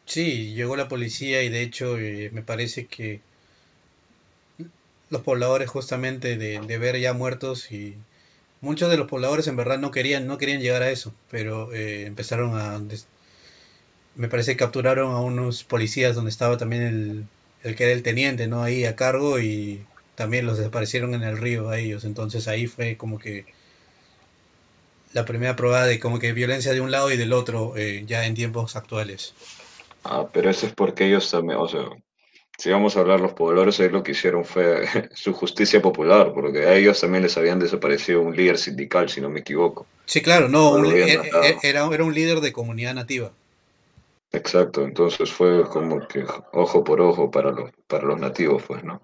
Sí, 0.05 0.53
llegó 0.53 0.75
la 0.75 0.87
policía 0.87 1.41
y 1.41 1.49
de 1.49 1.63
hecho 1.63 1.97
eh, 1.97 2.29
me 2.31 2.43
parece 2.43 2.85
que 2.85 3.21
los 5.09 5.23
pobladores 5.23 5.69
justamente 5.69 6.37
de, 6.37 6.77
ver 6.77 6.99
ya 6.99 7.13
muertos 7.13 7.71
y 7.71 7.95
muchos 8.61 8.91
de 8.91 8.97
los 8.97 9.07
pobladores 9.07 9.47
en 9.47 9.55
verdad 9.55 9.79
no 9.79 9.89
querían 9.89 10.27
no 10.27 10.37
querían 10.37 10.61
llegar 10.61 10.83
a 10.83 10.91
eso, 10.91 11.13
pero 11.31 11.73
eh, 11.73 12.05
empezaron 12.05 12.55
a 12.59 12.79
me 14.15 14.29
parece 14.29 14.51
que 14.51 14.57
capturaron 14.57 15.13
a 15.13 15.19
unos 15.19 15.63
policías 15.63 16.15
donde 16.15 16.29
estaba 16.29 16.57
también 16.57 16.83
el, 16.83 17.27
el 17.65 17.75
que 17.75 17.85
era 17.85 17.93
el 17.93 18.03
teniente, 18.03 18.47
¿no? 18.47 18.63
Ahí 18.63 18.85
a 18.85 18.95
cargo 18.95 19.39
y 19.39 19.83
también 20.15 20.45
los 20.45 20.57
desaparecieron 20.57 21.13
en 21.15 21.23
el 21.23 21.37
río 21.37 21.69
a 21.69 21.79
ellos. 21.79 22.05
Entonces 22.05 22.47
ahí 22.47 22.67
fue 22.67 22.95
como 22.95 23.19
que 23.19 23.45
la 25.13 25.25
primera 25.25 25.55
prueba 25.55 25.85
de 25.85 25.99
como 25.99 26.19
que 26.19 26.31
violencia 26.31 26.73
de 26.73 26.81
un 26.81 26.91
lado 26.91 27.11
y 27.11 27.17
del 27.17 27.33
otro 27.33 27.75
eh, 27.75 28.03
ya 28.05 28.25
en 28.25 28.35
tiempos 28.35 28.75
actuales. 28.75 29.33
Ah, 30.03 30.29
pero 30.31 30.49
eso 30.49 30.67
es 30.67 30.73
porque 30.73 31.07
ellos 31.07 31.29
también, 31.31 31.59
o 31.59 31.67
sea, 31.67 31.89
si 32.57 32.69
vamos 32.69 32.95
a 32.95 32.99
hablar 32.99 33.19
los 33.19 33.33
pobladores, 33.33 33.79
ahí 33.79 33.89
lo 33.89 34.03
que 34.03 34.11
hicieron 34.11 34.45
fue 34.45 34.85
su 35.15 35.33
justicia 35.33 35.81
popular, 35.81 36.31
porque 36.33 36.65
a 36.65 36.75
ellos 36.75 37.01
también 37.01 37.23
les 37.23 37.35
habían 37.37 37.59
desaparecido 37.59 38.21
un 38.21 38.35
líder 38.35 38.59
sindical, 38.59 39.09
si 39.09 39.21
no 39.21 39.29
me 39.29 39.39
equivoco. 39.39 39.87
Sí, 40.05 40.21
claro, 40.21 40.47
no, 40.49 40.85
era, 40.91 41.23
era, 41.63 41.85
un 41.85 42.13
líder 42.13 42.41
de 42.41 42.53
comunidad 42.53 42.93
nativa. 42.93 43.31
Exacto, 44.35 44.83
entonces 44.83 45.31
fue 45.31 45.63
como 45.69 46.05
que 46.07 46.25
ojo 46.51 46.83
por 46.83 46.99
ojo 46.99 47.31
para 47.31 47.51
los, 47.51 47.71
para 47.87 48.03
los 48.03 48.19
nativos, 48.19 48.63
pues, 48.67 48.83
¿no? 48.83 49.01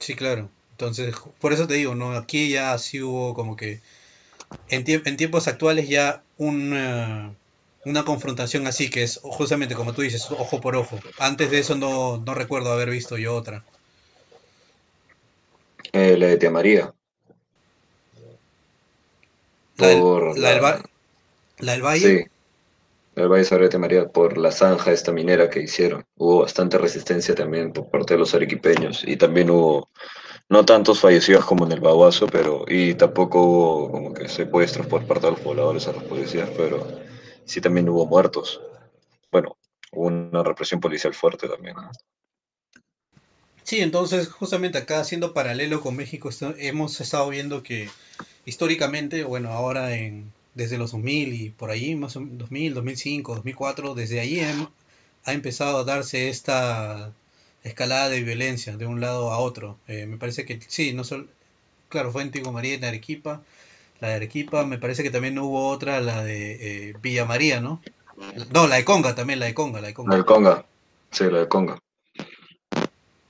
Sí, 0.00 0.16
claro. 0.16 0.50
Entonces, 0.72 1.14
por 1.40 1.52
eso 1.52 1.68
te 1.68 1.74
digo, 1.74 1.94
¿no? 1.94 2.12
Aquí 2.12 2.50
ya 2.50 2.76
sí 2.78 3.00
hubo 3.00 3.32
como 3.32 3.54
que 3.54 3.80
en, 4.68 4.84
en 4.88 5.16
tiempos 5.16 5.46
actuales 5.46 5.88
ya 5.88 6.24
una, 6.36 7.32
una 7.84 8.04
confrontación 8.04 8.66
así, 8.66 8.90
que 8.90 9.04
es 9.04 9.20
justamente 9.22 9.76
como 9.76 9.92
tú 9.92 10.02
dices, 10.02 10.28
ojo 10.32 10.60
por 10.60 10.74
ojo. 10.74 10.98
Antes 11.18 11.52
de 11.52 11.60
eso 11.60 11.76
no, 11.76 12.16
no 12.16 12.34
recuerdo 12.34 12.72
haber 12.72 12.90
visto 12.90 13.18
yo 13.18 13.36
otra. 13.36 13.64
Eh, 15.92 16.16
la 16.18 16.26
de 16.26 16.36
Tia 16.38 16.50
María. 16.50 16.92
La, 19.76 19.86
del, 19.86 20.02
la, 20.36 20.52
del, 21.60 21.82
Valle. 21.82 22.24
Sí 22.24 22.30
el 23.20 23.28
Valle 23.28 23.68
de 23.68 23.78
María 23.78 24.08
por 24.08 24.38
la 24.38 24.50
zanja 24.50 24.92
esta 24.92 25.12
minera 25.12 25.48
que 25.48 25.60
hicieron. 25.60 26.04
Hubo 26.16 26.40
bastante 26.40 26.78
resistencia 26.78 27.34
también 27.34 27.72
por 27.72 27.90
parte 27.90 28.14
de 28.14 28.20
los 28.20 28.34
arequipeños 28.34 29.04
y 29.06 29.16
también 29.16 29.50
hubo 29.50 29.88
no 30.48 30.64
tantos 30.64 31.00
fallecidos 31.00 31.44
como 31.44 31.64
en 31.64 31.72
el 31.72 31.80
Baguazo, 31.80 32.26
pero 32.26 32.64
y 32.66 32.94
tampoco 32.94 33.42
hubo 33.42 33.90
como 33.90 34.12
que 34.14 34.28
secuestros 34.28 34.86
por 34.86 35.06
parte 35.06 35.26
de 35.26 35.32
los 35.32 35.40
pobladores 35.40 35.86
a 35.86 35.92
los 35.92 36.02
policías, 36.04 36.50
pero 36.56 36.86
sí 37.44 37.60
también 37.60 37.88
hubo 37.88 38.06
muertos. 38.06 38.60
Bueno, 39.30 39.56
hubo 39.92 40.06
una 40.06 40.42
represión 40.42 40.80
policial 40.80 41.14
fuerte 41.14 41.48
también. 41.48 41.76
Sí, 43.62 43.80
entonces 43.80 44.28
justamente 44.28 44.78
acá 44.78 45.00
haciendo 45.00 45.32
paralelo 45.32 45.80
con 45.80 45.94
México 45.94 46.30
hemos 46.58 47.00
estado 47.00 47.28
viendo 47.28 47.62
que 47.62 47.88
históricamente, 48.44 49.22
bueno, 49.22 49.50
ahora 49.50 49.94
en 49.94 50.32
desde 50.60 50.76
los 50.76 50.92
2000 50.92 51.32
y 51.32 51.48
por 51.48 51.70
ahí, 51.70 51.96
más 51.96 52.16
o 52.16 52.20
2000, 52.20 52.74
2005, 52.74 53.34
2004, 53.36 53.94
desde 53.94 54.20
ahí 54.20 54.40
ha 55.24 55.32
empezado 55.32 55.78
a 55.78 55.84
darse 55.84 56.28
esta 56.28 57.12
escalada 57.64 58.10
de 58.10 58.22
violencia 58.22 58.76
de 58.76 58.84
un 58.84 59.00
lado 59.00 59.32
a 59.32 59.38
otro. 59.38 59.78
Eh, 59.88 60.04
me 60.04 60.18
parece 60.18 60.44
que 60.44 60.60
sí, 60.68 60.92
no 60.92 61.02
solo, 61.02 61.26
claro, 61.88 62.12
fue 62.12 62.22
en 62.22 62.30
Tigo 62.30 62.52
María 62.52 62.74
en 62.74 62.84
Arequipa, 62.84 63.40
la 64.00 64.08
de 64.08 64.14
Arequipa, 64.16 64.66
me 64.66 64.76
parece 64.76 65.02
que 65.02 65.10
también 65.10 65.38
hubo 65.38 65.68
otra, 65.68 66.00
la 66.02 66.22
de 66.22 66.90
eh, 66.90 66.94
Villa 67.00 67.24
María, 67.24 67.62
¿no? 67.62 67.80
No, 68.52 68.66
la 68.66 68.76
de 68.76 68.84
Conga 68.84 69.14
también, 69.14 69.40
la 69.40 69.46
de 69.46 69.54
Conga, 69.54 69.80
la 69.80 69.86
de 69.88 69.94
Conga. 69.94 70.10
La 70.10 70.18
de 70.18 70.24
Conga, 70.26 70.66
sí, 71.10 71.24
la 71.24 71.38
de 71.38 71.48
Conga. 71.48 71.78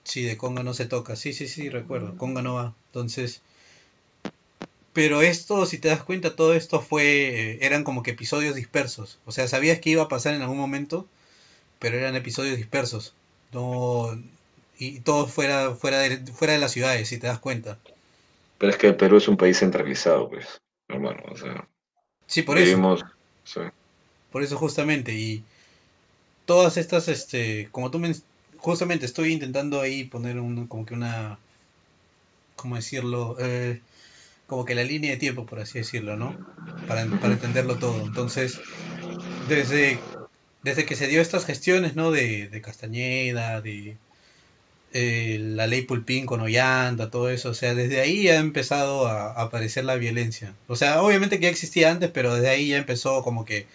Sí, 0.02 0.24
de 0.24 0.36
Conga 0.36 0.64
no 0.64 0.74
se 0.74 0.86
toca, 0.86 1.14
sí, 1.14 1.32
sí, 1.32 1.46
sí, 1.46 1.68
recuerdo, 1.68 2.16
Conga 2.16 2.42
no 2.42 2.54
va. 2.54 2.74
Entonces, 2.86 3.42
pero 4.92 5.22
esto, 5.22 5.66
si 5.66 5.78
te 5.78 5.88
das 5.88 6.02
cuenta, 6.02 6.34
todo 6.34 6.54
esto 6.54 6.80
fue, 6.80 7.58
eran 7.64 7.84
como 7.84 8.02
que 8.02 8.10
episodios 8.10 8.54
dispersos. 8.54 9.18
O 9.24 9.32
sea, 9.32 9.46
sabías 9.46 9.78
que 9.78 9.90
iba 9.90 10.02
a 10.02 10.08
pasar 10.08 10.34
en 10.34 10.42
algún 10.42 10.58
momento, 10.58 11.06
pero 11.78 11.96
eran 11.96 12.16
episodios 12.16 12.56
dispersos. 12.56 13.14
No, 13.52 14.18
y 14.78 15.00
todo 15.00 15.26
fuera, 15.26 15.72
fuera, 15.74 15.98
de, 15.98 16.18
fuera 16.32 16.54
de 16.54 16.58
las 16.58 16.72
ciudades, 16.72 17.08
si 17.08 17.18
te 17.18 17.26
das 17.26 17.38
cuenta. 17.38 17.78
Pero 18.58 18.72
es 18.72 18.78
que 18.78 18.88
el 18.88 18.96
Perú 18.96 19.18
es 19.18 19.28
un 19.28 19.36
país 19.36 19.58
centralizado, 19.58 20.28
pues, 20.28 20.60
hermano. 20.88 21.22
O 21.30 21.36
sea, 21.36 21.68
sí, 22.26 22.42
por 22.42 22.58
eso. 22.58 22.98
Por 24.32 24.42
eso 24.42 24.56
justamente. 24.56 25.12
Y 25.14 25.42
todas 26.46 26.76
estas, 26.76 27.08
este, 27.08 27.68
como 27.70 27.90
tú 27.90 27.98
me, 27.98 28.14
justamente 28.58 29.06
estoy 29.06 29.32
intentando 29.32 29.80
ahí 29.80 30.04
poner 30.04 30.38
un, 30.38 30.66
como 30.66 30.84
que 30.84 30.94
una, 30.94 31.38
¿cómo 32.56 32.76
decirlo? 32.76 33.36
Eh, 33.40 33.80
como 34.50 34.64
que 34.64 34.74
la 34.74 34.82
línea 34.82 35.12
de 35.12 35.16
tiempo, 35.16 35.46
por 35.46 35.60
así 35.60 35.78
decirlo, 35.78 36.16
¿no? 36.16 36.36
Para, 36.88 37.02
entenderlo 37.02 37.76
todo. 37.76 38.02
Entonces, 38.04 38.60
desde, 39.48 40.00
desde 40.64 40.84
que 40.84 40.96
se 40.96 41.06
dio 41.06 41.20
estas 41.22 41.46
gestiones, 41.46 41.94
¿no? 41.94 42.10
De, 42.10 42.48
de 42.48 42.60
Castañeda, 42.60 43.60
de 43.60 43.96
eh, 44.92 45.38
la 45.40 45.68
ley 45.68 45.82
Pulpín 45.82 46.26
con 46.26 46.40
Ollanta, 46.40 47.10
todo 47.10 47.30
eso, 47.30 47.50
o 47.50 47.54
sea, 47.54 47.74
desde 47.76 48.00
ahí 48.00 48.28
ha 48.28 48.38
empezado 48.38 49.06
a, 49.06 49.40
aparecer 49.40 49.84
la 49.84 49.94
violencia. 49.94 50.52
O 50.66 50.74
sea, 50.74 51.00
obviamente 51.00 51.38
que 51.38 51.44
ya 51.44 51.50
existía 51.50 51.92
antes, 51.92 52.10
pero 52.10 52.34
desde 52.34 52.48
ahí 52.48 52.70
ya 52.70 52.76
empezó 52.76 53.22
como 53.22 53.44
que 53.44 53.68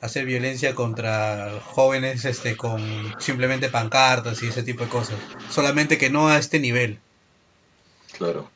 hacer 0.00 0.26
violencia 0.26 0.74
contra 0.74 1.60
jóvenes 1.62 2.24
este 2.24 2.56
con 2.56 2.82
simplemente 3.20 3.68
pancartas 3.68 4.42
y 4.42 4.48
ese 4.48 4.64
tipo 4.64 4.82
de 4.82 4.90
cosas. 4.90 5.16
Solamente 5.48 5.96
que 5.96 6.10
no 6.10 6.28
a 6.28 6.38
este 6.38 6.58
nivel. 6.58 6.98
Claro. 8.16 8.50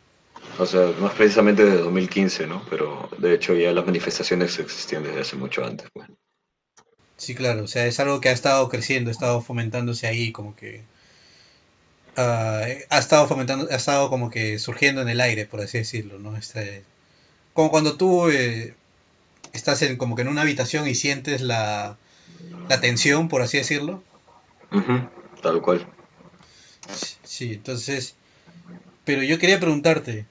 O 0.58 0.66
sea, 0.66 0.90
es 0.90 1.12
precisamente 1.16 1.64
desde 1.64 1.78
2015, 1.78 2.46
¿no? 2.46 2.64
Pero 2.68 3.08
de 3.18 3.34
hecho 3.34 3.54
ya 3.54 3.72
las 3.72 3.86
manifestaciones 3.86 4.58
existían 4.58 5.02
desde 5.02 5.20
hace 5.20 5.36
mucho 5.36 5.64
antes. 5.64 5.88
Pues. 5.92 6.08
Sí, 7.16 7.34
claro, 7.34 7.62
o 7.62 7.68
sea, 7.68 7.86
es 7.86 8.00
algo 8.00 8.20
que 8.20 8.30
ha 8.30 8.32
estado 8.32 8.68
creciendo, 8.68 9.08
ha 9.08 9.12
estado 9.12 9.40
fomentándose 9.40 10.06
ahí, 10.08 10.32
como 10.32 10.56
que... 10.56 10.82
Ah, 12.16 12.66
ha 12.90 12.98
estado 12.98 13.28
fomentando, 13.28 13.68
ha 13.70 13.76
estado 13.76 14.10
como 14.10 14.28
que 14.28 14.58
surgiendo 14.58 15.00
en 15.02 15.08
el 15.08 15.20
aire, 15.20 15.46
por 15.46 15.60
así 15.60 15.78
decirlo, 15.78 16.18
¿no? 16.18 16.36
Este, 16.36 16.82
como 17.54 17.70
cuando 17.70 17.96
tú 17.96 18.28
eh, 18.28 18.74
estás 19.52 19.82
en, 19.82 19.96
como 19.96 20.16
que 20.16 20.22
en 20.22 20.28
una 20.28 20.42
habitación 20.42 20.88
y 20.88 20.94
sientes 20.94 21.42
la, 21.42 21.96
la 22.68 22.80
tensión, 22.80 23.28
por 23.28 23.40
así 23.40 23.56
decirlo. 23.58 24.02
tal 25.42 25.62
cual. 25.62 25.86
Sí, 27.22 27.52
entonces... 27.54 28.16
Pero 29.04 29.22
yo 29.22 29.38
quería 29.38 29.60
preguntarte, 29.60 30.26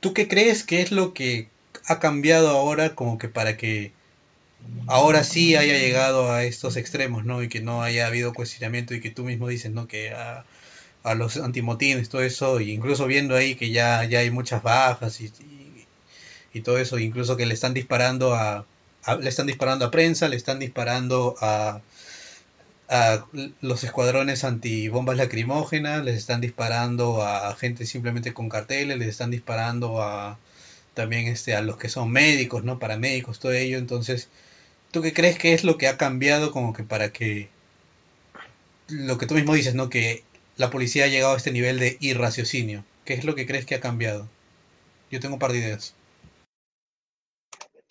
¿Tú 0.00 0.14
qué 0.14 0.28
crees 0.28 0.64
que 0.64 0.82
es 0.82 0.92
lo 0.92 1.12
que 1.14 1.48
ha 1.86 1.98
cambiado 1.98 2.50
ahora 2.50 2.94
como 2.94 3.18
que 3.18 3.28
para 3.28 3.56
que 3.56 3.92
ahora 4.86 5.24
sí 5.24 5.56
haya 5.56 5.78
llegado 5.78 6.30
a 6.32 6.44
estos 6.44 6.76
extremos, 6.76 7.24
¿no? 7.24 7.42
Y 7.42 7.48
que 7.48 7.60
no 7.60 7.82
haya 7.82 8.06
habido 8.06 8.32
cuestionamiento 8.32 8.94
y 8.94 9.00
que 9.00 9.10
tú 9.10 9.24
mismo 9.24 9.48
dices, 9.48 9.72
¿no? 9.72 9.88
Que 9.88 10.12
a, 10.12 10.44
los 11.16 11.38
antimotines, 11.38 12.10
todo 12.10 12.22
eso, 12.22 12.58
e 12.58 12.64
incluso 12.64 13.06
viendo 13.06 13.34
ahí 13.34 13.54
que 13.54 13.70
ya, 13.70 14.04
ya 14.04 14.18
hay 14.18 14.30
muchas 14.30 14.62
bajas 14.62 15.22
y, 15.22 15.32
y, 16.52 16.60
todo 16.60 16.76
eso, 16.78 16.98
incluso 16.98 17.36
que 17.36 17.46
le 17.46 17.54
están 17.54 17.72
disparando 17.72 18.34
a, 18.34 18.66
le 19.20 19.28
están 19.28 19.46
disparando 19.46 19.86
a 19.86 19.90
prensa, 19.90 20.28
le 20.28 20.36
están 20.36 20.58
disparando 20.58 21.34
a, 21.40 21.80
a 22.88 23.26
los 23.60 23.84
escuadrones 23.84 24.44
antibombas 24.44 25.16
lacrimógenas, 25.16 26.04
les 26.04 26.16
están 26.16 26.40
disparando 26.40 27.22
a 27.22 27.54
gente 27.54 27.86
simplemente 27.86 28.32
con 28.32 28.48
carteles, 28.48 28.98
les 28.98 29.08
están 29.08 29.30
disparando 29.30 30.02
a 30.02 30.38
también 30.94 31.26
este 31.28 31.54
a 31.54 31.62
los 31.62 31.76
que 31.76 31.88
son 31.88 32.10
médicos, 32.10 32.64
¿no? 32.64 32.78
Paramédicos, 32.78 33.38
todo 33.38 33.52
ello. 33.52 33.78
Entonces, 33.78 34.28
¿tú 34.90 35.02
qué 35.02 35.12
crees 35.12 35.38
que 35.38 35.54
es 35.54 35.64
lo 35.64 35.78
que 35.78 35.86
ha 35.88 35.96
cambiado 35.96 36.50
como 36.50 36.72
que 36.72 36.82
para 36.82 37.12
que 37.12 37.48
lo 38.88 39.18
que 39.18 39.26
tú 39.26 39.34
mismo 39.34 39.54
dices, 39.54 39.74
¿no? 39.74 39.90
Que 39.90 40.24
la 40.56 40.70
policía 40.70 41.04
ha 41.04 41.08
llegado 41.08 41.34
a 41.34 41.36
este 41.36 41.52
nivel 41.52 41.78
de 41.78 41.98
irraciocinio. 42.00 42.84
¿Qué 43.04 43.14
es 43.14 43.24
lo 43.24 43.34
que 43.34 43.46
crees 43.46 43.64
que 43.64 43.74
ha 43.74 43.80
cambiado? 43.80 44.28
Yo 45.10 45.20
tengo 45.20 45.34
un 45.34 45.38
par 45.38 45.52
de 45.52 45.58
ideas. 45.58 45.94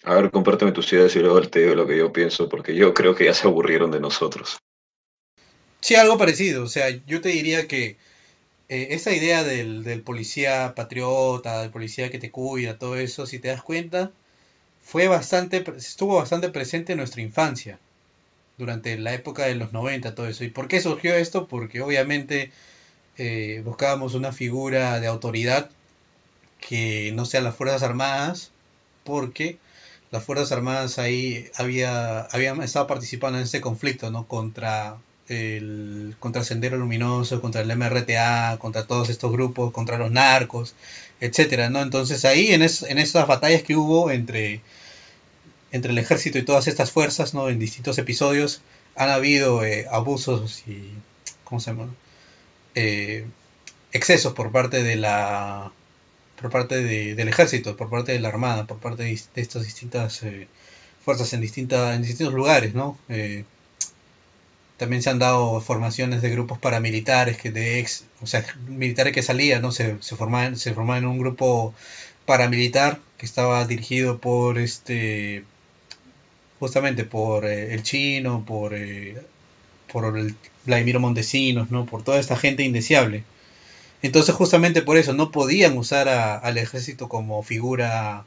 A 0.03 0.15
ver, 0.15 0.31
compárteme 0.31 0.71
tus 0.71 0.91
ideas 0.93 1.15
y 1.15 1.19
luego 1.19 1.41
te 1.41 1.61
digo 1.61 1.75
lo 1.75 1.87
que 1.87 1.97
yo 1.97 2.11
pienso, 2.11 2.49
porque 2.49 2.75
yo 2.75 2.93
creo 2.93 3.15
que 3.15 3.25
ya 3.25 3.33
se 3.33 3.47
aburrieron 3.47 3.91
de 3.91 3.99
nosotros. 3.99 4.57
Sí, 5.81 5.95
algo 5.95 6.17
parecido. 6.17 6.63
O 6.63 6.67
sea, 6.67 6.89
yo 7.07 7.21
te 7.21 7.29
diría 7.29 7.67
que 7.67 7.97
eh, 8.69 8.89
esa 8.91 9.13
idea 9.13 9.43
del, 9.43 10.03
policía 10.03 10.73
patriota, 10.75 11.61
del 11.61 11.71
policía 11.71 12.11
que 12.11 12.19
te 12.19 12.31
cuida, 12.31 12.77
todo 12.79 12.97
eso, 12.97 13.25
si 13.25 13.39
te 13.39 13.49
das 13.49 13.63
cuenta, 13.63 14.11
fue 14.83 15.07
bastante, 15.07 15.63
estuvo 15.77 16.17
bastante 16.17 16.49
presente 16.49 16.93
en 16.93 16.99
nuestra 16.99 17.21
infancia, 17.21 17.79
durante 18.57 18.97
la 18.99 19.13
época 19.13 19.45
de 19.45 19.55
los 19.55 19.73
90, 19.73 20.15
todo 20.15 20.27
eso. 20.27 20.43
¿Y 20.43 20.49
por 20.49 20.67
qué 20.67 20.81
surgió 20.81 21.15
esto? 21.15 21.47
Porque 21.47 21.81
obviamente 21.81 22.51
eh, 23.17 23.61
buscábamos 23.65 24.15
una 24.15 24.31
figura 24.33 24.99
de 24.99 25.07
autoridad 25.07 25.71
que 26.59 27.11
no 27.13 27.25
sea 27.25 27.41
las 27.41 27.55
Fuerzas 27.55 27.83
Armadas, 27.83 28.51
porque 29.03 29.59
las 30.11 30.23
Fuerzas 30.23 30.51
Armadas 30.51 30.99
ahí 30.99 31.49
había, 31.57 32.21
habían 32.21 32.61
estado 32.63 32.87
participando 32.87 33.37
en 33.39 33.45
este 33.45 33.61
conflicto, 33.61 34.11
¿no? 34.11 34.27
Contra 34.27 34.97
el, 35.29 36.15
contra 36.19 36.43
Sendero 36.43 36.77
Luminoso, 36.77 37.41
contra 37.41 37.61
el 37.61 37.75
MRTA, 37.75 38.57
contra 38.59 38.85
todos 38.85 39.09
estos 39.09 39.31
grupos, 39.31 39.71
contra 39.71 39.97
los 39.97 40.11
narcos, 40.11 40.75
etcétera, 41.19 41.69
¿no? 41.69 41.81
Entonces 41.81 42.25
ahí 42.25 42.53
en, 42.53 42.61
es, 42.61 42.83
en 42.83 42.97
esas 42.97 43.27
batallas 43.27 43.63
que 43.63 43.75
hubo 43.75 44.11
entre 44.11 44.61
entre 45.71 45.91
el 45.91 45.97
ejército 45.97 46.37
y 46.37 46.43
todas 46.43 46.67
estas 46.67 46.91
fuerzas, 46.91 47.33
¿no? 47.33 47.49
En 47.49 47.59
distintos 47.59 47.97
episodios 47.97 48.61
han 48.95 49.09
habido 49.09 49.63
eh, 49.65 49.85
abusos 49.91 50.63
y, 50.67 50.91
¿cómo 51.43 51.59
se 51.59 51.71
llama? 51.71 51.93
Eh, 52.75 53.25
excesos 53.91 54.33
por 54.33 54.51
parte 54.51 54.83
de 54.83 54.95
la 54.95 55.71
por 56.39 56.51
parte 56.51 56.83
del 56.83 57.27
ejército, 57.27 57.75
por 57.75 57.89
parte 57.89 58.11
de 58.11 58.19
la 58.19 58.29
armada, 58.29 58.67
por 58.67 58.77
parte 58.77 59.03
de, 59.03 59.11
estas 59.11 59.63
distintas 59.63 60.21
eh, 60.23 60.47
fuerzas 61.03 61.33
en 61.33 61.41
distintas 61.41 61.95
en 61.95 62.03
distintos 62.03 62.33
lugares, 62.33 62.75
¿no? 62.75 62.97
También 64.77 65.01
se 65.01 65.09
han 65.09 65.19
dado 65.19 65.59
formaciones 65.61 66.21
de 66.21 66.29
grupos 66.29 66.59
paramilitares 66.59 67.37
que 67.37 67.51
de 67.51 67.79
ex, 67.79 68.05
o 68.21 68.27
sea, 68.27 68.45
militares 68.67 69.13
que 69.13 69.23
salían, 69.23 69.61
¿no? 69.61 69.71
Se, 69.71 69.97
se 70.01 70.15
formaban, 70.15 70.57
se 70.57 70.69
en 70.69 71.05
un 71.05 71.19
grupo 71.19 71.73
paramilitar 72.25 72.99
que 73.17 73.25
estaba 73.25 73.65
dirigido 73.65 74.19
por 74.19 74.59
este 74.59 75.43
justamente 76.59 77.03
por 77.05 77.45
eh, 77.45 77.73
el 77.73 77.83
chino, 77.83 78.43
por 78.45 78.73
eh, 78.75 79.17
por 79.91 80.13
Vladimiro 80.65 80.99
Montesinos, 80.99 81.71
¿no? 81.71 81.85
Por 81.85 82.03
toda 82.03 82.19
esta 82.19 82.35
gente 82.35 82.63
indeseable. 82.63 83.23
Entonces, 84.01 84.35
justamente 84.35 84.81
por 84.81 84.97
eso 84.97 85.13
no 85.13 85.31
podían 85.31 85.77
usar 85.77 86.07
al 86.09 86.57
ejército 86.57 87.09
como 87.09 87.41
figura 87.43 88.25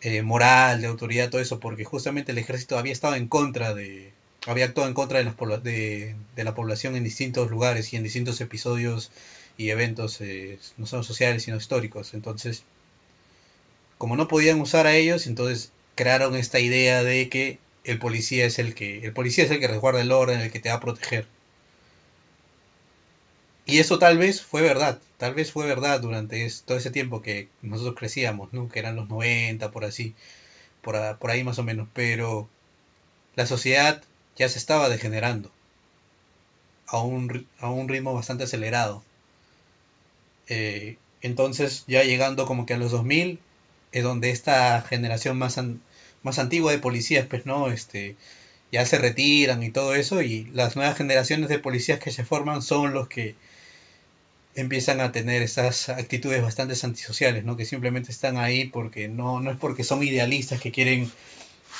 eh, 0.00 0.22
moral, 0.22 0.80
de 0.80 0.88
autoridad, 0.88 1.30
todo 1.30 1.40
eso, 1.40 1.60
porque 1.60 1.84
justamente 1.84 2.32
el 2.32 2.38
ejército 2.38 2.78
había 2.78 2.92
estado 2.92 3.14
en 3.14 3.28
contra 3.28 3.74
de, 3.74 4.12
había 4.46 4.66
actuado 4.66 4.88
en 4.88 4.94
contra 4.94 5.18
de, 5.18 5.24
las, 5.24 5.62
de, 5.62 6.14
de, 6.36 6.44
la 6.44 6.54
población 6.54 6.96
en 6.96 7.04
distintos 7.04 7.50
lugares 7.50 7.92
y 7.92 7.96
en 7.96 8.02
distintos 8.02 8.40
episodios 8.40 9.10
y 9.56 9.70
eventos, 9.70 10.20
eh, 10.20 10.58
no 10.76 10.86
solo 10.86 11.02
sociales, 11.02 11.42
sino 11.42 11.56
históricos. 11.56 12.14
Entonces, 12.14 12.64
como 13.98 14.16
no 14.16 14.28
podían 14.28 14.60
usar 14.60 14.86
a 14.86 14.94
ellos, 14.94 15.26
entonces 15.26 15.72
crearon 15.96 16.36
esta 16.36 16.60
idea 16.60 17.02
de 17.02 17.28
que 17.28 17.58
el 17.84 17.98
policía 17.98 18.46
es 18.46 18.58
el 18.58 18.74
que, 18.74 19.04
el 19.04 19.12
policía 19.12 19.44
es 19.44 19.50
el 19.50 19.60
que 19.60 19.68
resguarda 19.68 20.00
el 20.00 20.12
orden, 20.12 20.40
el 20.40 20.52
que 20.52 20.60
te 20.60 20.68
va 20.68 20.76
a 20.76 20.80
proteger. 20.80 21.26
Y 23.66 23.78
eso 23.78 23.98
tal 23.98 24.16
vez 24.16 24.40
fue 24.40 24.62
verdad, 24.62 24.98
tal 25.18 25.34
vez 25.34 25.52
fue 25.52 25.66
verdad 25.66 26.00
durante 26.00 26.48
todo 26.64 26.78
ese 26.78 26.90
tiempo 26.90 27.20
que 27.20 27.48
nosotros 27.60 27.96
crecíamos, 27.96 28.52
¿no? 28.52 28.68
que 28.68 28.78
eran 28.78 28.96
los 28.96 29.08
90, 29.08 29.70
por 29.70 29.84
así, 29.84 30.14
por, 30.82 31.18
por 31.18 31.30
ahí 31.30 31.44
más 31.44 31.58
o 31.58 31.64
menos, 31.64 31.88
pero 31.92 32.48
la 33.36 33.46
sociedad 33.46 34.02
ya 34.38 34.48
se 34.48 34.58
estaba 34.58 34.88
degenerando 34.88 35.50
a 36.86 37.02
un, 37.02 37.46
a 37.60 37.70
un 37.70 37.88
ritmo 37.88 38.14
bastante 38.14 38.44
acelerado. 38.44 39.02
Eh, 40.48 40.96
entonces, 41.20 41.84
ya 41.86 42.04
llegando 42.04 42.46
como 42.46 42.64
que 42.64 42.74
a 42.74 42.78
los 42.78 42.92
2000, 42.92 43.40
es 43.92 44.02
donde 44.02 44.30
esta 44.30 44.80
generación 44.82 45.38
más, 45.38 45.60
más 46.22 46.38
antigua 46.38 46.72
de 46.72 46.78
policías, 46.78 47.26
pues 47.26 47.46
no, 47.46 47.70
este, 47.70 48.16
ya 48.72 48.86
se 48.86 48.98
retiran 48.98 49.62
y 49.62 49.70
todo 49.70 49.94
eso, 49.94 50.22
y 50.22 50.44
las 50.54 50.76
nuevas 50.76 50.96
generaciones 50.96 51.48
de 51.48 51.58
policías 51.58 51.98
que 51.98 52.12
se 52.12 52.24
forman 52.24 52.62
son 52.62 52.94
los 52.94 53.08
que 53.08 53.34
empiezan 54.54 55.00
a 55.00 55.12
tener 55.12 55.42
esas 55.42 55.88
actitudes 55.88 56.42
bastante 56.42 56.74
antisociales, 56.82 57.44
¿no? 57.44 57.56
Que 57.56 57.64
simplemente 57.64 58.10
están 58.10 58.38
ahí 58.38 58.66
porque 58.66 59.08
no, 59.08 59.40
no 59.40 59.50
es 59.50 59.56
porque 59.56 59.84
son 59.84 60.02
idealistas 60.02 60.60
que 60.60 60.72
quieren 60.72 61.10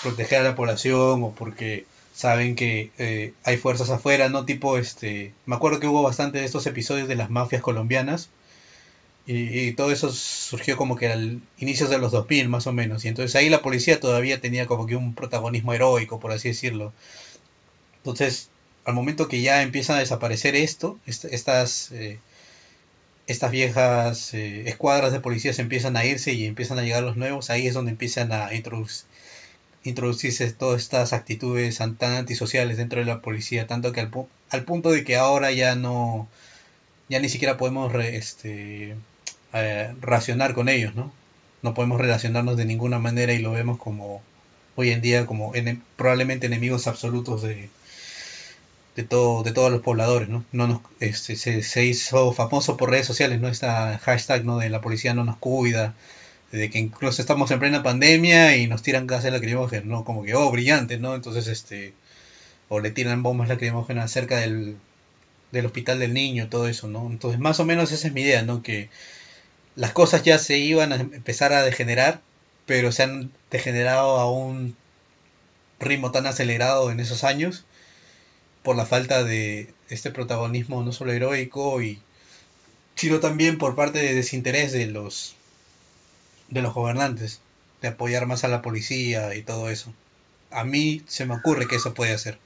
proteger 0.03 0.41
a 0.41 0.45
la 0.45 0.55
población 0.55 1.23
o 1.25 1.33
porque 1.33 1.87
saben 2.19 2.57
que 2.57 2.91
eh, 2.99 3.33
hay 3.45 3.57
fuerzas 3.59 3.91
afuera, 3.91 4.29
¿no? 4.29 4.45
Tipo, 4.45 4.77
este, 4.77 5.33
me 5.47 5.55
acuerdo 5.55 5.79
que 5.79 5.87
hubo 5.87 6.03
bastante 6.03 6.39
de 6.39 6.45
estos 6.45 6.67
episodios 6.67 7.07
de 7.07 7.15
las 7.15 7.31
mafias 7.31 7.63
colombianas 7.63 8.29
y, 9.25 9.73
todo 9.73 9.93
eso 9.93 10.11
surgió 10.11 10.77
como 10.77 10.97
que 10.97 11.07
al 11.09 11.41
inicios 11.59 11.91
de 11.91 11.99
los 11.99 12.11
2000 12.11 12.49
más 12.49 12.67
o 12.67 12.73
menos, 12.73 13.05
y 13.05 13.09
entonces 13.09 13.37
ahí 13.37 13.49
la 13.49 13.63
policía 13.63 14.01
todavía 14.01 14.41
tenía 14.41 14.67
como 14.67 14.87
que 14.87 14.97
un 14.97 15.15
protagonismo 15.15 15.75
heroico, 15.75 16.19
por 16.19 16.33
así 16.33 16.49
decirlo. 16.49 16.93
Entonces, 17.99 18.51
al 18.85 18.95
momento 18.95 19.29
que 19.29 19.41
ya 19.41 19.63
empieza 19.63 19.95
a 19.95 20.01
desaparecer 20.01 20.57
esto, 20.57 20.99
estas, 21.07 21.93
eh, 21.93 22.19
estas 23.29 23.51
viejas 23.53 24.35
eh, 24.35 24.69
escuadras 24.69 25.13
de 25.13 25.21
policías 25.21 25.61
empiezan 25.61 25.97
a 25.97 26.05
irse 26.05 26.33
y 26.33 26.47
empiezan 26.47 26.79
a 26.81 26.83
llegar 26.83 27.05
los 27.05 27.17
nuevos, 27.17 27.51
ahí 27.51 27.69
es 27.69 27.75
donde 27.75 27.93
empiezan 27.93 28.33
a 28.33 28.53
introducir 28.55 29.07
introducirse 29.85 30.51
todas 30.53 30.83
estas 30.83 31.13
actitudes 31.13 31.79
tan 31.79 32.13
antisociales 32.13 32.77
dentro 32.77 33.01
de 33.01 33.07
la 33.07 33.21
policía, 33.21 33.67
tanto 33.67 33.93
que 33.93 34.01
al, 34.01 34.11
al 34.51 34.65
punto 34.65 34.91
de 34.91 35.05
que 35.05 35.17
ahora 35.17 35.53
ya 35.53 35.75
no, 35.75 36.29
ya 37.09 37.21
ni 37.21 37.29
siquiera 37.29 37.57
podemos 37.57 37.95
este, 37.95 38.97
eh, 39.53 39.95
racionar 40.01 40.55
con 40.55 40.69
ellos, 40.69 40.95
¿no? 40.95 41.13
No 41.63 41.75
podemos 41.75 42.01
relacionarnos 42.01 42.57
de 42.57 42.65
ninguna 42.65 42.99
manera 42.99 43.33
y 43.33 43.39
lo 43.39 43.53
vemos 43.53 43.79
como 43.79 44.23
hoy 44.77 44.91
en 44.91 45.01
día 45.01 45.27
como 45.27 45.53
probablemente 45.97 46.47
enemigos 46.47 46.87
absolutos 46.87 47.43
de, 47.43 47.69
de, 48.95 49.03
todo, 49.03 49.43
de 49.43 49.53
todos 49.53 49.73
los 49.73 49.83
pobladores, 49.83 50.29
¿no? 50.29 50.45
no 50.53 50.83
este, 51.01 51.35
se, 51.35 51.63
se, 51.63 51.85
hizo 51.85 52.33
famoso 52.33 52.77
por 52.77 52.91
redes 52.91 53.07
sociales, 53.07 53.41
¿no? 53.41 53.49
Esta 53.49 53.99
hashtag, 53.99 54.45
¿no? 54.45 54.59
De 54.59 54.71
la 54.71 54.81
policía 54.81 55.15
no 55.15 55.25
nos 55.25 55.37
cuida, 55.39 55.95
de 56.53 56.71
que 56.71 56.79
incluso 56.79 57.21
estamos 57.21 57.51
en 57.51 57.61
plena 57.61 57.83
pandemia 57.83 58.57
y 58.57 58.67
nos 58.67 58.83
tiran 58.83 59.07
gases 59.07 59.33
lacrimógenos, 59.33 59.87
¿no? 59.87 60.05
Como 60.05 60.25
que, 60.25 60.35
oh, 60.35 60.51
brillante, 60.51 60.99
¿no? 60.99 61.15
Entonces, 61.15 61.47
este, 61.47 61.93
o 62.69 62.81
le 62.81 62.91
tiran 62.91 63.23
bombas 63.23 63.49
lacrimógenas 63.49 64.11
cerca 64.11 64.39
del, 64.39 64.77
del 65.53 65.67
hospital 65.67 65.99
del 65.99 66.15
niño, 66.15 66.49
todo 66.49 66.69
eso, 66.69 66.89
¿no? 66.89 67.07
Entonces, 67.11 67.41
más 67.41 67.61
o 67.61 67.65
menos 67.65 67.93
esa 67.93 68.09
es 68.09 68.15
mi 68.15 68.23
idea, 68.23 68.43
¿no? 68.43 68.63
Que 68.63 68.91
las 69.77 69.93
cosas 69.93 70.23
ya 70.23 70.39
se 70.39 70.59
iban 70.59 70.93
a 70.93 70.97
empezar 70.97 71.53
a 71.53 71.63
degenerar, 71.63 72.21
pero 72.67 72.93
se 72.93 73.05
han 73.05 73.31
degenerado 73.51 74.19
a 74.19 74.31
un 74.31 74.77
ritmo 75.81 76.11
tan 76.11 76.27
acelerado 76.27 76.91
en 76.91 77.01
esos 77.01 77.25
años 77.25 77.65
por 78.63 78.77
la 78.77 78.87
falta 78.87 79.25
de 79.25 79.73
este 79.89 80.11
protagonismo 80.11 80.83
no 80.83 80.93
solo 80.93 81.13
heroico 81.13 81.81
y 81.83 82.01
sino 82.97 83.21
también 83.21 83.59
por 83.59 83.77
parte 83.77 84.01
de 84.01 84.15
desinterés 84.15 84.73
de 84.73 84.87
los 84.87 85.37
de 86.49 86.63
los 86.63 86.75
gobernantes, 86.75 87.41
de 87.83 87.89
apoyar 87.89 88.27
más 88.27 88.45
a 88.45 88.49
la 88.49 88.63
policía 88.63 89.35
y 89.35 89.43
todo 89.43 89.71
eso. 89.71 89.93
A 90.51 90.65
mí 90.65 91.03
se 91.07 91.27
me 91.27 91.35
ocurre 91.35 91.67
que 91.67 91.77
eso 91.77 91.95
puede 91.95 92.15
hacer. 92.15 92.39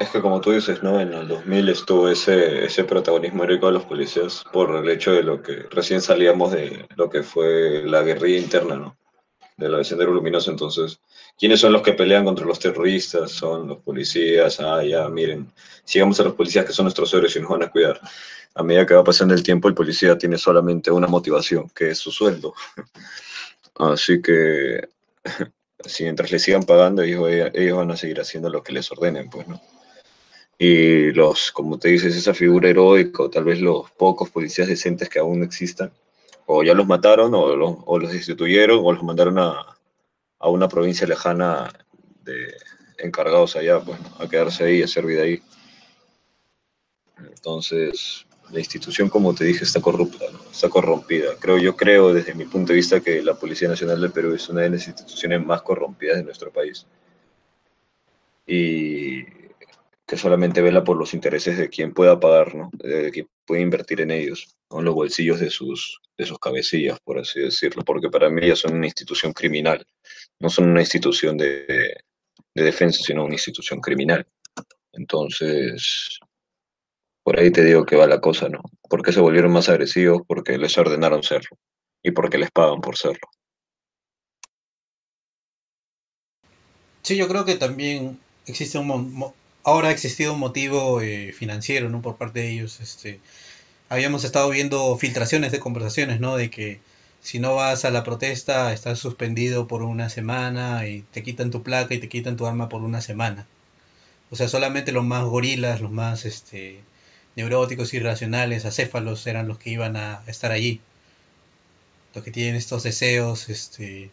Es 0.00 0.10
que 0.10 0.20
como 0.20 0.40
tú 0.40 0.50
dices, 0.50 0.82
¿no? 0.82 1.00
En 1.00 1.12
el 1.12 1.28
2000 1.28 1.68
estuvo 1.68 2.08
ese, 2.08 2.64
ese 2.64 2.84
protagonismo 2.84 3.44
heroico 3.44 3.66
de 3.66 3.72
los 3.72 3.84
policías 3.84 4.44
por 4.52 4.74
el 4.74 4.88
hecho 4.88 5.12
de 5.12 5.22
lo 5.22 5.40
que 5.40 5.66
recién 5.70 6.00
salíamos 6.00 6.52
de 6.52 6.86
lo 6.96 7.08
que 7.08 7.22
fue 7.22 7.82
la 7.84 8.02
guerrilla 8.02 8.38
interna, 8.38 8.76
¿no? 8.76 8.96
De 9.56 9.68
la 9.68 9.84
Sendero 9.84 10.12
Luminoso. 10.12 10.50
Entonces, 10.50 11.00
¿quiénes 11.38 11.60
son 11.60 11.72
los 11.72 11.82
que 11.82 11.92
pelean 11.92 12.24
contra 12.24 12.44
los 12.44 12.58
terroristas? 12.58 13.30
Son 13.30 13.68
los 13.68 13.78
policías. 13.78 14.58
Ah, 14.58 14.82
ya, 14.82 15.08
miren, 15.08 15.52
sigamos 15.84 16.18
a 16.18 16.24
los 16.24 16.34
policías 16.34 16.64
que 16.64 16.72
son 16.72 16.86
nuestros 16.86 17.14
héroes 17.14 17.36
y 17.36 17.40
nos 17.40 17.50
van 17.50 17.62
a 17.62 17.70
cuidar 17.70 18.00
a 18.54 18.62
medida 18.62 18.86
que 18.86 18.94
va 18.94 19.04
pasando 19.04 19.34
el 19.34 19.42
tiempo, 19.42 19.68
el 19.68 19.74
policía 19.74 20.16
tiene 20.16 20.38
solamente 20.38 20.90
una 20.90 21.08
motivación, 21.08 21.68
que 21.70 21.90
es 21.90 21.98
su 21.98 22.10
sueldo. 22.10 22.54
Así 23.74 24.22
que 24.22 24.88
si 25.84 26.04
mientras 26.04 26.30
le 26.30 26.38
sigan 26.38 26.62
pagando, 26.62 27.02
ellos, 27.02 27.28
ellos 27.54 27.76
van 27.76 27.90
a 27.90 27.96
seguir 27.96 28.20
haciendo 28.20 28.48
lo 28.48 28.62
que 28.62 28.72
les 28.72 28.90
ordenen, 28.92 29.28
pues, 29.28 29.48
¿no? 29.48 29.60
Y 30.56 31.10
los, 31.12 31.50
como 31.50 31.78
te 31.78 31.88
dices, 31.88 32.14
esa 32.14 32.32
figura 32.32 32.68
heroica, 32.68 33.24
o 33.24 33.30
tal 33.30 33.44
vez 33.44 33.60
los 33.60 33.90
pocos 33.90 34.30
policías 34.30 34.68
decentes 34.68 35.08
que 35.08 35.18
aún 35.18 35.42
existan, 35.42 35.92
o 36.46 36.62
ya 36.62 36.74
los 36.74 36.86
mataron, 36.86 37.34
o 37.34 37.56
los, 37.56 37.76
o 37.84 37.98
los 37.98 38.12
destituyeron, 38.12 38.80
o 38.82 38.92
los 38.92 39.02
mandaron 39.02 39.38
a, 39.38 39.76
a 40.38 40.48
una 40.48 40.68
provincia 40.68 41.08
lejana 41.08 41.72
de 42.22 42.54
encargados 42.98 43.56
allá, 43.56 43.80
pues, 43.80 43.98
a 44.20 44.28
quedarse 44.28 44.64
ahí, 44.64 44.82
a 44.82 44.84
hacer 44.84 45.04
vida 45.04 45.22
ahí. 45.22 45.42
Entonces, 47.18 48.23
la 48.50 48.58
institución, 48.58 49.08
como 49.08 49.34
te 49.34 49.44
dije, 49.44 49.64
está 49.64 49.80
corrupta, 49.80 50.26
está 50.50 50.68
corrompida. 50.68 51.36
Creo, 51.40 51.58
yo 51.58 51.76
creo 51.76 52.12
desde 52.12 52.34
mi 52.34 52.44
punto 52.44 52.72
de 52.72 52.76
vista 52.76 53.00
que 53.00 53.22
la 53.22 53.34
Policía 53.34 53.68
Nacional 53.68 54.00
del 54.00 54.12
Perú 54.12 54.34
es 54.34 54.48
una 54.48 54.62
de 54.62 54.70
las 54.70 54.86
instituciones 54.86 55.44
más 55.44 55.62
corrompidas 55.62 56.16
de 56.16 56.24
nuestro 56.24 56.52
país. 56.52 56.86
Y 58.46 59.24
que 60.06 60.16
solamente 60.16 60.60
vela 60.60 60.84
por 60.84 60.96
los 60.96 61.14
intereses 61.14 61.56
de 61.56 61.68
quien 61.68 61.94
pueda 61.94 62.20
pagar, 62.20 62.54
¿no? 62.54 62.70
de 62.74 63.10
quien 63.10 63.28
puede 63.46 63.62
invertir 63.62 64.02
en 64.02 64.10
ellos, 64.10 64.54
con 64.68 64.84
los 64.84 64.94
bolsillos 64.94 65.40
de 65.40 65.50
sus, 65.50 66.00
de 66.18 66.26
sus 66.26 66.38
cabecillas, 66.38 67.00
por 67.00 67.18
así 67.18 67.40
decirlo, 67.40 67.82
porque 67.84 68.10
para 68.10 68.28
mí 68.28 68.44
ellas 68.44 68.58
son 68.58 68.74
una 68.74 68.86
institución 68.86 69.32
criminal, 69.32 69.86
no 70.38 70.50
son 70.50 70.68
una 70.68 70.80
institución 70.80 71.38
de, 71.38 71.96
de 72.54 72.62
defensa, 72.62 73.00
sino 73.02 73.24
una 73.24 73.34
institución 73.34 73.80
criminal. 73.80 74.26
Entonces, 74.92 76.20
por 77.24 77.40
ahí 77.40 77.50
te 77.50 77.64
digo 77.64 77.84
que 77.86 77.96
va 77.96 78.06
la 78.06 78.20
cosa, 78.20 78.48
¿no? 78.48 78.60
Porque 78.88 79.12
se 79.12 79.20
volvieron 79.20 79.50
más 79.50 79.68
agresivos, 79.68 80.22
porque 80.28 80.58
les 80.58 80.76
ordenaron 80.78 81.22
serlo 81.22 81.56
y 82.02 82.12
porque 82.12 82.38
les 82.38 82.50
pagan 82.50 82.80
por 82.80 82.96
serlo. 82.96 83.28
Sí, 87.02 87.16
yo 87.16 87.26
creo 87.26 87.44
que 87.44 87.56
también 87.56 88.18
existe 88.46 88.78
un 88.78 89.32
ahora 89.64 89.88
ha 89.88 89.92
existido 89.92 90.34
un 90.34 90.40
motivo 90.40 91.00
eh, 91.00 91.32
financiero, 91.32 91.88
¿no? 91.88 92.02
Por 92.02 92.16
parte 92.16 92.40
de 92.40 92.50
ellos, 92.50 92.80
este, 92.80 93.20
habíamos 93.88 94.24
estado 94.24 94.50
viendo 94.50 94.96
filtraciones 94.98 95.52
de 95.52 95.60
conversaciones, 95.60 96.20
¿no? 96.20 96.36
De 96.36 96.50
que 96.50 96.80
si 97.22 97.38
no 97.40 97.54
vas 97.54 97.84
a 97.86 97.90
la 97.90 98.04
protesta, 98.04 98.72
estás 98.72 98.98
suspendido 98.98 99.66
por 99.66 99.82
una 99.82 100.10
semana 100.10 100.86
y 100.86 101.02
te 101.12 101.22
quitan 101.22 101.50
tu 101.50 101.62
placa 101.62 101.94
y 101.94 101.98
te 101.98 102.08
quitan 102.10 102.36
tu 102.36 102.46
arma 102.46 102.68
por 102.68 102.82
una 102.82 103.00
semana. 103.00 103.46
O 104.30 104.36
sea, 104.36 104.48
solamente 104.48 104.92
los 104.92 105.04
más 105.04 105.24
gorilas, 105.24 105.80
los 105.80 105.90
más 105.90 106.26
este, 106.26 106.80
neuróticos, 107.36 107.94
irracionales, 107.94 108.64
acéfalos 108.64 109.26
eran 109.26 109.48
los 109.48 109.58
que 109.58 109.70
iban 109.70 109.96
a 109.96 110.22
estar 110.26 110.52
allí. 110.52 110.80
Los 112.14 112.24
que 112.24 112.30
tienen 112.30 112.54
estos 112.54 112.82
deseos 112.84 113.48
este, 113.48 114.10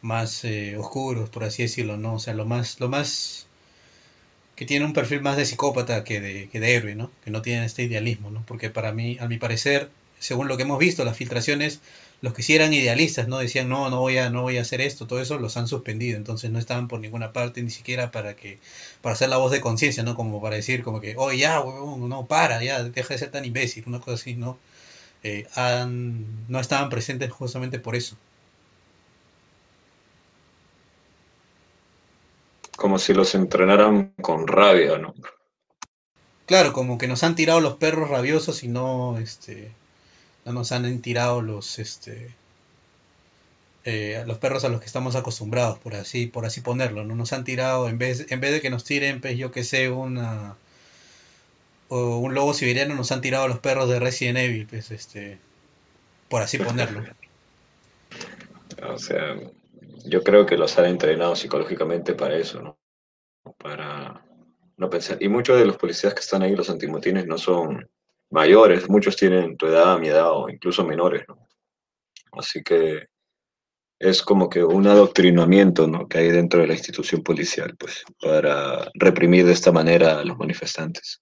más 0.00 0.44
eh, 0.44 0.76
oscuros, 0.78 1.30
por 1.30 1.44
así 1.44 1.62
decirlo, 1.62 1.96
¿no? 1.96 2.14
O 2.14 2.18
sea, 2.18 2.34
lo 2.34 2.46
más, 2.46 2.80
lo 2.80 2.88
más 2.88 3.46
que 4.56 4.66
tiene 4.66 4.84
un 4.84 4.92
perfil 4.92 5.20
más 5.22 5.36
de 5.36 5.46
psicópata 5.46 6.04
que 6.04 6.20
de, 6.20 6.48
que 6.48 6.60
de 6.60 6.74
héroe, 6.74 6.94
¿no? 6.94 7.10
Que 7.24 7.30
no 7.30 7.42
tienen 7.42 7.64
este 7.64 7.82
idealismo, 7.84 8.30
¿no? 8.30 8.44
Porque 8.46 8.70
para 8.70 8.92
mí, 8.92 9.16
a 9.20 9.28
mi 9.28 9.38
parecer, 9.38 9.90
según 10.18 10.48
lo 10.48 10.56
que 10.56 10.64
hemos 10.64 10.78
visto, 10.78 11.04
las 11.04 11.16
filtraciones, 11.16 11.80
los 12.22 12.32
que 12.34 12.42
sí 12.44 12.54
eran 12.54 12.72
idealistas, 12.72 13.26
¿no? 13.28 13.38
Decían, 13.38 13.68
no, 13.68 13.90
no 13.90 13.98
voy 14.00 14.16
a, 14.18 14.30
no 14.30 14.42
voy 14.42 14.56
a 14.56 14.62
hacer 14.62 14.80
esto, 14.80 15.08
todo 15.08 15.20
eso 15.20 15.38
los 15.38 15.56
han 15.56 15.66
suspendido, 15.66 16.16
entonces 16.16 16.50
no 16.52 16.60
estaban 16.60 16.86
por 16.86 17.00
ninguna 17.00 17.32
parte, 17.32 17.62
ni 17.62 17.70
siquiera 17.70 18.12
para 18.12 18.36
que, 18.36 18.60
para 19.02 19.14
hacer 19.14 19.28
la 19.28 19.38
voz 19.38 19.50
de 19.50 19.60
conciencia, 19.60 20.04
¿no? 20.04 20.14
Como 20.14 20.40
para 20.40 20.54
decir, 20.54 20.84
como 20.84 21.00
que, 21.00 21.16
oye, 21.16 21.38
ya, 21.38 21.56
no, 21.62 22.26
para, 22.28 22.62
ya, 22.62 22.84
deja 22.84 23.14
de 23.14 23.18
ser 23.18 23.30
tan 23.32 23.44
imbécil, 23.44 23.84
una 23.88 23.98
cosa 23.98 24.14
así, 24.14 24.34
¿no? 24.34 24.56
Eh, 25.24 25.46
no 26.48 26.60
estaban 26.60 26.90
presentes 26.90 27.30
justamente 27.32 27.80
por 27.80 27.96
eso. 27.96 28.16
Como 32.76 32.98
si 32.98 33.14
los 33.14 33.34
entrenaran 33.34 34.14
con 34.22 34.46
rabia, 34.46 34.96
¿no? 34.98 35.14
Claro, 36.46 36.72
como 36.72 36.98
que 36.98 37.08
nos 37.08 37.24
han 37.24 37.34
tirado 37.34 37.60
los 37.60 37.74
perros 37.74 38.10
rabiosos 38.10 38.62
y 38.62 38.68
no, 38.68 39.18
este, 39.18 39.72
no 40.44 40.52
nos 40.52 40.72
han 40.72 41.00
tirado 41.00 41.42
los, 41.42 41.78
este, 41.78 42.34
eh, 43.84 44.22
los 44.26 44.38
perros 44.38 44.64
a 44.64 44.68
los 44.68 44.80
que 44.80 44.86
estamos 44.86 45.16
acostumbrados, 45.16 45.78
por 45.78 45.94
así, 45.94 46.26
por 46.26 46.46
así 46.46 46.60
ponerlo, 46.60 47.04
no 47.04 47.14
nos 47.14 47.32
han 47.32 47.44
tirado 47.44 47.88
en 47.88 47.98
vez, 47.98 48.26
en 48.30 48.40
vez 48.40 48.52
de 48.52 48.60
que 48.60 48.70
nos 48.70 48.84
tiren, 48.84 49.20
pues 49.20 49.36
yo 49.36 49.50
que 49.50 49.64
sé, 49.64 49.90
una 49.90 50.56
o 51.88 52.18
un 52.18 52.34
lobo 52.34 52.54
siberiano, 52.54 52.94
nos 52.94 53.12
han 53.12 53.20
tirado 53.20 53.48
los 53.48 53.58
perros 53.58 53.88
de 53.88 53.98
Resident 53.98 54.38
Evil, 54.38 54.66
pues 54.66 54.90
este, 54.90 55.38
por 56.28 56.42
así 56.42 56.58
ponerlo. 56.58 57.02
O 58.82 58.98
sea, 58.98 59.36
yo 60.06 60.24
creo 60.24 60.46
que 60.46 60.56
los 60.56 60.76
han 60.78 60.86
entrenado 60.86 61.36
psicológicamente 61.36 62.14
para 62.14 62.36
eso, 62.36 62.62
¿no? 62.62 62.78
Para 63.58 64.24
no 64.78 64.90
pensar. 64.90 65.18
Y 65.22 65.28
muchos 65.28 65.58
de 65.58 65.66
los 65.66 65.76
policías 65.76 66.14
que 66.14 66.20
están 66.20 66.42
ahí, 66.42 66.56
los 66.56 66.70
antimotines, 66.70 67.26
no 67.26 67.36
son 67.36 67.88
mayores, 68.32 68.88
muchos 68.88 69.16
tienen 69.16 69.56
tu 69.56 69.66
edad, 69.66 69.98
mi 69.98 70.08
edad 70.08 70.30
o 70.32 70.48
incluso 70.48 70.84
menores, 70.84 71.24
¿no? 71.28 71.48
Así 72.32 72.62
que 72.62 73.06
es 73.98 74.22
como 74.22 74.48
que 74.48 74.64
un 74.64 74.86
adoctrinamiento 74.86 75.86
¿no? 75.86 76.08
que 76.08 76.18
hay 76.18 76.30
dentro 76.30 76.60
de 76.60 76.66
la 76.66 76.74
institución 76.74 77.22
policial, 77.22 77.76
pues, 77.78 78.02
para 78.20 78.90
reprimir 78.94 79.46
de 79.46 79.52
esta 79.52 79.70
manera 79.70 80.18
a 80.18 80.24
los 80.24 80.36
manifestantes. 80.38 81.20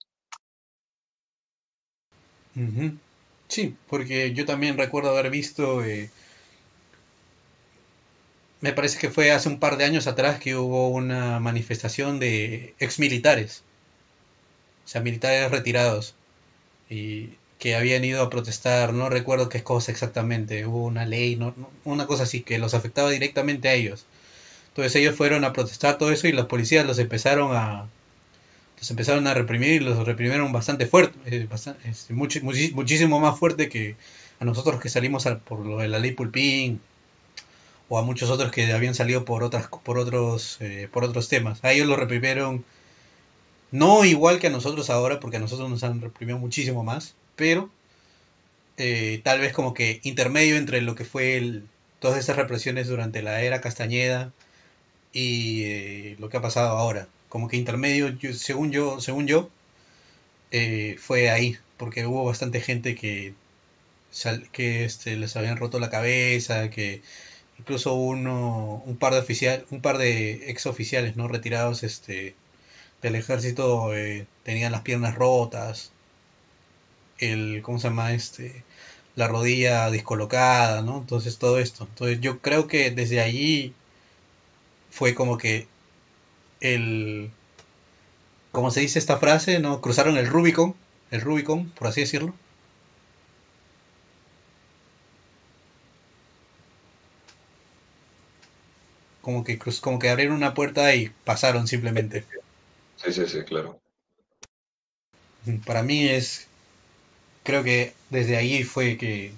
Sí, 3.49 3.77
porque 3.89 4.33
yo 4.33 4.47
también 4.47 4.79
recuerdo 4.79 5.11
haber 5.11 5.31
visto 5.31 5.85
eh, 5.85 6.11
me 8.61 8.73
parece 8.73 8.99
que 8.99 9.11
fue 9.11 9.31
hace 9.31 9.49
un 9.49 9.59
par 9.59 9.77
de 9.77 9.85
años 9.85 10.07
atrás 10.07 10.39
que 10.39 10.55
hubo 10.55 10.89
una 10.91 11.41
manifestación 11.41 12.19
de 12.19 12.75
exmilitares, 12.79 13.63
o 14.85 14.89
sea, 14.89 15.01
militares 15.01 15.51
retirados, 15.51 16.15
y 16.91 17.31
que 17.59 17.77
habían 17.77 18.05
ido 18.05 18.23
a 18.23 18.31
protestar, 18.31 18.93
no 18.93 19.09
recuerdo 19.09 19.49
qué 19.49 19.63
cosa 19.63 19.93
exactamente, 19.93 20.67
hubo 20.67 20.85
una 20.85 21.07
ley, 21.07 21.37
no, 21.37 21.55
una 21.85 22.07
cosa 22.07 22.25
así, 22.25 22.41
que 22.43 22.59
los 22.59 22.75
afectaba 22.75 23.11
directamente 23.11 23.69
a 23.69 23.75
ellos. 23.75 24.07
Entonces 24.69 24.97
ellos 24.97 25.15
fueron 25.17 25.45
a 25.45 25.53
protestar 25.53 25.99
todo 25.99 26.11
eso 26.13 26.27
y 26.29 26.33
los 26.33 26.47
policías 26.47 26.87
los 26.87 26.99
empezaron 26.99 27.57
a 27.57 27.87
los 28.79 28.91
empezaron 28.91 29.27
a 29.27 29.35
reprimir 29.35 29.83
y 29.83 29.85
los 29.85 30.07
reprimieron 30.07 30.53
bastante 30.53 30.87
fuerte, 30.87 31.19
eh, 31.27 31.49
muchísimo 32.11 33.21
más 33.21 33.39
fuerte 33.39 33.69
que 33.69 33.95
a 34.41 34.45
nosotros 34.47 34.81
que 34.81 34.89
salimos 34.89 35.29
por 35.45 35.67
lo 35.67 35.79
de 35.79 35.89
la 35.89 35.99
ley 35.99 36.13
Pulpín 36.13 36.81
o 37.91 37.99
a 37.99 38.03
muchos 38.03 38.31
otros 38.31 38.51
que 38.51 38.73
habían 38.73 38.95
salido 38.95 39.27
por 39.27 39.43
otras 39.43 39.69
por 39.69 39.99
otros 39.99 40.57
eh, 40.61 40.89
por 40.91 41.05
otros 41.05 41.29
temas. 41.29 41.63
A 41.63 41.73
ellos 41.73 41.89
lo 41.89 41.97
reprimieron 41.97 42.65
no 43.71 44.05
igual 44.05 44.41
que 44.41 44.49
a 44.49 44.51
nosotros 44.51 44.91
ahora, 44.91 45.21
porque 45.21 45.37
a 45.39 45.41
nosotros 45.41 45.71
nos 45.71 45.85
han 45.85 46.01
reprimido 46.01 46.39
muchísimo 46.39 46.85
más, 46.85 47.15
pero 47.37 47.71
eh, 48.77 49.21
tal 49.25 49.41
vez 49.41 49.53
como 49.53 49.75
que 49.75 50.01
intermedio 50.05 50.57
entre 50.57 50.81
lo 50.81 50.95
que 50.95 51.05
fue 51.05 51.37
el, 51.37 51.65
todas 52.01 52.19
esas 52.19 52.37
represiones 52.37 52.89
durante 52.89 53.23
la 53.23 53.43
era 53.43 53.61
Castañeda 53.61 54.33
y 55.13 55.65
eh, 55.65 56.17
lo 56.19 56.29
que 56.29 56.39
ha 56.39 56.43
pasado 56.43 56.77
ahora. 56.79 57.09
Como 57.29 57.49
que 57.49 57.57
intermedio, 57.57 58.17
según 58.35 58.73
yo, 58.73 59.01
según 59.01 59.27
yo, 59.27 59.51
fue 60.99 61.31
ahí, 61.31 61.57
porque 61.77 62.07
hubo 62.07 62.25
bastante 62.25 62.61
gente 62.61 62.95
que, 62.97 63.35
que 64.53 64.85
este, 64.85 65.17
les 65.17 65.37
habían 65.37 65.57
roto 65.57 65.79
la 65.79 65.91
cabeza, 65.91 66.71
que 66.71 67.03
incluso 67.59 67.95
uno, 67.95 68.83
un 68.87 68.97
par 68.97 69.13
de 69.13 69.21
oficial, 69.21 69.67
un 69.71 69.81
par 69.81 69.99
de 69.99 70.51
ex 70.51 70.67
oficiales 70.67 71.17
no 71.17 71.29
retirados 71.29 71.83
este 71.83 72.35
del 73.03 73.15
ejército 73.17 73.95
eh, 73.95 74.27
tenían 74.45 74.73
las 74.73 74.83
piernas 74.83 75.15
rotas, 75.15 75.93
el 77.19 77.63
cómo 77.63 77.79
se 77.79 77.89
llama 77.89 78.13
este 78.13 78.65
la 79.17 79.29
rodilla 79.29 79.91
discolocada, 79.91 80.83
¿no? 80.83 80.99
Entonces 80.99 81.39
todo 81.39 81.59
esto. 81.59 81.85
Entonces 81.85 82.21
yo 82.21 82.41
creo 82.41 82.69
que 82.69 82.91
desde 82.91 83.21
allí 83.21 83.75
fue 84.91 85.15
como 85.15 85.39
que 85.39 85.69
el 86.61 87.31
¿cómo 88.53 88.71
se 88.71 88.81
dice 88.81 88.99
esta 88.99 89.19
frase? 89.19 89.59
¿No? 89.61 89.81
Cruzaron 89.81 90.17
el 90.19 90.27
Rubicon, 90.27 90.75
el 91.11 91.21
Rubicon, 91.23 91.71
por 91.71 91.89
así 91.89 92.01
decirlo. 92.03 92.35
como 99.23 99.45
que 99.45 99.59
como 99.59 99.99
que 99.99 100.09
abrieron 100.11 100.37
una 100.37 100.55
puerta 100.55 100.95
y 100.95 101.11
pasaron 101.25 101.67
simplemente. 101.67 102.25
Sí, 103.05 103.13
sí, 103.13 103.27
sí, 103.27 103.43
claro. 103.45 103.81
Para 105.65 105.83
mí 105.83 106.07
es, 106.07 106.49
creo 107.45 107.63
que 107.65 107.95
desde 108.11 108.37
ahí 108.37 108.63
fue 108.63 108.99
que 108.99 109.33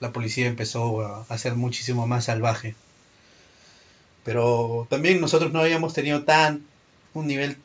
la 0.00 0.12
policía 0.12 0.46
empezó 0.46 1.02
a, 1.02 1.38
ser 1.38 1.54
muchísimo 1.54 2.06
más 2.06 2.26
salvaje. 2.26 2.74
Pero 4.24 4.86
también 4.88 5.20
nosotros 5.20 5.52
no 5.52 5.60
habíamos 5.60 5.92
tenido 5.92 6.24
tan 6.24 6.66
un 7.12 7.26
nivel 7.26 7.58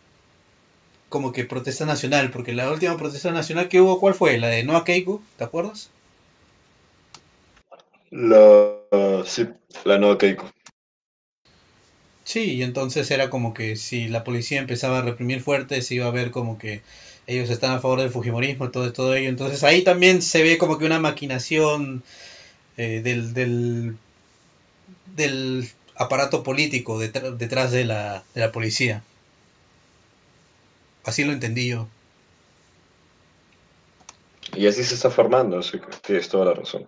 como 1.08 1.32
que 1.32 1.46
protesta 1.46 1.86
nacional, 1.86 2.32
porque 2.32 2.54
la 2.54 2.70
última 2.70 2.98
protesta 2.98 3.32
nacional 3.32 3.70
que 3.70 3.82
hubo, 3.82 4.00
¿cuál 4.00 4.14
fue? 4.14 4.38
La 4.38 4.48
de 4.48 4.64
Noa 4.64 4.84
Keiko, 4.84 5.24
¿te 5.38 5.44
acuerdas? 5.46 5.90
La, 8.12 9.24
sí, 9.26 9.48
la 9.86 9.98
Noa 9.98 10.18
Keiko. 10.18 10.52
Sí, 12.30 12.58
y 12.58 12.62
entonces 12.62 13.10
era 13.10 13.32
como 13.32 13.56
que 13.56 13.76
si 13.76 14.08
la 14.08 14.24
policía 14.24 14.60
empezaba 14.60 15.00
a 15.00 15.02
reprimir 15.02 15.42
fuerte, 15.42 15.82
se 15.82 15.96
iba 15.96 16.06
a 16.06 16.12
ver 16.12 16.30
como 16.30 16.60
que 16.60 16.84
ellos 17.26 17.50
están 17.50 17.72
a 17.72 17.80
favor 17.80 18.00
del 18.02 18.12
Fujimorismo, 18.12 18.70
todo, 18.70 18.94
todo 18.94 19.16
ello. 19.16 19.30
Entonces 19.30 19.64
ahí 19.64 19.84
también 19.84 20.22
se 20.22 20.44
ve 20.44 20.60
como 20.60 20.78
que 20.78 20.86
una 20.86 21.00
maquinación 21.00 22.04
eh, 22.78 23.02
del, 23.04 23.34
del, 25.16 25.68
aparato 25.96 26.44
político 26.44 27.00
detrás 27.00 27.72
de 27.72 27.86
la, 27.86 28.24
de 28.36 28.42
la 28.42 28.52
policía. 28.52 29.02
Así 31.06 31.24
lo 31.24 31.34
entendí 31.34 31.68
yo. 31.68 31.88
Y 34.56 34.68
así 34.68 34.84
se 34.84 34.94
está 34.94 35.10
formando, 35.10 35.58
así 35.58 35.80
que 35.80 35.88
tienes 36.06 36.30
toda 36.30 36.46
la 36.46 36.54
razón. 36.54 36.88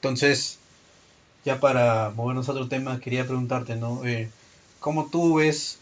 Entonces, 0.00 0.58
ya 1.44 1.60
para 1.60 2.10
movernos 2.10 2.48
a 2.48 2.52
otro 2.52 2.68
tema, 2.68 3.00
quería 3.00 3.26
preguntarte, 3.26 3.76
¿no? 3.76 4.04
Eh, 4.04 4.30
¿Cómo 4.80 5.06
tú 5.10 5.36
ves 5.36 5.78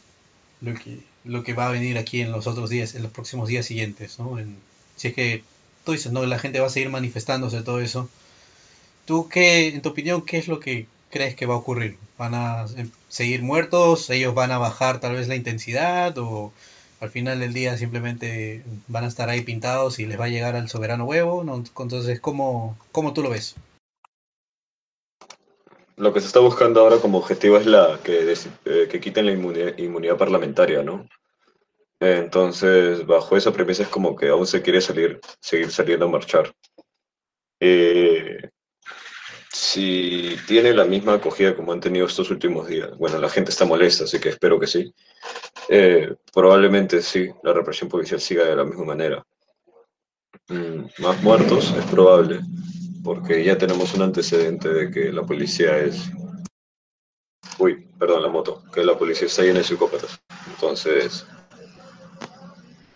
lo 0.61 1.43
que, 1.45 1.55
va 1.55 1.69
a 1.69 1.73
venir 1.73 1.99
aquí 1.99 2.21
en 2.21 2.33
los 2.33 2.47
otros 2.47 2.71
días, 2.71 2.95
en 2.95 3.03
los 3.03 3.13
próximos 3.13 3.49
días 3.49 3.67
siguientes, 3.67 4.19
¿no? 4.19 4.39
si 4.97 5.09
es 5.09 5.15
que 5.15 5.43
tú 5.85 5.93
dices, 5.93 6.13
¿no? 6.13 6.25
La 6.27 6.39
gente 6.39 6.61
va 6.61 6.67
a 6.67 6.71
seguir 6.71 6.91
manifestándose, 6.91 7.63
todo 7.63 7.81
eso. 7.81 8.09
¿Tú 9.07 9.29
qué, 9.29 9.69
en 9.69 9.83
tu 9.83 9.91
opinión, 9.91 10.23
qué 10.25 10.39
es 10.39 10.49
lo 10.49 10.61
que 10.61 10.87
crees 11.11 11.35
que 11.35 11.47
va 11.47 11.55
a 11.55 11.59
ocurrir? 11.59 11.97
¿Van 12.19 12.35
a 12.35 12.67
seguir 13.09 13.43
muertos? 13.43 14.11
¿Ellos 14.11 14.35
van 14.35 14.53
a 14.53 14.59
bajar 14.59 15.01
tal 15.01 15.15
vez 15.15 15.29
la 15.29 15.37
intensidad? 15.37 16.17
¿O 16.19 16.53
al 17.01 17.11
final 17.11 17.41
del 17.41 17.55
día 17.55 17.79
simplemente 17.79 18.63
van 18.89 19.05
a 19.05 19.09
estar 19.09 19.31
ahí 19.31 19.41
pintados 19.41 19.99
y 19.99 20.07
les 20.07 20.21
va 20.21 20.27
a 20.27 20.29
llegar 20.29 20.55
al 20.55 20.69
soberano 20.69 21.07
huevo? 21.07 21.43
Entonces, 21.79 22.21
¿cómo, 22.21 22.77
¿cómo 22.93 23.15
tú 23.15 23.23
lo 23.23 23.31
ves? 23.31 23.57
Lo 26.01 26.15
que 26.15 26.21
se 26.21 26.29
está 26.29 26.41
buscando 26.41 26.81
ahora 26.81 26.97
como 26.97 27.19
objetivo 27.19 27.59
es 27.59 27.67
la 27.67 28.01
que, 28.03 28.33
eh, 28.65 28.89
que 28.91 29.01
quiten 29.01 29.27
la 29.27 29.33
inmunidad, 29.33 30.17
parlamentaria, 30.17 30.83
¿no? 30.83 31.07
Entonces, 32.01 33.05
bajo 33.05 33.37
esa 33.37 33.53
premisa 33.53 33.83
es 33.83 33.91
como 33.91 34.17
que 34.17 34.29
aún 34.29 34.47
se 34.47 34.63
quiere 34.63 34.81
salir, 34.81 35.21
seguir 35.41 35.71
saliendo 35.71 36.07
a 36.07 36.09
marchar. 36.09 36.51
Eh, 37.61 38.49
si 39.53 40.39
tiene 40.49 40.73
la 40.73 40.87
misma 40.87 41.15
acogida 41.15 41.55
como 41.55 41.73
han 41.73 41.81
tenido 41.81 42.07
estos 42.07 42.31
últimos 42.31 42.67
días, 42.67 42.97
bueno, 42.97 43.19
la 43.19 43.29
gente 43.29 43.51
está 43.51 43.67
molesta, 43.67 44.05
así 44.05 44.19
que 44.19 44.31
espero 44.31 44.59
que 44.59 44.69
sí. 44.69 44.95
Eh, 45.69 46.15
probablemente 46.33 47.03
sí, 47.03 47.29
la 47.43 47.53
represión 47.53 47.91
policial 47.91 48.23
siga 48.23 48.45
de 48.47 48.57
la 48.57 48.65
misma 48.65 48.87
manera. 48.87 49.23
Mm, 50.49 51.03
más 51.03 51.23
muertos 51.23 51.75
es 51.77 51.85
probable, 51.85 52.41
porque 53.03 53.45
ya 53.45 53.57
tenemos 53.57 53.95
un 53.95 54.03
antecedente 54.03 54.69
de 54.69 54.91
que 54.91 55.13
la 55.13 55.23
policía 55.23 55.79
es... 55.79 56.11
Uy, 57.59 57.87
perdón, 57.99 58.23
la 58.23 58.29
moto, 58.29 58.63
que 58.73 58.85
la 58.85 58.97
policía 58.97 59.27
está 59.27 59.43
llena 59.43 59.59
de 59.59 59.65
psicópatas. 59.65 60.21
Entonces, 60.49 61.27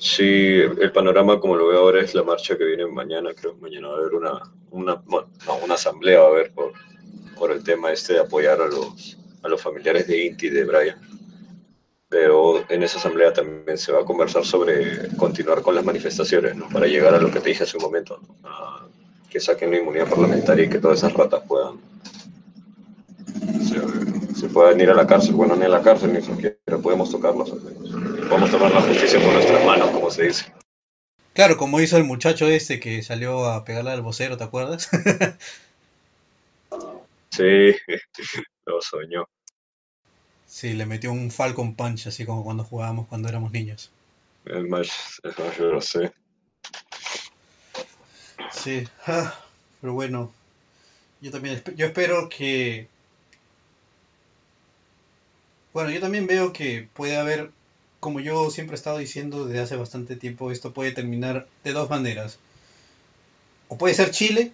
Sí, 0.04 0.58
el 0.58 0.92
panorama 0.92 1.40
como 1.40 1.56
lo 1.56 1.68
veo 1.68 1.78
ahora 1.78 2.02
es 2.02 2.14
la 2.14 2.22
marcha 2.22 2.58
que 2.58 2.64
viene 2.66 2.86
mañana, 2.86 3.30
creo 3.32 3.54
mañana 3.54 3.88
va 3.88 3.94
a 3.94 3.98
haber 4.00 4.14
una, 4.14 4.42
una, 4.70 4.94
bueno, 5.06 5.30
no, 5.46 5.56
una 5.64 5.74
asamblea, 5.74 6.20
va 6.20 6.26
a 6.26 6.28
haber 6.28 6.52
por, 6.52 6.72
por 7.38 7.50
el 7.50 7.64
tema 7.64 7.90
este 7.90 8.12
de 8.12 8.20
apoyar 8.20 8.60
a 8.60 8.66
los, 8.66 9.16
a 9.42 9.48
los 9.48 9.62
familiares 9.62 10.06
de 10.06 10.26
Inti 10.26 10.48
y 10.48 10.50
de 10.50 10.64
Brian. 10.64 11.00
Pero 12.10 12.70
en 12.70 12.82
esa 12.82 12.98
asamblea 12.98 13.32
también 13.32 13.78
se 13.78 13.92
va 13.92 14.02
a 14.02 14.04
conversar 14.04 14.44
sobre 14.44 15.08
continuar 15.16 15.62
con 15.62 15.74
las 15.74 15.86
manifestaciones, 15.86 16.54
¿no? 16.54 16.68
para 16.68 16.86
llegar 16.86 17.14
a 17.14 17.18
lo 17.18 17.30
que 17.30 17.40
te 17.40 17.48
dije 17.48 17.64
hace 17.64 17.78
un 17.78 17.84
momento, 17.84 18.20
que 19.34 19.40
saquen 19.40 19.72
la 19.72 19.78
inmunidad 19.78 20.08
parlamentaria 20.08 20.64
y 20.64 20.68
que 20.68 20.78
todas 20.78 20.98
esas 20.98 21.12
ratas 21.12 21.42
puedan 21.48 21.80
se, 24.32 24.48
puedan 24.48 24.80
ir 24.80 24.90
a 24.90 24.94
la 24.94 25.08
cárcel. 25.08 25.34
Bueno, 25.34 25.56
ni 25.56 25.64
a 25.64 25.68
la 25.68 25.82
cárcel 25.82 26.12
ni 26.12 26.22
siquiera 26.22 26.54
podemos 26.80 27.10
tocarlos 27.10 27.50
Podemos 27.50 28.48
tomar 28.52 28.72
la 28.72 28.80
justicia 28.80 29.20
con 29.20 29.34
nuestras 29.34 29.66
manos, 29.66 29.90
como 29.90 30.08
se 30.08 30.28
dice. 30.28 30.54
Claro, 31.32 31.56
como 31.56 31.80
hizo 31.80 31.96
el 31.96 32.04
muchacho 32.04 32.46
este 32.46 32.78
que 32.78 33.02
salió 33.02 33.46
a 33.46 33.64
pegarle 33.64 33.90
al 33.90 34.02
vocero, 34.02 34.36
¿te 34.36 34.44
acuerdas? 34.44 34.88
sí, 37.30 37.74
lo 38.66 38.80
soñó. 38.82 39.26
Sí, 40.46 40.74
le 40.74 40.86
metió 40.86 41.10
un 41.10 41.32
Falcon 41.32 41.74
Punch, 41.74 42.06
así 42.06 42.24
como 42.24 42.44
cuando 42.44 42.62
jugábamos 42.62 43.08
cuando 43.08 43.28
éramos 43.28 43.50
niños. 43.50 43.90
Es 44.44 44.62
más, 44.62 45.20
es 45.24 45.36
más 45.40 45.58
yo 45.58 45.72
lo 45.72 45.80
sé. 45.80 46.12
Sí, 48.62 48.84
ah, 49.06 49.34
pero 49.80 49.92
bueno, 49.92 50.32
yo 51.20 51.30
también 51.30 51.62
yo 51.76 51.86
espero 51.86 52.28
que 52.28 52.88
bueno, 55.74 55.90
yo 55.90 56.00
también 56.00 56.26
veo 56.26 56.52
que 56.52 56.88
puede 56.94 57.16
haber, 57.16 57.50
como 58.00 58.20
yo 58.20 58.50
siempre 58.50 58.74
he 58.74 58.78
estado 58.78 58.98
diciendo 58.98 59.44
desde 59.44 59.60
hace 59.60 59.76
bastante 59.76 60.14
tiempo, 60.16 60.52
esto 60.52 60.72
puede 60.72 60.92
terminar 60.92 61.48
de 61.64 61.72
dos 61.72 61.90
maneras. 61.90 62.38
O 63.68 63.76
puede 63.76 63.94
ser 63.94 64.10
Chile, 64.12 64.52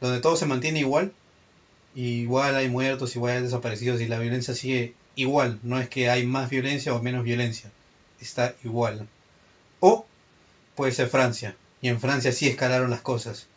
donde 0.00 0.20
todo 0.20 0.36
se 0.36 0.46
mantiene 0.46 0.78
igual, 0.80 1.12
igual 1.96 2.54
hay 2.54 2.68
muertos, 2.68 3.16
igual 3.16 3.36
hay 3.38 3.42
desaparecidos 3.42 4.00
y 4.00 4.06
la 4.06 4.20
violencia 4.20 4.54
sigue 4.54 4.94
igual, 5.16 5.58
no 5.64 5.80
es 5.80 5.88
que 5.88 6.08
hay 6.10 6.26
más 6.26 6.48
violencia 6.48 6.94
o 6.94 7.02
menos 7.02 7.24
violencia, 7.24 7.70
está 8.20 8.54
igual. 8.64 9.08
O 9.80 10.06
puede 10.76 10.92
ser 10.92 11.08
Francia, 11.08 11.56
y 11.82 11.88
en 11.88 12.00
Francia 12.00 12.32
sí 12.32 12.48
escalaron 12.48 12.88
las 12.90 13.02
cosas. 13.02 13.48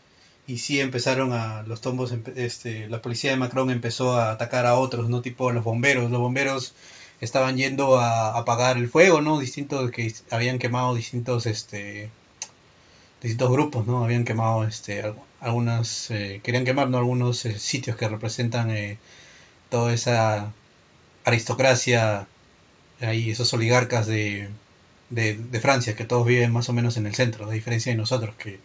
Y 0.48 0.58
sí 0.58 0.80
empezaron 0.82 1.32
a 1.34 1.64
los 1.64 1.82
tombos 1.82 2.14
este 2.36 2.88
la 2.90 3.02
policía 3.02 3.32
de 3.32 3.38
Macron 3.38 3.70
empezó 3.72 4.14
a 4.14 4.32
atacar 4.32 4.66
a 4.66 4.76
otros 4.76 5.10
no 5.10 5.22
tipo 5.22 5.52
los 5.52 5.64
bomberos. 5.64 6.12
Los 6.12 6.20
bomberos 6.20 6.74
estaban 7.22 7.58
yendo 7.58 7.98
a 8.00 8.38
apagar 8.38 8.78
el 8.78 8.90
fuego 8.90 9.22
no 9.22 9.40
distintos 9.40 9.92
que 9.92 10.14
habían 10.32 10.60
quemado 10.60 10.96
distintos 10.96 11.46
este 11.46 12.10
distintos 13.22 13.52
grupos 13.52 13.88
no 13.88 14.04
habían 14.04 14.26
quemado 14.26 14.66
este 14.66 15.14
algunas 15.40 16.12
eh, 16.12 16.42
querían 16.44 16.66
quemar 16.66 16.90
¿no? 16.90 16.98
algunos 16.98 17.46
eh, 17.46 17.58
sitios 17.58 17.96
que 17.96 18.08
representan 18.10 18.70
eh, 18.72 18.98
toda 19.70 19.94
esa 19.94 20.52
aristocracia 21.24 22.28
ahí 23.02 23.32
esos 23.32 23.54
oligarcas 23.54 24.08
de, 24.08 24.50
de, 25.16 25.60
Francia 25.60 25.96
que 25.96 26.06
todos 26.06 26.26
viven 26.28 26.52
más 26.52 26.70
o 26.70 26.74
menos 26.74 26.98
en 26.98 27.06
el 27.08 27.16
centro 27.16 27.50
a 27.50 27.54
diferencia 27.54 27.92
de 27.92 27.98
nosotros 27.98 28.36
que 28.36 28.60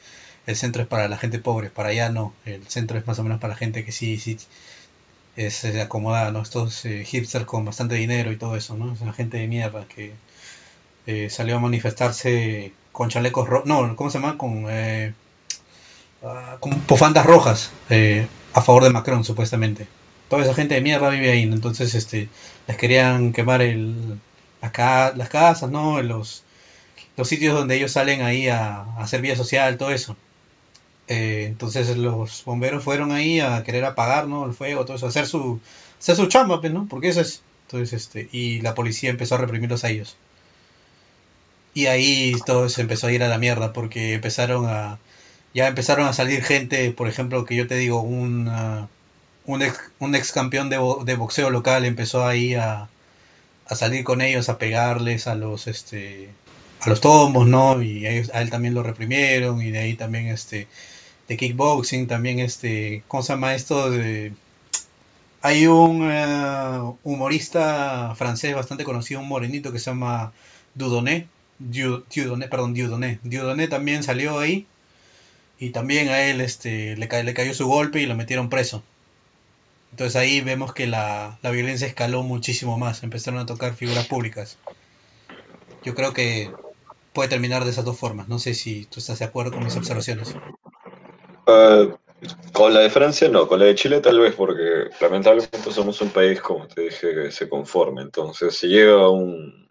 el 0.47 0.57
centro 0.57 0.83
es 0.83 0.89
para 0.89 1.09
la 1.09 1.19
gente 1.19 1.39
pobre, 1.39 1.71
para 1.71 1.91
allá 1.91 2.11
no, 2.11 2.35
el 2.45 2.67
centro 2.67 2.99
es 2.99 3.07
más 3.07 3.19
o 3.19 3.23
menos 3.23 3.41
para 3.41 3.55
la 3.55 3.59
gente 3.59 3.85
que 3.85 3.93
sí, 3.93 4.19
sí 4.19 4.39
es, 5.37 5.65
acomodada, 5.65 6.33
¿no? 6.33 6.43
Estos 6.43 6.85
eh, 6.85 7.05
hipsters 7.05 7.45
con 7.45 7.65
bastante 7.65 7.95
dinero 7.95 8.33
y 8.33 8.37
todo 8.37 8.57
eso, 8.57 8.77
¿no? 8.77 8.93
Es 8.93 9.17
gente 9.17 9.39
de 9.39 9.47
mierda 9.47 9.87
que 9.87 10.13
eh, 11.07 11.31
salió 11.31 11.57
a 11.57 11.61
manifestarse 11.61 12.73
con 12.93 13.09
chalecos 13.11 13.49
rojos, 13.49 13.67
no, 13.67 13.95
¿cómo 13.97 14.11
se 14.11 14.19
llama? 14.19 14.37
Con, 14.37 14.67
eh, 14.69 15.15
ah, 16.25 16.57
con 16.61 16.81
pofandas 16.81 17.27
rojas 17.27 17.71
a 18.55 18.63
favor 18.63 18.85
de 18.85 18.91
Macron, 18.91 19.25
supuestamente. 19.25 19.87
Toda 20.29 20.43
esa 20.43 20.55
gente 20.55 20.75
de 20.75 20.81
mierda 20.81 21.11
vive 21.11 21.31
ahí, 21.31 21.43
entonces 21.43 21.95
este, 21.95 22.29
les 22.67 22.77
querían 22.77 23.33
quemar 23.33 23.63
el, 23.63 24.19
las 24.61 25.29
casas, 25.29 25.71
¿no? 25.71 26.03
Los, 26.03 26.45
los 27.17 27.29
sitios 27.29 27.55
donde 27.55 27.77
ellos 27.77 27.93
salen 27.93 28.23
ahí 28.23 28.49
a, 28.49 28.83
hacer 28.99 29.21
vida 29.21 29.37
social, 29.37 29.79
todo 29.79 29.91
eso. 29.91 30.17
Eh, 31.09 31.47
entonces 31.49 31.97
los 31.97 32.45
bomberos 32.45 32.85
fueron 32.85 33.11
ahí 33.13 33.41
a 33.41 33.65
querer 33.65 33.85
apagar 33.85 34.29
¿no? 34.29 34.47
el 34.47 34.53
fuego, 34.53 34.85
todo 34.85 34.97
eso, 34.97 35.09
hacer 35.09 35.27
su, 35.27 35.61
hacer 35.99 36.17
su 36.17 36.27
chamba, 36.27 36.61
pues, 36.61 36.73
¿no? 36.73 36.87
Porque 36.89 37.09
eso 37.09 37.21
es. 37.21 37.43
Entonces, 37.67 37.93
este, 37.93 38.29
y 38.33 38.61
la 38.63 38.75
policía 38.75 39.11
empezó 39.11 39.37
a 39.37 39.39
reprimirlos 39.39 39.85
a 39.85 39.91
ellos. 39.91 40.17
Y 41.73 41.87
ahí 41.87 42.35
todo 42.47 42.69
se 42.69 42.81
empezó 42.81 43.07
a 43.07 43.13
ir 43.13 43.23
a 43.23 43.29
la 43.29 43.39
mierda, 43.39 43.73
porque 43.73 44.15
empezaron 44.15 44.67
a. 44.67 44.99
Ya 45.55 45.69
empezaron 45.69 46.07
a 46.07 46.13
salir 46.13 46.43
gente, 46.43 46.91
por 46.93 47.09
ejemplo, 47.09 47.45
que 47.45 47.57
yo 47.57 47.67
te 47.67 47.77
digo, 47.77 48.01
un, 48.01 48.49
un, 49.47 49.63
ex, 49.63 49.79
un 49.99 50.15
ex 50.15 50.33
campeón 50.33 50.71
de, 50.71 50.79
de 51.05 51.15
boxeo 51.17 51.51
local 51.51 51.85
empezó 51.85 52.27
ahí 52.27 52.55
a, 52.55 52.89
a 53.71 53.77
salir 53.77 54.05
con 54.05 54.21
ellos, 54.21 54.49
a 54.49 54.59
pegarles 54.59 55.27
a 55.29 55.35
los 55.37 55.67
este 55.67 56.29
a 56.81 56.89
los 56.89 57.01
tombos, 57.01 57.47
¿no? 57.47 57.83
Y 57.83 58.07
a, 58.07 58.41
él 58.41 58.51
también 58.51 58.75
lo 58.75 58.83
reprimieron 58.83 59.63
y 59.63 59.71
de 59.71 59.79
ahí 59.79 59.95
también 59.95 60.27
este 60.27 60.67
de 61.29 61.37
kickboxing, 61.37 62.09
también 62.09 62.41
este, 62.41 63.05
¿cómo 63.07 63.23
se 63.23 63.33
llama 63.33 63.55
esto? 63.55 63.91
De, 63.91 64.33
hay 65.43 65.67
un 65.69 66.09
eh, 66.11 66.95
humorista 67.05 68.15
francés 68.17 68.55
bastante 68.55 68.85
conocido, 68.85 69.21
un 69.21 69.29
morenito 69.29 69.73
que 69.73 69.79
se 69.79 69.91
llama 69.91 70.33
Dudoné, 70.75 71.29
Dieudonné, 71.61 72.49
perdón, 72.49 72.75
también 73.71 74.03
salió 74.03 74.41
ahí 74.41 74.67
y 75.61 75.71
también 75.71 76.09
a 76.09 76.23
él 76.23 76.41
este, 76.41 76.97
le, 76.97 77.07
le 77.25 77.35
cayó 77.35 77.55
su 77.55 77.67
golpe 77.69 78.01
y 78.01 78.07
lo 78.07 78.17
metieron 78.17 78.49
preso. 78.49 78.83
Entonces 79.91 80.17
ahí 80.17 80.41
vemos 80.41 80.73
que 80.73 80.87
la, 80.87 81.39
la 81.43 81.51
violencia 81.51 81.87
escaló 81.87 82.23
muchísimo 82.23 82.79
más, 82.79 83.03
empezaron 83.03 83.41
a 83.41 83.47
tocar 83.47 83.75
figuras 83.75 84.07
públicas. 84.07 84.59
Yo 85.83 85.95
creo 85.95 86.13
que 86.13 86.51
puede 87.13 87.29
terminar 87.29 87.65
de 87.65 87.71
esas 87.71 87.85
dos 87.85 87.99
formas. 87.99 88.29
No 88.29 88.39
sé 88.39 88.55
si 88.55 88.87
tú 88.87 89.01
estás 89.01 89.19
de 89.19 89.25
acuerdo 89.25 89.53
con 89.53 89.65
mis 89.65 89.77
observaciones. 89.77 90.35
Uh, 91.47 91.97
con 92.53 92.75
la 92.75 92.81
de 92.81 92.91
Francia 92.91 93.29
no, 93.29 93.49
con 93.49 93.59
la 93.59 93.67
de 93.67 93.75
Chile 93.75 94.01
tal 94.01 94.21
vez, 94.21 94.35
porque 94.35 94.91
lamentablemente 95.01 95.73
somos 95.73 96.01
un 96.01 96.11
país, 96.11 96.41
como 96.41 96.67
te 96.69 96.83
dije, 96.83 97.15
que 97.15 97.31
se 97.31 97.49
conforme. 97.49 98.03
Entonces, 98.03 98.55
si 98.55 98.69
llega 98.69 99.09
un, 99.09 99.69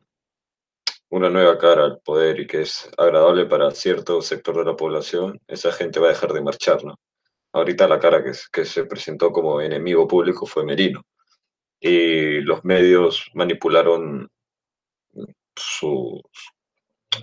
una 1.10 1.30
nueva 1.30 1.58
cara 1.58 1.86
al 1.86 2.00
poder 2.00 2.40
y 2.40 2.48
que 2.48 2.62
es 2.62 2.90
agradable 2.98 3.46
para 3.46 3.72
cierto 3.72 4.22
sector 4.22 4.58
de 4.58 4.66
la 4.66 4.76
población, 4.76 5.40
esa 5.48 5.72
gente 5.72 6.00
va 6.00 6.08
a 6.08 6.12
dejar 6.12 6.34
de 6.34 6.42
marchar, 6.42 6.84
¿no? 6.84 6.96
Ahorita 7.54 7.88
la 7.88 8.00
cara 8.00 8.24
que, 8.24 8.32
que 8.52 8.66
se 8.66 8.86
presentó 8.86 9.32
como 9.32 9.62
enemigo 9.62 10.08
público 10.08 10.46
fue 10.46 10.64
Merino. 10.64 11.04
Y 11.80 12.42
los 12.42 12.64
medios 12.66 13.30
manipularon 13.34 14.30
sus, 15.56 16.22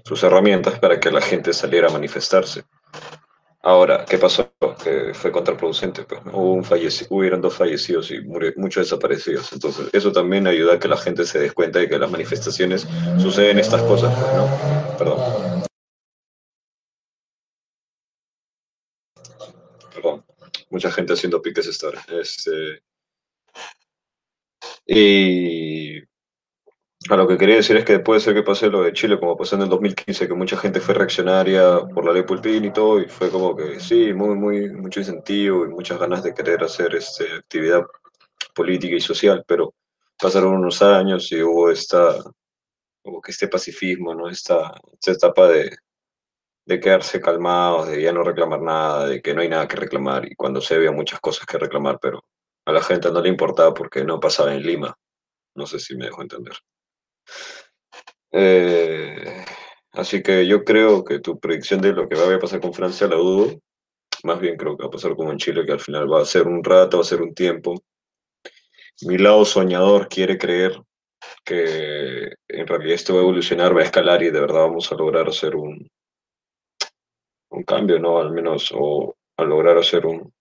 sus 0.05 0.23
herramientas 0.23 0.79
para 0.79 1.01
que 1.01 1.11
la 1.11 1.21
gente 1.21 1.53
saliera 1.53 1.89
a 1.89 1.93
manifestarse. 1.93 2.65
Ahora, 3.63 4.05
¿qué 4.05 4.17
pasó? 4.17 4.53
Que 4.83 5.13
fue 5.13 5.33
contraproducente, 5.33 6.05
pues, 6.05 6.21
Hubo 6.27 6.53
un 6.53 6.65
hubieron 7.11 7.41
dos 7.41 7.57
fallecidos 7.57 8.13
y 8.13 8.21
muchos 8.23 8.85
desaparecidos. 8.85 9.53
Entonces, 9.53 9.89
eso 9.93 10.13
también 10.13 10.47
ayuda 10.47 10.75
a 10.75 10.79
que 10.79 10.87
la 10.87 10.97
gente 10.97 11.25
se 11.25 11.41
dé 11.41 11.51
cuenta 11.51 11.81
de 11.81 11.89
que 11.89 11.99
las 11.99 12.09
manifestaciones 12.09 12.87
suceden 13.19 13.59
estas 13.59 13.83
cosas, 13.83 14.15
pues, 14.15 14.35
¿no? 14.35 14.97
Perdón. 14.97 15.67
Perdón. 19.93 20.25
Mucha 20.71 20.91
gente 20.91 21.13
haciendo 21.13 21.43
piques 21.43 21.67
esta 21.67 21.89
hora. 21.89 22.05
Este... 22.09 22.83
Y 24.87 25.99
a 27.09 27.17
lo 27.17 27.29
que 27.29 27.39
quería 27.39 27.57
decir 27.57 27.77
es 27.77 27.85
que 27.85 27.99
puede 28.01 28.21
ser 28.21 28.35
que 28.35 28.43
pase 28.43 28.69
lo 28.69 28.83
de 28.83 28.93
Chile 28.93 29.19
como 29.19 29.37
pasó 29.37 29.57
en 29.57 29.63
el 29.63 29.69
2015, 29.69 30.27
que 30.27 30.35
mucha 30.35 30.57
gente 30.57 30.81
fue 30.81 30.95
reaccionaria 30.95 31.81
por 31.95 32.05
la 32.05 32.13
ley 32.13 32.23
Pulpín 32.23 32.65
y 32.65 32.73
todo, 32.73 33.01
y 33.01 33.07
fue 33.09 33.31
como 33.31 33.55
que 33.55 33.81
sí, 33.81 34.13
muy, 34.13 34.35
muy, 34.35 34.71
mucho 34.71 35.01
incentivo 35.01 35.65
y 35.65 35.69
muchas 35.69 35.99
ganas 35.99 36.23
de 36.23 36.35
querer 36.35 36.63
hacer 36.65 36.95
este, 36.95 37.33
actividad 37.35 37.83
política 38.55 38.97
y 38.97 39.01
social, 39.01 39.45
pero 39.47 39.75
pasaron 40.19 40.55
unos 40.55 40.83
años 40.83 41.31
y 41.33 41.43
hubo 41.43 41.71
esta, 41.71 42.17
como 43.03 43.21
que 43.21 43.31
este 43.31 43.49
pacifismo, 43.49 44.15
¿no? 44.15 44.29
Esta, 44.29 44.75
esta 44.95 45.13
etapa 45.13 45.49
de, 45.49 45.77
de 46.67 46.81
quedarse 46.81 47.21
calmados, 47.21 47.89
de 47.89 48.03
ya 48.03 48.13
no 48.13 48.23
reclamar 48.25 48.61
nada, 48.61 49.07
de 49.07 49.23
que 49.23 49.33
no 49.33 49.41
hay 49.41 49.49
nada 49.49 49.69
que 49.69 49.77
reclamar, 49.77 50.27
y 50.27 50.35
cuando 50.35 50.61
se 50.61 50.75
había 50.75 50.91
muchas 50.91 51.21
cosas 51.21 51.47
que 51.47 51.59
reclamar, 51.59 51.99
pero 52.01 52.25
a 52.67 52.73
la 52.73 52.83
gente 52.83 53.11
no 53.11 53.21
le 53.21 53.29
importaba 53.29 53.73
porque 53.73 54.05
no 54.05 54.19
pasaba 54.19 54.53
en 54.53 54.63
Lima. 54.63 54.99
No 55.55 55.67
sé 55.67 55.79
si 55.79 55.97
me 55.97 56.07
dejo 56.07 56.23
entender. 56.23 56.55
Eh, 58.33 59.45
así 59.93 60.23
que 60.23 60.47
yo 60.47 60.65
creo 60.65 61.05
que 61.05 61.21
tu 61.21 61.39
predicción 61.39 61.81
de 61.81 61.93
lo 61.93 62.09
que 62.09 62.17
va 62.17 62.35
a 62.35 62.39
pasar 62.39 62.61
con 62.61 62.75
Francia 62.75 63.07
la 63.07 63.17
dudo. 63.17 63.61
Más 64.25 64.41
bien 64.41 64.57
creo 64.57 64.77
que 64.77 64.83
va 64.83 64.89
a 64.89 64.93
pasar 64.93 65.15
como 65.15 65.31
en 65.31 65.39
Chile, 65.39 65.65
que 65.65 65.73
al 65.73 65.81
final 65.81 66.13
va 66.13 66.23
a 66.23 66.25
ser 66.25 66.49
un 66.49 66.65
rato, 66.65 66.99
va 66.99 67.03
a 67.03 67.07
ser 67.07 67.23
un 67.23 67.33
tiempo. 67.33 67.81
Mi 69.03 69.19
lado 69.19 69.45
soñador 69.45 70.09
quiere 70.09 70.37
creer 70.37 70.83
que 71.45 72.33
en 72.49 72.67
realidad 72.67 72.95
esto 72.95 73.15
va 73.15 73.21
a 73.21 73.23
evolucionar, 73.23 73.77
va 73.77 73.83
a 73.83 73.85
escalar 73.85 74.23
y 74.25 74.31
de 74.31 74.41
verdad 74.41 74.63
vamos 74.63 74.91
a 74.91 74.97
lograr 74.97 75.29
hacer 75.29 75.55
un, 75.55 75.89
un 77.51 77.63
cambio, 77.65 77.99
¿no? 77.99 78.19
Al 78.19 78.33
menos, 78.33 78.73
o 78.75 79.17
a 79.37 79.45
lograr 79.45 79.79
hacer 79.79 80.07
un, 80.07 80.33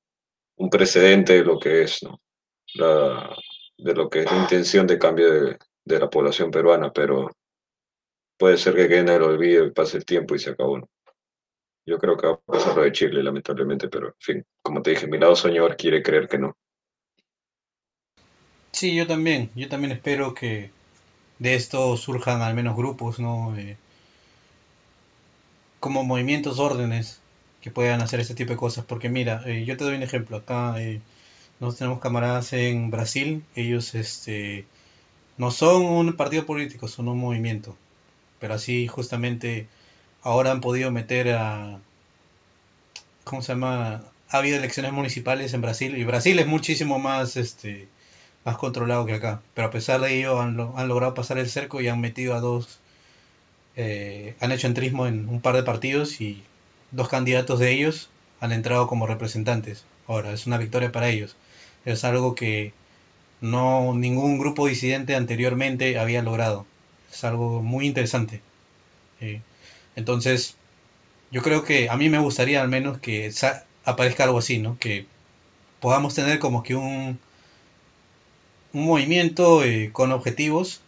un 0.57 0.69
precedente 0.69 1.33
de 1.33 1.43
lo 1.45 1.59
que 1.59 1.83
es, 1.83 2.03
¿no? 2.03 2.19
De 3.77 3.93
lo 3.93 4.09
que 4.09 4.19
es 4.21 4.31
la 4.31 4.37
intención 4.37 4.87
de 4.87 4.99
cambio 4.99 5.31
de, 5.31 5.57
de 5.85 5.99
la 5.99 6.09
población 6.09 6.51
peruana, 6.51 6.91
pero 6.91 7.29
puede 8.37 8.57
ser 8.57 8.75
que 8.75 8.87
quede 8.87 8.99
en 8.99 9.09
el 9.09 9.21
olvido 9.23 9.65
y 9.65 9.71
pase 9.71 9.97
el 9.97 10.05
tiempo 10.05 10.35
y 10.35 10.39
se 10.39 10.51
acabó. 10.51 10.79
¿no? 10.79 10.89
Yo 11.85 11.99
creo 11.99 12.17
que 12.17 12.27
va 12.27 12.33
a 12.33 12.37
pasar 12.37 12.75
lo 12.75 12.83
de 12.83 12.91
Chile, 12.91 13.21
lamentablemente, 13.21 13.87
pero 13.89 14.07
en 14.07 14.13
fin, 14.19 14.45
como 14.61 14.81
te 14.81 14.91
dije, 14.91 15.07
mi 15.07 15.17
lado 15.17 15.35
soñador 15.35 15.77
quiere 15.77 16.01
creer 16.01 16.27
que 16.27 16.39
no. 16.39 16.57
Sí, 18.71 18.93
yo 18.95 19.07
también, 19.07 19.49
yo 19.55 19.69
también 19.69 19.91
espero 19.93 20.33
que 20.33 20.69
de 21.39 21.55
esto 21.55 21.97
surjan 21.97 22.41
al 22.41 22.55
menos 22.55 22.75
grupos, 22.75 23.19
¿no? 23.19 23.55
Eh, 23.57 23.77
como 25.79 26.03
movimientos, 26.03 26.59
órdenes 26.59 27.19
que 27.61 27.71
puedan 27.71 28.01
hacer 28.01 28.19
este 28.19 28.35
tipo 28.35 28.51
de 28.51 28.57
cosas, 28.57 28.85
porque 28.85 29.09
mira, 29.09 29.41
eh, 29.45 29.65
yo 29.65 29.77
te 29.77 29.83
doy 29.83 29.95
un 29.95 30.03
ejemplo, 30.03 30.37
acá 30.37 30.75
eh, 30.81 31.01
tenemos 31.77 31.99
camaradas 31.99 32.53
en 32.53 32.91
Brasil, 32.91 33.43
ellos 33.55 33.95
este, 33.95 34.65
no 35.37 35.51
son 35.51 35.83
un 35.83 36.13
partido 36.13 36.45
político, 36.45 36.87
son 36.87 37.07
un 37.07 37.19
movimiento, 37.19 37.75
pero 38.39 38.53
así 38.53 38.87
justamente 38.87 39.67
ahora 40.21 40.51
han 40.51 40.61
podido 40.61 40.91
meter 40.91 41.33
a, 41.33 41.79
¿cómo 43.25 43.41
se 43.41 43.53
llama? 43.53 44.03
Ha 44.29 44.37
habido 44.37 44.57
elecciones 44.57 44.93
municipales 44.93 45.53
en 45.53 45.61
Brasil. 45.61 45.97
Y 45.97 46.03
Brasil 46.05 46.39
es 46.39 46.47
muchísimo 46.47 46.99
más, 46.99 47.35
este, 47.37 47.87
más 48.45 48.57
controlado 48.57 49.05
que 49.05 49.13
acá, 49.13 49.41
pero 49.53 49.67
a 49.67 49.71
pesar 49.71 49.99
de 50.01 50.17
ello 50.17 50.39
han, 50.39 50.59
han 50.59 50.87
logrado 50.87 51.13
pasar 51.13 51.37
el 51.37 51.49
cerco 51.49 51.81
y 51.81 51.87
han 51.89 51.99
metido 52.01 52.35
a 52.35 52.39
dos, 52.39 52.79
eh, 53.75 54.35
han 54.39 54.51
hecho 54.51 54.67
entrismo 54.67 55.07
en 55.07 55.27
un 55.29 55.41
par 55.41 55.55
de 55.55 55.63
partidos 55.63 56.21
y 56.21 56.43
dos 56.91 57.09
candidatos 57.09 57.59
de 57.59 57.71
ellos 57.71 58.09
han 58.39 58.51
entrado 58.51 58.87
como 58.87 59.07
representantes. 59.07 59.85
Ahora, 60.07 60.31
es 60.33 60.47
una 60.47 60.57
victoria 60.57 60.91
para 60.91 61.09
ellos. 61.09 61.35
Es 61.85 62.03
algo 62.03 62.35
que 62.35 62.73
no 63.41 63.93
ningún 63.95 64.37
grupo 64.39 64.67
disidente 64.67 65.15
anteriormente 65.15 65.99
había 65.99 66.21
logrado. 66.21 66.65
Es 67.11 67.23
algo 67.23 67.61
muy 67.61 67.87
interesante. 67.87 68.41
Eh, 69.21 69.41
entonces, 69.95 70.55
yo 71.31 71.41
creo 71.41 71.63
que 71.63 71.89
a 71.89 71.97
mí 71.97 72.09
me 72.09 72.19
gustaría 72.19 72.61
al 72.61 72.69
menos 72.69 72.99
que 72.99 73.31
aparezca 73.85 74.23
algo 74.25 74.39
así, 74.39 74.59
¿no? 74.59 74.77
Que 74.79 75.07
podamos 75.81 76.15
tener 76.15 76.39
como 76.39 76.63
que 76.63 76.75
un, 76.75 77.19
un 78.73 78.85
movimiento 78.85 79.63
eh, 79.63 79.89
con 79.91 80.11
objetivos 80.11 80.81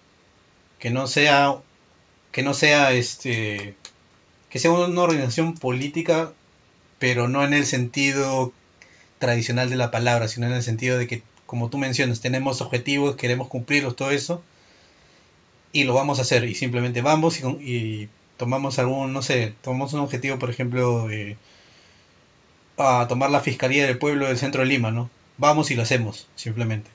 que 0.79 0.91
no 0.91 1.07
sea 1.07 1.57
que 2.37 2.43
no 2.43 2.53
sea 2.53 2.93
este 2.93 3.75
que 4.51 4.59
sea 4.59 4.71
una 4.71 5.01
organización 5.01 5.55
política 5.55 6.31
pero 6.99 7.27
no 7.27 7.43
en 7.43 7.53
el 7.53 7.65
sentido 7.65 8.53
tradicional 9.17 9.71
de 9.71 9.75
la 9.75 9.89
palabra 9.89 10.27
sino 10.27 10.45
en 10.45 10.53
el 10.53 10.61
sentido 10.61 10.99
de 10.99 11.07
que 11.07 11.23
como 11.47 11.69
tú 11.69 11.79
mencionas, 11.79 12.21
tenemos 12.21 12.61
objetivos, 12.61 13.15
queremos 13.15 13.47
cumplirlos, 13.47 13.95
todo 13.95 14.11
eso, 14.11 14.43
y 15.71 15.85
lo 15.85 15.95
vamos 15.95 16.19
a 16.19 16.21
hacer, 16.21 16.43
y 16.43 16.53
simplemente 16.53 17.01
vamos 17.01 17.39
y, 17.39 18.09
tomamos 18.37 18.77
algún, 18.77 19.13
no 19.13 19.23
sé, 19.23 19.55
tomamos 19.63 19.93
un 19.93 20.01
objetivo, 20.01 20.37
por 20.37 20.51
ejemplo, 20.51 21.07
a 22.77 23.07
tomar 23.07 23.31
la 23.31 23.39
Fiscalía 23.39 23.87
del 23.87 23.97
Pueblo 23.97 24.27
del 24.27 24.37
centro 24.37 24.61
de 24.61 24.67
Lima, 24.67 24.91
¿no? 24.91 25.09
Vamos 25.37 25.71
y 25.71 25.75
lo 25.75 25.81
hacemos, 25.81 26.27
simplemente. 26.35 26.91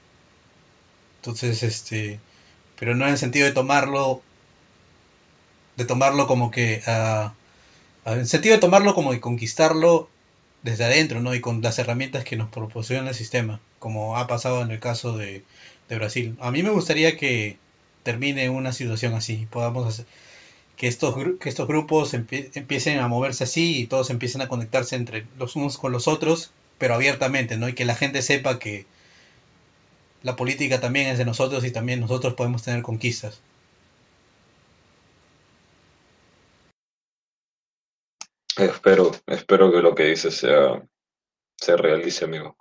Entonces, 1.17 1.65
este, 1.65 2.21
pero 2.79 2.95
no 2.95 3.07
en 3.07 3.13
el 3.13 3.19
sentido 3.19 3.47
de 3.47 3.53
tomarlo, 3.53 4.23
de 5.77 5.85
tomarlo 5.85 6.27
como 6.27 6.51
que, 6.51 6.83
uh, 6.87 8.11
en 8.11 8.21
el 8.21 8.27
sentido 8.27 8.55
de 8.55 8.61
tomarlo 8.61 8.95
como 8.95 9.13
de 9.13 9.21
conquistarlo 9.21 10.09
desde 10.63 10.85
adentro, 10.85 11.21
¿no? 11.21 11.35
Y 11.35 11.41
con 11.41 11.63
las 11.63 11.79
herramientas 11.79 12.25
que 12.25 12.37
nos 12.37 12.49
proporciona 12.49 13.11
el 13.11 13.15
sistema, 13.15 13.61
como 13.79 14.17
ha 14.17 14.27
pasado 14.27 14.63
en 14.63 14.71
el 14.71 14.81
caso 14.81 15.17
de, 15.17 15.45
Brasil. 15.91 16.39
A 16.41 16.51
mí 16.51 16.63
me 16.63 16.71
gustaría 16.71 17.19
que 17.19 17.59
termine 18.03 18.49
una 18.49 18.73
situación 18.73 19.13
así, 19.13 19.47
podamos 19.51 19.87
hacer 19.87 20.07
que 20.77 20.89
estos, 20.89 21.15
que 21.39 21.51
estos 21.51 21.69
grupos 21.69 22.15
empiecen 22.15 22.99
a 22.99 23.09
moverse 23.09 23.45
así 23.45 23.79
y 23.79 23.87
todos 23.87 24.09
empiecen 24.09 24.41
a 24.41 24.49
conectarse 24.49 24.97
entre 24.97 25.27
los 25.39 25.55
unos 25.55 25.77
con 25.77 25.93
los 25.93 26.09
otros, 26.09 26.51
pero 26.79 26.95
abiertamente, 26.95 27.59
¿no? 27.59 27.69
Y 27.69 27.75
que 27.75 27.85
la 27.85 27.95
gente 27.95 28.23
sepa 28.23 28.59
que 28.59 28.87
la 30.23 30.35
política 30.35 30.81
también 30.81 31.09
es 31.09 31.19
de 31.19 31.25
nosotros 31.25 31.65
y 31.65 31.71
también 31.71 32.01
nosotros 32.01 32.35
podemos 32.35 32.63
tener 32.63 32.83
conquistas. 32.83 33.41
Espero, 38.57 39.11
espero 39.27 39.73
que 39.73 39.81
lo 39.81 39.95
que 39.95 40.05
dices 40.05 40.37
sea, 40.37 40.83
se 41.57 41.77
realice, 41.77 42.25
amigo. 42.25 42.57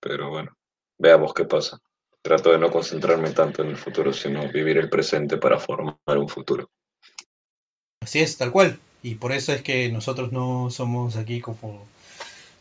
Pero 0.00 0.30
bueno, 0.30 0.56
veamos 0.98 1.34
qué 1.34 1.44
pasa. 1.44 1.80
Trato 2.22 2.52
de 2.52 2.58
no 2.58 2.70
concentrarme 2.70 3.30
tanto 3.30 3.62
en 3.62 3.70
el 3.70 3.76
futuro, 3.76 4.12
sino 4.12 4.48
vivir 4.50 4.78
el 4.78 4.90
presente 4.90 5.36
para 5.36 5.58
formar 5.58 5.96
un 6.06 6.28
futuro. 6.28 6.70
Así 8.00 8.20
es, 8.20 8.36
tal 8.36 8.52
cual. 8.52 8.78
Y 9.02 9.16
por 9.16 9.32
eso 9.32 9.52
es 9.52 9.62
que 9.62 9.90
nosotros 9.90 10.32
no 10.32 10.70
somos 10.70 11.16
aquí 11.16 11.40
como 11.40 11.86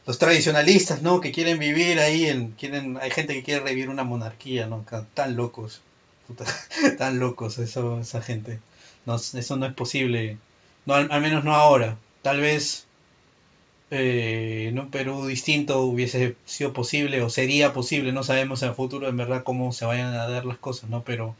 los 0.05 0.19
tradicionalistas, 0.19 1.01
¿no? 1.01 1.21
Que 1.21 1.31
quieren 1.31 1.59
vivir 1.59 1.99
ahí, 1.99 2.25
en, 2.25 2.51
quieren, 2.51 2.97
hay 3.01 3.11
gente 3.11 3.33
que 3.33 3.43
quiere 3.43 3.63
revivir 3.63 3.89
una 3.89 4.03
monarquía, 4.03 4.67
¿no? 4.67 4.85
Tan 5.13 5.35
locos, 5.35 5.81
tan 6.97 7.19
locos 7.19 7.57
eso, 7.57 7.99
esa 7.99 8.21
gente. 8.21 8.59
No, 9.05 9.15
eso 9.15 9.55
no 9.55 9.65
es 9.65 9.73
posible, 9.73 10.37
no, 10.85 10.95
al 10.95 11.21
menos 11.21 11.43
no 11.43 11.53
ahora. 11.53 11.97
Tal 12.25 12.41
vez 12.41 12.87
eh, 13.91 14.65
en 14.69 14.79
un 14.79 14.89
Perú 14.89 15.27
distinto 15.27 15.81
hubiese 15.81 16.35
sido 16.45 16.73
posible 16.73 17.21
o 17.21 17.29
sería 17.29 17.71
posible, 17.71 18.13
no 18.13 18.23
sabemos 18.23 18.63
en 18.63 18.69
el 18.69 18.75
futuro 18.75 19.07
en 19.07 19.15
verdad 19.15 19.43
cómo 19.43 19.71
se 19.73 19.85
vayan 19.85 20.11
a 20.15 20.27
dar 20.27 20.43
las 20.43 20.57
cosas, 20.57 20.89
¿no? 20.89 21.03
Pero 21.03 21.35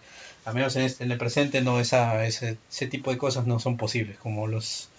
al 0.46 0.54
menos 0.54 0.76
en, 0.76 0.84
este, 0.84 1.04
en 1.04 1.12
el 1.12 1.18
presente 1.18 1.62
no 1.62 1.80
esa, 1.80 2.24
ese, 2.28 2.60
tipo 2.88 3.10
de 3.10 3.18
cosas 3.18 3.48
no 3.48 3.60
son 3.60 3.78
posibles, 3.78 4.20
como 4.20 4.46
los 4.46 4.90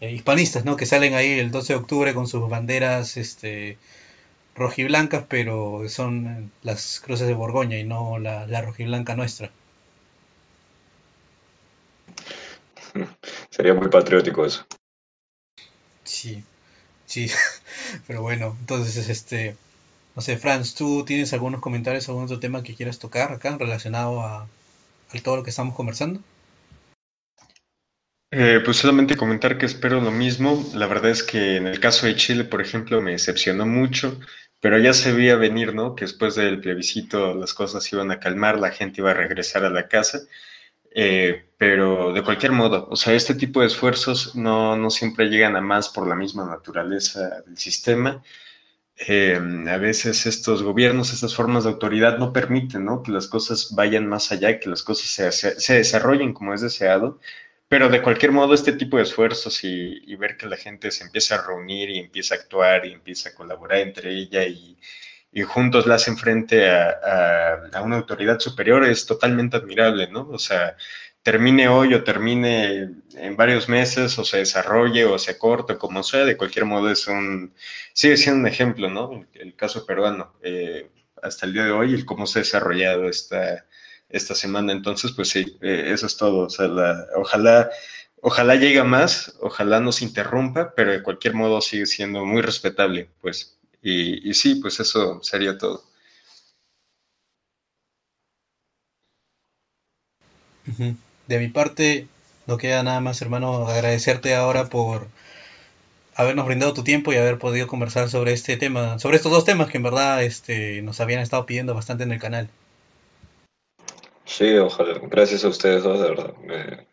eh, 0.00 0.12
hispanistas, 0.12 0.64
¿no? 0.64 0.76
Que 0.76 0.86
salen 0.86 1.14
ahí 1.14 1.40
el 1.40 1.50
12 1.50 1.72
de 1.72 1.78
octubre 1.80 2.14
con 2.14 2.28
sus 2.28 2.48
banderas 2.48 3.16
este, 3.16 3.78
rojiblancas, 4.54 5.24
pero 5.28 5.82
son 5.88 6.52
las 6.62 7.00
cruces 7.00 7.26
de 7.26 7.34
Borgoña 7.34 7.78
y 7.80 7.84
no 7.84 8.20
la, 8.20 8.46
la 8.46 8.62
rojiblanca 8.62 9.16
nuestra. 9.16 9.50
Sería 13.50 13.74
muy 13.74 13.88
patriótico 13.88 14.46
eso. 14.46 14.64
Sí, 16.04 16.42
sí, 17.06 17.30
pero 18.06 18.22
bueno, 18.22 18.56
entonces, 18.60 19.08
este, 19.08 19.56
no 20.14 20.22
sé, 20.22 20.36
Franz, 20.36 20.74
¿tú 20.74 21.04
tienes 21.04 21.32
algunos 21.32 21.60
comentarios, 21.60 22.08
algún 22.08 22.24
otro 22.24 22.40
tema 22.40 22.62
que 22.62 22.74
quieras 22.74 22.98
tocar 22.98 23.32
acá 23.32 23.56
relacionado 23.58 24.20
a, 24.20 24.48
todo 25.22 25.36
lo 25.36 25.42
que 25.42 25.50
estamos 25.50 25.74
conversando? 25.74 26.20
Eh, 28.30 28.60
pues 28.64 28.78
solamente 28.78 29.16
comentar 29.16 29.58
que 29.58 29.66
espero 29.66 30.00
lo 30.00 30.10
mismo. 30.10 30.64
La 30.74 30.86
verdad 30.86 31.10
es 31.10 31.22
que 31.22 31.56
en 31.56 31.66
el 31.66 31.80
caso 31.80 32.06
de 32.06 32.16
Chile, 32.16 32.44
por 32.44 32.62
ejemplo, 32.62 33.02
me 33.02 33.12
decepcionó 33.12 33.66
mucho, 33.66 34.18
pero 34.58 34.78
ya 34.78 34.94
se 34.94 35.12
veía 35.12 35.36
venir, 35.36 35.74
¿no? 35.74 35.94
Que 35.94 36.06
después 36.06 36.34
del 36.36 36.60
plebiscito 36.60 37.34
las 37.34 37.52
cosas 37.52 37.92
iban 37.92 38.10
a 38.10 38.20
calmar, 38.20 38.58
la 38.58 38.70
gente 38.70 39.02
iba 39.02 39.10
a 39.10 39.14
regresar 39.14 39.64
a 39.64 39.70
la 39.70 39.86
casa. 39.86 40.20
Eh, 40.94 41.46
pero 41.56 42.12
de 42.12 42.22
cualquier 42.22 42.52
modo, 42.52 42.88
o 42.90 42.96
sea, 42.96 43.14
este 43.14 43.34
tipo 43.34 43.60
de 43.60 43.66
esfuerzos 43.68 44.34
no, 44.34 44.76
no 44.76 44.90
siempre 44.90 45.26
llegan 45.26 45.56
a 45.56 45.60
más 45.60 45.88
por 45.88 46.06
la 46.06 46.16
misma 46.16 46.44
naturaleza 46.44 47.42
del 47.46 47.56
sistema. 47.56 48.22
Eh, 48.96 49.40
a 49.68 49.76
veces 49.78 50.26
estos 50.26 50.62
gobiernos, 50.62 51.12
estas 51.12 51.34
formas 51.34 51.64
de 51.64 51.70
autoridad 51.70 52.18
no 52.18 52.32
permiten 52.32 52.84
¿no? 52.84 53.02
que 53.02 53.10
las 53.12 53.26
cosas 53.26 53.74
vayan 53.74 54.06
más 54.06 54.32
allá, 54.32 54.60
que 54.60 54.68
las 54.68 54.82
cosas 54.82 55.08
se, 55.32 55.60
se, 55.60 55.74
desarrollen 55.74 56.34
como 56.34 56.54
es 56.54 56.60
deseado, 56.60 57.18
pero 57.68 57.88
de 57.88 58.02
cualquier 58.02 58.32
modo 58.32 58.54
este 58.54 58.72
tipo 58.72 58.98
de 58.98 59.04
esfuerzos 59.04 59.64
y, 59.64 60.02
y, 60.04 60.14
ver 60.16 60.36
que 60.36 60.46
la 60.46 60.56
gente 60.56 60.90
se 60.90 61.04
empieza 61.04 61.36
a 61.36 61.46
reunir 61.46 61.90
y 61.90 61.98
empieza 61.98 62.34
a 62.34 62.38
actuar 62.38 62.86
y 62.86 62.92
empieza 62.92 63.30
a 63.30 63.34
colaborar 63.34 63.78
entre 63.80 64.12
ella 64.12 64.44
y, 64.46 64.76
y 65.32 65.42
juntos 65.42 65.86
la 65.86 65.94
hacen 65.96 66.18
frente 66.18 66.68
a, 66.68 66.90
a, 67.72 67.82
una 67.82 67.96
autoridad 67.96 68.38
superior 68.38 68.84
es 68.84 69.06
totalmente 69.06 69.56
admirable, 69.56 70.08
¿no? 70.08 70.28
O 70.30 70.38
sea, 70.38 70.76
termine 71.22 71.68
hoy 71.68 71.94
o 71.94 72.04
termine 72.04 72.90
en 73.14 73.36
varios 73.36 73.68
meses 73.68 74.18
o 74.18 74.24
se 74.24 74.38
desarrolle 74.38 75.04
o 75.06 75.18
se 75.18 75.38
corte, 75.38 75.78
como 75.78 76.02
sea, 76.02 76.24
de 76.24 76.36
cualquier 76.36 76.64
modo 76.66 76.90
es 76.90 77.06
un, 77.08 77.54
sigue 77.92 78.16
siendo 78.16 78.40
un 78.40 78.46
ejemplo, 78.46 78.90
¿no? 78.90 79.26
El, 79.34 79.54
caso 79.56 79.86
peruano, 79.86 80.34
eh, 80.42 80.90
hasta 81.22 81.46
el 81.46 81.52
día 81.54 81.64
de 81.64 81.70
hoy, 81.72 81.94
el 81.94 82.04
cómo 82.04 82.26
se 82.26 82.40
ha 82.40 82.42
desarrollado 82.42 83.08
esta, 83.08 83.66
esta 84.08 84.34
semana. 84.34 84.72
Entonces, 84.72 85.12
pues 85.12 85.28
sí, 85.30 85.58
eh, 85.62 85.90
eso 85.92 86.06
es 86.06 86.16
todo. 86.16 86.46
O 86.46 86.50
sea, 86.50 86.68
ojalá, 87.16 87.70
ojalá 88.20 88.56
llegue 88.56 88.82
más, 88.84 89.36
ojalá 89.40 89.80
no 89.80 89.92
se 89.92 90.04
interrumpa, 90.04 90.74
pero 90.74 90.92
de 90.92 91.02
cualquier 91.02 91.34
modo 91.34 91.60
sigue 91.60 91.86
siendo 91.86 92.24
muy 92.24 92.42
respetable, 92.42 93.10
pues. 93.20 93.51
Y, 93.82 94.28
y 94.28 94.34
sí, 94.34 94.56
pues 94.56 94.78
eso 94.80 95.22
sería 95.22 95.58
todo. 95.58 95.82
De 101.26 101.38
mi 101.38 101.48
parte, 101.48 102.06
no 102.46 102.56
queda 102.56 102.82
nada 102.82 103.00
más, 103.00 103.20
hermano, 103.20 103.66
agradecerte 103.66 104.34
ahora 104.34 104.66
por 104.66 105.08
habernos 106.14 106.46
brindado 106.46 106.74
tu 106.74 106.84
tiempo 106.84 107.12
y 107.12 107.16
haber 107.16 107.38
podido 107.38 107.66
conversar 107.66 108.08
sobre 108.08 108.32
este 108.32 108.56
tema, 108.56 108.98
sobre 108.98 109.16
estos 109.16 109.32
dos 109.32 109.44
temas 109.44 109.70
que 109.70 109.78
en 109.78 109.82
verdad 109.82 110.22
este, 110.22 110.82
nos 110.82 111.00
habían 111.00 111.20
estado 111.20 111.46
pidiendo 111.46 111.74
bastante 111.74 112.04
en 112.04 112.12
el 112.12 112.20
canal. 112.20 112.48
Sí, 114.24 114.56
ojalá. 114.56 114.98
Gracias 115.10 115.44
a 115.44 115.48
ustedes 115.48 115.82
dos, 115.82 116.00
de 116.00 116.08
verdad. 116.08 116.34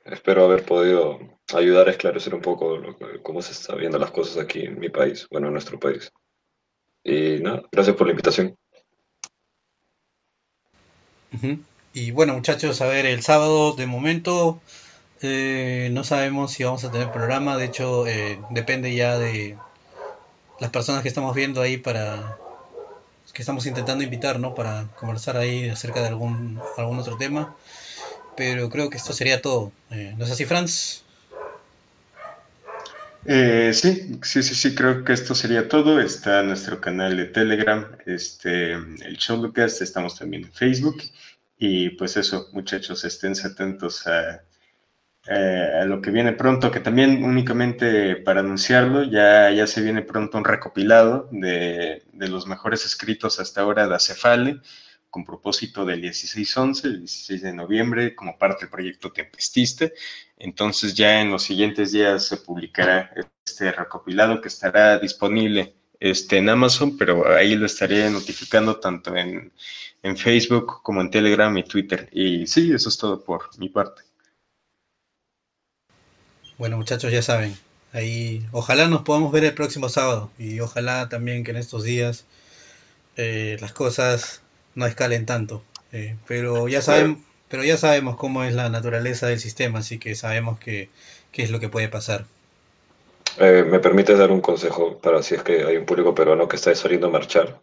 espero 0.06 0.46
haber 0.46 0.66
podido 0.66 1.20
ayudar 1.54 1.88
a 1.88 1.92
esclarecer 1.92 2.34
un 2.34 2.42
poco 2.42 2.80
cómo 3.24 3.42
se 3.42 3.52
están 3.52 3.78
viendo 3.78 4.00
las 4.00 4.12
cosas 4.12 4.44
aquí 4.44 4.66
en 4.66 4.80
mi 4.80 4.90
país, 4.90 5.28
bueno, 5.30 5.48
en 5.48 5.54
nuestro 5.54 5.80
país. 5.80 6.12
Y 7.04 7.40
nada, 7.40 7.64
gracias 7.72 7.96
por 7.96 8.08
la 8.08 8.12
invitación. 8.12 8.56
Y 11.94 12.12
bueno, 12.12 12.34
muchachos, 12.34 12.82
a 12.82 12.88
ver, 12.88 13.06
el 13.06 13.22
sábado 13.22 13.74
de 13.74 13.86
momento 13.86 14.60
eh, 15.22 15.90
no 15.92 16.04
sabemos 16.04 16.52
si 16.52 16.64
vamos 16.64 16.84
a 16.84 16.92
tener 16.92 17.12
programa. 17.12 17.58
De 17.58 17.66
hecho, 17.66 18.08
eh, 18.08 18.40
depende 18.52 18.94
ya 18.96 19.18
de 19.18 19.58
las 20.60 20.70
personas 20.72 21.02
que 21.02 21.08
estamos 21.10 21.36
viendo 21.36 21.62
ahí 21.62 21.78
para 21.78 22.38
que 23.34 23.42
estamos 23.42 23.66
intentando 23.66 24.04
invitar, 24.04 24.40
¿no? 24.40 24.56
Para 24.56 24.88
conversar 25.00 25.38
ahí 25.38 25.70
acerca 25.70 26.02
de 26.02 26.08
algún 26.08 26.60
algún 26.78 27.00
otro 27.00 27.18
tema. 27.18 27.56
Pero 28.36 28.70
creo 28.70 28.90
que 28.90 28.98
esto 28.98 29.14
sería 29.14 29.42
todo. 29.42 29.72
Eh, 29.92 30.14
¿No 30.18 30.26
es 30.26 30.32
así, 30.32 30.46
Franz? 30.46 31.04
Sí, 33.26 34.20
sí, 34.24 34.44
sí, 34.44 34.56
sí, 34.56 34.76
creo 34.76 35.04
que 35.04 35.14
esto 35.14 35.36
sería 35.36 35.68
todo. 35.68 36.00
Está 36.00 36.44
nuestro 36.44 36.80
canal 36.80 37.18
de 37.18 37.26
Telegram, 37.26 37.88
este, 38.06 38.74
el 38.74 39.18
Showcast, 39.18 39.82
estamos 39.82 40.18
también 40.18 40.46
en 40.46 40.54
Facebook 40.54 40.98
y 41.60 41.90
pues 41.92 42.16
eso, 42.18 42.48
muchachos, 42.54 43.04
estén 43.04 43.34
atentos 43.44 44.08
a, 44.08 44.44
lo 45.86 46.02
que 46.02 46.10
viene 46.12 46.32
pronto, 46.34 46.72
que 46.72 46.80
también 46.80 47.24
únicamente 47.24 48.16
para 48.16 48.40
anunciarlo, 48.40 49.04
ya, 49.04 49.52
ya 49.52 49.68
se 49.68 49.82
viene 49.82 50.02
pronto 50.02 50.38
un 50.38 50.46
recopilado 50.46 51.28
de, 51.32 52.04
los 52.14 52.48
mejores 52.48 52.86
escritos 52.86 53.40
hasta 53.40 53.62
ahora 53.62 53.88
de 53.88 53.96
Acefale, 53.96 54.62
con 55.10 55.26
propósito 55.26 55.86
del 55.86 56.04
16-11, 56.04 56.86
el 56.86 57.00
16 57.00 57.42
de 57.42 57.54
noviembre, 57.54 58.16
como 58.16 58.38
parte 58.38 58.62
del 58.62 58.70
proyecto 58.70 59.12
Tempestista. 59.12 59.90
Entonces 60.38 60.94
ya 60.94 61.22
en 61.22 61.32
los 61.32 61.44
siguientes 61.44 61.92
días 61.92 62.28
se 62.28 62.38
publicará 62.38 63.12
este 63.46 63.72
recopilado 63.72 64.42
que 64.42 64.48
estará 64.48 65.00
disponible 65.00 65.76
este, 66.00 66.38
en 66.38 66.50
Amazon, 66.50 66.98
pero 66.98 67.36
ahí 67.36 67.56
lo 67.56 67.66
estaré 67.66 68.10
notificando 68.10 68.80
tanto 68.80 69.16
en, 69.16 69.52
en 70.04 70.18
Facebook 70.18 70.82
como 70.84 71.02
en 71.02 71.10
Telegram 71.10 71.56
y 71.58 71.64
Twitter. 71.64 72.10
Y 72.12 72.48
sí, 72.48 72.72
eso 72.72 72.90
es 72.90 72.98
todo 72.98 73.24
por 73.24 73.58
mi 73.58 73.70
parte. 73.70 74.04
Bueno, 76.58 76.78
muchachos, 76.78 77.12
ya 77.12 77.22
saben. 77.22 77.58
Ahí, 77.92 78.46
ojalá 78.52 78.88
nos 78.88 79.02
podamos 79.02 79.32
ver 79.32 79.46
el 79.46 79.54
próximo 79.54 79.90
sábado 79.90 80.30
y 80.38 80.60
ojalá 80.60 81.10
también 81.10 81.44
que 81.44 81.52
en 81.52 81.58
estos 81.58 81.84
días 81.84 82.26
eh, 83.16 83.58
las 83.60 83.74
cosas 83.74 84.42
no 84.76 84.86
escalen 84.86 85.26
tanto. 85.26 85.64
Eh, 85.92 86.16
pero 86.28 86.68
ya 86.68 86.82
saben, 86.82 87.24
pero 87.50 87.64
ya 87.64 87.78
sabemos 87.78 88.16
cómo 88.16 88.44
es 88.44 88.54
la 88.54 88.70
naturaleza 88.70 89.28
del 89.28 89.40
sistema, 89.40 89.80
así 89.80 89.98
que 89.98 90.16
sabemos 90.16 90.60
que, 90.60 90.90
qué 91.32 91.44
es 91.44 91.52
lo 91.52 91.60
que 91.60 91.70
puede 91.70 91.90
pasar. 91.90 92.26
Eh, 93.38 93.64
¿Me 93.68 93.80
permites 93.80 94.18
dar 94.18 94.32
un 94.32 94.42
consejo 94.42 94.98
para 94.98 95.24
si 95.24 95.36
es 95.36 95.44
que 95.44 95.64
hay 95.64 95.78
un 95.78 95.86
público 95.86 96.14
peruano 96.14 96.48
que 96.48 96.56
está 96.56 96.74
saliendo 96.76 97.08
a 97.08 97.12
marchar? 97.12 97.60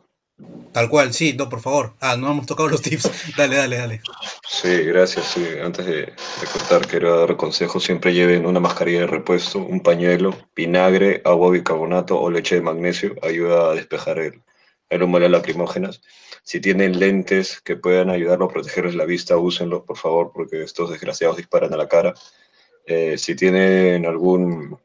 Tal 0.72 0.90
cual, 0.90 1.14
sí, 1.14 1.32
no, 1.32 1.48
por 1.48 1.60
favor. 1.60 1.94
Ah, 2.00 2.16
no 2.18 2.30
hemos 2.30 2.44
tocado 2.44 2.68
los 2.68 2.82
tips. 2.82 3.10
dale, 3.36 3.56
dale, 3.56 3.78
dale. 3.78 4.02
Sí, 4.46 4.84
gracias. 4.84 5.26
Sí. 5.26 5.46
Antes 5.62 5.86
de, 5.86 6.12
cortar, 6.52 6.86
quiero 6.86 7.18
dar 7.18 7.36
consejos. 7.36 7.82
Siempre 7.82 8.12
lleven 8.12 8.44
una 8.44 8.60
mascarilla 8.60 9.00
de 9.00 9.06
repuesto, 9.06 9.58
un 9.58 9.80
pañuelo, 9.80 10.36
vinagre, 10.54 11.22
agua 11.24 11.50
bicarbonato 11.50 12.20
o 12.20 12.30
leche 12.30 12.56
de 12.56 12.60
magnesio. 12.60 13.14
Ayuda 13.22 13.70
a 13.70 13.74
despejar 13.74 14.18
el, 14.18 14.42
el 14.88 15.02
humo 15.02 15.18
de 15.18 15.28
las 15.28 15.40
lacrimógenas. 15.40 16.02
Si 16.42 16.60
tienen 16.60 16.98
lentes 16.98 17.60
que 17.60 17.76
puedan 17.76 18.10
ayudarlo 18.10 18.46
a 18.46 18.50
protegerles 18.50 18.94
la 18.94 19.04
vista, 19.04 19.36
úsenlos, 19.36 19.82
por 19.82 19.96
favor, 19.96 20.30
porque 20.32 20.62
estos 20.62 20.90
desgraciados 20.90 21.36
disparan 21.36 21.72
a 21.74 21.76
la 21.76 21.88
cara. 21.88 22.14
Eh, 22.86 23.18
si 23.18 23.34
tienen 23.34 24.06
algún 24.06 24.78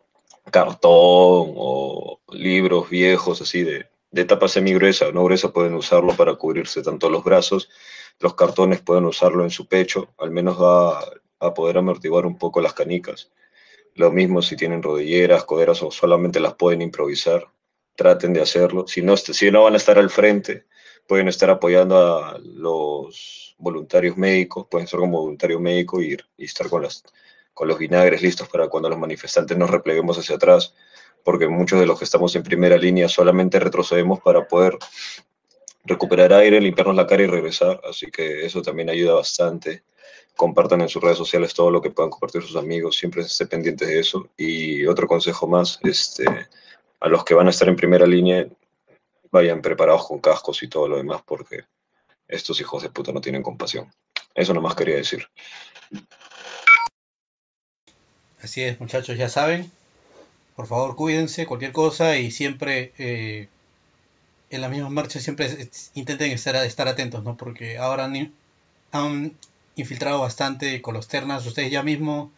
cartón 0.52 1.54
o 1.56 2.20
libros 2.32 2.90
viejos 2.90 3.42
así 3.42 3.64
de, 3.64 3.92
de 4.12 4.26
tapa 4.26 4.48
semigruesa 4.48 5.08
o 5.08 5.12
no 5.12 5.24
gruesa 5.24 5.54
pueden 5.54 5.76
usarlo 5.76 6.16
para 6.16 6.36
cubrirse 6.36 6.82
tanto 6.82 7.10
los 7.10 7.24
brazos, 7.24 7.70
los 8.20 8.36
cartones 8.36 8.82
pueden 8.82 9.06
usarlo 9.06 9.44
en 9.44 9.50
su 9.50 9.68
pecho, 9.68 10.14
al 10.18 10.32
menos 10.32 10.62
va 10.62 11.00
a 11.40 11.54
poder 11.54 11.78
amortiguar 11.78 12.26
un 12.26 12.38
poco 12.38 12.62
las 12.62 12.74
canicas. 12.74 13.32
Lo 13.96 14.12
mismo 14.12 14.42
si 14.42 14.56
tienen 14.56 14.84
rodilleras, 14.84 15.44
coderas 15.46 15.82
o 15.84 15.92
solamente 15.92 16.40
las 16.40 16.56
pueden 16.56 16.82
improvisar, 16.82 17.48
traten 18.02 18.34
de 18.34 18.42
hacerlo. 18.42 18.88
Si 18.88 19.02
no, 19.02 19.16
si 19.16 19.52
no 19.52 19.64
van 19.64 19.76
a 19.76 19.78
estar 19.78 20.00
al 20.00 20.10
frente, 20.10 20.66
pueden 21.08 21.28
estar 21.28 21.50
apoyando 21.50 21.98
a 21.98 22.40
los 22.40 23.56
voluntarios 23.60 24.18
médicos, 24.18 24.66
pueden 24.70 24.88
ser 24.88 25.00
como 25.00 25.22
voluntario 25.22 25.60
médico 25.60 26.02
y, 26.02 26.18
y 26.38 26.46
estar 26.46 26.68
con, 26.68 26.82
las, 26.82 27.04
con 27.54 27.68
los 27.68 27.78
vinagres 27.78 28.22
listos 28.22 28.50
para 28.50 28.68
cuando 28.70 28.90
los 28.90 28.98
manifestantes 28.98 29.56
nos 29.56 29.70
repleguemos 29.70 30.18
hacia 30.18 30.36
atrás 30.36 30.74
porque 31.24 31.48
muchos 31.48 31.80
de 31.80 31.86
los 31.86 31.98
que 32.00 32.06
estamos 32.06 32.36
en 32.36 32.44
primera 32.44 32.78
línea 32.78 33.08
solamente 33.08 33.60
retrocedemos 33.60 34.20
para 34.22 34.48
poder 34.48 34.78
recuperar 35.84 36.34
aire, 36.34 36.62
limpiarnos 36.62 36.96
la 36.96 37.08
cara 37.08 37.24
y 37.24 37.28
regresar, 37.28 37.82
así 37.88 38.10
que 38.12 38.46
eso 38.46 38.62
también 38.62 38.90
ayuda 38.90 39.14
bastante. 39.14 39.84
Compartan 40.36 40.82
en 40.82 40.90
sus 40.90 41.02
redes 41.02 41.18
sociales 41.18 41.54
todo 41.54 41.70
lo 41.72 41.82
que 41.82 41.92
puedan 41.92 42.10
compartir 42.10 42.42
sus 42.42 42.56
amigos, 42.56 42.98
siempre 42.98 43.22
estén 43.22 43.48
pendientes 43.48 43.88
de 43.88 44.00
eso. 44.00 44.30
Y 44.38 44.86
otro 44.86 45.08
consejo 45.08 45.48
más, 45.48 45.80
este, 45.84 46.26
a 47.02 47.10
los 47.10 47.26
que 47.26 47.34
van 47.34 47.48
a 47.48 47.50
estar 47.50 47.68
en 47.68 47.76
primera 47.76 48.06
línea, 48.06 48.48
vayan 49.32 49.62
preparados 49.62 50.08
con 50.08 50.20
cascos 50.20 50.64
y 50.64 50.68
todo 50.68 50.88
lo 50.88 50.98
demás, 50.98 51.22
porque 51.26 51.66
estos 52.28 52.62
hijos 52.62 52.84
de 52.84 52.90
puta 52.90 53.12
no 53.12 53.20
tienen 53.20 53.44
compasión. 53.44 53.92
Eso 54.34 54.54
nomás 54.54 54.76
quería 54.76 54.96
decir. 54.96 55.28
Así 58.42 58.64
es, 58.64 58.80
muchachos, 58.80 59.18
ya 59.18 59.30
saben, 59.30 59.72
por 60.56 60.68
favor 60.68 60.96
cuídense, 60.96 61.46
cualquier 61.46 61.72
cosa 61.72 62.18
y 62.18 62.32
siempre 62.32 62.94
eh, 62.98 63.50
en 64.50 64.62
las 64.62 64.70
mismas 64.70 64.92
marchas 64.92 65.24
siempre 65.24 65.70
intenten 65.94 66.32
estar, 66.32 66.56
estar 66.58 66.88
atentos, 66.88 67.24
¿no? 67.24 67.38
Porque 67.38 67.78
ahora 67.78 68.06
han, 68.92 69.38
infiltrado 69.76 70.20
bastante 70.20 70.82
con 70.82 70.94
los 70.94 71.08
ternas, 71.08 71.46
ustedes 71.46 71.72
ya 71.72 71.82
mismo, 71.82 72.32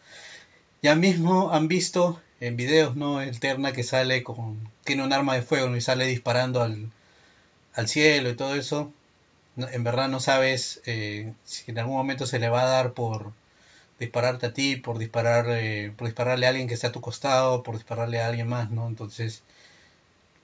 ya 0.82 0.94
mismo 0.94 1.52
han 1.52 1.68
visto 1.68 2.20
en 2.46 2.56
videos, 2.56 2.96
¿no? 2.96 3.20
El 3.20 3.40
terna 3.40 3.72
que 3.72 3.82
sale 3.82 4.22
con, 4.22 4.68
tiene 4.84 5.04
un 5.04 5.12
arma 5.12 5.34
de 5.34 5.42
fuego 5.42 5.74
y 5.76 5.80
sale 5.80 6.06
disparando 6.06 6.62
al, 6.62 6.90
al 7.74 7.88
cielo 7.88 8.30
y 8.30 8.36
todo 8.36 8.54
eso. 8.56 8.92
en 9.56 9.84
verdad 9.84 10.08
no 10.08 10.20
sabes 10.20 10.82
eh, 10.86 11.32
si 11.44 11.70
en 11.70 11.78
algún 11.78 11.96
momento 11.96 12.26
se 12.26 12.38
le 12.40 12.48
va 12.48 12.62
a 12.64 12.66
dar 12.66 12.94
por 12.94 13.32
dispararte 14.00 14.46
a 14.46 14.54
ti, 14.54 14.76
por 14.76 14.98
disparar, 14.98 15.46
eh, 15.50 15.92
por 15.96 16.08
dispararle 16.08 16.46
a 16.46 16.50
alguien 16.50 16.68
que 16.68 16.74
esté 16.74 16.88
a 16.88 16.92
tu 16.92 17.00
costado, 17.00 17.62
por 17.64 17.76
dispararle 17.76 18.20
a 18.20 18.28
alguien 18.28 18.48
más, 18.48 18.70
¿no? 18.70 18.88
Entonces, 18.88 19.42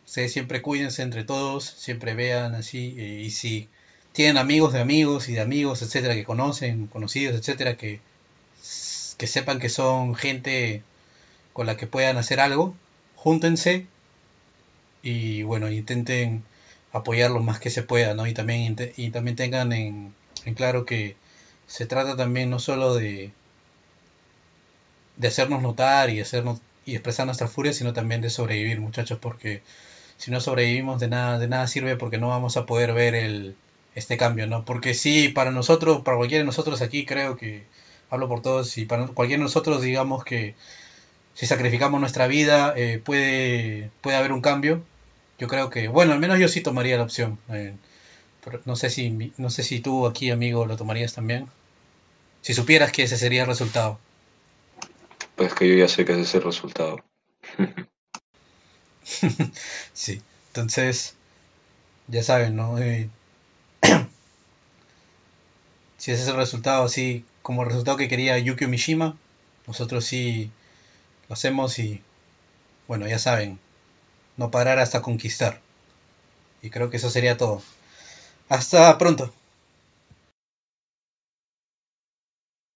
ustedes 0.06 0.32
siempre 0.32 0.60
cuídense 0.62 1.02
entre 1.02 1.24
todos, 1.24 1.64
siempre 1.64 2.14
vean 2.14 2.54
así, 2.54 2.94
eh, 2.98 3.22
y 3.24 3.30
si 3.30 3.68
tienen 4.12 4.36
amigos 4.38 4.72
de 4.72 4.80
amigos 4.80 5.28
y 5.28 5.34
de 5.34 5.40
amigos, 5.40 5.82
etcétera, 5.82 6.14
que 6.14 6.24
conocen, 6.24 6.86
conocidos, 6.88 7.36
etcétera, 7.36 7.76
que, 7.76 8.00
que 9.18 9.26
sepan 9.26 9.58
que 9.60 9.68
son 9.68 10.14
gente 10.14 10.82
con 11.60 11.66
la 11.66 11.76
que 11.76 11.86
puedan 11.86 12.16
hacer 12.16 12.40
algo, 12.40 12.74
júntense 13.16 13.86
y 15.02 15.42
bueno, 15.42 15.70
intenten 15.70 16.42
apoyar 16.90 17.30
lo 17.30 17.40
más 17.40 17.60
que 17.60 17.68
se 17.68 17.82
pueda, 17.82 18.14
¿no? 18.14 18.26
Y 18.26 18.32
también, 18.32 18.76
y 18.96 19.10
también 19.10 19.36
tengan 19.36 19.70
en 19.74 20.14
claro 20.54 20.86
que 20.86 21.16
se 21.66 21.84
trata 21.84 22.16
también 22.16 22.48
no 22.48 22.60
solo 22.60 22.94
de, 22.94 23.32
de 25.18 25.28
hacernos 25.28 25.60
notar 25.60 26.08
y 26.08 26.20
hacernos 26.20 26.62
y 26.86 26.92
expresar 26.94 27.26
nuestra 27.26 27.46
furia, 27.46 27.74
sino 27.74 27.92
también 27.92 28.22
de 28.22 28.30
sobrevivir, 28.30 28.80
muchachos, 28.80 29.18
porque 29.20 29.60
si 30.16 30.30
no 30.30 30.40
sobrevivimos 30.40 30.98
de 30.98 31.08
nada, 31.08 31.38
de 31.38 31.46
nada 31.46 31.66
sirve 31.66 31.96
porque 31.96 32.16
no 32.16 32.28
vamos 32.28 32.56
a 32.56 32.64
poder 32.64 32.94
ver 32.94 33.14
el, 33.14 33.54
este 33.94 34.16
cambio, 34.16 34.46
¿no? 34.46 34.64
Porque 34.64 34.94
sí, 34.94 35.28
para 35.28 35.50
nosotros, 35.50 36.00
para 36.04 36.16
cualquiera 36.16 36.40
de 36.40 36.46
nosotros 36.46 36.80
aquí, 36.80 37.04
creo 37.04 37.36
que 37.36 37.66
hablo 38.08 38.28
por 38.28 38.40
todos 38.40 38.78
y 38.78 38.86
para 38.86 39.08
cualquiera 39.08 39.40
de 39.40 39.44
nosotros 39.44 39.82
digamos 39.82 40.24
que 40.24 40.54
si 41.34 41.46
sacrificamos 41.46 42.00
nuestra 42.00 42.26
vida 42.26 42.74
eh, 42.76 43.00
puede, 43.02 43.90
puede 44.00 44.16
haber 44.16 44.32
un 44.32 44.40
cambio. 44.40 44.82
Yo 45.38 45.48
creo 45.48 45.70
que, 45.70 45.88
bueno, 45.88 46.12
al 46.12 46.20
menos 46.20 46.38
yo 46.38 46.48
sí 46.48 46.60
tomaría 46.60 46.96
la 46.96 47.04
opción. 47.04 47.38
Eh, 47.48 47.74
no 48.64 48.76
sé 48.76 48.90
si 48.90 49.32
no 49.36 49.50
sé 49.50 49.62
si 49.62 49.80
tú 49.80 50.06
aquí, 50.06 50.30
amigo, 50.30 50.66
lo 50.66 50.76
tomarías 50.76 51.14
también. 51.14 51.48
Si 52.42 52.54
supieras 52.54 52.92
que 52.92 53.02
ese 53.04 53.16
sería 53.16 53.42
el 53.42 53.48
resultado. 53.48 53.98
Pues 55.36 55.54
que 55.54 55.68
yo 55.68 55.74
ya 55.74 55.88
sé 55.88 56.04
que 56.04 56.12
ese 56.12 56.22
es 56.22 56.34
el 56.34 56.42
resultado. 56.42 57.04
sí, 59.92 60.22
entonces, 60.48 61.14
ya 62.08 62.22
saben, 62.22 62.56
¿no? 62.56 62.78
Eh, 62.78 63.08
si 65.96 66.12
ese 66.12 66.22
es 66.22 66.28
el 66.28 66.36
resultado, 66.36 66.84
así 66.84 67.24
como 67.42 67.62
el 67.62 67.68
resultado 67.68 67.96
que 67.96 68.08
quería 68.08 68.38
Yukio 68.38 68.68
Mishima, 68.68 69.16
nosotros 69.66 70.04
sí 70.04 70.50
lo 71.30 71.34
hacemos 71.34 71.78
y, 71.78 72.02
bueno, 72.88 73.06
ya 73.06 73.20
saben, 73.20 73.60
no 74.36 74.50
parar 74.50 74.80
hasta 74.80 75.00
conquistar. 75.00 75.60
Y 76.60 76.70
creo 76.70 76.90
que 76.90 76.96
eso 76.96 77.08
sería 77.08 77.36
todo. 77.36 77.62
Hasta 78.48 78.98
pronto. 78.98 79.32